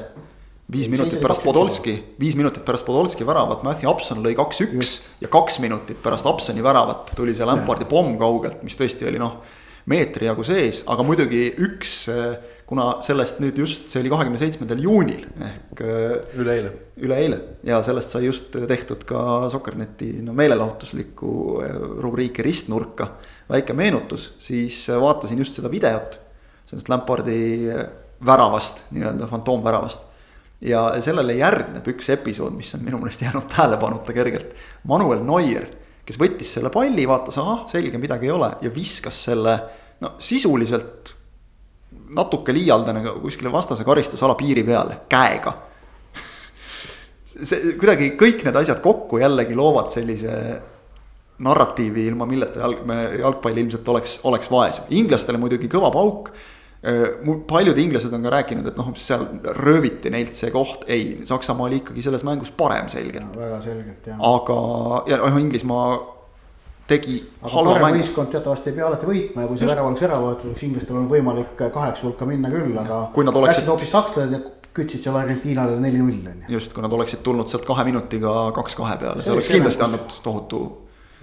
viis 0.73 0.89
minutit 0.89 1.20
pärast 1.20 1.44
Podolski, 1.44 1.93
viis 2.19 2.35
minutit 2.35 2.65
pärast 2.65 2.86
Podolski 2.86 3.27
väravat, 3.28 3.62
Matthew 3.62 3.90
Upson 3.90 4.24
lõi 4.24 4.32
kaks-üks 4.35 4.97
ja 5.20 5.28
kaks 5.28 5.61
minutit 5.61 6.01
pärast 6.03 6.27
Upsoni 6.27 6.65
väravat 6.65 7.12
tuli 7.15 7.35
see 7.36 7.47
Lampardi 7.47 7.85
pomm 7.86 8.16
kaugelt, 8.19 8.65
mis 8.65 8.74
tõesti 8.74 9.07
oli 9.07 9.20
noh, 9.20 9.43
meetri 9.86 10.27
jagu 10.27 10.43
sees, 10.48 10.81
aga 10.90 11.05
muidugi 11.07 11.44
üks 11.69 12.09
äh, 12.11 12.56
kuna 12.66 12.86
sellest 13.05 13.38
nüüd 13.43 13.59
just, 13.62 13.86
see 13.90 14.01
oli 14.02 14.10
kahekümne 14.10 14.38
seitsmendal 14.40 14.80
juunil 14.82 15.22
ehk. 15.47 15.82
Äh, 15.82 16.14
üleeile. 16.40 16.72
üleeile 16.98 17.38
ja 17.66 17.78
sellest 17.86 18.14
sai 18.14 18.24
just 18.26 18.56
tehtud 18.68 19.05
ka 19.06 19.20
Sokkerneti 19.52 20.10
no 20.26 20.34
meelelahutuslikku 20.36 21.30
äh, 21.62 21.76
rubriiki 22.02 22.43
Ristnurka. 22.43 23.12
väike 23.51 23.76
meenutus, 23.78 24.32
siis 24.43 24.88
äh, 24.90 25.01
vaatasin 25.01 25.38
just 25.38 25.55
seda 25.55 25.70
videot, 25.70 26.18
sellest 26.66 26.90
Lampardi 26.90 27.38
väravast, 28.26 28.82
nii-öelda 28.90 29.30
fantoomväravast. 29.30 30.01
ja 30.60 30.88
sellele 31.05 31.36
järgneb 31.36 31.86
üks 31.93 32.09
episood, 32.10 32.55
mis 32.56 32.74
on 32.74 32.82
minu 32.82 32.98
meelest 32.98 33.22
jäänud 33.22 33.47
tähelepanuta 33.52 34.14
kergelt. 34.16 34.56
Manuel 34.88 35.20
Neuer, 35.22 35.68
kes 36.06 36.18
võttis 36.18 36.55
selle 36.56 36.72
palli, 36.74 37.05
vaatas, 37.06 37.38
ahah, 37.38 37.66
selge, 37.70 38.01
midagi 38.01 38.26
ei 38.26 38.34
ole 38.34 38.51
ja 38.64 38.72
viskas 38.74 39.20
selle 39.28 39.59
no 40.01 40.16
sisuliselt 40.18 41.15
natuke 42.15 42.55
liialdane 42.55 43.03
kuskile 43.23 43.53
vastase 43.53 43.85
karistusala 43.85 44.35
piiri 44.35 44.65
peale 44.65 45.01
käega. 45.09 45.53
see 47.37 47.74
kuidagi 47.77 48.15
kõik 48.16 48.47
need 48.47 48.57
asjad 48.57 48.81
kokku 48.81 49.19
jällegi 49.20 49.55
loovad 49.59 49.91
sellise 49.93 50.37
narratiivi, 51.45 52.07
ilma 52.09 52.27
milleta 52.28 52.62
jalg, 52.62 52.85
me 52.89 53.01
jalgpall 53.20 53.59
ilmselt 53.61 53.89
oleks, 53.93 54.20
oleks 54.24 54.49
vaesem, 54.51 54.87
inglastele 54.97 55.41
muidugi 55.41 55.69
kõva 55.73 55.91
pauk. 55.93 56.31
paljud 57.49 57.78
inglased 57.83 58.12
on 58.15 58.23
ka 58.23 58.31
rääkinud, 58.31 58.66
et 58.70 58.77
noh, 58.78 58.93
seal 59.01 59.24
rööviti 59.59 60.11
neilt 60.12 60.37
see 60.39 60.53
koht, 60.55 60.85
ei, 60.87 61.19
Saksamaa 61.27 61.66
oli 61.66 61.81
ikkagi 61.81 62.05
selles 62.05 62.23
mängus 62.24 62.53
parem 62.57 62.89
selgelt. 62.89 63.37
väga 63.37 63.61
selgelt 63.65 64.07
jah. 64.07 64.20
aga, 64.20 64.59
ja 65.11 65.19
noh, 65.20 65.41
Inglismaa 65.41 66.15
tegi 66.87 67.17
halva 67.43 67.79
mängu. 67.81 67.99
võistkond 67.99 68.31
teatavasti 68.31 68.71
ei 68.71 68.77
pea 68.79 68.87
alati 68.87 69.09
võitma 69.09 69.45
ja 69.45 69.51
kui 69.51 69.59
see 69.59 69.69
värav 69.71 69.89
oleks 69.91 70.07
ära 70.07 70.21
võetud, 70.23 70.55
siis 70.55 70.69
inglastel 70.69 71.01
on 71.01 71.09
võimalik 71.11 71.59
kaheksa 71.59 72.07
hulka 72.07 72.29
minna 72.29 72.51
küll, 72.53 72.73
aga. 72.79 73.01
kui 73.15 73.27
nad 73.27 73.37
oleksid. 73.43 73.67
hoopis 73.67 73.91
sakslased 73.91 74.35
ja 74.37 74.43
kütsid 74.77 75.07
seal 75.07 75.17
Argentiinale 75.19 75.79
neli-null 75.83 76.33
on 76.33 76.43
ju. 76.47 76.57
just, 76.59 76.75
kui 76.77 76.85
nad 76.85 76.93
oleksid 76.93 77.25
tulnud 77.27 77.51
sealt 77.51 77.67
kahe 77.67 77.87
minutiga 77.89 78.35
kaks-kahe 78.57 78.99
peale, 79.03 79.25
see 79.25 79.35
oleks 79.35 79.51
kindlasti 79.51 79.87
andnud 79.87 80.19
tohutu 80.23 80.63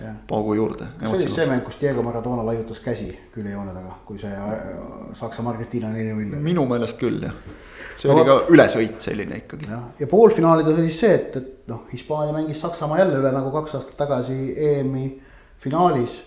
ja. 0.01 0.15
paugu 0.27 0.57
juurde. 0.59 0.89
see 0.99 1.15
oli 1.15 1.31
see 1.37 1.49
mäng, 1.51 1.63
kus 1.65 1.79
Diego 1.81 2.03
Maradona 2.03 2.45
laiutas 2.45 2.83
käsi 2.83 3.11
küljejoone 3.35 3.75
taga, 3.75 3.99
kui 4.07 4.19
see 4.19 4.33
äh, 4.33 4.55
Saksamaa 5.19 5.55
Argentiina 5.55 5.93
neli-null. 5.95 6.43
minu 6.43 6.67
meelest 6.69 6.99
küll 6.99 7.23
jah 7.23 7.37
see 7.97 8.09
no, 8.09 8.17
oli 8.17 8.27
ka 8.27 8.37
ülesõit 8.51 9.03
selline 9.03 9.43
ikkagi. 9.43 9.69
ja 9.99 10.07
poolfinaalides 10.09 10.73
oli 10.75 10.89
siis 10.89 11.03
see, 11.05 11.19
et, 11.19 11.35
et 11.39 11.69
noh, 11.71 11.85
Hispaania 11.93 12.35
mängis 12.35 12.59
Saksamaa 12.63 12.99
jälle 13.03 13.21
üle 13.21 13.31
nagu 13.31 13.53
kaks 13.53 13.77
aastat 13.79 13.95
tagasi 13.99 14.39
EM-i 14.57 15.05
finaalis 15.63 16.17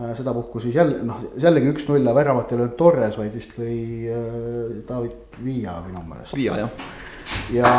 äh, 0.00 0.16
sedapuhku 0.16 0.60
siis 0.60 0.74
jälle 0.74 1.02
noh, 1.06 1.20
jällegi 1.36 1.72
üks-null 1.74 2.14
väravat 2.14 2.52
ei 2.52 2.60
löönud 2.60 2.76
Torres, 2.78 3.18
vaid 3.18 3.34
vist 3.34 3.58
lõi 3.60 3.76
äh, 4.08 4.80
David 4.88 5.38
Villa 5.44 5.78
minu 5.86 6.02
meelest. 6.08 6.36
Villa 6.36 6.58
jah. 6.62 6.86
ja, 7.52 7.72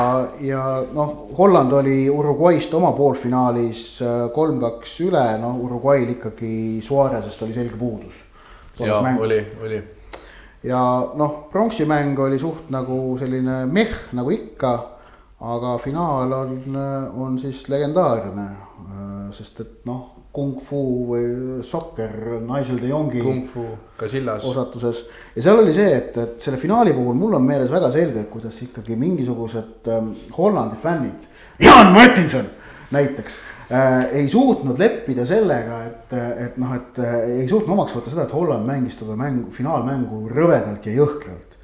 ja 0.45 0.63
noh, 0.93 1.29
Holland 1.37 1.73
oli 1.81 2.01
Uruguay'st 2.09 2.73
oma 2.77 2.91
poolfinaalis 2.97 3.85
äh, 4.05 4.17
kolm-kaks 4.35 4.99
üle, 5.07 5.25
noh 5.41 5.63
Uruguay'l 5.65 6.15
ikkagi 6.17 6.53
Suarezest 6.85 7.47
oli 7.47 7.57
selge 7.57 7.79
puudus. 7.79 8.25
jaa, 8.79 9.01
oli, 9.19 9.41
oli. 9.63 9.81
ja 10.63 10.83
noh, 11.15 11.49
pronksimäng 11.51 12.19
oli 12.19 12.39
suht 12.39 12.69
nagu 12.71 13.17
selline 13.19 13.65
meh, 13.67 13.97
nagu 14.15 14.31
ikka 14.31 14.77
aga 15.39 15.77
finaal 15.79 16.31
on, 16.35 16.77
on 17.15 17.37
siis 17.39 17.61
legendaarne, 17.71 18.47
sest 19.35 19.61
et 19.63 19.85
noh, 19.87 20.18
kung-fu 20.35 20.81
või 21.09 21.23
sokker 21.65 22.11
Nigel 22.45 22.77
de 22.81 22.89
Jongi 22.91 23.21
Kung 23.23 23.47
Fu, 23.49 23.65
Casillas. 23.97 24.45
osatuses. 24.45 25.03
ja 25.35 25.45
seal 25.45 25.61
oli 25.63 25.73
see, 25.73 25.89
et, 25.95 26.17
et 26.21 26.41
selle 26.43 26.59
finaali 26.61 26.93
puhul 26.93 27.17
mul 27.17 27.33
on 27.39 27.45
meeles 27.45 27.71
väga 27.71 27.89
selgelt, 27.93 28.29
kuidas 28.29 28.59
ikkagi 28.61 28.97
mingisugused 28.99 29.89
ähm, 29.89 30.11
Hollandi 30.37 30.77
fännid, 30.83 31.25
Jaan 31.65 31.93
Martinson 31.95 32.45
näiteks 32.93 33.39
äh,, 33.73 34.05
ei 34.21 34.29
suutnud 34.29 34.77
leppida 34.79 35.25
sellega, 35.25 35.81
et, 35.89 36.17
et 36.45 36.61
noh, 36.61 36.77
et 36.77 37.01
äh, 37.01 37.19
ei 37.41 37.49
suutnud 37.49 37.73
omaks 37.79 37.97
võtta 37.97 38.13
seda, 38.13 38.29
et 38.29 38.37
Holland 38.37 38.69
mängis 38.69 38.99
seda 39.01 39.17
mängu, 39.17 39.49
finaalmängu 39.55 40.27
rõvedalt 40.29 40.85
ja 40.85 40.97
jõhkralt 41.01 41.57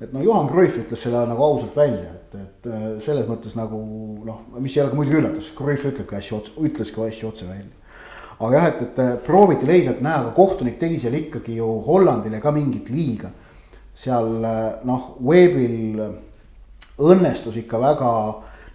et 0.00 0.12
no 0.12 0.22
Juhan 0.24 0.48
Cruyff 0.48 0.78
ütles 0.80 1.02
selle 1.04 1.20
nagu 1.28 1.44
ausalt 1.44 1.76
välja, 1.76 2.14
et, 2.16 2.38
et 2.40 2.68
äh, 2.68 2.86
selles 3.04 3.26
mõttes 3.28 3.56
nagu 3.56 3.80
noh, 4.24 4.44
mis 4.60 4.76
ei 4.76 4.84
ole 4.84 4.92
ka 4.92 5.00
muidugi 5.00 5.20
üllatus, 5.20 5.52
Cruyff 5.56 5.84
ütlebki 5.88 6.16
asju 6.20 6.38
otse, 6.40 6.56
ütleski 6.68 7.04
asju 7.04 7.28
otse 7.32 7.48
välja. 7.48 7.79
Aga 8.40 8.56
jah, 8.56 8.66
et, 8.70 8.82
et 8.82 9.22
prooviti 9.26 9.68
leida, 9.68 9.92
et 9.92 10.02
näe, 10.04 10.16
aga 10.22 10.32
kohtunik 10.36 10.78
tegi 10.80 10.98
seal 11.02 11.16
ikkagi 11.18 11.58
ju 11.58 11.68
Hollandile 11.86 12.40
ka 12.40 12.52
mingit 12.54 12.88
liiga. 12.90 13.30
seal 14.00 14.44
äh, 14.44 14.80
noh, 14.88 15.14
veebil 15.20 16.00
õnnestus 17.00 17.56
ikka 17.60 17.80
väga, 17.80 18.10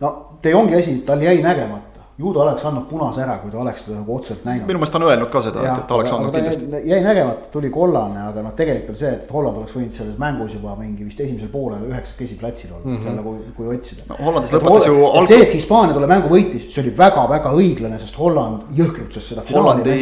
no 0.01 0.11
te 0.41 0.53
ongi 0.55 0.75
asi, 0.77 0.99
tal 1.05 1.21
jäi 1.21 1.41
nägemata 1.41 1.94
ju 2.17 2.33
ta 2.33 2.39
oleks 2.39 2.63
andnud 2.65 2.85
punase 2.87 3.19
ära, 3.25 3.35
kui 3.41 3.51
ta 3.51 3.57
oleks 3.59 3.81
seda 3.83 3.97
nagu 3.97 4.15
otseselt 4.15 4.45
näinud. 4.47 4.69
minu 4.69 4.79
meelest 4.79 4.93
ta 4.95 4.99
on 5.01 5.05
öelnud 5.09 5.29
ka 5.33 5.41
seda, 5.43 5.63
et 5.67 5.87
ta 5.87 5.95
oleks 5.97 6.13
andnud 6.15 6.35
kindlasti. 6.35 6.67
jäi 6.87 6.99
nägemata, 7.03 7.49
tuli 7.51 7.71
kollane, 7.75 8.21
aga 8.29 8.43
noh, 8.45 8.53
tegelikult 8.55 8.93
oli 8.93 8.99
see, 9.01 9.11
et 9.17 9.31
Holland 9.35 9.57
oleks 9.59 9.75
võinud 9.75 9.97
selles 9.97 10.19
mängus 10.21 10.53
juba 10.55 10.77
mingi 10.79 11.03
vist 11.07 11.19
esimesel 11.19 11.49
poolel 11.51 11.83
üheksakesi 11.89 12.37
platsil 12.39 12.69
olla 12.71 12.85
mm, 12.85 12.93
-hmm. 12.95 13.03
seal 13.03 13.17
nagu, 13.19 13.33
kui 13.57 13.67
otsida 13.73 14.07
no,. 14.07 14.19
Hollandis 14.25 14.53
lõpetas 14.55 14.87
ju 14.87 15.01
alg.... 15.09 15.27
see, 15.27 15.41
et 15.43 15.55
Hispaania 15.57 15.97
tolle 15.97 16.09
mängu 16.11 16.31
võitis, 16.31 16.69
see 16.73 16.83
oli 16.85 16.93
väga-väga 16.97 17.51
õiglane, 17.57 17.99
sest 17.99 18.19
Holland 18.19 18.69
jõhkrutses 18.77 19.27
seda. 19.33 19.43
Hollandi, 19.51 19.97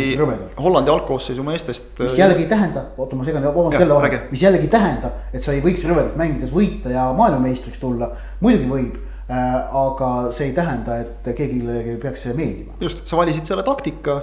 Hollandi 0.58 0.94
algkoosseisu 0.94 1.46
meestest. 1.48 1.88
mis 2.04 2.20
jällegi 2.20 2.46
ei 2.46 2.52
tähenda, 2.52 2.86
oota 2.98 3.18
ma 3.18 3.26
segan, 3.26 3.48
vabandust 3.48 3.82
jälle 3.82 3.98
vahele, 3.98 4.22
mis 4.30 4.46
jällegi 4.46 4.70
tähendab, 4.70 5.18
et 5.34 5.42
sa 5.42 5.58
ei 5.58 5.66
võiks 5.66 5.82
rõvedalt 5.90 6.14
mängides 6.20 6.54
võita 6.54 6.94
ja 6.94 7.10
maailmameistriks 7.18 7.82
tulla, 7.82 8.12
muidugi 8.44 8.70
võib 8.70 9.02
Äh, 9.02 9.13
aga 9.30 10.10
see 10.36 10.50
ei 10.50 10.54
tähenda, 10.56 10.98
et 11.00 11.30
kellelegi 11.36 11.96
peaks 12.02 12.26
see 12.26 12.34
meeldima. 12.36 12.76
just, 12.82 13.06
sa 13.08 13.18
valisid 13.18 13.48
selle 13.48 13.64
taktika, 13.64 14.18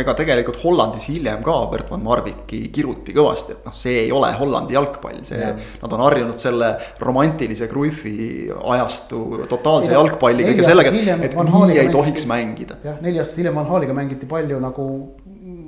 ega 0.00 0.14
tegelikult 0.16 0.62
Hollandis 0.62 1.08
hiljem 1.10 1.42
ka 1.44 1.56
Bert 1.72 1.90
van 1.92 2.02
Marwiki 2.04 2.62
kiruti 2.72 3.12
kõvasti, 3.16 3.58
et 3.58 3.68
noh, 3.68 3.76
see 3.76 4.06
ei 4.06 4.12
ole 4.14 4.32
Hollandi 4.38 4.78
jalgpall, 4.78 5.20
see 5.28 5.42
ja.. 5.42 5.52
Nad 5.82 5.92
on 5.92 6.04
harjunud 6.06 6.40
selle 6.40 6.70
romantilise 7.04 7.68
Cruyffi 7.68 8.48
ajastu 8.48 9.44
totaalse 9.50 9.92
ja, 9.92 9.98
jalgpalliga 9.98 10.54
ja 10.56 10.68
sellega, 10.70 10.94
et, 10.94 11.28
et 11.28 11.36
nii 11.36 11.78
ei 11.82 11.92
tohiks 11.92 12.24
mängida. 12.30 12.80
jah, 12.84 12.96
neli 13.04 13.20
aastat 13.20 13.42
hiljem 13.42 13.60
Van 13.60 13.68
Haliga 13.68 13.96
mängiti 13.96 14.28
palju 14.30 14.60
nagu 14.62 14.88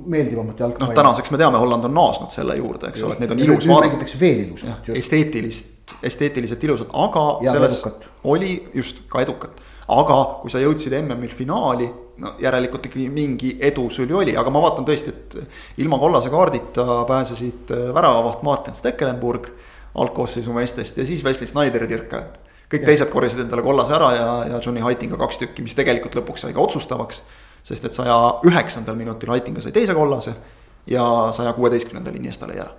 meeldivamat 0.07 0.61
jalgpalli. 0.61 0.89
noh, 0.89 0.97
tänaseks 0.97 1.31
me 1.35 1.41
teame, 1.41 1.59
Holland 1.63 1.85
on 1.89 1.95
naasnud 1.95 2.35
selle 2.35 2.57
juurde, 2.59 2.91
eks 2.93 3.03
ole, 3.07 3.17
et 3.17 3.25
neid 3.25 3.35
on 3.35 3.43
ilus 3.47 3.69
vaadata. 3.69 3.89
mängitakse 3.89 4.21
veel 4.21 4.45
ilusamalt. 4.47 4.93
esteetilist 4.95 5.75
esteetiliselt 6.03 6.65
ilusad, 6.65 6.91
aga 6.93 7.39
ja 7.43 7.53
selles 7.53 7.79
edukat. 7.81 8.09
oli 8.25 8.69
just 8.75 9.03
ka 9.09 9.21
edukat. 9.21 9.63
aga 9.89 10.17
kui 10.43 10.51
sa 10.51 10.59
jõudsid 10.59 10.97
MM-il 10.99 11.35
finaali, 11.39 11.87
no 12.19 12.33
järelikult 12.43 12.89
ikkagi 12.89 13.07
mingi 13.13 13.53
edu 13.63 13.85
sul 13.91 14.11
ju 14.11 14.19
oli, 14.19 14.35
aga 14.37 14.51
ma 14.51 14.65
vaatan 14.65 14.87
tõesti, 14.89 15.13
et 15.15 15.37
ilma 15.79 15.99
kollase 16.03 16.31
kaardita 16.33 17.05
pääsesid 17.07 17.71
äh, 17.71 17.85
väravavaht 17.95 18.43
Martin 18.43 18.75
Stekelenburg 18.75 19.47
algkoosseisu 19.95 20.53
meestest 20.53 20.99
ja 20.99 21.07
siis 21.07 21.23
Wesley 21.25 21.47
Snyder 21.47 21.87
ja 21.87 21.89
Dirk 21.89 22.09
Kuyt. 22.11 22.43
kõik 22.67 22.83
ja. 22.83 22.87
teised 22.91 23.13
korjasid 23.13 23.45
endale 23.45 23.63
kollase 23.63 23.95
ära 23.95 24.11
ja, 24.17 24.31
ja 24.51 24.61
Johnny 24.65 24.83
Heitinga 24.83 25.21
kaks 25.21 25.39
tükki, 25.45 25.63
mis 25.63 25.79
tegelikult 25.79 26.19
lõpuks 26.19 26.43
sai 26.43 26.57
ka 26.57 26.65
otsustavaks. 26.65 27.23
Sest 27.67 27.89
et 27.89 27.97
saja 27.97 28.17
üheksandal 28.47 28.99
minutil 28.99 29.33
Heitinga 29.35 29.65
sai 29.65 29.75
teise 29.75 29.95
kollase 29.95 30.35
ja 30.87 31.07
saja 31.35 31.53
kuueteistkümnendal 31.57 32.15
Iniesta 32.15 32.47
lõi 32.47 32.61
ära. 32.63 32.71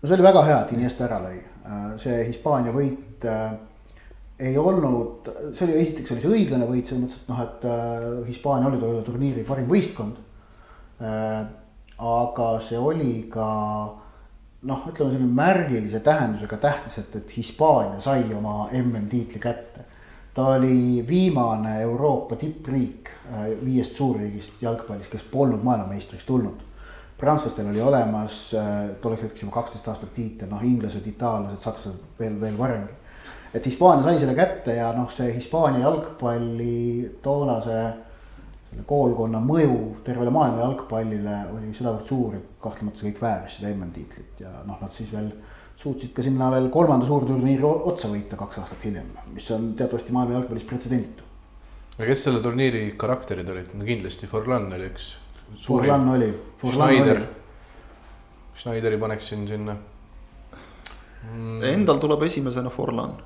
no 0.00 0.08
see 0.08 0.16
oli 0.16 0.30
väga 0.32 0.46
hea, 0.48 0.62
et 0.64 0.72
Iniesta 0.78 1.04
ära 1.08 1.20
lõi 1.20 1.42
Äh, 1.64 1.94
see 1.96 2.16
Hispaania 2.28 2.72
võit 2.74 3.24
äh, 3.24 3.54
ei 4.44 4.56
olnud, 4.60 5.30
see 5.56 5.64
oli 5.64 5.78
esiteks 5.80 6.12
oli 6.12 6.20
see 6.20 6.32
õiglane 6.36 6.66
võit 6.68 6.90
selles 6.90 7.06
mõttes, 7.06 7.22
et 7.22 7.30
noh, 7.30 7.40
et 7.40 7.64
äh, 7.70 8.04
Hispaania 8.28 8.68
oli 8.68 8.80
tolle 8.82 9.04
turniiri 9.06 9.46
parim 9.48 9.70
võistkond. 9.70 10.20
aga 12.04 12.48
see 12.64 12.78
oli 12.78 13.26
ka 13.32 13.46
noh, 14.68 14.84
ütleme 14.90 15.14
selline 15.14 15.32
märgilise 15.36 16.00
tähendusega 16.04 16.58
tähtis, 16.60 16.98
et, 17.00 17.16
et 17.16 17.32
Hispaania 17.36 18.00
sai 18.04 18.28
oma 18.36 18.68
MM-tiitli 18.72 19.40
kätte. 19.40 19.83
Ta 20.34 20.46
oli 20.56 21.04
viimane 21.08 21.80
Euroopa 21.82 22.36
tippriik 22.36 23.10
viiest 23.64 23.94
suurriigist 23.94 24.62
jalgpallis, 24.62 25.08
kes 25.08 25.22
polnud 25.30 25.62
maailmameistriks 25.62 26.24
tulnud 26.24 26.62
prantslastel 27.18 27.68
oli 27.68 27.80
olemas 27.80 28.54
äh, 28.54 28.90
tolleks 29.00 29.22
hetkeks 29.22 29.42
juba 29.42 29.54
kaksteist 29.54 29.88
aastat 29.88 30.14
tiitel, 30.14 30.50
noh, 30.50 30.62
inglased, 30.66 31.06
itaallased, 31.06 31.62
sakslased 31.62 32.18
veel, 32.18 32.38
veel 32.40 32.58
varemgi. 32.58 32.92
et 33.54 33.66
Hispaania 33.66 34.04
sai 34.04 34.18
selle 34.18 34.34
kätte 34.34 34.74
ja 34.74 34.90
noh, 34.92 35.10
see 35.14 35.30
Hispaania 35.36 35.84
jalgpalli 35.86 37.18
toonase 37.22 37.78
selle 38.70 38.84
koolkonna 38.90 39.38
mõju 39.40 39.78
tervele 40.04 40.32
maailma 40.34 40.64
jalgpallile 40.64 41.36
oli 41.54 41.70
sedavõrd 41.78 42.08
suur, 42.10 42.34
et 42.40 42.56
kahtlemata 42.62 42.98
see 42.98 43.12
kõik 43.12 43.22
vääris 43.22 43.60
seda 43.60 43.70
MM-tiitlit 43.70 44.42
ja 44.42 44.56
noh, 44.66 44.80
nad 44.82 44.92
siis 44.92 45.12
veel 45.14 45.30
suutsid 45.84 46.14
ka 46.16 46.24
sinna 46.24 46.50
veel 46.52 46.70
kolmanda 46.72 47.06
suurturniiri 47.08 47.64
otsa 47.64 48.08
võita 48.08 48.38
kaks 48.40 48.62
aastat 48.62 48.86
hiljem, 48.88 49.10
mis 49.34 49.50
on 49.54 49.74
teatavasti 49.78 50.14
maailma 50.16 50.38
jalgpallis 50.38 50.64
pretsedenditu. 50.68 51.26
ja 51.98 52.08
kes 52.08 52.24
selle 52.28 52.40
turniiri 52.44 52.86
karakterid 53.00 53.52
olid, 53.52 53.76
no 53.76 53.84
kindlasti 53.84 54.30
Forlan 54.30 54.72
oli 54.72 54.88
üks 54.92 55.12
Furlan 55.60 56.08
oli. 56.08 56.34
Schneider, 56.64 57.20
Schneideri 58.56 58.98
paneksin 58.98 59.46
sinna 59.48 59.76
mm.. 59.76 61.62
Endal 61.62 61.98
tuleb 62.02 62.22
esimesena 62.22 62.70
Forlan. 62.72 63.16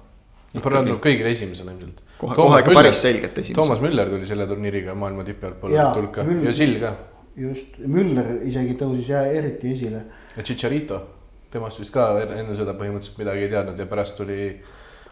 Forlan 0.59 0.89
tuleb 0.89 1.02
kõigile 1.05 1.32
esimesena 1.35 1.74
ilmselt. 1.74 2.02
kohe, 2.18 2.36
kohe 2.36 2.62
ikka 2.62 2.74
päris 2.74 3.02
selgelt 3.05 3.39
esimesena. 3.39 3.60
Toomas 3.62 3.82
Müller 3.85 4.10
tuli 4.10 4.26
selle 4.28 4.48
turniiriga 4.48 4.97
maailma 4.98 5.26
tippjalgpalli 5.28 5.78
hulka 6.01 6.26
ja 6.47 6.55
Sill 6.56 6.80
ka. 6.82 6.94
just, 7.36 7.78
Müller 7.85 8.35
isegi 8.48 8.76
tõusis 8.80 9.12
ja 9.12 9.22
eriti 9.28 9.74
esile. 9.76 10.02
ja 10.36 10.43
Chicharito, 10.43 11.01
temast 11.50 11.80
vist 11.80 11.94
ka 11.94 12.10
enne 12.24 12.56
seda 12.56 12.74
põhimõtteliselt 12.76 13.18
midagi 13.22 13.46
ei 13.46 13.52
teadnud 13.54 13.78
ja 13.78 13.86
pärast 13.86 14.16
tuli, 14.16 14.52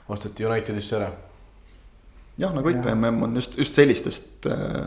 osteti 0.08 0.46
Unitedisse 0.46 0.96
ära. 0.96 1.10
jah, 2.38 2.54
nagu 2.54 2.68
ikka 2.68 2.94
mm 2.94 3.22
on 3.22 3.34
just, 3.40 3.58
just 3.58 3.74
sellistest 3.74 4.46
äh 4.46 4.86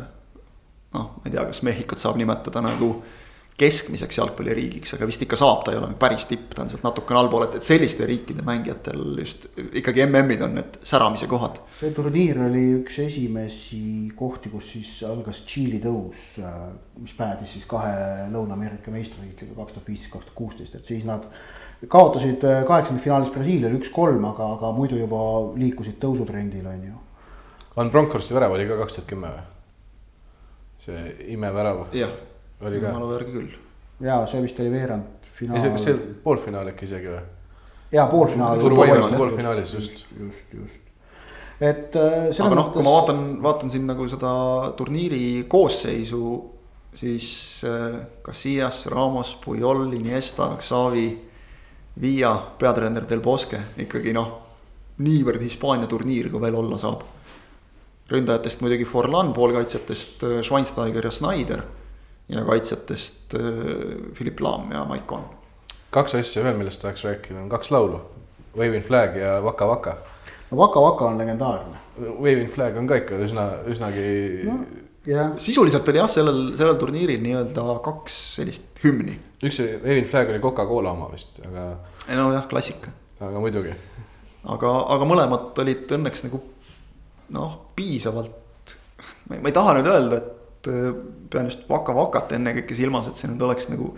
noh, 0.94 1.10
ma 1.18 1.26
ei 1.26 1.34
tea, 1.34 1.46
kas 1.50 1.62
Mehhikut 1.66 2.02
saab 2.02 2.18
nimetada 2.20 2.62
nagu 2.66 2.90
keskmiseks 3.60 4.18
jalgpalliriigiks, 4.20 4.94
aga 4.96 5.08
vist 5.10 5.24
ikka 5.26 5.38
saab, 5.40 5.64
ta 5.66 5.74
ei 5.74 5.80
ole 5.80 5.92
päris 6.00 6.26
tipp, 6.30 6.54
ta 6.56 6.64
on 6.64 6.72
sealt 6.72 6.86
natukene 6.86 7.20
allpool, 7.20 7.46
et, 7.48 7.58
et 7.60 7.68
selliste 7.68 8.08
riikide 8.08 8.46
mängijatel 8.46 9.04
just 9.20 9.50
ikkagi 9.58 10.06
MM-id 10.06 10.44
on 10.46 10.56
need 10.60 10.80
säramise 10.88 11.28
kohad. 11.32 11.60
see 11.82 11.92
turniir 11.96 12.40
oli 12.48 12.64
üks 12.80 13.00
esimesi 13.04 13.82
kohti, 14.20 14.52
kus 14.54 14.72
siis 14.76 14.94
algas 15.08 15.44
Tšiili 15.50 15.82
tõus, 15.84 16.24
mis 17.00 17.16
päädis 17.18 17.56
siis 17.58 17.68
kahe 17.70 17.94
Lõuna-Ameerika 18.32 18.94
meistritiitliga 18.94 19.58
kaks 19.60 19.76
tuhat 19.78 19.92
viisteist, 19.92 20.14
kaks 20.14 20.30
tuhat 20.30 20.40
kuusteist, 20.40 20.80
et 20.80 20.88
siis 20.88 21.06
nad 21.08 21.28
kaotasid 21.88 22.44
kaheksandikfinaalis 22.68 23.32
Brasiiliale 23.36 23.80
üks-kolm, 23.80 24.26
aga, 24.34 24.54
aga 24.58 24.74
muidu 24.76 25.00
juba 25.00 25.22
liikusid 25.60 26.00
tõusutrendil, 26.02 26.68
on 26.68 26.90
ju. 26.90 26.98
Van 27.76 27.92
Bronckhorsti 27.92 28.36
värav 28.36 28.56
oli 28.56 28.68
ka 28.68 28.80
kaks 28.82 29.00
tuhat 29.00 29.10
kümme 29.14 29.32
või? 29.36 29.48
see 30.80 31.00
imevärav. 31.36 31.90
jah, 31.94 32.12
mälu 32.62 33.14
järgi 33.14 33.34
küll. 33.34 33.56
ja 34.04 34.20
see 34.28 34.44
vist 34.44 34.60
oli 34.60 34.72
veerand 34.74 35.30
finaal. 35.40 35.72
kas 35.72 35.88
see 35.88 35.98
poolfinaal 36.24 36.72
äkki 36.74 36.88
isegi 36.90 37.12
või? 37.14 37.24
ja 37.96 38.06
poolfinaal. 38.12 38.62
poolfinaalis 39.18 39.74
just. 39.74 40.06
just, 40.20 40.54
just, 40.54 40.90
et 41.60 41.96
äh,. 41.96 42.30
aga 42.46 42.56
noh, 42.56 42.72
kui 42.74 42.84
ma 42.84 42.96
vaatan, 43.00 43.24
vaatan 43.44 43.72
siin 43.72 43.88
nagu 43.90 44.08
seda 44.12 44.32
turniiri 44.78 45.46
koosseisu, 45.52 46.26
siis 46.96 47.30
äh, 47.68 48.00
Casillas, 48.26 48.86
Ramos, 48.92 49.36
Puyol, 49.44 49.88
Iniesta, 49.94 50.56
Xavi, 50.60 51.10
Via, 52.00 52.32
peatreener 52.60 53.04
Del 53.10 53.20
Bosque 53.20 53.60
ikkagi 53.84 54.14
noh, 54.16 54.30
niivõrd 55.04 55.42
Hispaania 55.44 55.88
turniir, 55.90 56.30
kui 56.32 56.40
veel 56.42 56.56
olla 56.56 56.78
saab 56.80 57.04
ründajatest 58.10 58.64
muidugi 58.64 58.88
Forlan, 58.90 59.34
poolkaitsjatest 59.34 60.24
äh, 60.24 60.40
Schweinsteiger 60.46 61.06
ja 61.06 61.12
Snyder. 61.14 61.66
Ja 62.30 62.46
kaitsjatest 62.46 63.36
äh, 63.36 63.42
Philipp 64.18 64.40
Laam 64.40 64.72
ja 64.72 64.86
Maicon. 64.86 65.26
kaks 65.92 66.16
asja 66.16 66.44
veel, 66.44 66.58
millest 66.58 66.82
tahaks 66.82 67.04
rääkida, 67.04 67.40
on 67.42 67.50
kaks 67.50 67.72
laulu. 67.72 68.02
Waving 68.58 68.86
Flag 68.86 69.16
ja 69.18 69.40
Waka 69.42 69.68
Waka. 69.68 69.98
no 70.52 70.58
Waka 70.58 70.82
Waka 70.82 71.06
on 71.06 71.18
legendaarne. 71.18 71.78
Waving 72.00 72.52
Flag 72.54 72.78
on 72.78 72.88
ka 72.88 73.02
ikka 73.02 73.18
üsna, 73.26 73.50
üsnagi 73.68 74.06
no 74.46 74.60
yeah.. 75.08 75.32
sisuliselt 75.38 75.88
oli 75.90 76.02
jah, 76.02 76.10
sellel, 76.12 76.42
sellel 76.58 76.78
turniiril 76.80 77.22
nii-öelda 77.24 77.66
kaks 77.86 78.18
sellist 78.36 78.84
hümni. 78.84 79.18
üks 79.44 79.62
Waving 79.84 80.08
Flag 80.08 80.30
oli 80.34 80.42
Coca-Cola 80.44 80.94
oma 80.94 81.10
vist, 81.14 81.42
aga. 81.46 81.70
nojah, 82.08 82.48
klassika. 82.52 82.94
aga 83.20 83.42
muidugi. 83.42 83.74
aga, 84.46 84.74
aga 84.96 85.10
mõlemad 85.10 85.64
olid 85.64 85.96
õnneks 85.98 86.26
nagu 86.28 86.42
noh, 87.36 87.56
piisavalt. 87.76 88.76
ma 89.30 89.42
ei 89.46 89.56
taha 89.56 89.78
nüüd 89.78 89.90
öelda, 89.90 90.20
et 90.20 90.30
äh, 90.30 90.39
pean 90.64 91.50
just 91.50 91.68
Vaka 91.70 91.96
Vakat 91.96 92.34
ennekõike 92.38 92.76
silmas, 92.78 93.08
et 93.08 93.20
see 93.20 93.30
nüüd 93.32 93.44
oleks 93.48 93.70
nagu 93.72 93.94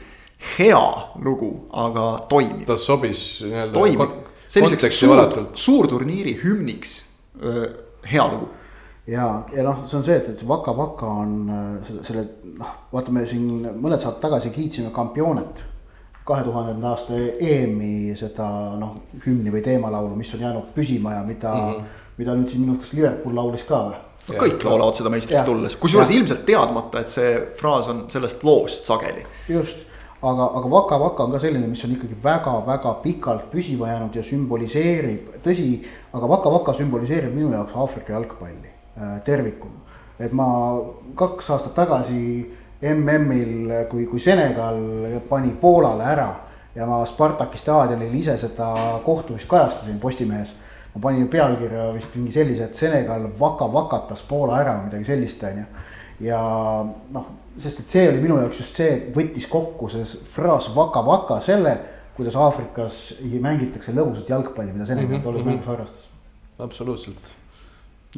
hea 0.57 0.81
lugu, 1.21 1.51
aga 1.73 2.07
toimib. 2.29 2.65
ta 2.69 2.77
sobis 2.77 3.41
nii-öelda. 3.45 3.73
toimib, 3.77 4.17
selliseks 4.51 4.99
suur, 4.99 5.21
suurturniiri 5.53 6.37
hümniks 6.43 6.97
öö, 7.41 7.69
hea 8.09 8.25
lugu 8.31 8.49
ja, 9.07 9.43
ja 9.55 9.65
noh, 9.65 9.83
see 9.89 9.97
on 9.99 10.05
see, 10.05 10.17
et, 10.17 10.29
et 10.31 10.41
see 10.41 10.47
Vaka 10.49 10.73
Vaka 10.77 11.09
on 11.23 11.35
selle, 11.87 12.05
selle 12.07 12.25
noh, 12.59 12.73
vaatame 12.93 13.25
siin 13.29 13.67
mõned 13.81 14.01
saated 14.01 14.21
tagasi 14.23 14.53
kiitsime 14.55 14.93
Campionet. 14.95 15.67
kahe 16.25 16.43
tuhandenda 16.45 16.91
aasta 16.93 17.17
EM-i 17.17 18.13
seda 18.15 18.45
noh, 18.77 18.93
hümni 19.25 19.51
või 19.51 19.63
teemalaulu, 19.65 20.13
mis 20.15 20.29
on 20.37 20.43
jäänud 20.45 20.67
püsima 20.75 21.15
ja 21.15 21.23
mida 21.25 21.53
mm, 21.53 21.71
-hmm. 21.71 22.01
mida 22.17 22.35
nüüd 22.37 22.49
siin 22.49 22.61
minu 22.61 22.75
arust 22.77 22.93
Liverpool 22.93 23.35
laulis 23.35 23.63
ka 23.65 23.79
või? 23.87 23.97
No 24.27 24.35
kõik 24.39 24.65
laulavad 24.65 24.97
seda 24.99 25.13
meistriks 25.13 25.45
tulles, 25.47 25.77
kusjuures 25.81 26.11
ilmselt 26.15 26.43
teadmata, 26.45 27.05
et 27.05 27.13
see 27.13 27.31
fraas 27.59 27.89
on 27.91 28.03
sellest 28.11 28.43
loost 28.43 28.89
sageli. 28.89 29.25
just, 29.49 29.85
aga, 30.21 30.51
aga 30.59 30.69
Vaka 30.75 30.99
Vaka 30.99 31.23
on 31.23 31.37
ka 31.37 31.39
selline, 31.45 31.67
mis 31.67 31.85
on 31.85 31.95
ikkagi 31.95 32.19
väga-väga 32.23 32.97
pikalt 33.05 33.49
püsima 33.53 33.89
jäänud 33.93 34.15
ja 34.15 34.25
sümboliseerib, 34.25 35.41
tõsi, 35.45 35.71
aga 36.13 36.35
Vaka 36.35 36.53
Vaka 36.53 36.77
sümboliseerib 36.81 37.33
minu 37.35 37.53
jaoks 37.55 37.75
Aafrika 37.75 38.13
jalgpalli 38.17 38.77
Äh, 38.97 39.21
tervikuna. 39.23 39.79
et 40.19 40.31
ma 40.31 40.45
kaks 41.15 41.49
aastat 41.49 41.73
tagasi 41.73 42.51
MM-il, 42.81 43.71
kui, 43.89 44.03
kui 44.05 44.19
Senegal 44.19 44.75
pani 45.29 45.53
Poolale 45.61 46.03
ära 46.03 46.27
ja 46.75 46.85
ma 46.85 46.99
Spartaki 47.07 47.57
staadionil 47.57 48.13
ise 48.19 48.35
seda 48.37 48.67
kohtumist 49.05 49.47
kajastasin 49.47 49.97
Postimehes. 49.99 50.53
Ma 50.93 51.01
panin 51.01 51.27
pealkirja 51.31 51.89
vist 51.95 52.15
mingi 52.15 52.33
sellise, 52.35 52.67
et 52.67 52.75
Senegal 52.75 53.29
vaka-vakatas 53.39 54.23
Poola 54.27 54.59
ära 54.59 54.77
või 54.79 54.89
midagi 54.89 55.09
sellist, 55.11 55.43
on 55.47 55.63
ju. 55.63 55.65
ja 56.27 56.41
noh, 57.17 57.31
sest 57.59 57.83
et 57.83 57.97
see 57.97 58.07
oli 58.09 58.21
minu 58.23 58.39
jaoks 58.41 58.63
just 58.63 58.79
see, 58.79 58.97
võttis 59.15 59.47
kokku 59.51 59.89
see 59.89 60.05
fraas 60.35 60.69
vaka-vaka 60.75 61.41
selle, 61.41 61.77
kuidas 62.15 62.35
Aafrikas 62.35 63.03
mängitakse 63.21 63.95
lõbusat 63.95 64.29
jalgpalli, 64.29 64.73
mida 64.73 64.85
Senegal 64.85 65.09
mm 65.09 65.19
-hmm. 65.19 65.23
tolles 65.23 65.45
mängus 65.45 65.71
harrastas. 65.71 66.09
absoluutselt 66.59 67.35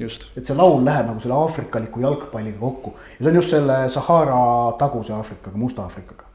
et 0.02 0.46
see 0.48 0.56
laul 0.58 0.82
läheb 0.86 1.06
nagu 1.06 1.22
selle 1.22 1.36
aafrikaliku 1.38 2.02
jalgpalliga 2.02 2.58
kokku 2.60 2.96
ja 2.98 3.18
see 3.20 3.30
on 3.30 3.36
just 3.36 3.50
selle 3.54 3.90
Sahara 3.94 4.38
taguse 4.80 5.14
Aafrikaga, 5.14 5.58
Musta 5.58 5.84
Aafrikaga. 5.84 6.26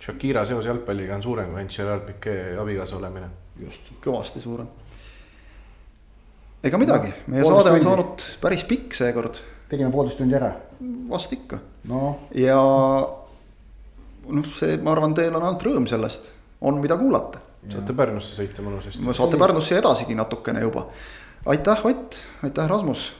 Shakira 0.00 0.44
seos 0.48 0.66
jalgpalliga 0.66 1.14
on 1.14 1.22
suurem 1.22 1.50
kui 1.50 1.60
ainult 1.60 1.76
Gerard 1.76 2.06
Piquet 2.06 2.58
abikaasa 2.58 2.96
olemine. 2.96 3.28
just, 3.60 3.92
kõvasti 4.04 4.40
suurem. 4.40 4.66
Ega 6.62 6.78
midagi, 6.78 7.12
meie 7.26 7.44
saade 7.46 7.72
on 7.72 7.78
tundi. 7.78 7.86
saanud 7.88 8.26
päris 8.42 8.66
pikk 8.68 8.94
seekord. 8.98 9.40
tegime 9.70 9.90
poolteist 9.94 10.20
tundi 10.20 10.38
ära. 10.38 10.52
vast 11.10 11.32
ikka 11.32 11.58
no.. 11.90 12.02
ja 12.34 12.58
noh, 14.28 14.52
see, 14.58 14.76
ma 14.82 14.94
arvan, 14.94 15.16
teil 15.18 15.34
on 15.34 15.42
ainult 15.42 15.66
rõõm 15.66 15.88
sellest, 15.90 16.30
on 16.60 16.78
mida 16.82 16.98
kuulata. 17.00 17.42
saate 17.68 17.96
Pärnusse 17.96 18.38
sõita 18.38 18.64
mõnusasti. 18.64 19.04
saate 19.10 19.40
Pärnusse 19.40 19.78
edasigi 19.78 20.14
natukene 20.18 20.62
juba 20.62 20.86
aitäh, 21.46 21.86
Ott, 21.86 22.16
aitäh, 22.42 22.68
Rasmus. 22.68 23.12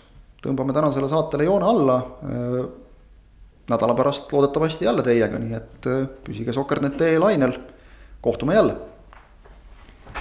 tõmbame 0.43 0.75
tänasele 0.75 1.09
saatele 1.09 1.45
joone 1.45 1.67
alla. 1.67 1.97
Äh, 2.27 2.65
nädala 3.71 3.95
pärast 3.95 4.33
loodetavasti 4.33 4.85
jälle 4.85 5.03
teiega, 5.03 5.39
nii 5.39 5.55
et 5.55 5.87
äh, 5.87 6.07
püsige 6.25 6.53
Soker.net 6.53 7.01
lainel. 7.19 7.59
kohtume 8.21 8.55
jälle 8.55 8.77